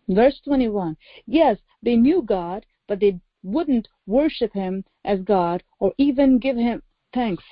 Verse 0.09 0.40
21 0.44 0.97
Yes, 1.27 1.59
they 1.82 1.97
knew 1.97 2.22
God, 2.22 2.66
but 2.89 3.01
they 3.01 3.20
wouldn't 3.43 3.89
worship 4.06 4.52
Him 4.52 4.85
as 5.05 5.20
God 5.20 5.62
or 5.78 5.93
even 5.98 6.39
give 6.39 6.56
Him 6.56 6.82
thanks. 7.14 7.44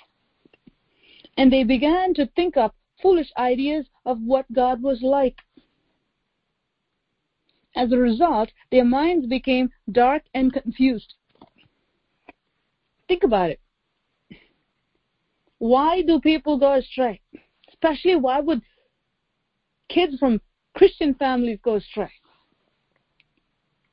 And 1.37 1.53
they 1.53 1.63
began 1.63 2.15
to 2.15 2.27
think 2.27 2.57
up 2.57 2.75
foolish 3.01 3.31
ideas 3.37 3.87
of 4.05 4.21
what 4.21 4.53
God 4.53 4.83
was 4.83 5.03
like 5.03 5.37
As 7.77 7.93
a 7.93 7.97
result, 7.97 8.51
their 8.73 8.85
minds 8.85 9.27
became 9.27 9.71
dark 9.93 10.25
and 10.35 10.53
confused. 10.53 11.15
Think 13.07 13.23
about 13.23 13.51
it. 13.51 13.61
Why 15.59 16.03
do 16.03 16.21
people 16.21 16.59
go 16.59 16.75
astray? 16.75 17.21
Especially, 17.69 18.17
why 18.17 18.41
would 18.41 18.63
kids 19.89 20.19
from 20.19 20.41
Christian 20.75 21.15
families 21.15 21.59
go 21.63 21.77
astray? 21.77 22.11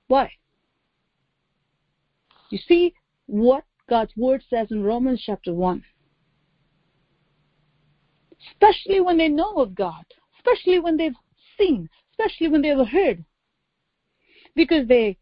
Why? 0.07 0.31
You 2.49 2.59
see 2.59 2.93
what 3.25 3.63
God's 3.89 4.15
word 4.15 4.43
says 4.49 4.67
in 4.71 4.83
Romans 4.83 5.21
chapter 5.25 5.53
1. 5.53 5.83
Especially 8.51 9.01
when 9.01 9.17
they 9.17 9.27
know 9.27 9.55
of 9.55 9.73
God, 9.73 10.05
especially 10.37 10.79
when 10.79 10.97
they've 10.97 11.15
seen, 11.57 11.89
especially 12.11 12.47
when 12.47 12.61
they've 12.61 12.87
heard. 12.87 13.25
Because 14.55 14.87
they 14.87 15.17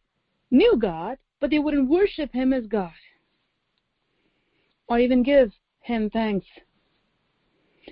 knew 0.52 0.78
God, 0.78 1.18
but 1.40 1.50
they 1.50 1.60
wouldn't 1.60 1.90
worship 1.90 2.34
Him 2.34 2.52
as 2.52 2.68
God 2.68 2.92
or 4.88 5.00
even 5.00 5.24
give 5.24 5.52
Him 5.84 6.10
thanks. 6.10 6.48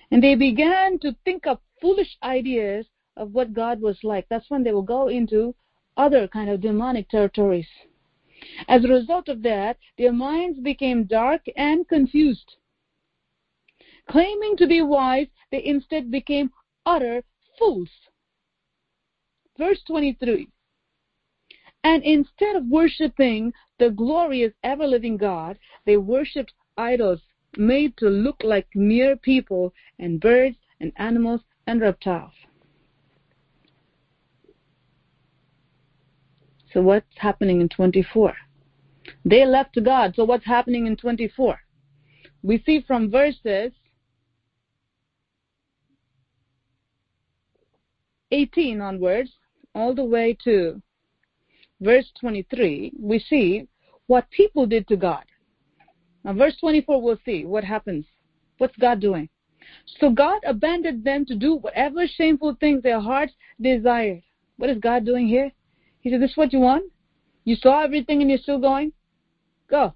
And 0.09 0.23
they 0.23 0.35
began 0.35 0.97
to 0.99 1.15
think 1.25 1.45
up 1.45 1.61
foolish 1.81 2.17
ideas 2.23 2.87
of 3.17 3.33
what 3.33 3.53
God 3.53 3.81
was 3.81 4.01
like. 4.03 4.27
That's 4.29 4.49
when 4.49 4.63
they 4.63 4.71
will 4.71 4.81
go 4.81 5.09
into 5.09 5.53
other 5.97 6.27
kind 6.29 6.49
of 6.49 6.61
demonic 6.61 7.09
territories. 7.09 7.67
As 8.69 8.85
a 8.85 8.87
result 8.87 9.27
of 9.27 9.41
that, 9.43 9.77
their 9.97 10.13
minds 10.13 10.59
became 10.59 11.03
dark 11.03 11.41
and 11.57 11.87
confused. 11.87 12.55
Claiming 14.09 14.55
to 14.57 14.67
be 14.67 14.81
wise, 14.81 15.27
they 15.51 15.63
instead 15.63 16.09
became 16.09 16.51
utter 16.85 17.23
fools. 17.59 17.89
Verse 19.57 19.81
23 19.83 20.47
And 21.83 22.03
instead 22.03 22.55
of 22.55 22.67
worshiping 22.67 23.53
the 23.79 23.89
glorious, 23.89 24.53
ever 24.63 24.87
living 24.87 25.17
God, 25.17 25.59
they 25.85 25.97
worshipped 25.97 26.53
idols 26.77 27.21
made 27.57 27.97
to 27.97 28.07
look 28.07 28.41
like 28.43 28.67
mere 28.75 29.15
people 29.15 29.73
and 29.99 30.19
birds 30.19 30.57
and 30.79 30.91
animals 30.97 31.41
and 31.67 31.81
reptiles. 31.81 32.33
So 36.73 36.81
what's 36.81 37.17
happening 37.17 37.61
in 37.61 37.69
24? 37.69 38.33
They 39.25 39.45
left 39.45 39.77
God. 39.83 40.15
So 40.15 40.23
what's 40.23 40.45
happening 40.45 40.87
in 40.87 40.95
24? 40.95 41.59
We 42.43 42.63
see 42.65 42.81
from 42.81 43.11
verses 43.11 43.73
18 48.31 48.79
onwards, 48.79 49.31
all 49.75 49.93
the 49.93 50.03
way 50.03 50.37
to 50.45 50.81
verse 51.81 52.09
23, 52.19 52.93
we 52.99 53.19
see 53.19 53.67
what 54.07 54.29
people 54.31 54.65
did 54.65 54.87
to 54.87 54.95
God. 54.95 55.25
Now, 56.23 56.33
verse 56.33 56.55
24, 56.59 57.01
we'll 57.01 57.17
see 57.25 57.45
what 57.45 57.63
happens. 57.63 58.05
What's 58.57 58.75
God 58.77 58.99
doing? 58.99 59.29
So 59.99 60.09
God 60.09 60.41
abandoned 60.45 61.03
them 61.03 61.25
to 61.25 61.35
do 61.35 61.55
whatever 61.55 62.07
shameful 62.07 62.55
things 62.59 62.83
their 62.83 62.99
hearts 62.99 63.33
desired. 63.59 64.21
What 64.57 64.69
is 64.69 64.77
God 64.79 65.05
doing 65.05 65.27
here? 65.27 65.51
He 66.01 66.09
said, 66.09 66.21
This 66.21 66.31
is 66.31 66.37
what 66.37 66.53
you 66.53 66.59
want? 66.59 66.91
You 67.43 67.55
saw 67.55 67.83
everything 67.83 68.21
and 68.21 68.29
you're 68.29 68.39
still 68.39 68.59
going? 68.59 68.93
Go. 69.69 69.95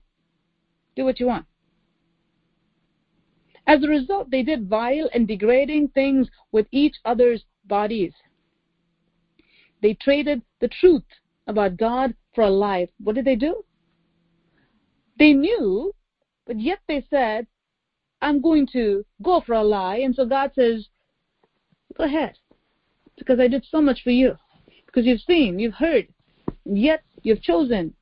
Do 0.96 1.06
what 1.06 1.20
you 1.20 1.28
want. 1.28 1.46
As 3.68 3.84
a 3.84 3.88
result, 3.88 4.30
they 4.30 4.44
did 4.44 4.70
vile 4.70 5.10
and 5.14 5.28
degrading 5.28 5.90
things 5.90 6.28
with 6.52 6.68
each 6.72 6.96
other's 7.04 7.44
bodies. 7.66 8.14
They 9.82 9.96
traded 9.96 10.42
the 10.62 10.68
truth 10.68 11.04
about 11.48 11.78
God 11.78 12.14
for 12.34 12.44
a 12.44 12.50
lie. 12.50 12.88
What 13.04 13.16
did 13.16 13.26
they 13.26 13.36
do? 13.36 13.64
They 15.18 15.34
knew, 15.34 15.94
but 16.46 16.60
yet 16.60 16.80
they 16.88 17.06
said, 17.10 17.48
I'm 18.22 18.42
going 18.42 18.68
to 18.74 19.06
go 19.22 19.42
for 19.46 19.54
a 19.54 19.64
lie. 19.64 19.98
And 19.98 20.16
so 20.16 20.26
God 20.26 20.52
says, 20.56 20.88
Go 21.98 22.04
ahead, 22.04 22.38
because 23.18 23.40
I 23.40 23.48
did 23.48 23.66
so 23.70 23.82
much 23.82 24.04
for 24.04 24.12
you. 24.12 24.36
Because 24.86 25.06
you've 25.06 25.22
seen, 25.22 25.60
you've 25.60 25.76
heard, 25.76 26.08
yet 26.66 27.04
you've 27.24 27.42
chosen 27.42 27.94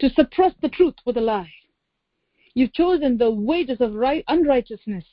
to 0.00 0.10
suppress 0.10 0.52
the 0.60 0.68
truth 0.68 0.94
with 1.04 1.16
a 1.16 1.20
lie. 1.20 1.52
You've 2.54 2.72
chosen 2.72 3.18
the 3.18 3.30
wages 3.30 3.80
of 3.80 3.94
right, 3.94 4.24
unrighteousness. 4.28 5.04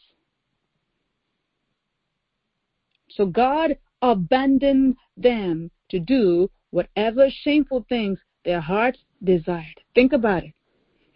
So 3.10 3.26
God 3.26 3.78
abandoned 4.02 4.96
them 5.18 5.70
to 5.90 6.00
do 6.00 6.50
whatever 6.72 7.28
shameful 7.30 7.86
things 7.88 8.20
their 8.44 8.62
hearts 8.62 9.00
desired. 9.24 9.82
Think 9.94 10.14
about 10.14 10.44
it. 10.44 10.54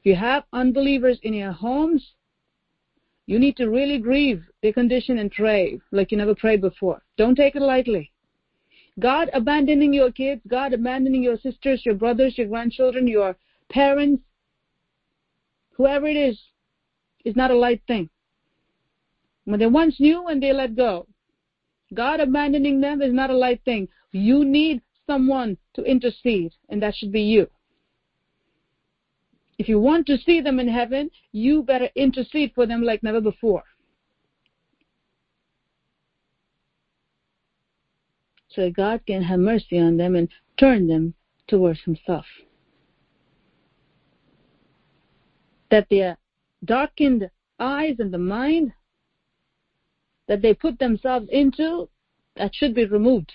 You 0.07 0.15
have 0.15 0.45
unbelievers 0.53 1.19
in 1.23 1.33
your 1.33 1.51
homes, 1.51 2.13
you 3.25 3.37
need 3.37 3.57
to 3.57 3.69
really 3.69 3.97
grieve 3.97 4.41
their 4.63 4.71
condition 4.71 5.17
and 5.17 5.29
pray 5.29 5.81
like 5.91 6.13
you 6.13 6.17
never 6.17 6.33
prayed 6.33 6.61
before. 6.61 7.01
Don't 7.17 7.35
take 7.35 7.57
it 7.57 7.61
lightly. 7.61 8.13
God 8.99 9.29
abandoning 9.33 9.93
your 9.93 10.13
kids, 10.13 10.41
God 10.47 10.71
abandoning 10.71 11.23
your 11.23 11.37
sisters, 11.37 11.85
your 11.85 11.95
brothers, 11.95 12.37
your 12.37 12.47
grandchildren, 12.47 13.05
your 13.05 13.35
parents, 13.69 14.23
whoever 15.73 16.07
it 16.07 16.15
is, 16.15 16.39
is 17.25 17.35
not 17.35 17.51
a 17.51 17.57
light 17.57 17.81
thing. 17.85 18.09
When 19.43 19.59
they 19.59 19.67
once 19.67 19.99
knew 19.99 20.25
and 20.27 20.41
they 20.41 20.53
let 20.53 20.77
go, 20.77 21.05
God 21.93 22.21
abandoning 22.21 22.79
them 22.79 23.01
is 23.01 23.11
not 23.11 23.29
a 23.29 23.37
light 23.37 23.61
thing. 23.65 23.89
You 24.13 24.45
need 24.45 24.81
someone 25.05 25.57
to 25.73 25.83
intercede, 25.83 26.53
and 26.69 26.81
that 26.81 26.95
should 26.95 27.11
be 27.11 27.23
you. 27.23 27.49
If 29.57 29.67
you 29.67 29.79
want 29.79 30.05
to 30.07 30.17
see 30.17 30.41
them 30.41 30.59
in 30.59 30.67
heaven, 30.67 31.09
you 31.31 31.63
better 31.63 31.89
intercede 31.95 32.51
for 32.53 32.65
them 32.65 32.83
like 32.83 33.01
never 33.01 33.21
before. 33.21 33.63
so 38.57 38.71
God 38.71 39.01
can 39.05 39.21
have 39.21 39.39
mercy 39.39 39.77
on 39.77 39.97
them 39.97 40.15
and 40.15 40.27
turn 40.59 40.87
them 40.87 41.13
towards 41.47 41.79
Himself. 41.83 42.25
That 45.69 45.87
their 45.89 46.17
darkened 46.65 47.29
eyes 47.59 47.97
and 47.99 48.11
the 48.11 48.17
mind 48.17 48.73
that 50.27 50.41
they 50.41 50.55
put 50.55 50.79
themselves 50.79 51.27
into, 51.31 51.87
that 52.35 52.55
should 52.55 52.73
be 52.73 52.85
removed. 52.85 53.31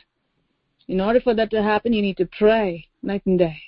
In 0.88 1.00
order 1.00 1.20
for 1.20 1.34
that 1.34 1.50
to 1.52 1.62
happen, 1.62 1.92
you 1.92 2.02
need 2.02 2.16
to 2.16 2.26
pray 2.26 2.88
night 3.02 3.22
and 3.24 3.38
day. 3.38 3.62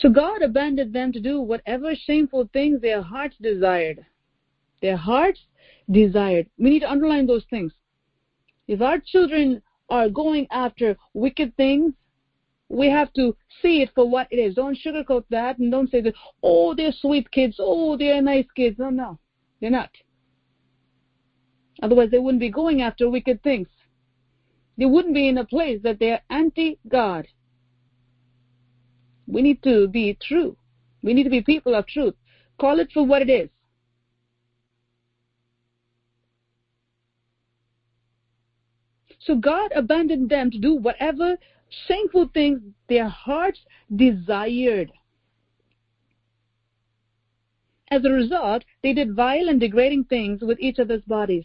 So 0.00 0.08
God 0.08 0.40
abandoned 0.40 0.94
them 0.94 1.12
to 1.12 1.20
do 1.20 1.42
whatever 1.42 1.94
shameful 1.94 2.48
things 2.54 2.80
their 2.80 3.02
hearts 3.02 3.36
desired. 3.40 4.04
Their 4.80 4.96
hearts 4.96 5.40
desired. 5.90 6.46
We 6.58 6.70
need 6.70 6.80
to 6.80 6.90
underline 6.90 7.26
those 7.26 7.44
things. 7.50 7.72
If 8.66 8.80
our 8.80 8.98
children 8.98 9.60
are 9.90 10.08
going 10.08 10.46
after 10.50 10.96
wicked 11.12 11.54
things, 11.56 11.92
we 12.70 12.88
have 12.88 13.12
to 13.14 13.36
see 13.60 13.82
it 13.82 13.90
for 13.94 14.08
what 14.08 14.28
it 14.30 14.36
is. 14.36 14.54
Don't 14.54 14.78
sugarcoat 14.78 15.24
that 15.28 15.58
and 15.58 15.70
don't 15.70 15.90
say 15.90 16.00
that, 16.00 16.14
oh, 16.42 16.74
they're 16.74 16.92
sweet 16.92 17.30
kids, 17.30 17.56
oh, 17.58 17.98
they're 17.98 18.22
nice 18.22 18.46
kids. 18.56 18.78
No, 18.78 18.88
no, 18.88 19.18
they're 19.60 19.70
not. 19.70 19.90
Otherwise, 21.82 22.10
they 22.10 22.18
wouldn't 22.18 22.40
be 22.40 22.50
going 22.50 22.80
after 22.80 23.10
wicked 23.10 23.42
things. 23.42 23.68
They 24.78 24.86
wouldn't 24.86 25.14
be 25.14 25.28
in 25.28 25.36
a 25.36 25.44
place 25.44 25.80
that 25.82 25.98
they're 25.98 26.22
anti 26.30 26.78
God. 26.88 27.26
We 29.30 29.42
need 29.42 29.62
to 29.62 29.88
be 29.88 30.18
true. 30.20 30.56
We 31.02 31.14
need 31.14 31.24
to 31.24 31.30
be 31.30 31.40
people 31.40 31.74
of 31.74 31.86
truth. 31.86 32.14
Call 32.58 32.80
it 32.80 32.90
for 32.92 33.04
what 33.06 33.22
it 33.22 33.30
is. 33.30 33.48
So 39.20 39.36
God 39.36 39.70
abandoned 39.74 40.30
them 40.30 40.50
to 40.50 40.58
do 40.58 40.74
whatever 40.74 41.36
shameful 41.86 42.28
things 42.32 42.60
their 42.88 43.08
hearts 43.08 43.60
desired. 43.94 44.90
As 47.90 48.04
a 48.04 48.10
result, 48.10 48.64
they 48.82 48.92
did 48.92 49.14
vile 49.14 49.48
and 49.48 49.60
degrading 49.60 50.04
things 50.04 50.40
with 50.42 50.58
each 50.60 50.78
other's 50.78 51.02
bodies. 51.02 51.44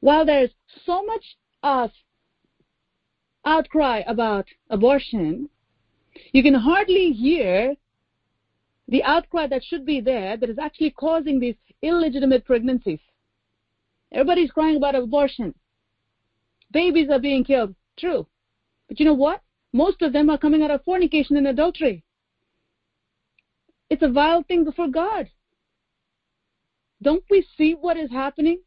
While 0.00 0.24
there's 0.24 0.50
so 0.86 1.04
much 1.04 1.36
outcry 3.44 4.02
about 4.06 4.46
abortion, 4.70 5.48
you 6.32 6.42
can 6.42 6.54
hardly 6.54 7.12
hear 7.12 7.74
the 8.88 9.02
outcry 9.04 9.46
that 9.46 9.64
should 9.64 9.84
be 9.84 10.00
there 10.00 10.36
that 10.36 10.48
is 10.48 10.58
actually 10.58 10.90
causing 10.90 11.38
these 11.38 11.56
illegitimate 11.82 12.44
pregnancies. 12.44 13.00
Everybody's 14.12 14.50
crying 14.50 14.76
about 14.76 14.94
abortion. 14.94 15.54
Babies 16.70 17.10
are 17.10 17.18
being 17.18 17.44
killed. 17.44 17.74
True. 17.98 18.26
But 18.88 18.98
you 18.98 19.06
know 19.06 19.14
what? 19.14 19.42
Most 19.72 20.00
of 20.00 20.12
them 20.12 20.30
are 20.30 20.38
coming 20.38 20.62
out 20.62 20.70
of 20.70 20.84
fornication 20.84 21.36
and 21.36 21.46
adultery. 21.46 22.02
It's 23.90 24.02
a 24.02 24.08
vile 24.08 24.42
thing 24.42 24.64
before 24.64 24.88
God. 24.88 25.28
Don't 27.02 27.24
we 27.30 27.46
see 27.56 27.74
what 27.74 27.96
is 27.96 28.10
happening? 28.10 28.60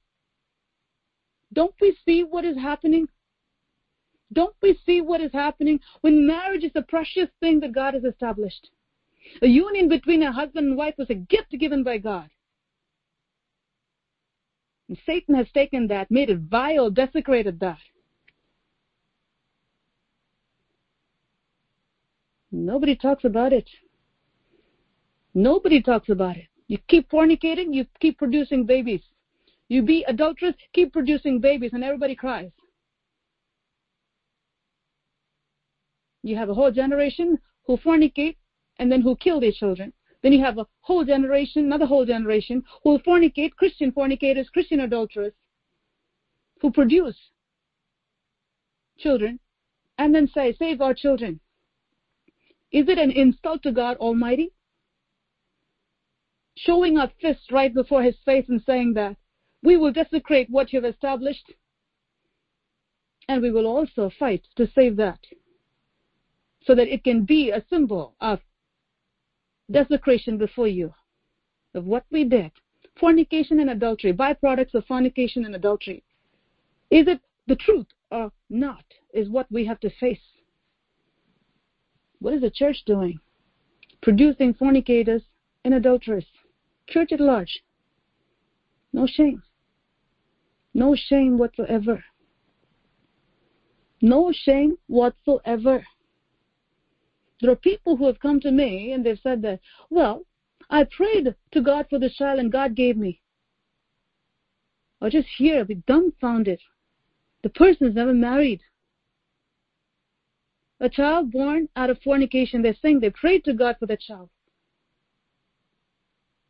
Don't 1.53 1.73
we 1.81 1.97
see 2.05 2.23
what 2.23 2.45
is 2.45 2.57
happening? 2.57 3.07
Don't 4.33 4.55
we 4.61 4.79
see 4.85 5.01
what 5.01 5.21
is 5.21 5.31
happening 5.33 5.79
when 6.01 6.25
marriage 6.25 6.63
is 6.63 6.71
a 6.75 6.81
precious 6.81 7.29
thing 7.39 7.59
that 7.59 7.73
God 7.73 7.93
has 7.93 8.03
established? 8.03 8.69
A 9.41 9.47
union 9.47 9.89
between 9.89 10.23
a 10.23 10.31
husband 10.31 10.67
and 10.67 10.77
wife 10.77 10.95
was 10.97 11.09
a 11.09 11.15
gift 11.15 11.51
given 11.59 11.83
by 11.83 11.97
God. 11.97 12.29
And 14.87 14.97
Satan 15.05 15.35
has 15.35 15.47
taken 15.53 15.87
that, 15.87 16.11
made 16.11 16.29
it 16.29 16.39
vile, 16.39 16.89
desecrated 16.89 17.59
that. 17.59 17.77
Nobody 22.51 22.95
talks 22.95 23.23
about 23.23 23.53
it. 23.53 23.69
Nobody 25.33 25.81
talks 25.81 26.09
about 26.09 26.35
it. 26.35 26.47
You 26.67 26.77
keep 26.89 27.09
fornicating, 27.09 27.73
you 27.73 27.85
keep 27.99 28.17
producing 28.17 28.65
babies. 28.65 29.01
You 29.69 29.81
be 29.81 30.03
adulterous, 30.07 30.55
keep 30.73 30.91
producing 30.91 31.39
babies, 31.39 31.71
and 31.73 31.83
everybody 31.83 32.15
cries. 32.15 32.51
You 36.23 36.35
have 36.35 36.49
a 36.49 36.53
whole 36.53 36.71
generation 36.71 37.39
who 37.65 37.77
fornicate 37.77 38.37
and 38.77 38.91
then 38.91 39.01
who 39.01 39.15
kill 39.15 39.39
their 39.39 39.51
children. 39.51 39.93
Then 40.21 40.33
you 40.33 40.43
have 40.43 40.57
a 40.57 40.67
whole 40.81 41.03
generation, 41.03 41.65
another 41.65 41.87
whole 41.87 42.05
generation, 42.05 42.63
who 42.83 42.99
fornicate, 42.99 43.55
Christian 43.55 43.91
fornicators, 43.91 44.49
Christian 44.49 44.79
adulterers, 44.79 45.33
who 46.61 46.71
produce 46.71 47.17
children, 48.99 49.39
and 49.97 50.13
then 50.13 50.27
say, 50.27 50.53
Save 50.53 50.79
our 50.79 50.93
children. 50.93 51.39
Is 52.71 52.87
it 52.87 52.99
an 52.99 53.11
insult 53.11 53.63
to 53.63 53.71
God 53.71 53.97
Almighty? 53.97 54.53
Showing 56.55 56.97
our 56.97 57.11
fist 57.19 57.51
right 57.51 57.73
before 57.73 58.03
His 58.03 58.15
face 58.23 58.45
and 58.47 58.61
saying 58.61 58.93
that 58.93 59.17
we 59.63 59.75
will 59.75 59.91
desecrate 59.91 60.49
what 60.49 60.71
you 60.71 60.81
have 60.81 60.93
established, 60.93 61.51
and 63.27 63.41
we 63.41 63.51
will 63.51 63.65
also 63.65 64.11
fight 64.19 64.45
to 64.55 64.67
save 64.67 64.95
that, 64.97 65.19
so 66.63 66.75
that 66.75 66.87
it 66.87 67.03
can 67.03 67.25
be 67.25 67.49
a 67.49 67.63
symbol 67.69 68.15
of 68.21 68.39
desecration 69.69 70.37
before 70.37 70.67
you 70.67 70.93
of 71.73 71.85
what 71.85 72.05
we 72.11 72.23
did. 72.23 72.51
Fornication 72.99 73.59
and 73.59 73.69
adultery, 73.69 74.13
byproducts 74.13 74.73
of 74.73 74.85
fornication 74.85 75.45
and 75.45 75.55
adultery. 75.55 76.03
Is 76.89 77.07
it 77.07 77.21
the 77.47 77.55
truth 77.55 77.87
or 78.11 78.31
not? 78.49 78.83
Is 79.13 79.29
what 79.29 79.47
we 79.51 79.65
have 79.65 79.79
to 79.79 79.89
face. 79.89 80.19
What 82.19 82.33
is 82.33 82.41
the 82.41 82.51
church 82.51 82.83
doing? 82.85 83.19
Producing 84.01 84.53
fornicators 84.53 85.23
and 85.63 85.73
adulterers. 85.73 86.25
Church 86.87 87.11
at 87.11 87.19
large. 87.19 87.63
No 88.93 89.07
shame. 89.07 89.41
No 90.73 90.95
shame 90.95 91.37
whatsoever. 91.37 92.03
No 94.01 94.31
shame 94.33 94.77
whatsoever. 94.87 95.85
There 97.41 97.51
are 97.51 97.55
people 97.55 97.97
who 97.97 98.05
have 98.05 98.19
come 98.19 98.39
to 98.41 98.51
me 98.51 98.91
and 98.91 99.03
they've 99.03 99.19
said 99.21 99.41
that, 99.41 99.59
well, 99.89 100.25
I 100.69 100.83
prayed 100.83 101.35
to 101.51 101.61
God 101.61 101.87
for 101.89 101.97
this 101.97 102.15
child 102.15 102.39
and 102.39 102.51
God 102.51 102.75
gave 102.75 102.95
me. 102.95 103.19
Or 105.01 105.09
just 105.09 105.27
hear, 105.37 105.65
be 105.65 105.75
dumbfounded. 105.75 106.59
The 107.41 107.49
person 107.49 107.87
is 107.87 107.95
never 107.95 108.13
married. 108.13 108.61
A 110.79 110.89
child 110.89 111.31
born 111.31 111.67
out 111.75 111.89
of 111.89 111.99
fornication, 112.03 112.61
they're 112.61 112.75
saying 112.81 112.99
they 112.99 113.09
prayed 113.09 113.43
to 113.45 113.53
God 113.53 113.77
for 113.79 113.87
the 113.87 113.97
child. 113.97 114.29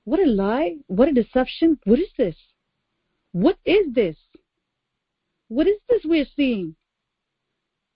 What 0.03 0.19
a 0.19 0.26
lie. 0.26 0.77
What 0.88 1.07
a 1.07 1.13
deception. 1.13 1.80
What 1.85 1.99
is 1.99 2.09
this? 2.18 2.35
What 3.31 3.57
is 3.65 3.93
this? 3.93 4.18
What 5.47 5.68
is 5.68 5.77
this 5.89 6.01
we're 6.03 6.26
seeing? 6.35 6.76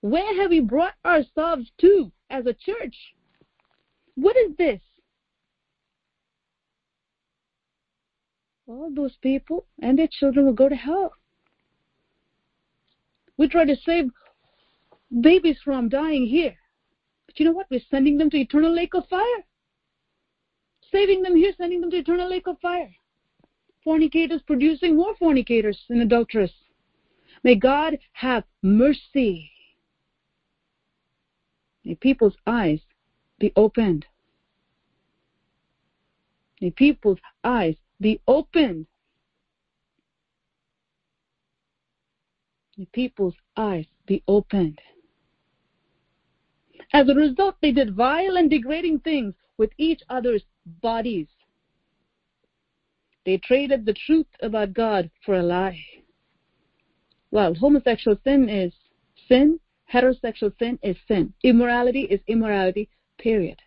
Where 0.01 0.41
have 0.41 0.51
we 0.51 0.59
brought 0.59 0.93
ourselves 1.03 1.71
to? 1.81 2.11
As 2.29 2.45
a 2.45 2.53
church. 2.53 2.95
What 4.15 4.35
is 4.37 4.55
this? 4.57 4.81
All 8.67 8.89
those 8.93 9.15
people 9.21 9.67
and 9.81 9.99
their 9.99 10.07
children 10.07 10.45
will 10.45 10.53
go 10.53 10.69
to 10.69 10.75
hell. 10.75 11.13
We 13.37 13.47
try 13.47 13.65
to 13.65 13.75
save 13.85 14.09
babies 15.21 15.57
from 15.63 15.89
dying 15.89 16.25
here. 16.25 16.55
But 17.27 17.39
you 17.39 17.45
know 17.45 17.51
what? 17.51 17.67
We're 17.69 17.81
sending 17.91 18.17
them 18.17 18.29
to 18.31 18.37
eternal 18.37 18.73
lake 18.73 18.95
of 18.95 19.07
fire. 19.07 19.43
Saving 20.91 21.21
them 21.21 21.35
here, 21.35 21.53
sending 21.57 21.81
them 21.81 21.91
to 21.91 21.97
eternal 21.97 22.29
lake 22.29 22.47
of 22.47 22.59
fire. 22.59 22.91
Fornicators 23.83 24.41
producing 24.47 24.95
more 24.95 25.15
fornicators 25.17 25.77
and 25.89 26.01
adulterers. 26.01 26.53
May 27.43 27.55
God 27.55 27.99
have 28.13 28.43
mercy 28.63 29.51
May 31.85 31.93
people's 31.95 32.35
eyes 32.47 32.79
be 33.37 33.53
opened. 33.55 34.07
May 36.59 36.71
people's 36.71 37.19
eyes 37.43 37.75
be 38.01 38.19
opened. 38.27 38.87
May 42.75 42.87
people's 42.91 43.35
eyes 43.55 43.85
be 44.07 44.23
opened. 44.27 44.81
As 46.91 47.07
a 47.07 47.13
result, 47.13 47.55
they 47.61 47.71
did 47.71 47.95
vile 47.95 48.35
and 48.35 48.49
degrading 48.49 48.99
things 48.99 49.35
with 49.57 49.69
each 49.77 50.01
other's 50.09 50.43
bodies. 50.81 51.27
They 53.25 53.37
traded 53.37 53.85
the 53.85 53.93
truth 53.93 54.27
about 54.41 54.73
God 54.73 55.09
for 55.23 55.35
a 55.35 55.43
lie. 55.43 55.83
Well, 57.31 57.53
homosexual 57.53 58.17
sin 58.23 58.49
is 58.49 58.73
sin, 59.27 59.59
Heterosexual 59.91 60.57
sin 60.59 60.79
is 60.81 60.95
sin. 61.07 61.33
Immorality 61.43 62.01
is 62.01 62.19
immorality, 62.27 62.89
period. 63.17 63.61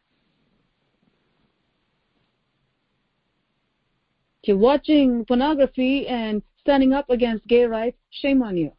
If 4.42 4.48
you're 4.48 4.58
watching 4.58 5.24
pornography 5.24 6.06
and 6.06 6.42
standing 6.60 6.92
up 6.92 7.08
against 7.10 7.46
gay 7.46 7.64
rights, 7.64 7.98
shame 8.10 8.42
on 8.42 8.56
you. 8.56 8.72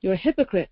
You're 0.00 0.14
a 0.14 0.16
hypocrite. 0.16 0.70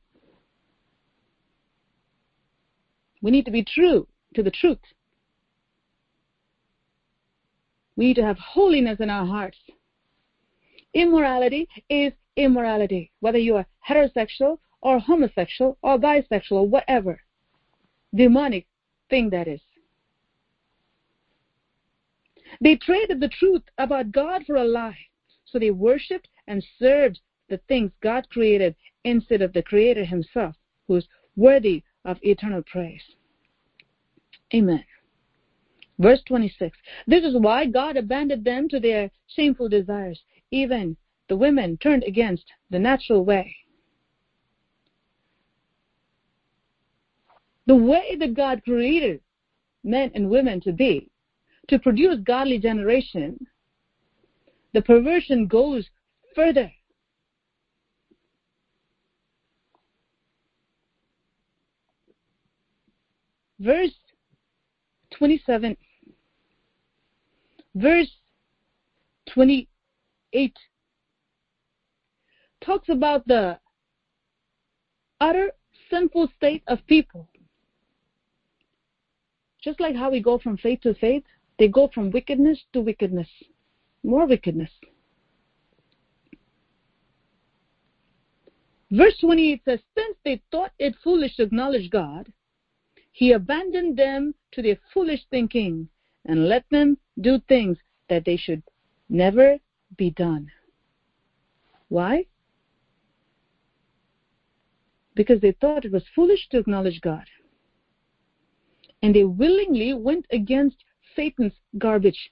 We 3.22 3.30
need 3.30 3.44
to 3.44 3.50
be 3.50 3.64
true 3.64 4.06
to 4.34 4.42
the 4.42 4.50
truth. 4.50 4.78
We 7.96 8.06
need 8.06 8.16
to 8.16 8.24
have 8.24 8.38
holiness 8.38 8.98
in 9.00 9.10
our 9.10 9.26
hearts. 9.26 9.58
Immorality 10.94 11.68
is 11.88 12.12
immorality, 12.36 13.10
whether 13.20 13.38
you 13.38 13.56
are 13.56 13.66
heterosexual 13.88 14.58
or 14.80 14.98
homosexual 14.98 15.76
or 15.82 15.98
bisexual 15.98 16.52
or 16.52 16.68
whatever. 16.68 17.20
Demonic 18.14 18.66
thing 19.08 19.30
that 19.30 19.48
is. 19.48 19.60
They 22.60 22.76
traded 22.76 23.20
the 23.20 23.28
truth 23.28 23.62
about 23.78 24.12
God 24.12 24.44
for 24.46 24.56
a 24.56 24.64
lie. 24.64 24.98
So 25.44 25.58
they 25.58 25.70
worshiped 25.70 26.28
and 26.46 26.64
served 26.78 27.20
the 27.48 27.58
things 27.68 27.90
God 28.02 28.28
created 28.30 28.74
instead 29.04 29.42
of 29.42 29.52
the 29.52 29.62
Creator 29.62 30.04
Himself, 30.04 30.54
who 30.86 30.96
is 30.96 31.08
worthy 31.36 31.82
of 32.04 32.18
eternal 32.22 32.62
praise. 32.62 33.02
Amen. 34.54 34.84
Verse 35.98 36.22
26. 36.26 36.76
This 37.06 37.24
is 37.24 37.34
why 37.36 37.66
God 37.66 37.96
abandoned 37.96 38.44
them 38.44 38.68
to 38.68 38.80
their 38.80 39.10
shameful 39.26 39.68
desires, 39.68 40.20
even 40.50 40.96
the 41.30 41.36
women 41.36 41.76
turned 41.76 42.02
against 42.02 42.44
the 42.70 42.78
natural 42.78 43.24
way. 43.24 43.56
The 47.66 47.76
way 47.76 48.16
that 48.18 48.34
God 48.34 48.62
created 48.64 49.20
men 49.84 50.10
and 50.16 50.28
women 50.28 50.60
to 50.62 50.72
be, 50.72 51.08
to 51.68 51.78
produce 51.78 52.18
godly 52.24 52.58
generation, 52.58 53.46
the 54.74 54.82
perversion 54.82 55.46
goes 55.46 55.88
further. 56.34 56.72
Verse 63.60 63.94
27, 65.12 65.76
verse 67.76 68.10
28 69.32 70.56
talks 72.60 72.88
about 72.88 73.26
the 73.26 73.58
utter 75.20 75.52
sinful 75.90 76.28
state 76.36 76.62
of 76.66 76.86
people. 76.86 77.28
Just 79.62 79.80
like 79.80 79.94
how 79.94 80.10
we 80.10 80.20
go 80.20 80.38
from 80.38 80.56
faith 80.56 80.80
to 80.82 80.94
faith, 80.94 81.24
they 81.58 81.68
go 81.68 81.88
from 81.92 82.10
wickedness 82.10 82.58
to 82.72 82.80
wickedness, 82.80 83.28
more 84.02 84.26
wickedness. 84.26 84.70
Verse 88.90 89.16
28 89.20 89.62
says, 89.64 89.80
Since 89.96 90.16
they 90.24 90.42
thought 90.50 90.72
it 90.78 90.94
foolish 91.04 91.36
to 91.36 91.44
acknowledge 91.44 91.90
God, 91.90 92.32
he 93.12 93.32
abandoned 93.32 93.96
them 93.96 94.34
to 94.52 94.62
their 94.62 94.78
foolish 94.92 95.20
thinking 95.30 95.88
and 96.24 96.48
let 96.48 96.64
them 96.70 96.98
do 97.20 97.38
things 97.48 97.76
that 98.08 98.24
they 98.24 98.36
should 98.36 98.62
never 99.08 99.58
be 99.96 100.10
done. 100.10 100.50
Why? 101.88 102.26
Because 105.14 105.40
they 105.40 105.52
thought 105.52 105.84
it 105.84 105.92
was 105.92 106.04
foolish 106.14 106.48
to 106.50 106.58
acknowledge 106.58 107.00
God. 107.00 107.24
And 109.02 109.14
they 109.14 109.24
willingly 109.24 109.94
went 109.94 110.26
against 110.30 110.76
Satan's 111.16 111.54
garbage. 111.78 112.30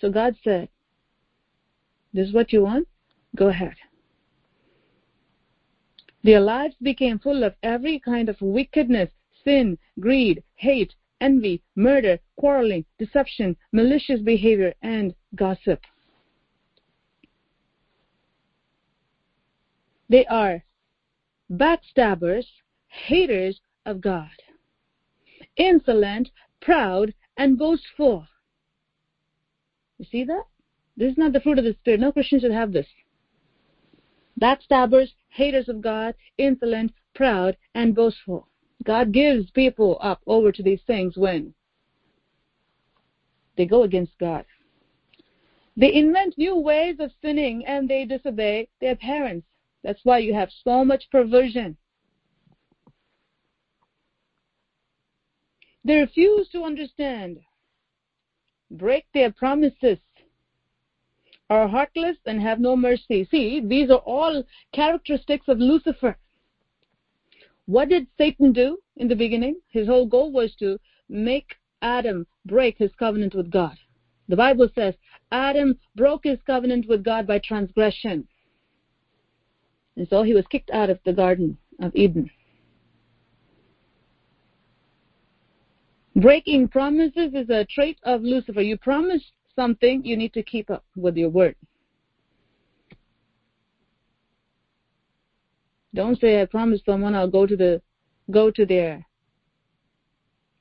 So 0.00 0.10
God 0.10 0.36
said, 0.42 0.68
This 2.12 2.28
is 2.28 2.34
what 2.34 2.52
you 2.52 2.62
want? 2.62 2.88
Go 3.36 3.48
ahead. 3.48 3.74
Their 6.24 6.40
lives 6.40 6.74
became 6.82 7.18
full 7.18 7.44
of 7.44 7.54
every 7.62 8.00
kind 8.00 8.28
of 8.28 8.40
wickedness, 8.40 9.10
sin, 9.44 9.78
greed, 10.00 10.42
hate, 10.56 10.94
envy, 11.20 11.62
murder, 11.74 12.18
quarreling, 12.36 12.84
deception, 12.98 13.56
malicious 13.72 14.20
behavior, 14.20 14.74
and 14.82 15.14
gossip. 15.34 15.80
They 20.08 20.24
are 20.26 20.64
backstabbers, 21.50 22.46
haters 22.88 23.60
of 23.84 24.00
God, 24.00 24.30
insolent, 25.56 26.30
proud, 26.60 27.14
and 27.36 27.58
boastful. 27.58 28.26
You 29.98 30.06
see 30.10 30.24
that? 30.24 30.44
This 30.96 31.12
is 31.12 31.18
not 31.18 31.32
the 31.32 31.40
fruit 31.40 31.58
of 31.58 31.64
the 31.64 31.74
Spirit. 31.74 32.00
No 32.00 32.12
Christian 32.12 32.40
should 32.40 32.52
have 32.52 32.72
this. 32.72 32.86
Backstabbers, 34.40 35.12
haters 35.28 35.68
of 35.68 35.80
God, 35.80 36.14
insolent, 36.38 36.92
proud, 37.14 37.56
and 37.74 37.94
boastful. 37.94 38.48
God 38.84 39.12
gives 39.12 39.50
people 39.50 39.98
up 40.00 40.20
over 40.26 40.52
to 40.52 40.62
these 40.62 40.80
things 40.86 41.16
when 41.16 41.54
they 43.56 43.66
go 43.66 43.82
against 43.82 44.16
God. 44.18 44.44
They 45.76 45.92
invent 45.92 46.38
new 46.38 46.56
ways 46.56 46.96
of 47.00 47.10
sinning 47.20 47.66
and 47.66 47.88
they 47.88 48.04
disobey 48.04 48.68
their 48.80 48.96
parents. 48.96 49.47
That's 49.82 50.00
why 50.04 50.18
you 50.18 50.34
have 50.34 50.50
so 50.64 50.84
much 50.84 51.10
perversion. 51.10 51.76
They 55.84 55.96
refuse 55.96 56.48
to 56.50 56.64
understand, 56.64 57.38
break 58.70 59.06
their 59.14 59.32
promises, 59.32 59.98
are 61.50 61.68
heartless 61.68 62.18
and 62.26 62.42
have 62.42 62.60
no 62.60 62.76
mercy. 62.76 63.26
See, 63.30 63.60
these 63.60 63.90
are 63.90 64.02
all 64.04 64.44
characteristics 64.72 65.48
of 65.48 65.58
Lucifer. 65.58 66.18
What 67.66 67.88
did 67.88 68.06
Satan 68.18 68.52
do 68.52 68.78
in 68.96 69.08
the 69.08 69.16
beginning? 69.16 69.60
His 69.68 69.86
whole 69.86 70.06
goal 70.06 70.32
was 70.32 70.54
to 70.56 70.78
make 71.08 71.54
Adam 71.80 72.26
break 72.44 72.76
his 72.78 72.92
covenant 72.98 73.34
with 73.34 73.50
God. 73.50 73.76
The 74.28 74.36
Bible 74.36 74.68
says 74.74 74.94
Adam 75.32 75.78
broke 75.94 76.24
his 76.24 76.38
covenant 76.46 76.86
with 76.88 77.02
God 77.02 77.26
by 77.26 77.38
transgression. 77.38 78.28
And 79.98 80.06
so 80.08 80.22
he 80.22 80.32
was 80.32 80.46
kicked 80.46 80.70
out 80.70 80.90
of 80.90 81.00
the 81.04 81.12
Garden 81.12 81.58
of 81.82 81.94
Eden. 81.96 82.30
Breaking 86.14 86.68
promises 86.68 87.34
is 87.34 87.50
a 87.50 87.66
trait 87.68 87.98
of 88.04 88.22
Lucifer. 88.22 88.60
You 88.60 88.78
promise 88.78 89.22
something, 89.56 90.04
you 90.04 90.16
need 90.16 90.32
to 90.34 90.42
keep 90.44 90.70
up 90.70 90.84
with 90.96 91.16
your 91.16 91.30
word. 91.30 91.56
Don't 95.94 96.20
say 96.20 96.40
I 96.40 96.44
promised 96.44 96.84
someone 96.86 97.16
I'll 97.16 97.28
go 97.28 97.44
to 97.44 97.56
the 97.56 97.82
go 98.30 98.52
to 98.52 98.64
their 98.64 99.04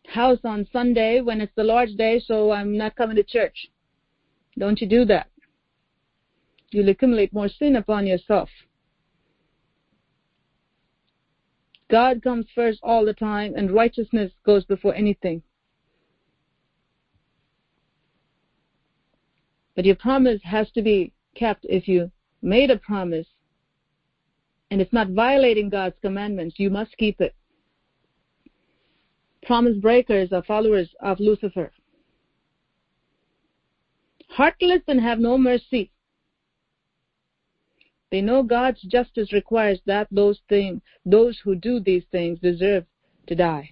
house 0.07 0.39
on 0.45 0.67
Sunday 0.73 1.21
when 1.21 1.41
it's 1.41 1.53
the 1.55 1.63
Lord's 1.63 1.93
day, 1.95 2.19
so 2.25 2.51
I'm 2.51 2.75
not 2.75 2.95
coming 2.95 3.17
to 3.17 3.23
church. 3.23 3.67
Don't 4.57 4.81
you 4.81 4.87
do 4.87 5.05
that. 5.05 5.27
You'll 6.71 6.89
accumulate 6.89 7.33
more 7.33 7.49
sin 7.49 7.75
upon 7.75 8.07
yourself. 8.07 8.49
God 11.89 12.21
comes 12.21 12.45
first 12.53 12.79
all 12.83 13.05
the 13.05 13.13
time, 13.13 13.53
and 13.55 13.71
righteousness 13.71 14.31
goes 14.45 14.65
before 14.65 14.93
anything. 14.93 15.41
But 19.75 19.85
your 19.85 19.95
promise 19.95 20.41
has 20.43 20.69
to 20.71 20.81
be 20.81 21.13
kept 21.35 21.65
if 21.69 21.87
you 21.87 22.11
made 22.41 22.71
a 22.71 22.77
promise 22.77 23.27
and 24.69 24.81
it's 24.81 24.91
not 24.91 25.09
violating 25.09 25.69
God's 25.69 25.95
commandments, 26.01 26.55
you 26.57 26.69
must 26.69 26.97
keep 26.97 27.21
it. 27.21 27.35
Promise 29.43 29.77
breakers 29.77 30.33
are 30.33 30.43
followers 30.43 30.89
of 31.01 31.19
Lucifer. 31.19 31.71
Heartless 34.29 34.81
and 34.87 34.99
have 34.99 35.19
no 35.19 35.37
mercy. 35.37 35.91
They 38.11 38.21
know 38.21 38.41
God's 38.43 38.81
justice 38.83 39.33
requires 39.33 39.79
that 39.85 40.07
those 40.11 40.39
things, 40.47 40.81
those 41.05 41.39
who 41.43 41.55
do 41.55 41.79
these 41.79 42.05
things 42.11 42.39
deserve 42.39 42.85
to 43.27 43.35
die. 43.35 43.71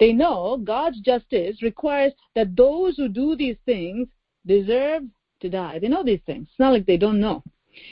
They 0.00 0.12
know 0.12 0.56
God's 0.56 1.00
justice 1.00 1.62
requires 1.62 2.12
that 2.34 2.56
those 2.56 2.96
who 2.96 3.08
do 3.08 3.36
these 3.36 3.56
things 3.64 4.08
deserve 4.46 5.04
to 5.40 5.48
die. 5.48 5.78
They 5.78 5.88
know 5.88 6.02
these 6.02 6.22
things. 6.26 6.48
It's 6.50 6.58
not 6.58 6.72
like 6.72 6.86
they 6.86 6.96
don't 6.96 7.20
know. 7.20 7.42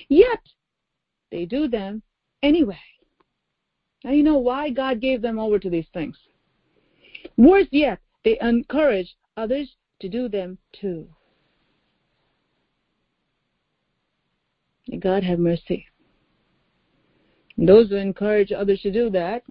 Yet, 0.09 0.41
they 1.31 1.45
do 1.47 1.69
them 1.69 2.03
anyway. 2.43 2.79
Now 4.05 4.13
you 4.13 4.23
know 4.23 4.39
why 4.39 4.71
God 4.71 5.01
gave 5.01 5.23
them 5.23 5.39
over 5.39 5.59
to 5.59 5.71
these 5.71 5.89
things. 5.93 6.17
Worse 7.37 7.69
yet, 7.71 8.01
they 8.25 8.39
encourage 8.41 9.17
others 9.37 9.77
to 10.01 10.09
do 10.09 10.29
them 10.29 10.59
too. 10.73 11.09
May 14.89 14.99
God 14.99 15.25
have 15.25 15.39
mercy. 15.39 15.87
And 17.57 17.69
those 17.69 17.89
who 17.89 17.97
encourage 17.97 18.53
others 18.53 18.81
to 18.83 18.93
do 18.93 19.11
that 19.11 19.43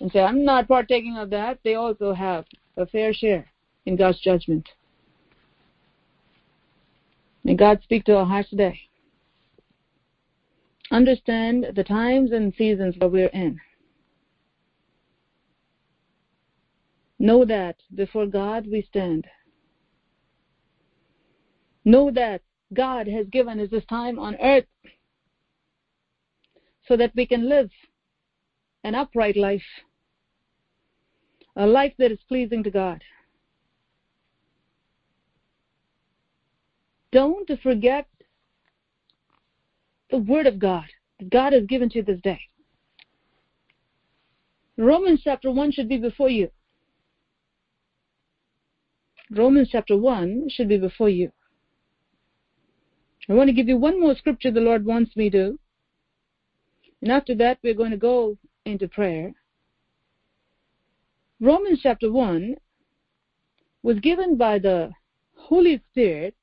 and 0.00 0.10
say, 0.10 0.20
I'm 0.20 0.44
not 0.44 0.68
partaking 0.68 1.16
of 1.16 1.30
that, 1.30 1.58
they 1.64 1.74
also 1.74 2.12
have 2.12 2.44
a 2.76 2.86
fair 2.86 3.12
share 3.12 3.46
in 3.86 3.96
God's 3.96 4.20
judgment. 4.20 4.68
May 7.44 7.54
God 7.54 7.80
speak 7.82 8.04
to 8.04 8.16
our 8.16 8.24
hearts 8.24 8.50
today 8.50 8.80
understand 10.94 11.66
the 11.74 11.84
times 11.84 12.32
and 12.32 12.54
seasons 12.56 12.94
that 13.00 13.10
we're 13.10 13.26
in. 13.28 13.60
Know 17.18 17.44
that 17.44 17.76
before 17.94 18.26
God 18.26 18.66
we 18.66 18.82
stand. 18.82 19.26
Know 21.84 22.10
that 22.12 22.42
God 22.72 23.06
has 23.06 23.26
given 23.28 23.60
us 23.60 23.70
this 23.70 23.84
time 23.86 24.18
on 24.18 24.36
earth 24.36 24.64
so 26.86 26.96
that 26.96 27.12
we 27.14 27.26
can 27.26 27.48
live 27.48 27.70
an 28.82 28.94
upright 28.94 29.36
life, 29.36 29.62
a 31.56 31.66
life 31.66 31.94
that 31.98 32.12
is 32.12 32.18
pleasing 32.28 32.62
to 32.62 32.70
God. 32.70 33.02
Don't 37.12 37.48
forget 37.62 38.06
the 40.10 40.18
Word 40.18 40.46
of 40.46 40.58
God 40.58 40.86
that 41.18 41.30
God 41.30 41.52
has 41.52 41.64
given 41.66 41.88
to 41.90 41.98
you 41.98 42.04
this 42.04 42.20
day. 42.22 42.40
Romans 44.76 45.20
chapter 45.22 45.50
1 45.50 45.72
should 45.72 45.88
be 45.88 45.98
before 45.98 46.28
you. 46.28 46.50
Romans 49.30 49.68
chapter 49.70 49.96
1 49.96 50.48
should 50.50 50.68
be 50.68 50.76
before 50.76 51.08
you. 51.08 51.30
I 53.28 53.32
want 53.32 53.48
to 53.48 53.54
give 53.54 53.68
you 53.68 53.76
one 53.76 54.00
more 54.00 54.14
scripture 54.16 54.50
the 54.50 54.60
Lord 54.60 54.84
wants 54.84 55.16
me 55.16 55.30
to. 55.30 55.58
And 57.00 57.10
after 57.10 57.34
that, 57.36 57.58
we're 57.62 57.74
going 57.74 57.90
to 57.90 57.96
go 57.96 58.36
into 58.64 58.88
prayer. 58.88 59.32
Romans 61.40 61.80
chapter 61.82 62.10
1 62.10 62.54
was 63.82 63.98
given 64.00 64.36
by 64.36 64.58
the 64.58 64.90
Holy 65.36 65.82
Spirit 65.90 66.34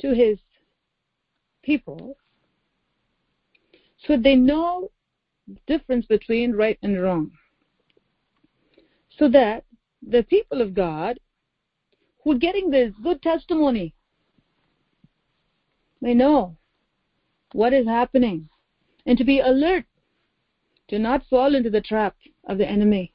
to 0.00 0.14
his 0.14 0.38
people 1.62 2.16
so 4.06 4.16
they 4.16 4.36
know 4.36 4.90
the 5.46 5.58
difference 5.66 6.06
between 6.06 6.52
right 6.52 6.78
and 6.82 7.00
wrong. 7.02 7.32
So 9.18 9.28
that 9.28 9.64
the 10.06 10.22
people 10.22 10.62
of 10.62 10.74
God 10.74 11.18
who 12.22 12.32
are 12.32 12.38
getting 12.38 12.70
this 12.70 12.92
good 13.02 13.20
testimony 13.22 13.94
may 16.00 16.14
know 16.14 16.56
what 17.52 17.72
is 17.72 17.86
happening 17.86 18.48
and 19.06 19.18
to 19.18 19.24
be 19.24 19.40
alert 19.40 19.84
to 20.88 20.98
not 20.98 21.26
fall 21.28 21.54
into 21.54 21.70
the 21.70 21.80
trap 21.80 22.16
of 22.46 22.58
the 22.58 22.68
enemy. 22.68 23.12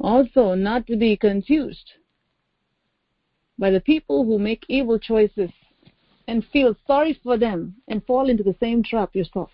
Also, 0.00 0.54
not 0.54 0.86
to 0.86 0.96
be 0.96 1.16
confused 1.16 1.92
by 3.58 3.70
the 3.70 3.80
people 3.80 4.24
who 4.24 4.38
make 4.38 4.64
evil 4.68 4.98
choices 4.98 5.50
and 6.26 6.44
feel 6.52 6.76
sorry 6.86 7.18
for 7.22 7.36
them 7.36 7.76
and 7.88 8.04
fall 8.04 8.28
into 8.28 8.42
the 8.42 8.56
same 8.58 8.82
trap 8.82 9.14
yourself. 9.14 9.50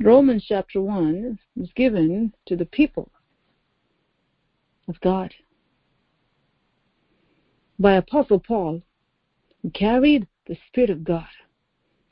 Romans 0.00 0.44
chapter 0.46 0.80
1 0.80 1.38
was 1.56 1.72
given 1.74 2.32
to 2.46 2.56
the 2.56 2.64
people 2.64 3.10
of 4.86 5.00
God. 5.00 5.34
By 7.78 7.94
Apostle 7.94 8.40
Paul, 8.40 8.82
carried 9.74 10.26
the 10.46 10.56
Spirit 10.68 10.90
of 10.90 11.04
God. 11.04 11.26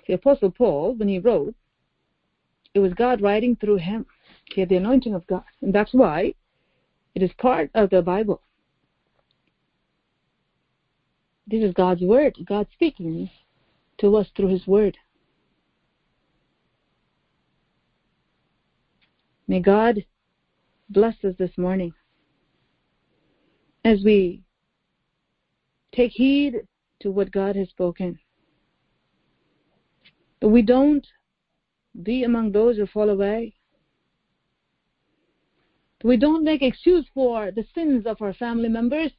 The 0.06 0.14
Apostle 0.14 0.50
Paul, 0.50 0.94
when 0.94 1.08
he 1.08 1.18
wrote, 1.18 1.54
it 2.74 2.78
was 2.78 2.94
God 2.94 3.20
writing 3.20 3.56
through 3.56 3.76
him. 3.76 4.06
He 4.44 4.60
had 4.60 4.68
the 4.68 4.76
anointing 4.76 5.14
of 5.14 5.26
God. 5.26 5.44
And 5.62 5.74
that's 5.74 5.92
why 5.92 6.34
it 7.14 7.22
is 7.22 7.30
part 7.38 7.70
of 7.74 7.90
the 7.90 8.02
Bible. 8.02 8.42
This 11.46 11.62
is 11.62 11.72
God's 11.72 12.02
word, 12.02 12.36
God 12.44 12.66
speaking 12.72 13.30
to 13.98 14.16
us 14.16 14.26
through 14.36 14.48
his 14.48 14.66
word. 14.66 14.96
May 19.48 19.60
God 19.60 20.04
bless 20.90 21.14
us 21.24 21.34
this 21.38 21.56
morning 21.56 21.94
as 23.84 24.02
we 24.04 24.42
take 25.96 26.12
heed 26.12 26.60
to 27.00 27.10
what 27.10 27.32
God 27.32 27.56
has 27.56 27.68
spoken. 27.70 28.18
That 30.40 30.48
we 30.48 30.62
don't 30.62 31.06
be 32.02 32.24
among 32.24 32.52
those 32.52 32.76
who 32.76 32.86
fall 32.86 33.08
away. 33.08 33.54
That 36.00 36.08
we 36.08 36.18
don't 36.18 36.44
make 36.44 36.62
excuse 36.62 37.06
for 37.14 37.50
the 37.50 37.64
sins 37.74 38.04
of 38.06 38.20
our 38.20 38.34
family 38.34 38.68
members. 38.68 39.10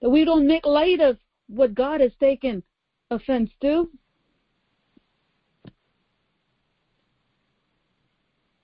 That 0.00 0.08
we 0.08 0.24
don't 0.24 0.46
make 0.46 0.64
light 0.64 1.00
of 1.00 1.18
what 1.48 1.74
God 1.74 2.00
has 2.00 2.12
taken 2.18 2.62
offense 3.10 3.50
to. 3.60 3.90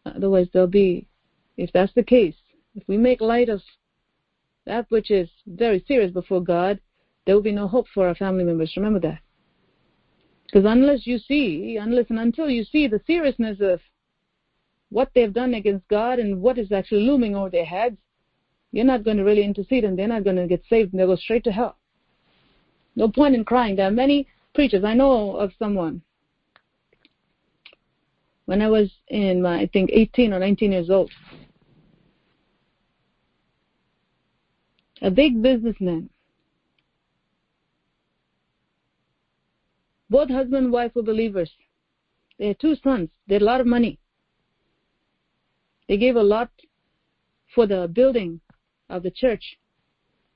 Otherwise, 0.07 0.47
there'll 0.53 0.69
be, 0.69 1.07
if 1.57 1.71
that's 1.73 1.93
the 1.95 2.03
case, 2.03 2.35
if 2.75 2.87
we 2.87 2.97
make 2.97 3.21
light 3.21 3.49
of 3.49 3.61
that 4.66 4.86
which 4.91 5.11
is 5.11 5.28
very 5.47 5.85
serious 5.86 6.12
before 6.12 6.43
God, 6.43 6.81
there 7.27 7.35
will 7.35 7.43
be 7.43 7.53
no 7.53 7.69
hope 7.69 7.86
for 7.93 8.09
our 8.09 8.15
family 8.15 8.45
members. 8.45 8.73
Remember 8.77 9.01
that. 9.01 9.20
Because 10.47 10.65
unless 10.66 11.07
you 11.07 11.19
see, 11.19 11.78
unless 11.81 12.07
and 12.11 12.19
until 12.19 12.49
you 12.49 12.65
see 12.65 12.86
the 12.86 13.01
seriousness 13.07 13.59
of 13.61 13.81
what 14.91 15.11
they've 15.15 15.32
done 15.32 15.55
against 15.55 15.89
God 15.89 16.19
and 16.19 16.41
what 16.41 16.59
is 16.59 16.70
actually 16.70 17.03
looming 17.03 17.35
over 17.35 17.51
their 17.51 17.65
heads, 17.65 17.97
you're 18.70 18.85
not 18.85 19.05
going 19.05 19.16
to 19.16 19.24
really 19.24 19.45
intercede 19.45 19.85
and 19.85 19.99
they're 19.99 20.09
not 20.09 20.24
going 20.24 20.36
to 20.36 20.47
get 20.47 20.62
saved 20.69 20.93
and 20.93 21.01
they'll 21.01 21.09
go 21.09 21.16
straight 21.16 21.45
to 21.45 21.53
hell. 21.53 21.77
No 22.97 23.09
point 23.09 23.35
in 23.35 23.45
crying. 23.45 23.77
There 23.77 23.89
are 23.89 23.91
many 23.91 24.28
preachers. 24.55 24.85
I 24.85 24.95
know 24.95 25.36
of 25.36 25.53
someone. 25.59 26.03
When 28.47 28.61
I 28.61 28.69
was 28.69 28.91
in 29.09 29.43
my, 29.43 29.61
I 29.61 29.66
think, 29.66 29.91
18 29.93 30.32
or 30.32 30.39
19 30.39 30.70
years 30.70 30.91
old, 30.91 31.11
a 35.05 35.11
big 35.11 35.43
businessman. 35.43 36.09
Both 40.09 40.31
husband 40.31 40.65
and 40.65 40.73
wife 40.73 40.93
were 40.95 41.03
believers. 41.03 41.51
They 42.39 42.49
had 42.49 42.59
two 42.59 42.75
sons. 42.83 43.11
They 43.29 43.35
had 43.35 43.43
a 43.43 43.45
lot 43.45 43.61
of 43.61 43.67
money. 43.67 43.99
They 45.89 45.99
gave 45.99 46.17
a 46.17 46.23
lot 46.23 46.51
for 47.55 47.67
the 47.67 47.87
building 47.87 48.41
of 48.89 49.03
the 49.03 49.11
church, 49.11 49.59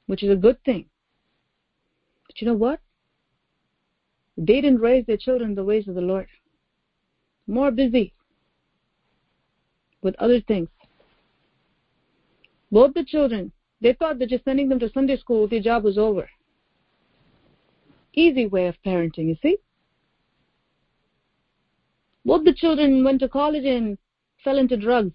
which 0.07 0.23
is 0.23 0.31
a 0.31 0.37
good 0.37 0.63
thing. 0.65 0.85
But 2.27 2.39
you 2.43 2.47
know 2.47 2.55
what? 2.55 2.81
They 4.37 4.61
didn't 4.61 4.81
raise 4.81 5.07
their 5.07 5.17
children 5.17 5.55
the 5.55 5.65
ways 5.65 5.89
of 5.89 5.95
the 5.95 6.03
Lord. 6.03 6.29
More 7.47 7.71
busy 7.71 8.13
with 10.03 10.15
other 10.19 10.43
things. 10.43 10.69
Both 12.71 12.93
the 12.93 13.05
children 13.05 13.53
they 13.81 13.93
thought 13.93 14.19
that 14.19 14.31
just 14.31 14.45
sending 14.45 14.69
them 14.69 14.79
to 14.81 14.91
Sunday 14.91 15.17
school, 15.17 15.47
their 15.47 15.61
job 15.61 15.85
was 15.85 15.99
over. 15.99 16.29
Easy 18.15 18.47
way 18.47 18.67
of 18.67 18.75
parenting, 18.85 19.29
you 19.29 19.37
see? 19.43 19.59
Both 22.25 22.45
the 22.45 22.53
children 22.53 23.05
went 23.05 23.21
to 23.21 23.29
college 23.29 23.65
and 23.65 23.97
fell 24.43 24.59
into 24.59 24.77
drugs. 24.77 25.15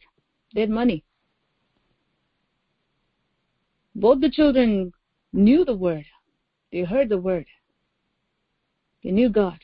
They 0.54 0.62
had 0.62 0.70
money. 0.70 1.04
Both 3.96 4.22
the 4.22 4.30
children 4.30 4.92
knew 5.34 5.66
the 5.66 5.76
word. 5.76 6.06
They 6.72 6.82
heard 6.82 7.10
the 7.10 7.18
word. 7.18 7.46
They 9.04 9.12
knew 9.12 9.30
God. 9.30 9.60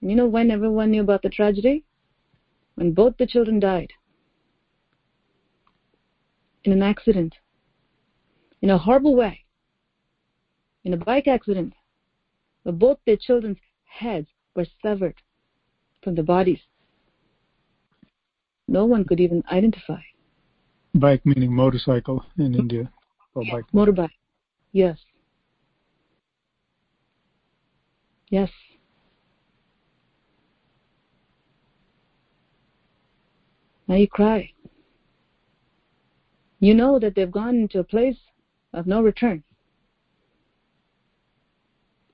And 0.00 0.10
you 0.10 0.16
know 0.16 0.28
when 0.28 0.50
everyone 0.50 0.90
knew 0.90 1.02
about 1.02 1.22
the 1.22 1.28
tragedy? 1.28 1.84
When 2.74 2.92
both 2.92 3.16
the 3.18 3.26
children 3.26 3.60
died 3.60 3.92
in 6.64 6.72
an 6.72 6.82
accident, 6.82 7.34
in 8.62 8.70
a 8.70 8.78
horrible 8.78 9.14
way, 9.14 9.44
in 10.84 10.92
a 10.92 10.96
bike 10.96 11.28
accident, 11.28 11.74
where 12.62 12.72
both 12.72 12.98
their 13.06 13.16
children's 13.16 13.58
heads 13.84 14.28
were 14.54 14.66
severed 14.82 15.16
from 16.02 16.14
the 16.14 16.22
bodies. 16.22 16.60
No 18.68 18.84
one 18.84 19.04
could 19.04 19.20
even 19.20 19.42
identify. 19.50 20.00
Bike 20.94 21.24
meaning 21.24 21.54
motorcycle 21.54 22.24
in 22.38 22.54
India. 22.54 22.90
Or 23.34 23.44
bike. 23.50 23.64
Motorbike. 23.72 24.10
Yes. 24.72 24.98
Yes. 28.28 28.50
Now 33.90 33.96
you 33.96 34.06
cry. 34.06 34.52
You 36.60 36.74
know 36.74 37.00
that 37.00 37.16
they've 37.16 37.28
gone 37.28 37.56
into 37.56 37.80
a 37.80 37.84
place 37.84 38.18
of 38.72 38.86
no 38.86 39.02
return. 39.02 39.42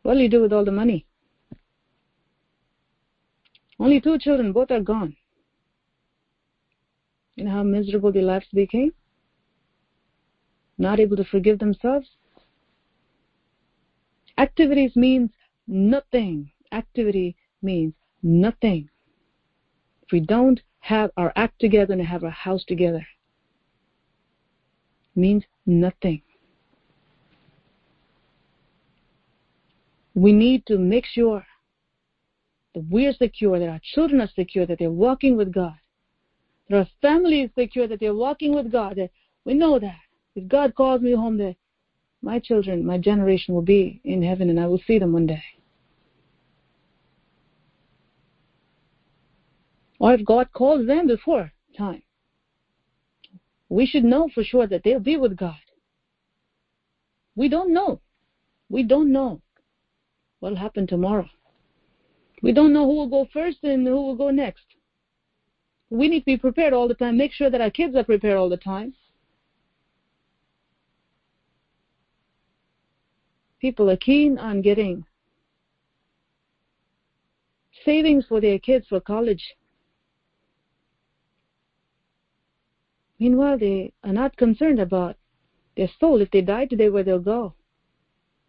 What 0.00 0.14
will 0.14 0.22
you 0.22 0.30
do 0.30 0.40
with 0.40 0.54
all 0.54 0.64
the 0.64 0.72
money? 0.72 1.04
Only 3.78 4.00
two 4.00 4.18
children, 4.18 4.52
both 4.52 4.70
are 4.70 4.80
gone. 4.80 5.16
You 7.34 7.44
know 7.44 7.50
how 7.50 7.62
miserable 7.62 8.10
their 8.10 8.22
lives 8.22 8.46
became? 8.54 8.92
Not 10.78 10.98
able 10.98 11.18
to 11.18 11.24
forgive 11.24 11.58
themselves? 11.58 12.08
Activities 14.38 14.96
means 14.96 15.30
nothing. 15.66 16.52
Activity 16.72 17.36
means 17.60 17.92
nothing. 18.22 18.88
If 20.04 20.12
we 20.12 20.20
don't 20.20 20.62
have 20.86 21.10
our 21.16 21.32
act 21.34 21.58
together 21.58 21.92
and 21.94 22.02
have 22.02 22.22
our 22.22 22.30
house 22.30 22.64
together 22.64 23.04
means 25.16 25.42
nothing. 25.66 26.22
We 30.14 30.32
need 30.32 30.64
to 30.66 30.78
make 30.78 31.04
sure 31.04 31.44
that 32.74 32.84
we 32.88 33.06
are 33.06 33.12
secure, 33.14 33.58
that 33.58 33.68
our 33.68 33.80
children 33.94 34.20
are 34.20 34.30
secure, 34.36 34.64
that 34.64 34.78
they're 34.78 34.90
walking 34.92 35.36
with 35.36 35.52
God, 35.52 35.74
that 36.68 36.76
our 36.76 36.88
family 37.02 37.42
is 37.42 37.50
secure, 37.58 37.88
that 37.88 37.98
they're 37.98 38.14
walking 38.14 38.54
with 38.54 38.70
God, 38.70 38.94
that 38.96 39.10
we 39.44 39.54
know 39.54 39.80
that 39.80 39.98
if 40.36 40.46
God 40.46 40.76
calls 40.76 41.00
me 41.00 41.12
home, 41.16 41.36
that 41.38 41.56
my 42.22 42.38
children, 42.38 42.86
my 42.86 42.96
generation 42.96 43.54
will 43.54 43.62
be 43.62 44.00
in 44.04 44.22
heaven 44.22 44.50
and 44.50 44.60
I 44.60 44.68
will 44.68 44.80
see 44.86 45.00
them 45.00 45.12
one 45.12 45.26
day. 45.26 45.42
Or 50.06 50.14
if 50.14 50.24
God 50.24 50.46
calls 50.52 50.86
them 50.86 51.08
before 51.08 51.50
time. 51.76 52.04
We 53.68 53.86
should 53.86 54.04
know 54.04 54.28
for 54.32 54.44
sure 54.44 54.68
that 54.68 54.82
they'll 54.84 55.00
be 55.00 55.16
with 55.16 55.36
God. 55.36 55.66
We 57.34 57.48
don't 57.48 57.74
know. 57.74 58.00
We 58.68 58.84
don't 58.84 59.10
know 59.10 59.40
what'll 60.38 60.58
happen 60.58 60.86
tomorrow. 60.86 61.28
We 62.40 62.52
don't 62.52 62.72
know 62.72 62.84
who 62.84 62.94
will 62.94 63.08
go 63.08 63.26
first 63.32 63.64
and 63.64 63.84
who 63.84 63.96
will 63.96 64.14
go 64.14 64.30
next. 64.30 64.66
We 65.90 66.06
need 66.06 66.20
to 66.20 66.26
be 66.26 66.36
prepared 66.36 66.72
all 66.72 66.86
the 66.86 66.94
time. 66.94 67.16
Make 67.16 67.32
sure 67.32 67.50
that 67.50 67.60
our 67.60 67.70
kids 67.70 67.96
are 67.96 68.04
prepared 68.04 68.36
all 68.36 68.48
the 68.48 68.56
time. 68.56 68.94
People 73.60 73.90
are 73.90 73.96
keen 73.96 74.38
on 74.38 74.62
getting 74.62 75.04
savings 77.84 78.24
for 78.28 78.40
their 78.40 78.60
kids 78.60 78.86
for 78.86 79.00
college 79.00 79.56
Meanwhile, 83.18 83.58
they 83.58 83.92
are 84.04 84.12
not 84.12 84.36
concerned 84.36 84.78
about 84.78 85.16
their 85.76 85.88
soul. 85.98 86.20
If 86.20 86.30
they 86.30 86.42
die 86.42 86.66
today, 86.66 86.88
where 86.90 87.02
they'll 87.02 87.18
go. 87.18 87.54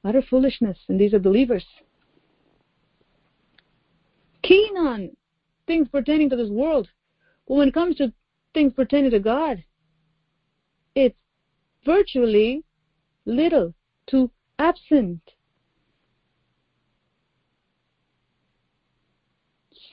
Utter 0.04 0.22
foolishness, 0.22 0.78
and 0.88 1.00
these 1.00 1.14
are 1.14 1.20
believers. 1.20 1.66
Keen 4.44 4.78
on 4.78 5.12
things 5.66 5.88
pertaining 5.90 6.30
to 6.30 6.36
this 6.36 6.50
world. 6.50 6.90
But 7.48 7.56
when 7.56 7.68
it 7.68 7.74
comes 7.74 7.98
to 7.98 8.14
things 8.54 8.74
pertaining 8.74 9.12
to 9.12 9.20
God, 9.20 9.64
it's 10.96 11.18
virtually 11.86 12.64
little 13.26 13.74
to 14.08 14.32
absent. 14.60 15.22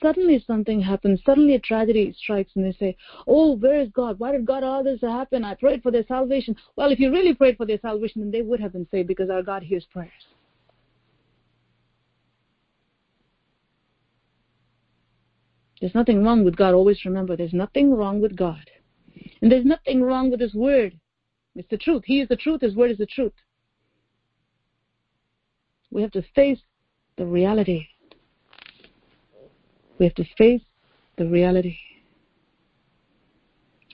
Suddenly 0.05 0.43
something 0.45 0.79
happens. 0.79 1.19
Suddenly 1.25 1.55
a 1.55 1.59
tragedy 1.59 2.13
strikes, 2.15 2.51
and 2.55 2.63
they 2.63 2.73
say, 2.73 2.95
"Oh, 3.25 3.55
where 3.55 3.79
is 3.81 3.89
God? 3.89 4.19
Why 4.19 4.31
did 4.31 4.45
God 4.45 4.61
allow 4.61 4.83
this 4.83 4.99
to 4.99 5.09
happen? 5.09 5.43
I 5.43 5.55
prayed 5.55 5.81
for 5.81 5.91
their 5.91 6.05
salvation." 6.05 6.55
Well, 6.75 6.91
if 6.91 6.99
you 6.99 7.11
really 7.11 7.33
prayed 7.33 7.57
for 7.57 7.65
their 7.65 7.79
salvation, 7.79 8.21
then 8.21 8.29
they 8.29 8.43
would 8.43 8.59
have 8.59 8.73
been 8.73 8.87
saved 8.91 9.07
because 9.07 9.31
our 9.31 9.41
God 9.41 9.63
hears 9.63 9.85
prayers. 9.85 10.27
There's 15.81 15.95
nothing 15.95 16.23
wrong 16.23 16.43
with 16.43 16.55
God. 16.55 16.75
Always 16.75 17.03
remember, 17.03 17.35
there's 17.35 17.61
nothing 17.65 17.91
wrong 17.91 18.21
with 18.21 18.35
God, 18.35 18.69
and 19.41 19.51
there's 19.51 19.65
nothing 19.65 20.03
wrong 20.03 20.29
with 20.29 20.39
His 20.39 20.53
Word. 20.53 20.93
It's 21.55 21.69
the 21.69 21.77
truth. 21.77 22.03
He 22.05 22.21
is 22.21 22.27
the 22.27 22.35
truth. 22.35 22.61
His 22.61 22.75
Word 22.75 22.91
is 22.91 22.99
the 22.99 23.07
truth. 23.07 23.33
We 25.89 26.03
have 26.03 26.11
to 26.11 26.21
face 26.35 26.61
the 27.17 27.25
reality. 27.25 27.87
We 29.97 30.05
have 30.05 30.15
to 30.15 30.25
face 30.37 30.61
the 31.17 31.25
reality. 31.25 31.77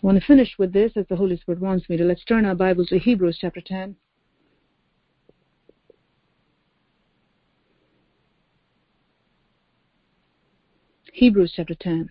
I 0.03 0.07
want 0.07 0.19
to 0.19 0.25
finish 0.25 0.55
with 0.57 0.73
this 0.73 0.93
as 0.95 1.05
the 1.07 1.15
Holy 1.15 1.37
Spirit 1.37 1.61
wants 1.61 1.87
me 1.87 1.97
to. 1.97 2.03
Let's 2.03 2.23
turn 2.25 2.45
our 2.45 2.55
Bibles 2.55 2.87
to 2.87 2.97
Hebrews 2.97 3.37
chapter 3.39 3.61
10. 3.61 3.95
Hebrews 11.13 11.53
chapter 11.55 11.75
10. 11.75 12.09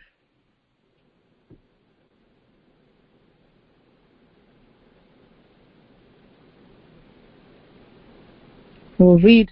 We'll 8.98 9.18
read 9.18 9.50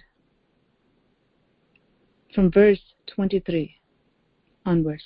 from 2.33 2.51
verse 2.51 2.79
23 3.07 3.78
onwards. 4.65 5.03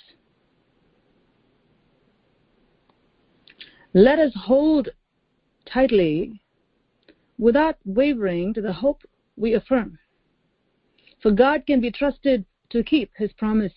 Let 3.94 4.18
us 4.20 4.34
hold 4.36 4.90
tightly 5.66 6.42
without 7.38 7.78
wavering 7.86 8.54
to 8.56 8.62
the 8.62 8.74
hope 8.74 9.04
we 9.36 9.54
affirm. 9.54 10.00
For 11.22 11.32
God 11.32 11.66
can 11.66 11.80
be 11.80 11.92
trusted 11.92 12.46
to 12.72 12.84
keep 12.84 13.12
his 13.16 13.32
promise. 13.34 13.74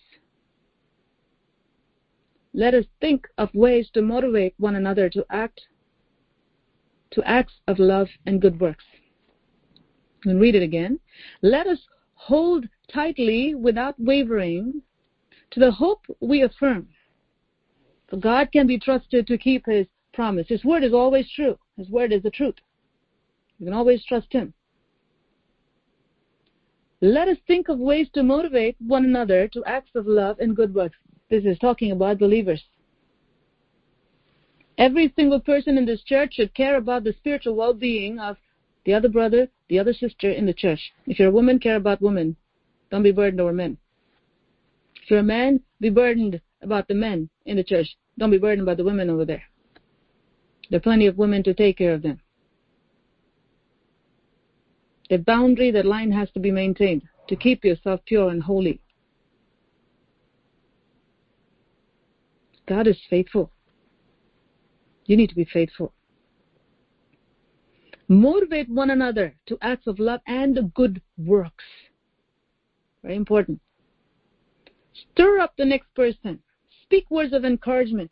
Let 2.53 2.73
us 2.73 2.85
think 2.99 3.27
of 3.37 3.53
ways 3.53 3.89
to 3.93 4.01
motivate 4.01 4.55
one 4.57 4.75
another 4.75 5.09
to 5.09 5.25
act 5.29 5.61
to 7.11 7.23
acts 7.23 7.53
of 7.67 7.79
love 7.79 8.09
and 8.25 8.41
good 8.41 8.59
works. 8.59 8.83
And 10.25 10.41
read 10.41 10.55
it 10.55 10.63
again. 10.63 10.99
Let 11.41 11.67
us 11.67 11.79
hold 12.15 12.67
tightly 12.91 13.55
without 13.55 13.95
wavering 13.97 14.81
to 15.51 15.59
the 15.59 15.71
hope 15.71 16.01
we 16.19 16.43
affirm. 16.43 16.87
For 18.09 18.17
God 18.17 18.51
can 18.51 18.67
be 18.67 18.79
trusted 18.79 19.27
to 19.27 19.37
keep 19.37 19.65
his 19.65 19.87
promise. 20.13 20.47
His 20.47 20.63
word 20.63 20.83
is 20.83 20.93
always 20.93 21.29
true. 21.31 21.57
His 21.77 21.89
word 21.89 22.11
is 22.11 22.23
the 22.23 22.31
truth. 22.31 22.55
You 23.59 23.65
can 23.65 23.73
always 23.73 24.03
trust 24.05 24.31
him. 24.31 24.53
Let 27.01 27.27
us 27.27 27.37
think 27.45 27.69
of 27.69 27.77
ways 27.77 28.07
to 28.13 28.23
motivate 28.23 28.75
one 28.79 29.05
another 29.05 29.47
to 29.49 29.63
acts 29.65 29.91
of 29.95 30.07
love 30.07 30.39
and 30.39 30.55
good 30.55 30.73
works. 30.73 30.97
This 31.29 31.45
is 31.45 31.59
talking 31.59 31.91
about 31.91 32.17
believers. 32.17 32.63
Every 34.77 35.11
single 35.15 35.39
person 35.39 35.77
in 35.77 35.85
this 35.85 36.03
church 36.03 36.35
should 36.35 36.53
care 36.53 36.77
about 36.77 37.03
the 37.03 37.13
spiritual 37.13 37.55
well 37.55 37.73
being 37.73 38.19
of 38.19 38.37
the 38.85 38.93
other 38.93 39.09
brother, 39.09 39.49
the 39.69 39.79
other 39.79 39.93
sister 39.93 40.31
in 40.31 40.45
the 40.45 40.53
church. 40.53 40.93
If 41.05 41.19
you're 41.19 41.29
a 41.29 41.31
woman, 41.31 41.59
care 41.59 41.75
about 41.75 42.01
women. 42.01 42.35
Don't 42.89 43.03
be 43.03 43.11
burdened 43.11 43.41
over 43.41 43.53
men. 43.53 43.77
If 45.07 45.11
you're 45.11 45.21
a 45.21 45.23
man, 45.23 45.61
be 45.79 45.89
burdened 45.89 46.41
about 46.61 46.89
the 46.89 46.93
men 46.93 47.29
in 47.45 47.55
the 47.55 47.63
church. 47.63 47.87
Don't 48.17 48.29
be 48.29 48.37
burdened 48.37 48.67
about 48.67 48.75
the 48.75 48.83
women 48.83 49.09
over 49.09 49.23
there. 49.23 49.43
There 50.69 50.79
are 50.79 50.81
plenty 50.81 51.07
of 51.07 51.17
women 51.17 51.43
to 51.43 51.53
take 51.53 51.77
care 51.77 51.93
of 51.93 52.01
them. 52.01 52.19
The 55.09 55.19
boundary, 55.19 55.71
that 55.71 55.85
line 55.85 56.11
has 56.11 56.29
to 56.31 56.41
be 56.41 56.51
maintained 56.51 57.03
to 57.29 57.37
keep 57.37 57.63
yourself 57.63 58.01
pure 58.05 58.31
and 58.31 58.43
holy. 58.43 58.81
God 62.67 62.85
is 62.85 62.99
faithful. 63.09 63.49
You 65.05 65.15
need 65.15 65.29
to 65.29 65.35
be 65.35 65.45
faithful. 65.45 65.93
Motivate 68.09 68.69
one 68.69 68.89
another 68.89 69.37
to 69.45 69.57
acts 69.61 69.87
of 69.87 69.99
love 69.99 70.19
and 70.27 70.73
good 70.73 71.01
works. 71.17 71.63
Very 73.03 73.15
important. 73.15 73.61
Stir 75.13 75.39
up 75.39 75.53
the 75.57 75.65
next 75.65 75.93
person. 75.93 76.39
Speak 76.83 77.09
words 77.09 77.33
of 77.33 77.45
encouragement. 77.45 78.11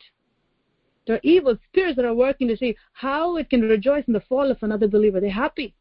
There 1.06 1.16
are 1.16 1.20
evil 1.22 1.56
spirits 1.68 1.96
that 1.96 2.04
are 2.04 2.14
working 2.14 2.48
to 2.48 2.56
see 2.56 2.76
how 2.92 3.36
it 3.36 3.48
can 3.48 3.62
rejoice 3.62 4.04
in 4.06 4.12
the 4.12 4.20
fall 4.20 4.50
of 4.50 4.58
another 4.62 4.88
believer. 4.88 5.20
They're 5.20 5.30
happy. 5.30 5.74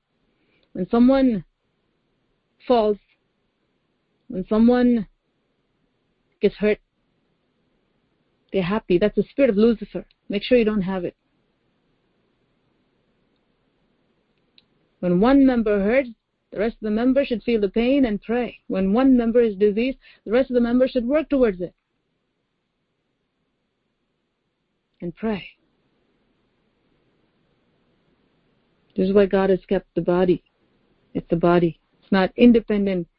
When 0.74 0.88
someone 0.90 1.44
falls, 2.68 2.98
when 4.28 4.46
someone 4.48 5.08
gets 6.42 6.56
hurt, 6.56 6.80
they're 8.54 8.64
happy. 8.64 8.98
That's 8.98 9.16
the 9.16 9.24
spirit 9.30 9.50
of 9.50 9.58
Lucifer. 9.58 10.06
Make 10.30 10.44
sure 10.44 10.58
you 10.58 10.66
don't 10.66 10.82
have 10.82 11.06
it. 11.06 11.16
When 15.00 15.20
one 15.20 15.46
member 15.46 15.84
hurts, 15.84 16.10
the 16.56 16.62
rest 16.62 16.76
of 16.76 16.84
the 16.84 16.92
members 16.92 17.28
should 17.28 17.44
feel 17.44 17.60
the 17.60 17.68
pain 17.68 18.06
and 18.06 18.22
pray. 18.22 18.58
When 18.68 18.94
one 18.94 19.18
member 19.18 19.42
is 19.42 19.58
diseased, 19.58 19.98
the 20.24 20.32
rest 20.32 20.50
of 20.50 20.54
the 20.54 20.62
members 20.62 20.92
should 20.92 21.06
work 21.06 21.28
towards 21.28 21.60
it 21.60 21.76
and 25.02 25.14
pray. 25.14 25.50
This 28.96 29.10
is 29.10 29.14
why 29.14 29.26
God 29.26 29.50
has 29.50 29.60
kept 29.68 29.94
the 29.96 30.02
body. 30.02 30.46
It's 31.14 31.28
the 31.30 31.36
body. 31.36 31.78
It's 32.02 32.12
not 32.14 32.32
independent 32.38 33.10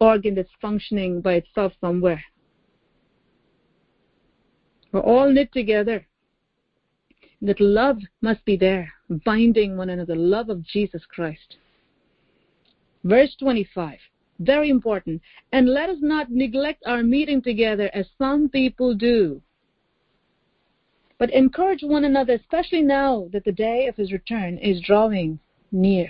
organ 0.00 0.34
that's 0.34 0.50
functioning 0.60 1.20
by 1.20 1.34
itself 1.34 1.72
somewhere. 1.80 2.24
We're 4.90 5.02
all 5.02 5.30
knit 5.30 5.52
together 5.52 6.04
that 7.42 7.60
love 7.60 7.98
must 8.22 8.44
be 8.44 8.56
there, 8.56 8.92
binding 9.24 9.76
one 9.76 9.90
another, 9.90 10.16
love 10.16 10.48
of 10.48 10.62
Jesus 10.64 11.02
Christ. 11.08 11.56
Verse 13.04 13.34
25, 13.38 13.98
very 14.40 14.70
important. 14.70 15.20
And 15.52 15.68
let 15.68 15.90
us 15.90 15.98
not 16.00 16.30
neglect 16.30 16.82
our 16.86 17.02
meeting 17.02 17.42
together 17.42 17.90
as 17.92 18.06
some 18.18 18.48
people 18.48 18.94
do, 18.94 19.42
but 21.18 21.30
encourage 21.30 21.82
one 21.82 22.04
another, 22.04 22.34
especially 22.34 22.82
now 22.82 23.28
that 23.32 23.44
the 23.44 23.52
day 23.52 23.86
of 23.86 23.96
his 23.96 24.12
return 24.12 24.58
is 24.58 24.80
drawing 24.80 25.38
near. 25.70 26.08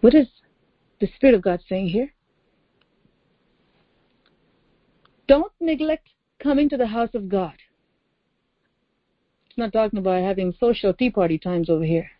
What 0.00 0.14
is 0.14 0.26
the 1.00 1.08
Spirit 1.16 1.34
of 1.34 1.42
God 1.42 1.60
saying 1.68 1.88
here? 1.88 2.12
Don't 5.28 5.52
neglect 5.60 6.08
coming 6.40 6.68
to 6.68 6.76
the 6.76 6.86
house 6.86 7.14
of 7.14 7.28
God. 7.28 7.54
Not 9.56 9.72
talking 9.72 9.98
about 9.98 10.22
having 10.22 10.54
social 10.58 10.94
tea 10.94 11.10
party 11.10 11.38
times 11.38 11.68
over 11.68 11.84
here. 11.84 12.10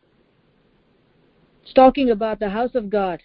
It's 1.63 1.73
talking 1.73 2.11
about 2.11 2.41
the 2.41 2.51
house 2.51 2.75
of 2.75 2.91
God. 2.91 3.23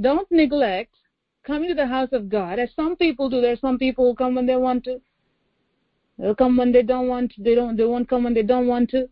Don't 0.00 0.30
neglect 0.30 0.94
coming 1.44 1.68
to 1.68 1.74
the 1.74 1.86
house 1.86 2.10
of 2.12 2.28
God, 2.28 2.58
as 2.58 2.70
some 2.74 2.96
people 2.96 3.30
do. 3.30 3.40
There 3.40 3.52
are 3.52 3.56
some 3.56 3.78
people 3.78 4.10
who 4.10 4.14
come 4.14 4.34
when 4.34 4.46
they 4.46 4.56
want 4.56 4.84
to. 4.84 5.00
They'll 6.18 6.34
come 6.34 6.56
when 6.56 6.72
they 6.72 6.82
don't 6.82 7.08
want 7.08 7.32
to. 7.32 7.42
They 7.42 7.54
don't. 7.54 7.76
They 7.76 7.84
won't 7.84 8.08
come 8.08 8.24
when 8.24 8.34
they 8.34 8.42
don't 8.42 8.66
want 8.66 8.90
to. 8.90 9.08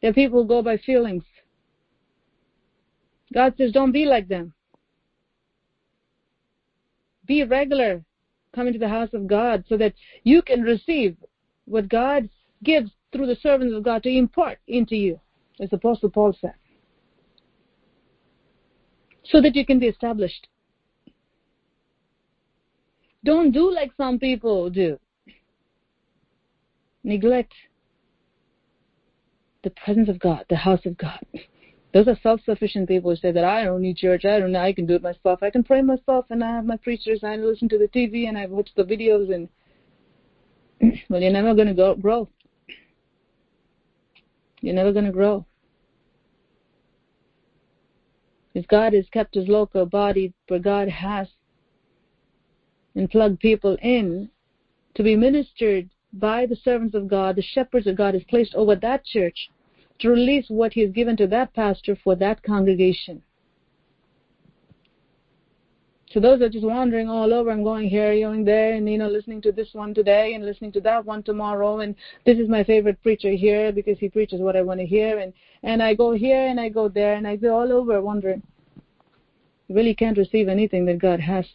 There 0.00 0.10
are 0.10 0.14
people 0.14 0.42
who 0.42 0.48
go 0.48 0.62
by 0.62 0.78
feelings. 0.78 1.24
God 3.32 3.54
says, 3.56 3.72
don't 3.72 3.92
be 3.92 4.04
like 4.04 4.28
them. 4.28 4.52
Be 7.26 7.44
regular 7.44 8.04
come 8.54 8.66
into 8.66 8.78
the 8.78 8.88
house 8.88 9.10
of 9.12 9.26
God 9.26 9.64
so 9.68 9.76
that 9.76 9.94
you 10.24 10.42
can 10.42 10.62
receive 10.62 11.16
what 11.64 11.88
God 11.88 12.28
gives 12.62 12.90
through 13.12 13.26
the 13.26 13.36
servants 13.36 13.74
of 13.74 13.82
God 13.82 14.02
to 14.02 14.08
impart 14.08 14.58
into 14.68 14.96
you, 14.96 15.20
as 15.60 15.72
Apostle 15.72 16.10
Paul 16.10 16.36
said, 16.40 16.54
so 19.24 19.40
that 19.40 19.54
you 19.54 19.64
can 19.64 19.78
be 19.78 19.86
established. 19.86 20.48
Don't 23.24 23.52
do 23.52 23.72
like 23.72 23.92
some 23.96 24.18
people 24.18 24.68
do. 24.70 24.98
Neglect 27.04 27.52
the 29.62 29.70
presence 29.70 30.08
of 30.08 30.18
God, 30.18 30.44
the 30.48 30.56
house 30.56 30.84
of 30.86 30.96
God. 30.96 31.24
Those 31.92 32.08
are 32.08 32.18
self-sufficient 32.22 32.88
people 32.88 33.10
who 33.10 33.16
say 33.16 33.32
that 33.32 33.44
I 33.44 33.64
don't 33.64 33.82
need 33.82 33.98
church. 33.98 34.24
I 34.24 34.38
don't. 34.38 34.56
I 34.56 34.72
can 34.72 34.86
do 34.86 34.94
it 34.94 35.02
myself. 35.02 35.42
I 35.42 35.50
can 35.50 35.62
pray 35.62 35.82
myself, 35.82 36.24
and 36.30 36.42
I 36.42 36.50
have 36.50 36.64
my 36.64 36.78
preachers. 36.78 37.22
I 37.22 37.36
listen 37.36 37.68
to 37.68 37.78
the 37.78 37.88
TV, 37.88 38.28
and 38.28 38.38
I 38.38 38.46
watch 38.46 38.70
the 38.76 38.84
videos, 38.84 39.32
and 39.32 39.48
well, 41.10 41.20
you're 41.20 41.32
never 41.32 41.54
going 41.54 41.74
to 41.74 41.94
grow. 42.00 42.28
You're 44.62 44.74
never 44.74 44.92
going 44.92 45.04
to 45.04 45.12
grow. 45.12 45.44
If 48.54 48.66
God 48.68 48.92
has 48.94 49.06
kept 49.12 49.34
his 49.34 49.48
local 49.48 49.86
body, 49.86 50.32
but 50.48 50.62
God 50.62 50.88
has 50.88 51.28
and 52.94 53.10
plugged 53.10 53.40
people 53.40 53.76
in 53.82 54.30
to 54.94 55.02
be 55.02 55.16
ministered 55.16 55.88
by 56.12 56.46
the 56.46 56.56
servants 56.56 56.94
of 56.94 57.08
God, 57.08 57.36
the 57.36 57.42
shepherds 57.42 57.86
of 57.86 57.96
God 57.96 58.14
is 58.14 58.22
placed 58.24 58.54
over 58.54 58.76
that 58.76 59.04
church 59.04 59.50
to 60.02 60.10
release 60.10 60.46
what 60.48 60.72
he 60.72 60.80
has 60.80 60.90
given 60.90 61.16
to 61.16 61.28
that 61.28 61.54
pastor 61.54 61.96
for 62.02 62.16
that 62.16 62.42
congregation. 62.42 63.22
So 66.10 66.18
those 66.20 66.42
are 66.42 66.48
just 66.48 66.66
wandering 66.66 67.08
all 67.08 67.32
over, 67.32 67.50
I'm 67.50 67.62
going 67.62 67.88
here, 67.88 68.12
going 68.20 68.44
there, 68.44 68.74
and 68.74 68.86
you 68.90 68.98
know, 68.98 69.08
listening 69.08 69.40
to 69.42 69.52
this 69.52 69.68
one 69.72 69.94
today 69.94 70.34
and 70.34 70.44
listening 70.44 70.72
to 70.72 70.80
that 70.80 71.06
one 71.06 71.22
tomorrow, 71.22 71.80
and 71.80 71.94
this 72.26 72.36
is 72.36 72.48
my 72.48 72.64
favorite 72.64 73.00
preacher 73.02 73.30
here 73.30 73.72
because 73.72 73.98
he 73.98 74.10
preaches 74.10 74.40
what 74.40 74.56
I 74.56 74.62
want 74.62 74.80
to 74.80 74.86
hear, 74.86 75.20
and 75.20 75.32
and 75.62 75.82
I 75.82 75.94
go 75.94 76.12
here 76.12 76.48
and 76.48 76.60
I 76.60 76.68
go 76.68 76.88
there 76.88 77.14
and 77.14 77.26
I 77.26 77.36
go 77.36 77.56
all 77.56 77.72
over 77.72 78.02
wondering. 78.02 78.42
You 79.68 79.76
really 79.76 79.94
can't 79.94 80.18
receive 80.18 80.48
anything 80.48 80.84
that 80.86 80.98
God 80.98 81.20
has. 81.20 81.46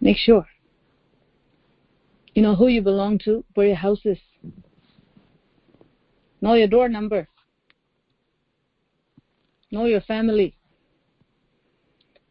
Make 0.00 0.16
sure 0.16 0.46
you 2.36 2.42
know 2.42 2.54
who 2.54 2.68
you 2.68 2.82
belong 2.82 3.18
to, 3.24 3.42
where 3.54 3.68
your 3.68 3.76
house 3.76 4.04
is. 4.04 4.18
Know 6.42 6.52
your 6.52 6.66
door 6.66 6.86
number. 6.86 7.26
Know 9.70 9.86
your 9.86 10.02
family. 10.02 10.54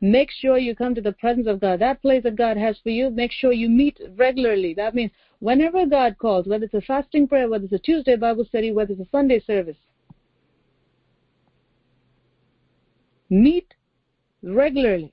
Make 0.02 0.30
sure 0.30 0.60
you 0.60 0.76
come 0.76 0.94
to 0.94 1.02
the 1.02 1.14
presence 1.14 1.48
of 1.48 1.60
God. 1.60 1.80
That 1.80 2.04
place 2.04 2.22
that 2.22 2.36
God 2.36 2.56
has 2.56 2.78
for 2.84 2.92
you, 2.92 3.10
make 3.10 3.32
sure 3.32 3.52
you 3.52 3.68
meet 3.68 4.00
regularly. 4.16 4.76
That 4.76 4.94
means 4.94 5.10
whenever 5.40 5.88
God 5.88 6.18
calls, 6.20 6.46
whether 6.46 6.66
it's 6.66 6.76
a 6.76 6.82
fasting 6.82 7.28
prayer, 7.28 7.50
whether 7.50 7.64
it's 7.64 7.74
a 7.74 7.80
Tuesday 7.80 8.16
Bible 8.16 8.46
study, 8.46 8.72
whether 8.72 8.92
it's 8.92 9.02
a 9.02 9.10
Sunday 9.12 9.40
service, 9.40 9.78
meet 13.32 13.74
regularly. 14.44 15.12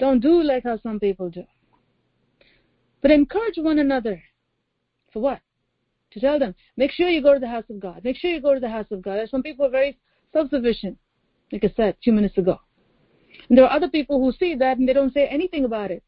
Don't 0.00 0.18
do 0.18 0.42
like 0.42 0.64
how 0.64 0.76
some 0.80 0.98
people 0.98 1.30
do. 1.30 1.44
But 3.04 3.10
encourage 3.10 3.58
one 3.58 3.78
another. 3.78 4.22
For 5.12 5.20
what? 5.20 5.40
to 6.14 6.20
tell 6.20 6.38
them, 6.38 6.54
make 6.76 6.92
sure 6.92 7.08
you 7.08 7.20
go 7.20 7.34
to 7.34 7.40
the 7.40 7.48
house 7.48 7.64
of 7.68 7.80
God. 7.80 8.00
Make 8.04 8.16
sure 8.16 8.30
you 8.30 8.40
go 8.40 8.54
to 8.54 8.60
the 8.60 8.70
house 8.70 8.86
of 8.90 9.02
God. 9.02 9.16
There's 9.16 9.30
Some 9.30 9.42
people 9.42 9.66
are 9.66 9.70
very 9.70 9.98
self-sufficient, 10.32 10.96
like 11.52 11.64
I 11.64 11.72
said 11.76 11.96
few 12.02 12.12
minutes 12.12 12.38
ago. 12.38 12.60
And 13.48 13.58
there 13.58 13.64
are 13.64 13.76
other 13.76 13.88
people 13.88 14.20
who 14.20 14.32
see 14.32 14.54
that 14.54 14.78
and 14.78 14.88
they 14.88 14.92
don't 14.92 15.12
say 15.12 15.26
anything 15.26 15.64
about 15.64 15.90
it. 15.90 16.02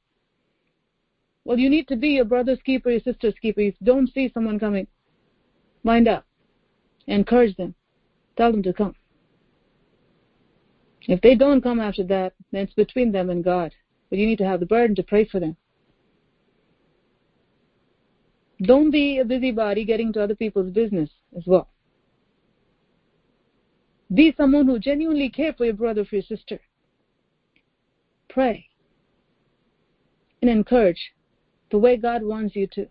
Well, 1.44 1.58
you 1.58 1.68
need 1.68 1.88
to 1.88 1.96
be 1.96 2.10
your 2.10 2.24
brother's 2.24 2.62
keeper, 2.64 2.90
your 2.90 3.00
sister's 3.00 3.34
keeper. 3.42 3.60
If 3.60 3.74
you 3.80 3.86
don't 3.86 4.12
see 4.14 4.30
someone 4.32 4.58
coming, 4.58 4.86
mind 5.82 6.08
up. 6.08 6.24
Encourage 7.08 7.56
them. 7.56 7.74
Tell 8.36 8.52
them 8.52 8.62
to 8.62 8.72
come. 8.72 8.94
If 11.02 11.20
they 11.20 11.34
don't 11.34 11.62
come 11.62 11.80
after 11.80 12.04
that, 12.04 12.34
then 12.52 12.62
it's 12.62 12.74
between 12.74 13.12
them 13.12 13.30
and 13.30 13.44
God. 13.44 13.72
But 14.08 14.18
you 14.18 14.26
need 14.26 14.38
to 14.38 14.46
have 14.46 14.60
the 14.60 14.66
burden 14.66 14.94
to 14.96 15.02
pray 15.02 15.24
for 15.24 15.40
them. 15.40 15.56
Don't 18.62 18.90
be 18.90 19.18
a 19.18 19.24
busybody 19.24 19.84
getting 19.84 20.12
to 20.14 20.22
other 20.22 20.34
people's 20.34 20.72
business 20.72 21.10
as 21.36 21.42
well. 21.46 21.68
Be 24.14 24.32
someone 24.36 24.66
who 24.66 24.78
genuinely 24.78 25.28
care 25.28 25.52
for 25.52 25.64
your 25.64 25.74
brother, 25.74 26.04
for 26.04 26.16
your 26.16 26.22
sister. 26.22 26.60
Pray 28.28 28.66
and 30.40 30.50
encourage 30.50 31.12
the 31.70 31.78
way 31.78 31.96
God 31.96 32.22
wants 32.22 32.54
you 32.54 32.66
to. 32.68 32.86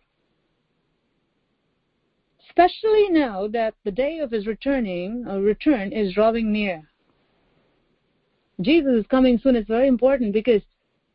Especially 2.48 3.10
now 3.10 3.48
that 3.48 3.74
the 3.84 3.92
day 3.92 4.20
of 4.20 4.32
his 4.32 4.48
returning 4.48 5.26
or 5.28 5.42
return 5.42 5.92
is 5.92 6.14
drawing 6.14 6.52
near. 6.52 6.84
Jesus 8.62 8.94
is 8.94 9.06
coming 9.08 9.38
soon. 9.38 9.56
It's 9.56 9.68
very 9.68 9.88
important 9.88 10.32
because 10.34 10.62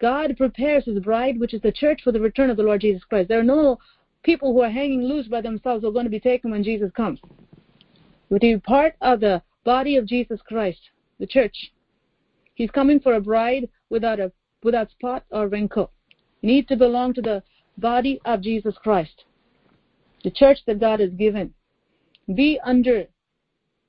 God 0.00 0.36
prepares 0.36 0.84
his 0.84 0.98
bride, 0.98 1.38
which 1.38 1.54
is 1.54 1.62
the 1.62 1.72
church, 1.72 2.00
for 2.02 2.12
the 2.12 2.20
return 2.20 2.50
of 2.50 2.56
the 2.56 2.62
Lord 2.62 2.80
Jesus 2.80 3.04
Christ. 3.04 3.28
There 3.28 3.40
are 3.40 3.44
no 3.44 3.78
people 4.22 4.52
who 4.52 4.60
are 4.60 4.70
hanging 4.70 5.02
loose 5.02 5.28
by 5.28 5.40
themselves 5.40 5.84
are 5.84 5.90
going 5.90 6.04
to 6.04 6.10
be 6.10 6.20
taken 6.20 6.50
when 6.50 6.64
Jesus 6.64 6.90
comes. 6.92 7.20
But 8.30 8.40
to 8.42 8.56
be 8.56 8.60
part 8.60 8.94
of 9.00 9.20
the 9.20 9.42
body 9.64 9.96
of 9.96 10.06
Jesus 10.06 10.40
Christ, 10.46 10.80
the 11.18 11.26
church. 11.26 11.72
He's 12.54 12.70
coming 12.70 13.00
for 13.00 13.14
a 13.14 13.20
bride 13.20 13.68
without 13.88 14.20
a 14.20 14.32
without 14.62 14.90
spot 14.90 15.24
or 15.30 15.48
wrinkle. 15.48 15.90
You 16.42 16.48
need 16.48 16.68
to 16.68 16.76
belong 16.76 17.14
to 17.14 17.22
the 17.22 17.42
body 17.78 18.20
of 18.24 18.42
Jesus 18.42 18.74
Christ, 18.82 19.24
the 20.22 20.30
church 20.30 20.58
that 20.66 20.80
God 20.80 21.00
has 21.00 21.10
given. 21.10 21.54
Be 22.34 22.60
under 22.64 23.06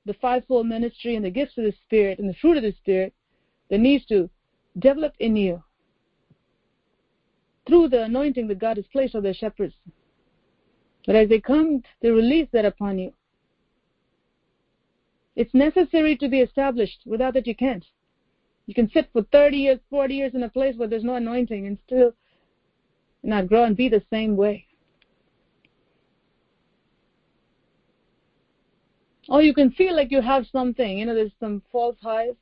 the 0.06 0.14
fivefold 0.14 0.66
ministry 0.66 1.14
and 1.14 1.24
the 1.24 1.30
gifts 1.30 1.56
of 1.58 1.64
the 1.64 1.74
Spirit 1.84 2.18
and 2.18 2.28
the 2.28 2.34
fruit 2.40 2.56
of 2.56 2.62
the 2.62 2.74
Spirit 2.80 3.14
that 3.70 3.78
needs 3.78 4.04
to 4.06 4.28
develop 4.78 5.12
in 5.20 5.36
you 5.36 5.62
through 7.66 7.88
the 7.88 8.02
anointing 8.02 8.48
that 8.48 8.58
God 8.58 8.76
has 8.76 8.86
placed 8.92 9.14
on 9.14 9.22
the 9.22 9.34
shepherds. 9.34 9.74
But 11.06 11.16
as 11.16 11.28
they 11.28 11.40
come, 11.40 11.82
they 12.00 12.10
release 12.10 12.48
that 12.52 12.64
upon 12.64 12.98
you. 12.98 13.12
It's 15.34 15.54
necessary 15.54 16.16
to 16.18 16.28
be 16.28 16.40
established. 16.40 17.00
Without 17.06 17.36
it, 17.36 17.46
you 17.46 17.54
can't. 17.54 17.84
You 18.66 18.74
can 18.74 18.90
sit 18.90 19.08
for 19.12 19.22
30 19.32 19.56
years, 19.56 19.80
40 19.90 20.14
years 20.14 20.34
in 20.34 20.42
a 20.42 20.48
place 20.48 20.76
where 20.76 20.88
there's 20.88 21.04
no 21.04 21.16
anointing 21.16 21.66
and 21.66 21.78
still 21.86 22.14
not 23.22 23.48
grow 23.48 23.64
and 23.64 23.76
be 23.76 23.88
the 23.88 24.02
same 24.10 24.36
way. 24.36 24.66
Or 29.28 29.40
you 29.40 29.54
can 29.54 29.70
feel 29.70 29.96
like 29.96 30.10
you 30.10 30.20
have 30.20 30.46
something. 30.52 30.98
You 30.98 31.06
know, 31.06 31.14
there's 31.14 31.32
some 31.40 31.62
false 31.72 31.96
highs. 32.02 32.34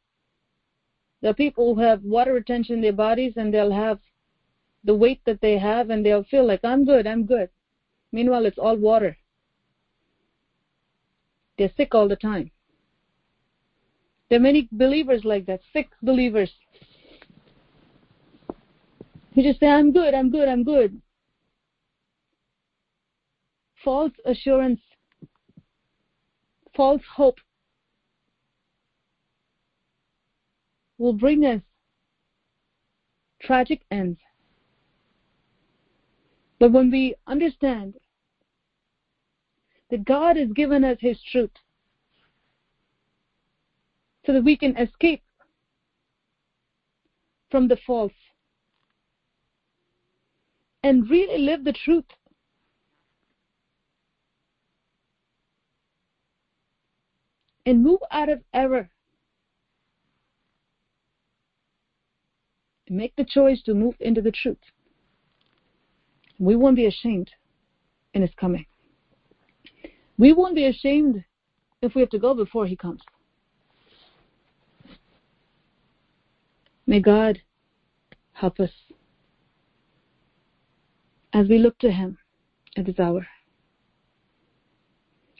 There 1.20 1.30
are 1.30 1.34
people 1.34 1.74
who 1.74 1.80
have 1.82 2.02
water 2.02 2.32
retention 2.32 2.76
in 2.76 2.80
their 2.80 2.92
bodies 2.92 3.34
and 3.36 3.52
they'll 3.52 3.72
have 3.72 3.98
the 4.84 4.94
weight 4.94 5.20
that 5.26 5.40
they 5.42 5.58
have 5.58 5.90
and 5.90 6.04
they'll 6.04 6.24
feel 6.24 6.46
like, 6.46 6.64
I'm 6.64 6.84
good, 6.84 7.06
I'm 7.06 7.26
good. 7.26 7.50
Meanwhile, 8.12 8.46
it's 8.46 8.58
all 8.58 8.76
water. 8.76 9.16
They're 11.58 11.70
sick 11.76 11.94
all 11.94 12.08
the 12.08 12.16
time. 12.16 12.50
There 14.28 14.38
are 14.38 14.42
many 14.42 14.68
believers 14.72 15.22
like 15.24 15.46
that, 15.46 15.60
sick 15.72 15.88
believers. 16.02 16.50
You 19.34 19.42
just 19.42 19.60
say, 19.60 19.66
I'm 19.66 19.92
good, 19.92 20.14
I'm 20.14 20.30
good, 20.30 20.48
I'm 20.48 20.64
good. 20.64 21.00
False 23.84 24.12
assurance, 24.24 24.80
false 26.76 27.02
hope 27.16 27.38
will 30.98 31.12
bring 31.12 31.44
us 31.44 31.62
tragic 33.40 33.82
ends. 33.90 34.20
But 36.60 36.72
when 36.72 36.90
we 36.90 37.14
understand 37.26 37.94
that 39.90 40.04
God 40.04 40.36
has 40.36 40.52
given 40.52 40.84
us 40.84 40.98
His 41.00 41.18
truth 41.32 41.50
so 44.24 44.34
that 44.34 44.44
we 44.44 44.56
can 44.56 44.76
escape 44.76 45.22
from 47.50 47.66
the 47.66 47.78
false 47.86 48.12
and 50.82 51.08
really 51.10 51.38
live 51.38 51.64
the 51.64 51.72
truth. 51.72 52.04
And 57.66 57.82
move 57.82 58.00
out 58.10 58.28
of 58.28 58.40
error. 58.52 58.90
Make 62.88 63.14
the 63.16 63.24
choice 63.24 63.62
to 63.62 63.74
move 63.74 63.94
into 64.00 64.20
the 64.20 64.32
truth. 64.32 64.58
We 66.40 66.56
won't 66.56 66.76
be 66.76 66.86
ashamed 66.86 67.30
in 68.14 68.22
his 68.22 68.30
coming. 68.40 68.64
We 70.16 70.32
won't 70.32 70.54
be 70.54 70.66
ashamed 70.66 71.22
if 71.82 71.94
we 71.94 72.00
have 72.00 72.10
to 72.10 72.18
go 72.18 72.34
before 72.34 72.66
he 72.66 72.76
comes. 72.76 73.02
May 76.86 77.00
God 77.00 77.38
help 78.32 78.58
us 78.58 78.70
as 81.34 81.46
we 81.46 81.58
look 81.58 81.78
to 81.80 81.92
him 81.92 82.16
at 82.76 82.86
this 82.86 82.98
hour. 82.98 83.26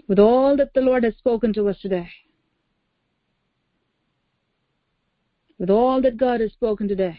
With 0.06 0.18
all 0.18 0.54
that 0.58 0.74
the 0.74 0.82
Lord 0.82 1.04
has 1.04 1.16
spoken 1.16 1.54
to 1.54 1.68
us 1.70 1.80
today, 1.80 2.10
with 5.58 5.70
all 5.70 6.02
that 6.02 6.18
God 6.18 6.40
has 6.40 6.52
spoken 6.52 6.88
today, 6.88 7.18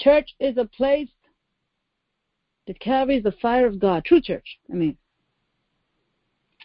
church 0.00 0.34
is 0.40 0.56
a 0.56 0.64
place 0.64 1.08
that 2.66 2.80
carries 2.80 3.22
the 3.22 3.32
fire 3.32 3.66
of 3.66 3.78
God. 3.78 4.04
True 4.04 4.20
church, 4.20 4.58
I 4.70 4.74
mean. 4.74 4.96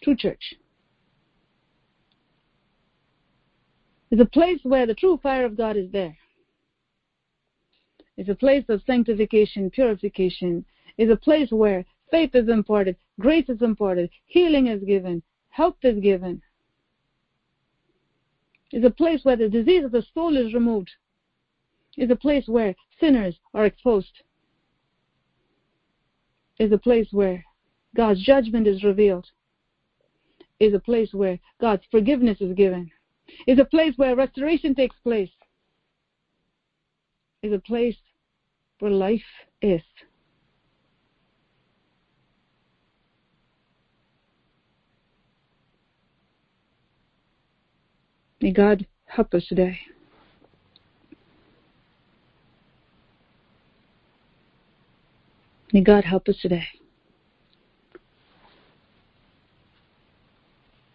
True 0.01 0.15
church. 0.15 0.55
It's 4.11 4.21
a 4.21 4.25
place 4.25 4.59
where 4.63 4.87
the 4.87 4.95
true 4.95 5.19
fire 5.21 5.45
of 5.45 5.57
God 5.57 5.77
is 5.77 5.91
there. 5.91 6.17
It's 8.17 8.29
a 8.29 8.35
place 8.35 8.65
of 8.69 8.81
sanctification, 8.85 9.69
purification. 9.69 10.65
It's 10.97 11.11
a 11.11 11.15
place 11.15 11.51
where 11.51 11.85
faith 12.11 12.31
is 12.33 12.49
imparted, 12.49 12.95
grace 13.19 13.47
is 13.49 13.61
imparted, 13.61 14.09
healing 14.25 14.67
is 14.67 14.83
given, 14.83 15.21
help 15.49 15.77
is 15.83 15.99
given. 16.01 16.41
It's 18.71 18.85
a 18.85 18.89
place 18.89 19.23
where 19.23 19.35
the 19.35 19.49
disease 19.49 19.83
of 19.83 19.91
the 19.91 20.05
soul 20.13 20.35
is 20.35 20.53
removed. 20.53 20.91
It's 21.97 22.11
a 22.11 22.15
place 22.15 22.47
where 22.47 22.75
sinners 22.99 23.39
are 23.53 23.65
exposed. 23.65 24.21
Is 26.59 26.71
a 26.73 26.77
place 26.77 27.07
where 27.11 27.43
God's 27.95 28.23
judgment 28.23 28.67
is 28.67 28.83
revealed. 28.83 29.25
Is 30.59 30.73
a 30.73 30.79
place 30.79 31.13
where 31.13 31.39
God's 31.61 31.83
forgiveness 31.89 32.41
is 32.41 32.53
given. 32.53 32.91
Is 33.47 33.59
a 33.59 33.65
place 33.65 33.93
where 33.95 34.15
restoration 34.15 34.75
takes 34.75 34.95
place. 35.03 35.31
Is 37.41 37.53
a 37.53 37.59
place 37.59 37.95
where 38.79 38.91
life 38.91 39.21
is. 39.61 39.81
May 48.41 48.51
God 48.51 48.85
help 49.05 49.33
us 49.33 49.45
today. 49.47 49.79
May 55.71 55.81
God 55.81 56.03
help 56.03 56.27
us 56.27 56.37
today. 56.41 56.65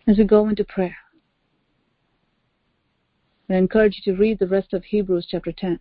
As 0.07 0.19
we 0.19 0.25
go 0.25 0.49
into 0.49 0.65
prayer, 0.65 0.97
I 3.49 3.55
encourage 3.55 4.03
you 4.05 4.13
to 4.13 4.21
read 4.21 4.39
the 4.39 4.49
rest 4.49 4.73
of 4.73 4.85
Hebrews 4.85 5.29
chapter 5.31 5.53
10. 5.53 5.79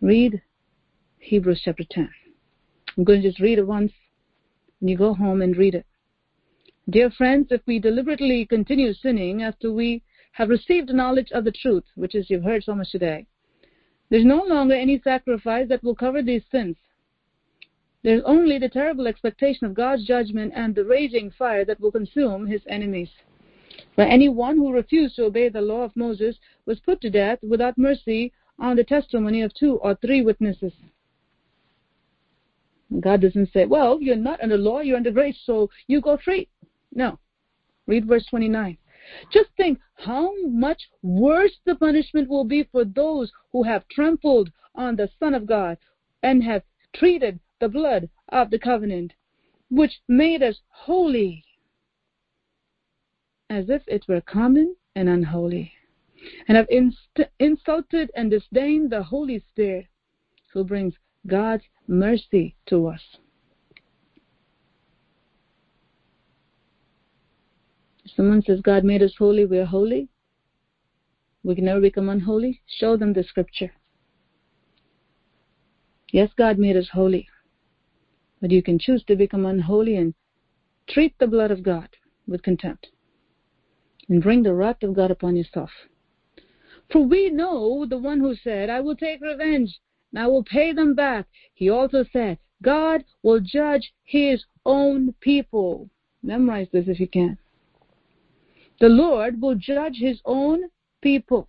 Read 0.00 0.40
Hebrews 1.18 1.60
chapter 1.64 1.84
10. 1.90 2.08
I'm 2.96 3.04
going 3.04 3.20
to 3.20 3.28
just 3.28 3.40
read 3.40 3.58
it 3.58 3.66
once 3.66 3.92
and 4.80 4.88
you 4.88 4.96
go 4.96 5.12
home 5.12 5.42
and 5.42 5.56
read 5.56 5.74
it. 5.74 5.86
Dear 6.88 7.10
friends, 7.10 7.48
if 7.50 7.60
we 7.66 7.78
deliberately 7.78 8.46
continue 8.46 8.94
sinning 8.94 9.42
after 9.42 9.70
we 9.70 10.02
have 10.38 10.48
received 10.48 10.94
knowledge 10.94 11.32
of 11.32 11.42
the 11.42 11.50
truth, 11.50 11.82
which 11.96 12.14
is 12.14 12.30
you've 12.30 12.44
heard 12.44 12.62
so 12.62 12.72
much 12.72 12.92
today, 12.92 13.26
there's 14.08 14.24
no 14.24 14.44
longer 14.44 14.72
any 14.72 15.00
sacrifice 15.02 15.68
that 15.68 15.82
will 15.82 15.96
cover 15.96 16.22
these 16.22 16.44
sins. 16.52 16.76
There's 18.04 18.22
only 18.24 18.56
the 18.56 18.68
terrible 18.68 19.08
expectation 19.08 19.66
of 19.66 19.74
God's 19.74 20.06
judgment 20.06 20.52
and 20.54 20.76
the 20.76 20.84
raging 20.84 21.32
fire 21.36 21.64
that 21.64 21.80
will 21.80 21.90
consume 21.90 22.46
his 22.46 22.62
enemies. 22.68 23.08
For 23.96 24.02
anyone 24.02 24.56
who 24.56 24.72
refused 24.72 25.16
to 25.16 25.24
obey 25.24 25.48
the 25.48 25.60
law 25.60 25.82
of 25.82 25.96
Moses 25.96 26.36
was 26.66 26.78
put 26.78 27.00
to 27.00 27.10
death 27.10 27.40
without 27.42 27.76
mercy 27.76 28.32
on 28.60 28.76
the 28.76 28.84
testimony 28.84 29.42
of 29.42 29.52
two 29.54 29.78
or 29.78 29.96
three 29.96 30.22
witnesses. 30.22 30.72
God 33.00 33.22
doesn't 33.22 33.52
say, 33.52 33.66
well, 33.66 33.98
you're 34.00 34.14
not 34.14 34.40
under 34.40 34.56
law, 34.56 34.80
you're 34.82 34.96
under 34.96 35.10
grace, 35.10 35.38
so 35.44 35.68
you 35.88 36.00
go 36.00 36.16
free. 36.16 36.48
No. 36.94 37.18
Read 37.88 38.06
verse 38.06 38.24
29. 38.30 38.78
Just 39.30 39.50
think 39.56 39.80
how 39.94 40.34
much 40.46 40.88
worse 41.02 41.58
the 41.64 41.74
punishment 41.74 42.28
will 42.28 42.44
be 42.44 42.64
for 42.64 42.84
those 42.84 43.32
who 43.52 43.62
have 43.62 43.88
trampled 43.88 44.50
on 44.74 44.96
the 44.96 45.10
Son 45.18 45.34
of 45.34 45.46
God 45.46 45.78
and 46.22 46.42
have 46.44 46.62
treated 46.92 47.40
the 47.60 47.68
blood 47.68 48.08
of 48.28 48.50
the 48.50 48.58
covenant, 48.58 49.14
which 49.70 50.00
made 50.08 50.42
us 50.42 50.60
holy, 50.68 51.44
as 53.50 53.68
if 53.68 53.82
it 53.86 54.06
were 54.08 54.20
common 54.20 54.76
and 54.94 55.08
unholy, 55.08 55.72
and 56.46 56.56
have 56.56 56.68
inst- 56.70 57.30
insulted 57.38 58.10
and 58.14 58.30
disdained 58.30 58.90
the 58.90 59.02
Holy 59.02 59.38
Spirit, 59.38 59.86
who 60.52 60.64
brings 60.64 60.94
God's 61.26 61.64
mercy 61.86 62.56
to 62.66 62.86
us. 62.88 63.18
Someone 68.16 68.42
says 68.42 68.60
God 68.60 68.84
made 68.84 69.02
us 69.02 69.14
holy, 69.18 69.44
we 69.44 69.58
are 69.58 69.64
holy. 69.64 70.08
We 71.42 71.54
can 71.54 71.64
never 71.64 71.80
become 71.80 72.08
unholy. 72.08 72.62
Show 72.66 72.96
them 72.96 73.12
the 73.12 73.22
scripture. 73.22 73.72
Yes, 76.10 76.30
God 76.36 76.58
made 76.58 76.76
us 76.76 76.88
holy. 76.92 77.28
But 78.40 78.50
you 78.50 78.62
can 78.62 78.78
choose 78.78 79.04
to 79.04 79.16
become 79.16 79.44
unholy 79.46 79.96
and 79.96 80.14
treat 80.88 81.18
the 81.18 81.26
blood 81.26 81.50
of 81.50 81.62
God 81.62 81.88
with 82.26 82.42
contempt 82.42 82.88
and 84.08 84.22
bring 84.22 84.42
the 84.42 84.54
wrath 84.54 84.82
of 84.82 84.94
God 84.94 85.10
upon 85.10 85.36
yourself. 85.36 85.70
For 86.90 87.00
we 87.00 87.30
know 87.30 87.84
the 87.84 87.98
one 87.98 88.20
who 88.20 88.34
said, 88.34 88.70
I 88.70 88.80
will 88.80 88.96
take 88.96 89.20
revenge 89.20 89.78
and 90.12 90.20
I 90.20 90.26
will 90.26 90.44
pay 90.44 90.72
them 90.72 90.94
back. 90.94 91.26
He 91.54 91.68
also 91.68 92.04
said, 92.12 92.38
God 92.62 93.04
will 93.22 93.40
judge 93.40 93.92
his 94.04 94.44
own 94.64 95.14
people. 95.20 95.90
Memorize 96.22 96.68
this 96.72 96.88
if 96.88 96.98
you 96.98 97.08
can. 97.08 97.38
The 98.80 98.88
Lord 98.88 99.40
will 99.40 99.56
judge 99.56 99.96
his 99.96 100.20
own 100.24 100.70
people. 101.00 101.48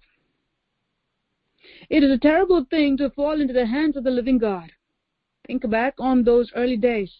It 1.89 2.03
is 2.03 2.11
a 2.11 2.17
terrible 2.17 2.65
thing 2.65 2.97
to 2.97 3.09
fall 3.09 3.39
into 3.39 3.53
the 3.53 3.65
hands 3.65 3.95
of 3.95 4.03
the 4.03 4.11
living 4.11 4.37
God. 4.37 4.71
Think 5.45 5.69
back 5.69 5.95
on 5.99 6.23
those 6.23 6.51
early 6.55 6.77
days 6.77 7.11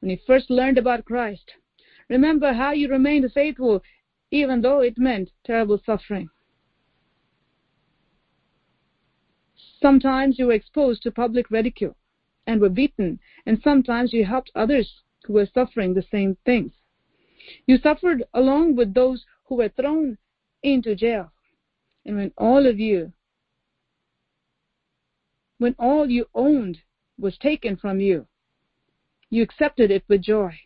when 0.00 0.10
you 0.10 0.18
first 0.26 0.50
learned 0.50 0.78
about 0.78 1.04
Christ. 1.04 1.52
Remember 2.08 2.52
how 2.52 2.72
you 2.72 2.88
remained 2.88 3.30
faithful 3.32 3.82
even 4.30 4.60
though 4.60 4.80
it 4.80 4.98
meant 4.98 5.30
terrible 5.44 5.80
suffering. 5.84 6.28
Sometimes 9.80 10.38
you 10.38 10.46
were 10.46 10.52
exposed 10.52 11.02
to 11.02 11.10
public 11.10 11.50
ridicule 11.50 11.96
and 12.46 12.60
were 12.60 12.68
beaten, 12.68 13.20
and 13.46 13.60
sometimes 13.62 14.12
you 14.12 14.24
helped 14.24 14.50
others 14.54 15.02
who 15.24 15.34
were 15.34 15.46
suffering 15.46 15.94
the 15.94 16.02
same 16.10 16.36
things. 16.44 16.72
You 17.66 17.78
suffered 17.78 18.24
along 18.34 18.76
with 18.76 18.94
those 18.94 19.24
who 19.44 19.56
were 19.56 19.68
thrown 19.70 20.18
into 20.62 20.94
jail. 20.94 21.32
And 22.04 22.16
when 22.16 22.32
all 22.36 22.66
of 22.66 22.78
you, 22.78 23.12
when 25.58 25.74
all 25.78 26.08
you 26.08 26.26
owned 26.34 26.78
was 27.18 27.36
taken 27.38 27.76
from 27.76 28.00
you, 28.00 28.26
you 29.30 29.42
accepted 29.42 29.90
it 29.90 30.04
with 30.08 30.22
joy. 30.22 30.58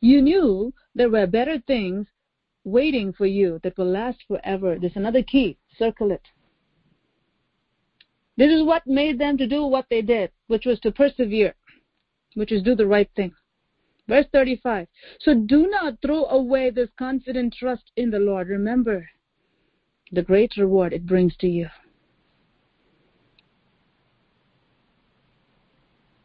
You 0.00 0.20
knew 0.22 0.74
there 0.94 1.10
were 1.10 1.26
better 1.26 1.58
things 1.58 2.06
waiting 2.64 3.12
for 3.12 3.26
you 3.26 3.60
that 3.62 3.76
will 3.78 3.90
last 3.90 4.18
forever. 4.26 4.78
There's 4.78 4.96
another 4.96 5.22
key. 5.22 5.58
Circle 5.78 6.12
it. 6.12 6.22
This 8.36 8.50
is 8.50 8.62
what 8.62 8.86
made 8.86 9.18
them 9.18 9.36
to 9.38 9.46
do 9.46 9.64
what 9.64 9.86
they 9.90 10.02
did, 10.02 10.30
which 10.46 10.64
was 10.64 10.80
to 10.80 10.90
persevere, 10.90 11.54
which 12.34 12.52
is 12.52 12.62
do 12.62 12.74
the 12.74 12.86
right 12.86 13.10
thing. 13.14 13.32
Verse 14.10 14.26
35. 14.32 14.88
So 15.20 15.34
do 15.34 15.68
not 15.68 16.02
throw 16.02 16.24
away 16.24 16.70
this 16.70 16.88
confident 16.98 17.54
trust 17.56 17.92
in 17.96 18.10
the 18.10 18.18
Lord. 18.18 18.48
Remember 18.48 19.08
the 20.10 20.22
great 20.22 20.56
reward 20.56 20.92
it 20.92 21.06
brings 21.06 21.36
to 21.36 21.46
you. 21.46 21.68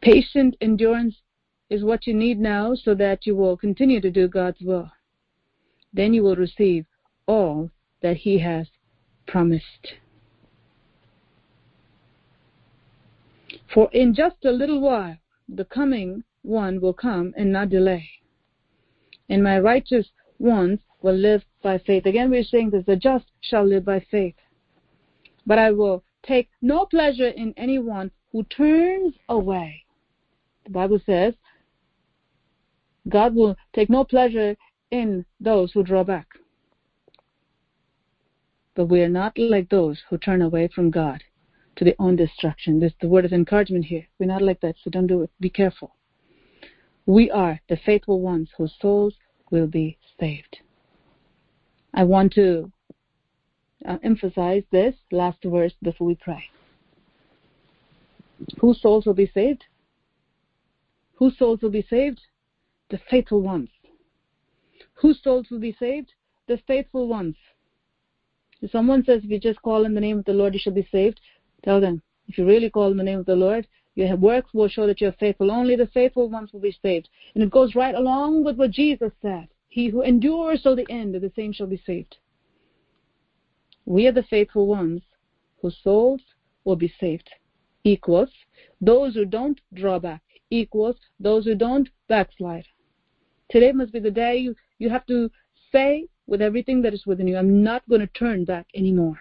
Patient 0.00 0.56
endurance 0.60 1.14
is 1.70 1.84
what 1.84 2.08
you 2.08 2.14
need 2.14 2.40
now 2.40 2.74
so 2.74 2.92
that 2.96 3.24
you 3.24 3.36
will 3.36 3.56
continue 3.56 4.00
to 4.00 4.10
do 4.10 4.26
God's 4.26 4.60
will. 4.62 4.90
Then 5.92 6.12
you 6.12 6.24
will 6.24 6.34
receive 6.34 6.86
all 7.28 7.70
that 8.02 8.16
He 8.16 8.40
has 8.40 8.66
promised. 9.28 9.94
For 13.72 13.88
in 13.92 14.12
just 14.12 14.44
a 14.44 14.50
little 14.50 14.80
while 14.80 15.18
the 15.48 15.64
coming 15.64 16.24
one 16.46 16.80
will 16.80 16.92
come 16.92 17.34
and 17.36 17.52
not 17.52 17.68
delay. 17.68 18.08
And 19.28 19.42
my 19.42 19.58
righteous 19.58 20.06
ones 20.38 20.78
will 21.02 21.16
live 21.16 21.44
by 21.62 21.78
faith. 21.78 22.06
Again, 22.06 22.30
we're 22.30 22.44
saying 22.44 22.70
this 22.70 22.84
the 22.86 22.96
just 22.96 23.26
shall 23.40 23.64
live 23.64 23.84
by 23.84 24.00
faith. 24.10 24.36
But 25.44 25.58
I 25.58 25.72
will 25.72 26.04
take 26.24 26.48
no 26.62 26.86
pleasure 26.86 27.28
in 27.28 27.52
anyone 27.56 28.10
who 28.32 28.44
turns 28.44 29.14
away. 29.28 29.84
The 30.64 30.70
Bible 30.70 31.00
says 31.04 31.34
God 33.08 33.34
will 33.34 33.56
take 33.74 33.88
no 33.88 34.04
pleasure 34.04 34.56
in 34.90 35.24
those 35.40 35.72
who 35.72 35.82
draw 35.82 36.04
back. 36.04 36.26
But 38.74 38.86
we 38.86 39.00
are 39.02 39.08
not 39.08 39.38
like 39.38 39.68
those 39.68 40.00
who 40.08 40.18
turn 40.18 40.42
away 40.42 40.68
from 40.68 40.90
God 40.90 41.22
to 41.76 41.84
their 41.84 41.94
own 41.98 42.16
destruction. 42.16 42.80
This 42.80 42.92
the 43.00 43.08
word 43.08 43.24
of 43.24 43.32
encouragement 43.32 43.86
here. 43.86 44.06
We're 44.18 44.26
not 44.26 44.42
like 44.42 44.60
that, 44.60 44.76
so 44.82 44.90
don't 44.90 45.06
do 45.06 45.22
it. 45.22 45.30
Be 45.40 45.50
careful. 45.50 45.95
We 47.06 47.30
are 47.30 47.60
the 47.68 47.76
faithful 47.76 48.20
ones 48.20 48.50
whose 48.56 48.74
souls 48.80 49.14
will 49.50 49.66
be 49.66 49.96
saved. 50.18 50.58
I 51.94 52.04
want 52.04 52.32
to 52.34 52.70
uh, 53.88 53.98
emphasize 54.02 54.64
this 54.70 54.94
last 55.12 55.38
verse 55.44 55.72
before 55.82 56.06
we 56.06 56.16
pray. 56.16 56.44
Whose 58.60 58.82
souls 58.82 59.06
will 59.06 59.14
be 59.14 59.30
saved? 59.32 59.64
Whose 61.14 61.38
souls 61.38 61.62
will 61.62 61.70
be 61.70 61.86
saved? 61.88 62.20
The 62.90 63.00
faithful 63.10 63.40
ones. 63.40 63.68
Whose 64.94 65.22
souls 65.22 65.46
will 65.50 65.60
be 65.60 65.76
saved? 65.78 66.12
The 66.48 66.58
faithful 66.66 67.06
ones. 67.06 67.36
If 68.60 68.70
someone 68.70 69.04
says, 69.04 69.22
if 69.24 69.30
you 69.30 69.38
just 69.38 69.62
call 69.62 69.84
in 69.84 69.94
the 69.94 70.00
name 70.00 70.18
of 70.18 70.24
the 70.24 70.32
Lord, 70.32 70.54
you 70.54 70.60
shall 70.60 70.72
be 70.72 70.88
saved, 70.90 71.20
Tell 71.66 71.80
them, 71.80 72.00
if 72.28 72.38
you 72.38 72.46
really 72.46 72.70
call 72.70 72.92
in 72.92 72.96
the 72.96 73.02
name 73.02 73.18
of 73.18 73.26
the 73.26 73.34
Lord, 73.34 73.66
your 73.96 74.14
works 74.14 74.52
will 74.52 74.68
show 74.68 74.86
that 74.86 75.00
you're 75.00 75.12
faithful. 75.12 75.50
Only 75.50 75.74
the 75.74 75.86
faithful 75.86 76.28
ones 76.28 76.52
will 76.52 76.60
be 76.60 76.78
saved. 76.82 77.08
And 77.34 77.42
it 77.42 77.50
goes 77.50 77.74
right 77.74 77.94
along 77.94 78.44
with 78.44 78.56
what 78.56 78.70
Jesus 78.70 79.10
said. 79.22 79.48
He 79.68 79.88
who 79.88 80.02
endures 80.02 80.62
till 80.62 80.76
the 80.76 80.86
end, 80.90 81.14
the 81.14 81.32
same 81.34 81.52
shall 81.52 81.66
be 81.66 81.82
saved. 81.84 82.18
We 83.86 84.06
are 84.06 84.12
the 84.12 84.22
faithful 84.22 84.66
ones 84.66 85.00
whose 85.62 85.78
souls 85.82 86.20
will 86.64 86.76
be 86.76 86.92
saved. 87.00 87.30
Equals 87.84 88.30
those 88.80 89.14
who 89.14 89.24
don't 89.24 89.60
draw 89.72 89.98
back. 89.98 90.22
Equals 90.50 90.96
those 91.18 91.46
who 91.46 91.54
don't 91.54 91.88
backslide. 92.06 92.66
Today 93.50 93.72
must 93.72 93.92
be 93.92 94.00
the 94.00 94.10
day 94.10 94.36
you, 94.36 94.54
you 94.78 94.90
have 94.90 95.06
to 95.06 95.30
say 95.72 96.06
with 96.26 96.42
everything 96.42 96.82
that 96.82 96.92
is 96.92 97.06
within 97.06 97.28
you, 97.28 97.38
I'm 97.38 97.62
not 97.62 97.88
going 97.88 98.02
to 98.02 98.06
turn 98.08 98.44
back 98.44 98.66
anymore. 98.74 99.18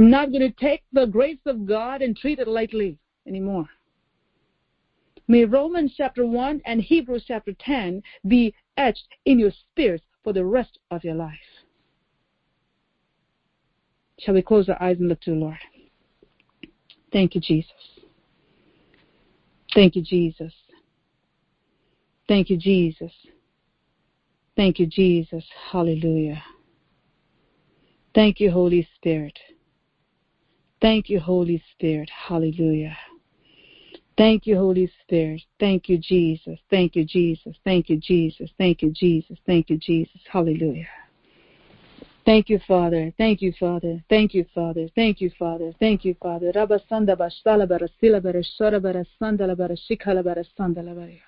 I'm 0.00 0.08
not 0.08 0.32
going 0.32 0.40
to 0.40 0.50
take 0.58 0.82
the 0.94 1.04
grace 1.04 1.44
of 1.44 1.66
God 1.66 2.00
and 2.00 2.16
treat 2.16 2.38
it 2.38 2.48
lightly 2.48 2.96
anymore. 3.28 3.68
May 5.28 5.44
Romans 5.44 5.92
chapter 5.94 6.24
1 6.24 6.62
and 6.64 6.80
Hebrews 6.80 7.24
chapter 7.28 7.52
10 7.60 8.02
be 8.26 8.54
etched 8.78 9.06
in 9.26 9.38
your 9.38 9.50
spirit 9.50 10.00
for 10.24 10.32
the 10.32 10.42
rest 10.42 10.78
of 10.90 11.04
your 11.04 11.16
life. 11.16 11.34
Shall 14.20 14.32
we 14.32 14.40
close 14.40 14.70
our 14.70 14.82
eyes 14.82 14.96
and 14.98 15.10
look 15.10 15.20
to 15.20 15.32
the 15.32 15.36
Lord? 15.36 15.58
Thank 17.12 17.34
you, 17.34 17.42
Jesus. 17.42 17.70
Thank 19.74 19.96
you, 19.96 20.02
Jesus. 20.02 20.54
Thank 22.26 22.48
you, 22.48 22.56
Jesus. 22.56 23.12
Thank 24.56 24.78
you, 24.78 24.86
Jesus. 24.86 25.44
Hallelujah. 25.70 26.42
Thank 28.14 28.40
you, 28.40 28.50
Holy 28.50 28.88
Spirit. 28.96 29.38
Thank 30.80 31.10
you, 31.10 31.20
Holy 31.20 31.62
Spirit. 31.72 32.10
Hallelujah. 32.10 32.96
Thank 34.16 34.46
you, 34.46 34.56
Holy 34.56 34.90
Spirit. 35.02 35.42
Thank 35.58 35.88
you, 35.88 35.98
Jesus. 35.98 36.58
Thank 36.70 36.96
you, 36.96 37.04
Jesus. 37.04 37.56
Thank 37.64 37.88
you, 37.88 37.96
Jesus. 37.96 38.50
Thank 38.58 38.82
you, 38.82 38.90
Jesus. 38.90 39.38
Thank 39.46 39.70
you, 39.70 39.78
Jesus. 39.78 40.20
Hallelujah. 40.30 40.88
Thank 42.26 42.48
you, 42.50 42.60
Father. 42.68 43.12
Thank 43.16 43.40
you, 43.40 43.52
Father. 43.58 44.02
Thank 44.08 44.34
you, 44.34 44.44
Father. 44.54 44.88
Thank 44.94 45.20
you, 45.20 45.30
Father. 45.38 45.72
Thank 45.80 46.04
you, 46.04 46.14
Father. 46.22 46.52
Rabasanda 46.52 47.16
bashtala 47.16 47.66
barasila 47.66 48.20
barashara 48.20 48.78
barasandala 48.78 49.56
barashikala 49.56 50.22
barasandala. 50.22 51.20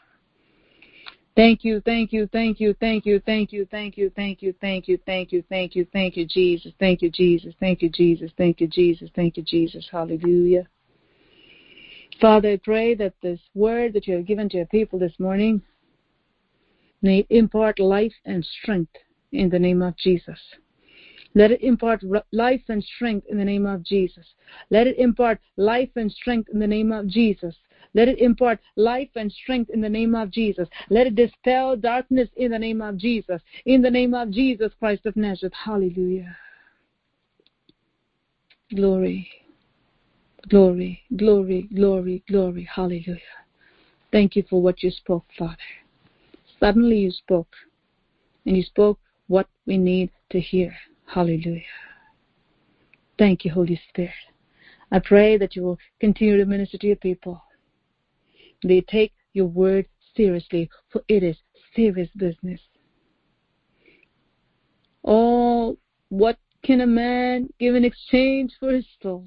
Thank 1.34 1.64
you, 1.64 1.80
thank 1.80 2.12
you, 2.12 2.28
thank 2.30 2.60
you, 2.60 2.74
thank 2.78 3.06
you, 3.06 3.18
thank 3.24 3.52
you, 3.52 3.66
thank 3.70 3.96
you, 3.96 4.10
thank 4.14 4.42
you, 4.42 4.52
thank 4.60 4.86
you, 4.86 4.98
thank 5.08 5.32
you, 5.32 5.42
thank 5.50 5.74
you, 5.74 5.86
thank 5.90 6.16
you, 6.18 6.26
Jesus, 6.26 6.72
thank 6.78 7.00
you, 7.00 7.08
Jesus, 7.10 7.54
thank 7.58 7.80
you, 7.80 7.88
Jesus, 7.88 8.30
thank 8.36 8.60
you, 8.60 8.66
Jesus, 8.66 9.08
thank 9.16 9.38
you, 9.38 9.42
Jesus, 9.42 9.88
hallelujah. 9.90 10.68
Father, 12.20 12.50
I 12.50 12.60
pray 12.62 12.94
that 12.96 13.14
this 13.22 13.40
word 13.54 13.94
that 13.94 14.06
you 14.06 14.14
have 14.16 14.26
given 14.26 14.50
to 14.50 14.58
your 14.58 14.66
people 14.66 14.98
this 14.98 15.18
morning 15.18 15.62
may 17.00 17.26
impart 17.30 17.78
life 17.78 18.12
and 18.26 18.44
strength 18.44 18.94
in 19.32 19.48
the 19.48 19.58
name 19.58 19.80
of 19.80 19.96
Jesus. 19.96 20.38
Let 21.34 21.50
it 21.50 21.62
impart 21.62 22.02
life 22.30 22.62
and 22.68 22.84
strength 22.84 23.26
in 23.30 23.38
the 23.38 23.44
name 23.44 23.64
of 23.64 23.82
Jesus. 23.82 24.26
Let 24.68 24.86
it 24.86 24.98
impart 24.98 25.40
life 25.56 25.88
and 25.96 26.12
strength 26.12 26.50
in 26.52 26.58
the 26.58 26.66
name 26.66 26.92
of 26.92 27.08
Jesus. 27.08 27.56
Let 27.94 28.08
it 28.08 28.18
impart 28.18 28.58
life 28.76 29.10
and 29.16 29.30
strength 29.30 29.70
in 29.70 29.80
the 29.80 29.88
name 29.88 30.14
of 30.14 30.30
Jesus. 30.30 30.68
Let 30.88 31.06
it 31.06 31.14
dispel 31.14 31.76
darkness 31.76 32.28
in 32.36 32.52
the 32.52 32.58
name 32.58 32.80
of 32.80 32.96
Jesus. 32.96 33.40
In 33.66 33.82
the 33.82 33.90
name 33.90 34.14
of 34.14 34.30
Jesus 34.30 34.72
Christ 34.78 35.04
of 35.06 35.16
Nazareth. 35.16 35.52
Hallelujah. 35.64 36.36
Glory. 38.74 39.28
Glory, 40.48 41.02
glory, 41.16 41.68
glory, 41.74 42.22
glory. 42.28 42.68
Hallelujah. 42.74 43.20
Thank 44.10 44.36
you 44.36 44.44
for 44.48 44.60
what 44.60 44.82
you 44.82 44.90
spoke, 44.90 45.24
Father. 45.38 45.56
Suddenly 46.58 46.98
you 46.98 47.10
spoke, 47.10 47.54
and 48.44 48.56
you 48.56 48.62
spoke 48.62 48.98
what 49.28 49.48
we 49.66 49.78
need 49.78 50.10
to 50.30 50.40
hear. 50.40 50.74
Hallelujah. 51.06 51.62
Thank 53.18 53.44
you, 53.44 53.52
Holy 53.52 53.80
Spirit. 53.88 54.10
I 54.90 54.98
pray 54.98 55.38
that 55.38 55.54
you 55.54 55.62
will 55.62 55.78
continue 56.00 56.36
to 56.38 56.44
minister 56.44 56.76
to 56.78 56.86
your 56.86 56.96
people. 56.96 57.42
They 58.62 58.80
take 58.82 59.12
your 59.32 59.46
word 59.46 59.86
seriously, 60.16 60.70
for 60.90 61.02
it 61.08 61.22
is 61.22 61.36
serious 61.74 62.08
business. 62.16 62.60
Oh, 65.04 65.78
what 66.10 66.38
can 66.62 66.80
a 66.80 66.86
man 66.86 67.48
give 67.58 67.74
in 67.74 67.84
exchange 67.84 68.52
for 68.60 68.72
his 68.72 68.86
soul? 69.02 69.26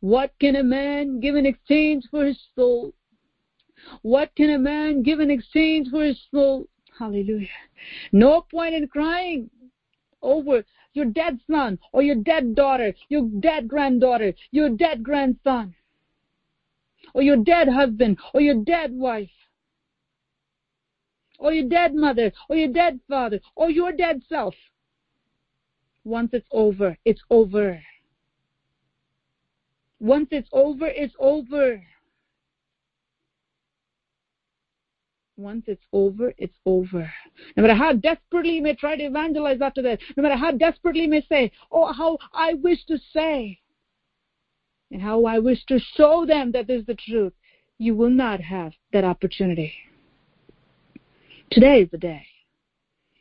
What 0.00 0.32
can 0.40 0.56
a 0.56 0.62
man 0.62 1.20
give 1.20 1.36
in 1.36 1.44
exchange 1.44 2.04
for 2.10 2.24
his 2.24 2.38
soul? 2.54 2.94
What 4.02 4.34
can 4.36 4.50
a 4.50 4.58
man 4.58 5.02
give 5.02 5.20
in 5.20 5.30
exchange 5.30 5.88
for 5.90 6.02
his 6.02 6.18
soul? 6.30 6.66
Hallelujah. 6.98 7.48
No 8.12 8.42
point 8.42 8.74
in 8.74 8.88
crying 8.88 9.50
over 10.22 10.64
your 10.94 11.06
dead 11.06 11.38
son 11.50 11.78
or 11.92 12.02
your 12.02 12.16
dead 12.16 12.54
daughter, 12.54 12.94
your 13.08 13.28
dead 13.40 13.68
granddaughter, 13.68 14.32
your 14.52 14.70
dead 14.70 15.02
grandson 15.02 15.74
or 17.14 17.22
your 17.22 17.36
dead 17.36 17.68
husband, 17.68 18.18
or 18.34 18.40
your 18.40 18.62
dead 18.62 18.92
wife, 18.92 19.30
or 21.38 21.52
your 21.52 21.68
dead 21.68 21.94
mother, 21.94 22.32
or 22.48 22.56
your 22.56 22.72
dead 22.72 23.00
father, 23.08 23.40
or 23.54 23.70
your 23.70 23.92
dead 23.92 24.20
self. 24.28 24.54
Once 26.04 26.30
it's 26.34 26.46
over, 26.50 26.96
it's 27.04 27.22
over. 27.30 27.80
Once 30.00 30.28
it's 30.32 30.48
over, 30.52 30.86
it's 30.86 31.14
over. 31.18 31.82
Once 35.36 35.64
it's 35.66 35.84
over, 35.92 36.32
it's 36.38 36.56
over. 36.64 37.10
No 37.56 37.62
matter 37.62 37.74
how 37.74 37.92
desperately 37.92 38.56
you 38.56 38.62
may 38.62 38.74
try 38.74 38.96
to 38.96 39.02
evangelize 39.02 39.60
after 39.60 39.82
that, 39.82 39.98
no 40.16 40.22
matter 40.22 40.36
how 40.36 40.52
desperately 40.52 41.02
you 41.02 41.08
may 41.08 41.22
say, 41.28 41.50
Oh, 41.72 41.92
how 41.92 42.18
I 42.32 42.54
wish 42.54 42.84
to 42.86 42.98
say, 43.12 43.58
and 44.94 45.02
how 45.02 45.24
I 45.24 45.40
wish 45.40 45.58
to 45.66 45.80
show 45.96 46.24
them 46.24 46.52
that 46.52 46.68
this 46.68 46.82
is 46.82 46.86
the 46.86 46.94
truth, 46.94 47.32
you 47.78 47.96
will 47.96 48.10
not 48.10 48.40
have 48.40 48.72
that 48.92 49.02
opportunity. 49.02 49.74
Today 51.50 51.82
is 51.82 51.90
the 51.90 51.98
day. 51.98 52.24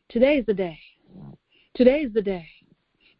Today 0.07 0.37
is 0.37 0.45
the 0.45 0.53
day. 0.53 0.77
Today 1.73 2.01
is 2.01 2.13
the 2.13 2.21
day. 2.21 2.47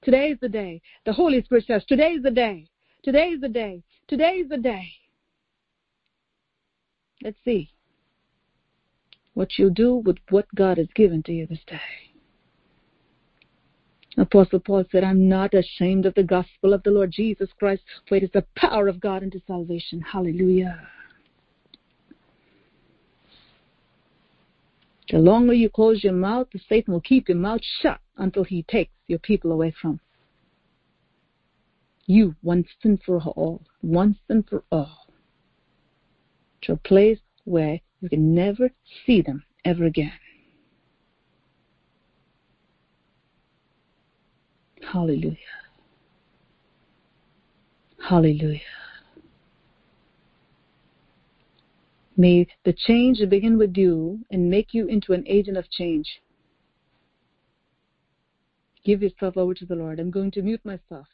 Today 0.03 0.29
is 0.29 0.37
the 0.39 0.49
day. 0.49 0.83
The 1.03 1.13
Holy 1.13 1.41
Spirit 1.43 1.65
says, 1.65 1.83
Today 1.87 2.11
is 2.11 2.21
the 2.21 2.29
day. 2.29 2.69
Today 3.03 3.29
is 3.29 3.41
the 3.41 3.49
day. 3.49 3.81
Today 4.07 4.33
is 4.33 4.49
the 4.49 4.57
day. 4.57 4.87
Let's 7.23 7.39
see 7.43 7.71
what 9.33 9.57
you'll 9.57 9.71
do 9.71 9.95
with 9.95 10.17
what 10.29 10.45
God 10.53 10.77
has 10.77 10.89
given 10.93 11.23
to 11.23 11.31
you 11.31 11.47
this 11.47 11.63
day. 11.65 12.02
Apostle 14.17 14.59
Paul 14.59 14.85
said, 14.91 15.03
I'm 15.03 15.27
not 15.27 15.53
ashamed 15.53 16.05
of 16.05 16.13
the 16.13 16.23
gospel 16.23 16.73
of 16.73 16.83
the 16.83 16.91
Lord 16.91 17.11
Jesus 17.11 17.49
Christ, 17.57 17.81
for 18.07 18.15
it 18.15 18.23
is 18.23 18.29
the 18.31 18.45
power 18.55 18.87
of 18.87 18.99
God 18.99 19.23
unto 19.23 19.39
salvation. 19.47 20.01
Hallelujah. 20.01 20.87
The 25.09 25.17
longer 25.17 25.53
you 25.53 25.69
close 25.69 26.03
your 26.03 26.13
mouth, 26.13 26.47
the 26.53 26.59
Satan 26.69 26.93
will 26.93 27.01
keep 27.01 27.27
your 27.27 27.37
mouth 27.37 27.61
shut 27.81 27.99
until 28.17 28.43
he 28.43 28.63
takes 28.63 28.91
your 29.07 29.19
people 29.19 29.51
away 29.51 29.73
from 29.81 29.99
you 32.05 32.35
once 32.41 32.67
and 32.83 33.01
for 33.03 33.19
all, 33.21 33.61
once 33.81 34.17
and 34.29 34.47
for 34.47 34.63
all, 34.71 35.07
to 36.61 36.73
a 36.73 36.77
place 36.77 37.19
where 37.45 37.79
you 38.01 38.09
can 38.09 38.35
never 38.35 38.69
see 39.05 39.21
them 39.21 39.43
ever 39.65 39.85
again. 39.85 40.11
Hallelujah. 44.91 45.37
Hallelujah. 48.07 48.59
May 52.15 52.47
the 52.63 52.73
change 52.73 53.19
begin 53.29 53.57
with 53.57 53.75
you 53.75 54.19
and 54.29 54.49
make 54.49 54.73
you 54.73 54.87
into 54.87 55.13
an 55.13 55.23
agent 55.27 55.57
of 55.57 55.69
change. 55.71 56.21
Give 58.85 59.01
yourself 59.01 59.37
over 59.37 59.53
to 59.55 59.65
the 59.65 59.75
Lord. 59.75 59.99
I'm 59.99 60.11
going 60.11 60.31
to 60.31 60.41
mute 60.41 60.63
myself. 60.63 61.07